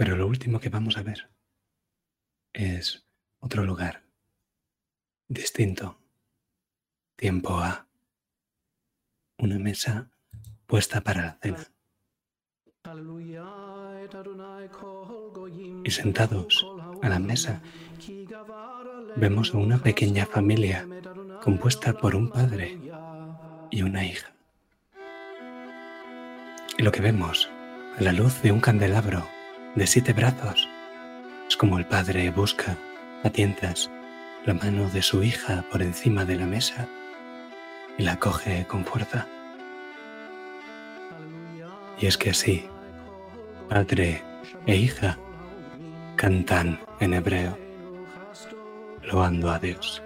Pero 0.00 0.16
lo 0.16 0.26
último 0.26 0.60
que 0.60 0.70
vamos 0.70 0.96
a 0.96 1.02
ver 1.02 1.28
es 2.54 3.04
otro 3.38 3.64
lugar 3.64 4.02
distinto. 5.28 5.98
Tiempo 7.16 7.58
a 7.58 7.86
una 9.36 9.58
mesa 9.58 10.08
puesta 10.66 11.02
para 11.02 11.20
la 11.20 11.38
cena. 11.42 11.66
Y 15.84 15.90
sentados 15.90 16.66
a 17.02 17.08
la 17.10 17.18
mesa 17.18 17.60
vemos 19.16 19.54
a 19.54 19.58
una 19.58 19.82
pequeña 19.82 20.24
familia 20.24 20.88
compuesta 21.42 21.92
por 21.92 22.16
un 22.16 22.30
padre 22.30 22.78
y 23.70 23.82
una 23.82 24.02
hija. 24.06 24.32
Y 26.78 26.82
lo 26.84 26.90
que 26.90 27.02
vemos 27.02 27.50
a 27.98 28.02
la 28.02 28.14
luz 28.14 28.40
de 28.40 28.50
un 28.50 28.60
candelabro 28.60 29.39
de 29.74 29.86
siete 29.86 30.12
brazos 30.12 30.68
es 31.48 31.56
como 31.56 31.78
el 31.78 31.86
padre 31.86 32.30
busca 32.30 32.76
a 33.22 33.30
tientas 33.30 33.90
la 34.44 34.54
mano 34.54 34.88
de 34.88 35.02
su 35.02 35.22
hija 35.22 35.64
por 35.70 35.82
encima 35.82 36.24
de 36.24 36.36
la 36.36 36.46
mesa 36.46 36.88
y 37.98 38.02
la 38.02 38.18
coge 38.18 38.66
con 38.66 38.84
fuerza. 38.84 39.26
Y 41.98 42.06
es 42.06 42.16
que 42.16 42.30
así, 42.30 42.64
padre 43.68 44.22
e 44.66 44.76
hija 44.76 45.18
cantan 46.16 46.80
en 47.00 47.14
hebreo, 47.14 47.58
loando 49.02 49.50
a 49.50 49.58
Dios. 49.58 50.02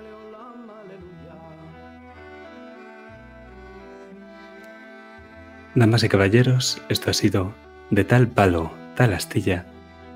Damas 5.74 6.02
y 6.04 6.08
caballeros, 6.08 6.80
esto 6.88 7.10
ha 7.10 7.14
sido 7.14 7.52
De 7.90 8.04
tal 8.04 8.28
palo, 8.28 8.72
tal 8.94 9.12
astilla, 9.12 9.64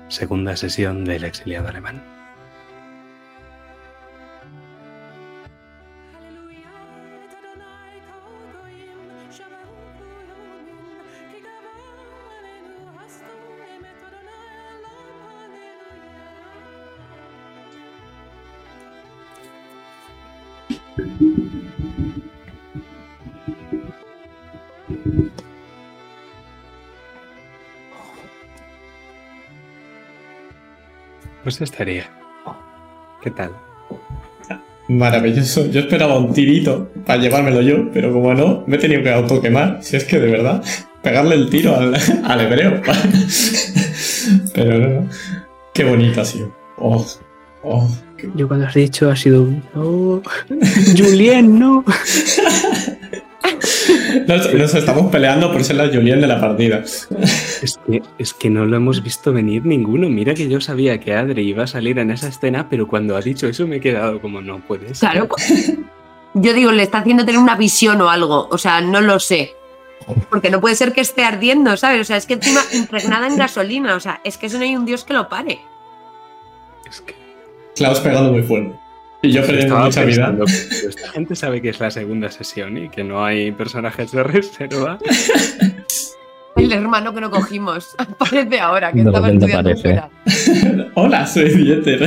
segunda 0.07 0.55
sesión 0.55 1.05
del 1.05 1.23
exiliado 1.23 1.67
alemán. 1.67 2.18
Estaría. 31.59 32.09
¿Qué 33.21 33.31
tal? 33.31 33.51
Maravilloso. 34.87 35.69
Yo 35.69 35.81
esperaba 35.81 36.17
un 36.17 36.33
tirito 36.33 36.89
para 37.05 37.21
llevármelo 37.21 37.61
yo, 37.61 37.91
pero 37.91 38.11
como 38.11 38.33
no, 38.33 38.63
me 38.65 38.77
he 38.77 38.79
tenido 38.79 39.03
que 39.03 39.11
autoquemar. 39.11 39.79
Si 39.81 39.95
es 39.97 40.03
que 40.03 40.19
de 40.19 40.31
verdad, 40.31 40.63
pegarle 41.03 41.35
el 41.35 41.49
tiro 41.49 41.75
al, 41.75 41.95
al 42.23 42.41
hebreo. 42.41 42.81
pero 44.53 44.79
no, 44.79 45.01
no. 45.01 45.09
Qué 45.73 45.83
bonito 45.83 46.21
ha 46.21 46.25
sido. 46.25 46.51
Oh, 46.77 47.05
Oh, 47.61 47.89
Yo 48.35 48.47
cuando 48.47 48.67
has 48.67 48.73
dicho 48.73 49.09
ha 49.09 49.15
sido 49.15 49.43
un... 49.43 49.61
No. 49.75 50.21
Julien, 50.97 51.59
no. 51.59 51.83
Nos, 54.27 54.53
nos 54.53 54.75
estamos 54.75 55.11
peleando 55.11 55.51
por 55.51 55.63
ser 55.63 55.75
la 55.77 55.87
Julien 55.87 56.21
de 56.21 56.27
la 56.27 56.39
partida. 56.39 56.83
Es 57.61 57.79
que, 57.85 58.01
es 58.17 58.33
que 58.33 58.49
no 58.49 58.65
lo 58.65 58.77
hemos 58.77 59.03
visto 59.03 59.33
venir 59.33 59.65
ninguno. 59.65 60.09
Mira 60.09 60.33
que 60.33 60.47
yo 60.47 60.61
sabía 60.61 60.99
que 60.99 61.13
Adri 61.13 61.41
iba 61.41 61.63
a 61.63 61.67
salir 61.67 61.99
en 61.99 62.11
esa 62.11 62.27
escena, 62.27 62.67
pero 62.69 62.87
cuando 62.87 63.15
ha 63.17 63.21
dicho 63.21 63.47
eso 63.47 63.67
me 63.67 63.77
he 63.77 63.81
quedado 63.81 64.21
como 64.21 64.41
no 64.41 64.59
puede 64.59 64.95
ser. 64.95 65.11
Claro. 65.11 65.27
Yo 66.35 66.53
digo, 66.53 66.71
le 66.71 66.83
está 66.83 66.99
haciendo 66.99 67.25
tener 67.25 67.41
una 67.41 67.55
visión 67.55 67.99
o 68.01 68.09
algo. 68.09 68.47
O 68.51 68.57
sea, 68.57 68.81
no 68.81 69.01
lo 69.01 69.19
sé. 69.19 69.53
Porque 70.29 70.49
no 70.49 70.61
puede 70.61 70.75
ser 70.75 70.93
que 70.93 71.01
esté 71.01 71.23
ardiendo, 71.23 71.75
¿sabes? 71.77 72.01
O 72.01 72.03
sea, 72.03 72.17
es 72.17 72.25
que 72.25 72.35
encima 72.35 72.61
impregnada 72.73 73.27
en 73.27 73.37
gasolina. 73.37 73.95
O 73.95 73.99
sea, 73.99 74.21
es 74.23 74.37
que 74.37 74.47
eso 74.47 74.57
no 74.57 74.63
hay 74.63 74.75
un 74.75 74.85
dios 74.85 75.03
que 75.03 75.13
lo 75.13 75.27
pare. 75.27 75.59
Es 76.89 77.01
que 77.01 77.15
Klaus 77.75 77.99
pegando 77.99 78.31
muy 78.31 78.43
fuerte. 78.43 78.73
Y 79.21 79.31
yo 79.31 79.45
perdiendo 79.45 79.77
mucha 79.77 80.03
vida. 80.03 80.35
esta 80.45 81.09
gente 81.09 81.35
sabe 81.35 81.61
que 81.61 81.69
es 81.69 81.79
la 81.79 81.91
segunda 81.91 82.31
sesión 82.31 82.77
y 82.77 82.89
que 82.89 83.03
no 83.03 83.23
hay 83.23 83.51
personajes 83.51 84.11
de 84.11 84.23
reserva. 84.23 84.97
El 86.55 86.73
hermano 86.73 87.13
que 87.13 87.21
no 87.21 87.29
cogimos. 87.29 87.95
Aparece 87.97 88.59
ahora, 88.59 88.91
que 88.91 89.03
De 89.03 89.09
estaba 89.09 89.29
estudiando 89.29 89.77
fuera. 89.77 90.09
Hola, 90.95 91.25
soy 91.25 91.49
Dieter. 91.49 92.03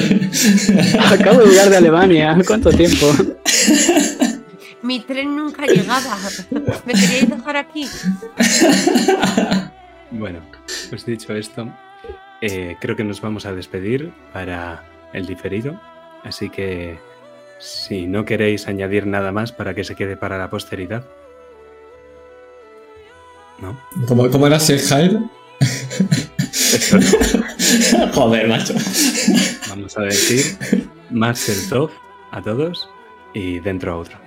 Acabo 1.00 1.40
de 1.40 1.46
llegar 1.46 1.70
de 1.70 1.76
Alemania. 1.76 2.36
¿Cuánto 2.46 2.70
tiempo? 2.70 3.06
Mi 4.82 5.00
tren 5.00 5.36
nunca 5.36 5.66
llegaba. 5.66 6.18
¿Me 6.84 6.92
queríais 6.92 7.30
dejar 7.30 7.56
aquí? 7.56 7.86
Bueno, 10.10 10.40
pues 10.90 11.06
dicho 11.06 11.34
esto, 11.34 11.68
eh, 12.42 12.76
creo 12.80 12.96
que 12.96 13.04
nos 13.04 13.20
vamos 13.20 13.46
a 13.46 13.52
despedir 13.54 14.12
para 14.32 14.84
el 15.14 15.26
diferido. 15.26 15.80
Así 16.24 16.50
que 16.50 16.98
si 17.58 18.06
no 18.06 18.24
queréis 18.24 18.68
añadir 18.68 19.06
nada 19.06 19.32
más 19.32 19.52
para 19.52 19.74
que 19.74 19.84
se 19.84 19.94
quede 19.94 20.16
para 20.16 20.38
la 20.38 20.50
posteridad. 20.50 21.04
¿No? 23.60 23.78
¿Cómo, 24.08 24.28
cómo 24.30 24.46
era 24.46 24.58
no. 24.58 25.30
Joder, 28.14 28.48
macho. 28.48 28.74
Vamos 29.68 29.96
a 29.96 30.02
decir 30.02 30.88
más 31.10 31.48
el 31.48 31.68
top 31.68 31.90
a 32.32 32.42
todos 32.42 32.88
y 33.34 33.60
dentro 33.60 33.92
a 33.92 33.96
otro. 33.96 34.18